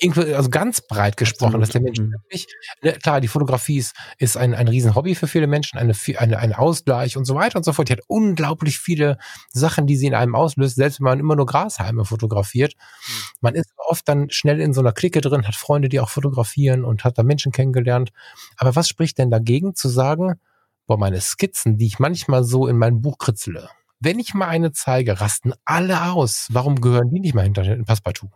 Also, 0.00 0.34
also 0.34 0.50
ganz 0.50 0.80
breit 0.82 1.16
gesprochen, 1.16 1.54
Absolut. 1.54 1.62
dass 1.62 1.70
der 1.70 1.80
Mensch 1.80 1.98
mhm. 1.98 2.12
wirklich, 2.12 2.46
ne, 2.82 2.92
klar, 2.92 3.20
die 3.20 3.28
Fotografie 3.28 3.78
ist, 3.78 3.94
ist 4.18 4.36
ein, 4.36 4.54
ein 4.54 4.68
Riesenhobby 4.68 5.14
für 5.14 5.26
viele 5.26 5.46
Menschen, 5.46 5.78
eine, 5.78 5.94
eine, 6.18 6.38
ein 6.38 6.52
Ausgleich 6.52 7.16
und 7.16 7.24
so 7.24 7.34
weiter 7.34 7.56
und 7.56 7.64
so 7.64 7.72
fort. 7.72 7.88
Die 7.88 7.94
hat 7.94 8.02
unglaublich 8.06 8.78
viele 8.78 9.18
Sachen, 9.50 9.86
die 9.86 9.96
sie 9.96 10.06
in 10.06 10.14
einem 10.14 10.34
auslöst, 10.34 10.76
selbst 10.76 11.00
wenn 11.00 11.04
man 11.04 11.20
immer 11.20 11.36
nur 11.36 11.46
Grashalme 11.46 12.04
fotografiert. 12.04 12.74
Mhm. 12.74 13.12
Man 13.40 13.54
ist 13.54 13.72
oft 13.76 14.06
dann 14.08 14.30
schnell 14.30 14.60
in 14.60 14.72
so 14.74 14.80
einer 14.80 14.92
Clique 14.92 15.20
drin, 15.20 15.46
hat 15.46 15.54
Freunde, 15.54 15.88
die 15.88 16.00
auch 16.00 16.10
fotografieren 16.10 16.84
und 16.84 17.04
hat 17.04 17.16
da 17.16 17.22
Menschen 17.22 17.52
kennengelernt. 17.52 18.12
Aber 18.56 18.76
was 18.76 18.88
spricht 18.88 19.18
denn 19.18 19.30
dagegen 19.30 19.74
zu 19.74 19.88
sagen, 19.88 20.38
boah, 20.86 20.98
meine 20.98 21.20
Skizzen, 21.20 21.78
die 21.78 21.86
ich 21.86 21.98
manchmal 21.98 22.44
so 22.44 22.66
in 22.66 22.78
mein 22.78 23.00
Buch 23.00 23.18
kritzele, 23.18 23.68
wenn 24.00 24.18
ich 24.18 24.34
mal 24.34 24.48
eine 24.48 24.72
zeige, 24.72 25.20
rasten 25.20 25.52
alle 25.64 26.10
aus. 26.10 26.48
Warum 26.50 26.80
gehören 26.80 27.10
die 27.10 27.20
nicht 27.20 27.34
mal 27.34 27.44
hinter 27.44 27.62
den 27.62 27.84
Passepartout? 27.84 28.30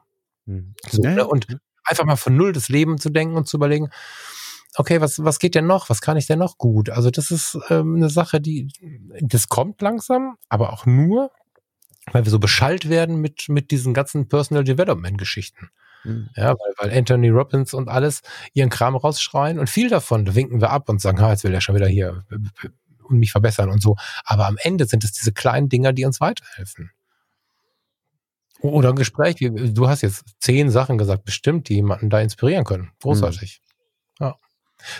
Mhm. 0.47 0.75
So, 0.89 1.03
ne? 1.03 1.27
Und 1.27 1.47
einfach 1.85 2.05
mal 2.05 2.17
von 2.17 2.37
null 2.37 2.53
das 2.53 2.69
Leben 2.69 2.99
zu 2.99 3.11
denken 3.11 3.37
und 3.37 3.49
zu 3.49 3.57
überlegen, 3.57 3.91
okay, 4.77 5.01
was, 5.01 5.23
was 5.25 5.39
geht 5.39 5.55
denn 5.55 5.67
noch? 5.67 5.91
Was 5.91 6.01
kann 6.01 6.17
ich 6.17 6.27
denn 6.27 6.39
noch 6.39 6.59
gut? 6.59 6.91
Also 6.91 7.11
das 7.11 7.31
ist 7.31 7.59
ähm, 7.69 7.97
eine 7.97 8.11
Sache, 8.11 8.41
die, 8.41 8.69
das 9.21 9.49
kommt 9.49 9.81
langsam, 9.83 10.37
aber 10.49 10.73
auch 10.73 10.87
nur, 10.87 11.31
weil 12.13 12.25
wir 12.25 12.31
so 12.31 12.39
beschallt 12.39 12.89
werden 12.89 13.21
mit, 13.21 13.49
mit 13.49 13.71
diesen 13.71 13.95
ganzen 13.95 14.29
Personal 14.29 14.65
Development 14.65 15.19
Geschichten. 15.19 15.71
Mhm. 16.07 16.29
Ja, 16.37 16.51
weil, 16.51 16.75
weil 16.79 16.99
Anthony 16.99 17.29
Robbins 17.29 17.75
und 17.75 17.89
alles 17.89 18.23
ihren 18.55 18.71
Kram 18.71 18.97
rausschreien 18.97 19.59
und 19.59 19.69
viel 19.69 19.89
davon 19.89 20.35
winken 20.35 20.61
wir 20.61 20.71
ab 20.71 20.89
und 20.89 21.01
sagen, 21.01 21.21
ha, 21.21 21.31
jetzt 21.31 21.45
will 21.45 21.53
er 21.53 21.61
schon 21.61 21.75
wieder 21.75 21.89
hier 21.89 22.25
und 23.09 23.19
mich 23.19 23.33
verbessern 23.33 23.71
und 23.71 23.83
so. 23.83 23.97
Aber 24.25 24.47
am 24.47 24.57
Ende 24.61 24.87
sind 24.87 25.05
es 25.05 25.13
diese 25.13 25.33
kleinen 25.33 25.69
Dinger, 25.69 25.93
die 25.93 26.05
uns 26.05 26.21
weiterhelfen. 26.21 26.91
Oder 28.61 28.91
ein 28.91 28.97
Gespräch, 28.97 29.37
wie, 29.41 29.51
du 29.73 29.89
hast 29.89 30.03
jetzt 30.03 30.25
zehn 30.41 30.71
Sachen 30.71 30.99
gesagt, 30.99 31.25
bestimmt, 31.25 31.69
die 31.69 31.75
jemanden 31.75 32.11
da 32.11 32.21
inspirieren 32.21 32.65
können. 32.65 32.91
Großartig. 33.01 33.61
Mhm. 34.19 34.27
Ja. 34.27 34.35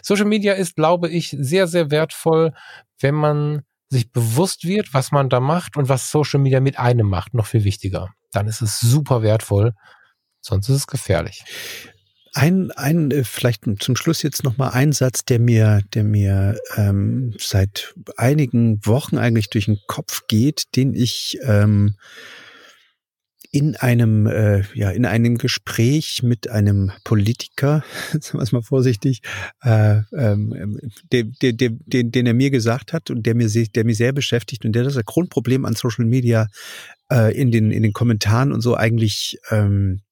Social 0.03 0.27
Media 0.27 0.55
ist, 0.55 0.77
glaube 0.77 1.09
ich, 1.09 1.35
sehr, 1.39 1.67
sehr 1.67 1.91
wertvoll, 1.91 2.53
wenn 3.01 3.15
man 3.15 3.63
sich 3.89 4.11
bewusst 4.11 4.65
wird, 4.65 4.93
was 4.93 5.13
man 5.13 5.29
da 5.29 5.41
macht 5.41 5.77
und 5.77 5.89
was 5.89 6.11
Social 6.11 6.41
Media 6.41 6.61
mit 6.61 6.79
einem 6.79 7.09
macht, 7.09 7.35
noch 7.35 7.47
viel 7.47 7.65
wichtiger. 7.65 8.11
Dann 8.33 8.49
ist 8.49 8.61
es 8.61 8.81
super 8.81 9.23
wertvoll, 9.23 9.73
Sonst 10.47 10.69
ist 10.69 10.77
es 10.77 10.87
gefährlich. 10.87 11.43
Ein, 12.33 12.71
ein, 12.73 13.11
äh, 13.11 13.25
vielleicht 13.25 13.65
zum 13.81 13.97
Schluss 13.97 14.23
jetzt 14.23 14.45
noch 14.45 14.59
mal 14.59 14.69
ein 14.69 14.93
Satz, 14.93 15.25
der 15.25 15.41
mir, 15.41 15.81
der 15.95 16.05
mir 16.05 16.57
ähm, 16.77 17.35
seit 17.39 17.95
einigen 18.17 18.85
Wochen 18.87 19.19
eigentlich 19.19 19.51
durch 19.51 19.65
den 19.65 19.81
Kopf 19.89 20.27
geht, 20.29 20.77
den 20.77 20.95
ich 20.95 21.39
ähm, 21.43 21.97
in 23.51 23.75
einem, 23.75 24.27
äh, 24.27 24.63
ja, 24.75 24.91
in 24.91 25.05
einem 25.05 25.39
Gespräch 25.39 26.23
mit 26.23 26.49
einem 26.49 26.93
Politiker, 27.03 27.83
sagen 28.13 28.39
wir 28.39 28.43
es 28.43 28.53
mal 28.53 28.63
vorsichtig, 28.63 29.23
äh, 29.63 30.03
ähm, 30.17 30.79
den, 31.11 31.35
den, 31.43 31.57
den, 31.87 32.13
den 32.13 32.27
er 32.27 32.35
mir 32.35 32.51
gesagt 32.51 32.93
hat 32.93 33.11
und 33.11 33.25
der 33.25 33.35
mir, 33.35 33.49
der 33.49 33.85
mir 33.85 33.95
sehr 33.95 34.13
beschäftigt 34.13 34.65
und 34.65 34.73
der 34.73 34.85
das 34.85 35.03
Grundproblem 35.05 35.65
an 35.65 35.75
Social 35.75 36.05
Media 36.05 36.49
äh, 37.11 37.35
in 37.35 37.51
den, 37.51 37.73
in 37.73 37.83
den 37.83 37.93
Kommentaren 37.93 38.53
und 38.53 38.61
so 38.61 38.77
eigentlich 38.77 39.39
ähm, 39.51 40.03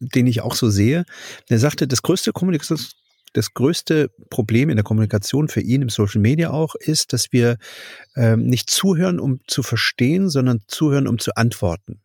den 0.00 0.26
ich 0.26 0.40
auch 0.40 0.54
so 0.54 0.70
sehe. 0.70 1.04
Der 1.50 1.58
sagte, 1.58 1.86
das 1.88 2.02
größte 2.02 2.32
Kommunikations 2.32 2.94
das 3.34 3.52
größte 3.52 4.10
Problem 4.30 4.70
in 4.70 4.76
der 4.76 4.84
Kommunikation 4.84 5.48
für 5.48 5.60
ihn 5.60 5.82
im 5.82 5.90
Social 5.90 6.20
Media 6.20 6.50
auch 6.50 6.74
ist, 6.74 7.12
dass 7.12 7.32
wir 7.32 7.58
ähm, 8.16 8.46
nicht 8.46 8.70
zuhören, 8.70 9.20
um 9.20 9.40
zu 9.46 9.62
verstehen, 9.62 10.30
sondern 10.30 10.62
zuhören, 10.66 11.06
um 11.06 11.18
zu 11.18 11.34
antworten. 11.34 12.00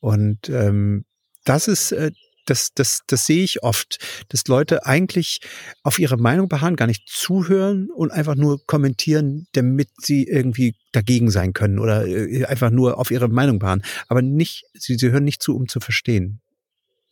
Und 0.00 0.48
ähm, 0.48 1.04
das 1.44 1.68
ist 1.68 1.92
äh, 1.92 2.12
das, 2.46 2.72
das, 2.72 3.02
das 3.06 3.26
sehe 3.26 3.44
ich 3.44 3.62
oft, 3.62 3.98
dass 4.30 4.46
Leute 4.48 4.86
eigentlich 4.86 5.40
auf 5.82 5.98
ihre 5.98 6.16
Meinung 6.16 6.48
beharren, 6.48 6.76
gar 6.76 6.86
nicht 6.86 7.06
zuhören 7.06 7.90
und 7.90 8.10
einfach 8.10 8.36
nur 8.36 8.64
kommentieren, 8.66 9.46
damit 9.52 9.90
sie 10.00 10.24
irgendwie 10.24 10.74
dagegen 10.92 11.30
sein 11.30 11.52
können 11.52 11.78
oder 11.78 12.06
äh, 12.06 12.46
einfach 12.46 12.70
nur 12.70 12.98
auf 12.98 13.10
ihre 13.10 13.28
Meinung 13.28 13.58
beharren. 13.58 13.82
Aber 14.06 14.22
nicht, 14.22 14.64
sie, 14.72 14.94
sie 14.94 15.10
hören 15.10 15.24
nicht 15.24 15.42
zu, 15.42 15.54
um 15.54 15.68
zu 15.68 15.80
verstehen 15.80 16.40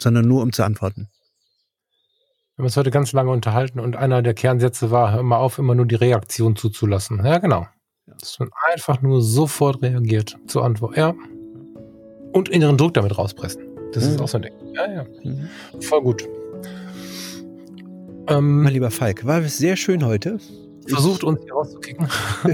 sondern 0.01 0.27
nur 0.27 0.43
um 0.43 0.53
zu 0.53 0.65
antworten. 0.65 1.09
Wir 2.57 2.63
haben 2.63 2.67
uns 2.67 2.77
heute 2.77 2.91
ganz 2.91 3.13
lange 3.13 3.31
unterhalten 3.31 3.81
und 3.81 3.97
einer 3.97 4.23
der 4.23 4.33
Kernsätze 4.33 4.91
war, 4.91 5.13
hör 5.13 5.23
mal 5.23 5.37
auf, 5.37 5.59
immer 5.59 5.75
nur 5.75 5.85
die 5.85 5.95
Reaktion 5.95 6.57
zuzulassen. 6.57 7.23
Ja, 7.25 7.39
genau. 7.39 7.67
Dass 8.07 8.39
man 8.39 8.49
einfach 8.73 9.03
nur 9.03 9.21
sofort 9.21 9.83
reagiert 9.83 10.39
zur 10.47 10.65
Antwort. 10.65 10.97
Ja. 10.97 11.15
Und 12.33 12.49
inneren 12.49 12.79
Druck 12.79 12.95
damit 12.95 13.19
rauspressen. 13.19 13.63
Das 13.93 14.05
mhm. 14.05 14.11
ist 14.11 14.21
auch 14.23 14.29
so 14.29 14.39
ein 14.39 14.43
Ding. 14.43 14.55
Ja, 14.75 14.91
ja. 14.91 15.05
Mhm. 15.23 15.49
Voll 15.81 16.03
gut. 16.03 16.27
Ähm, 18.29 18.63
mein 18.63 18.73
lieber 18.73 18.91
Falk, 18.91 19.27
war 19.27 19.43
sehr 19.43 19.77
schön 19.77 20.05
heute. 20.05 20.39
Versucht 20.89 21.25
uns 21.25 21.41
hier 21.43 21.53
rauszukicken. 21.53 22.09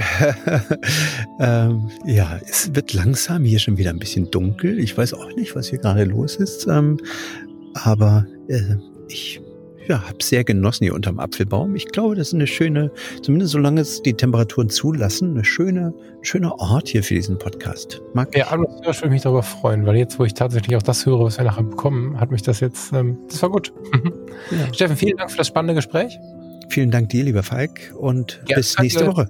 ähm, 1.41 1.91
ja, 2.07 2.41
es 2.49 2.75
wird 2.75 2.93
langsam 2.93 3.45
hier 3.45 3.59
schon 3.59 3.77
wieder 3.77 3.91
ein 3.91 3.99
bisschen 3.99 4.31
dunkel. 4.31 4.79
Ich 4.79 4.97
weiß 4.97 5.15
auch 5.15 5.35
nicht, 5.37 5.55
was 5.55 5.69
hier 5.69 5.79
gerade 5.79 6.05
los 6.05 6.37
ist. 6.37 6.67
Ähm, 6.67 6.99
aber 7.75 8.27
äh, 8.49 8.77
ich 9.09 9.41
ja, 9.89 10.01
habe 10.03 10.19
sehr 10.23 10.45
genossen 10.45 10.85
hier 10.85 10.95
unterm 10.95 11.19
Apfelbaum. 11.19 11.75
Ich 11.75 11.87
glaube, 11.87 12.15
das 12.15 12.29
ist 12.29 12.35
eine 12.35 12.47
schöne, 12.47 12.91
zumindest 13.23 13.53
solange 13.53 13.81
es 13.81 14.03
die 14.03 14.15
Temperaturen 14.15 14.69
zulassen, 14.69 15.33
eine 15.33 15.45
schöne, 15.45 15.93
schöner 16.23 16.59
Ort 16.59 16.89
hier 16.89 17.03
für 17.03 17.15
diesen 17.15 17.39
Podcast. 17.39 18.01
Mag 18.15 18.37
ja, 18.37 18.51
atmosphärisch 18.51 19.01
würde 19.01 19.11
mich 19.11 19.23
darüber 19.23 19.43
freuen, 19.43 19.87
weil 19.87 19.97
jetzt, 19.97 20.19
wo 20.19 20.25
ich 20.25 20.35
tatsächlich 20.35 20.77
auch 20.77 20.83
das 20.83 21.05
höre, 21.05 21.25
was 21.25 21.39
wir 21.39 21.45
nachher 21.45 21.65
bekommen, 21.65 22.21
hat 22.21 22.31
mich 22.31 22.43
das 22.43 22.61
jetzt, 22.61 22.93
ähm, 22.93 23.19
das 23.29 23.43
war 23.43 23.51
gut. 23.51 23.73
ja. 24.51 24.73
Steffen, 24.73 24.97
vielen 24.97 25.17
Dank 25.17 25.31
für 25.31 25.39
das 25.39 25.49
spannende 25.49 25.75
Gespräch. 25.75 26.19
Vielen 26.73 26.91
Dank 26.91 27.11
dir, 27.11 27.23
lieber 27.23 27.43
Falk, 27.43 27.93
und 27.99 28.41
ja, 28.49 28.57
bis 28.57 28.79
nächste 28.79 29.07
Woche. 29.07 29.29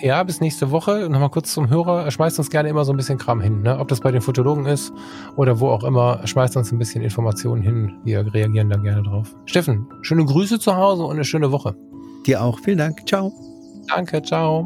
Ja, 0.00 0.22
bis 0.22 0.40
nächste 0.40 0.70
Woche. 0.70 1.06
Nochmal 1.10 1.28
kurz 1.28 1.52
zum 1.52 1.68
Hörer. 1.68 2.10
Schmeißt 2.10 2.38
uns 2.38 2.48
gerne 2.48 2.70
immer 2.70 2.86
so 2.86 2.94
ein 2.94 2.96
bisschen 2.96 3.18
Kram 3.18 3.42
hin. 3.42 3.60
Ne? 3.60 3.78
Ob 3.78 3.88
das 3.88 4.00
bei 4.00 4.10
den 4.10 4.22
Fotologen 4.22 4.64
ist 4.64 4.90
oder 5.36 5.60
wo 5.60 5.68
auch 5.68 5.84
immer. 5.84 6.26
Schmeißt 6.26 6.56
uns 6.56 6.72
ein 6.72 6.78
bisschen 6.78 7.02
Informationen 7.02 7.60
hin. 7.60 7.92
Wir 8.04 8.24
reagieren 8.32 8.70
da 8.70 8.78
gerne 8.78 9.02
drauf. 9.02 9.36
Steffen, 9.44 9.86
schöne 10.00 10.24
Grüße 10.24 10.58
zu 10.58 10.74
Hause 10.74 11.04
und 11.04 11.12
eine 11.12 11.24
schöne 11.24 11.52
Woche. 11.52 11.76
Dir 12.26 12.42
auch. 12.42 12.58
Vielen 12.60 12.78
Dank. 12.78 13.06
Ciao. 13.06 13.30
Danke. 13.88 14.22
Ciao. 14.22 14.64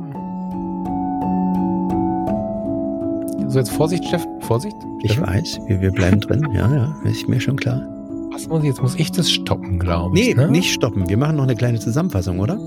So, 3.48 3.58
jetzt 3.58 3.72
Vorsicht, 3.72 4.04
Steffen. 4.04 4.40
Vorsicht. 4.42 4.76
Ich 5.02 5.14
Steffen? 5.14 5.26
weiß. 5.26 5.58
Wir, 5.66 5.80
wir 5.80 5.90
bleiben 5.90 6.20
drin. 6.20 6.48
Ja, 6.54 6.72
ja. 6.72 6.96
Ist 7.04 7.28
mir 7.28 7.40
schon 7.40 7.56
klar. 7.56 7.95
Was 8.36 8.48
muss 8.48 8.60
ich, 8.60 8.66
jetzt 8.66 8.82
muss 8.82 8.94
ich 8.96 9.10
das 9.12 9.30
stoppen, 9.30 9.78
glaube 9.78 10.18
ich. 10.18 10.28
Nee, 10.28 10.34
ne? 10.34 10.50
nicht 10.50 10.70
stoppen. 10.70 11.08
Wir 11.08 11.16
machen 11.16 11.36
noch 11.36 11.44
eine 11.44 11.56
kleine 11.56 11.80
Zusammenfassung, 11.80 12.38
oder? 12.38 12.58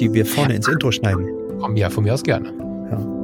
die 0.00 0.12
wir 0.12 0.26
vorne 0.26 0.54
ins 0.54 0.66
Intro 0.66 0.90
schneiden. 0.90 1.28
Ja, 1.76 1.88
von 1.88 2.04
mir 2.04 2.14
aus 2.14 2.22
gerne. 2.22 2.52
Ja. 2.90 3.23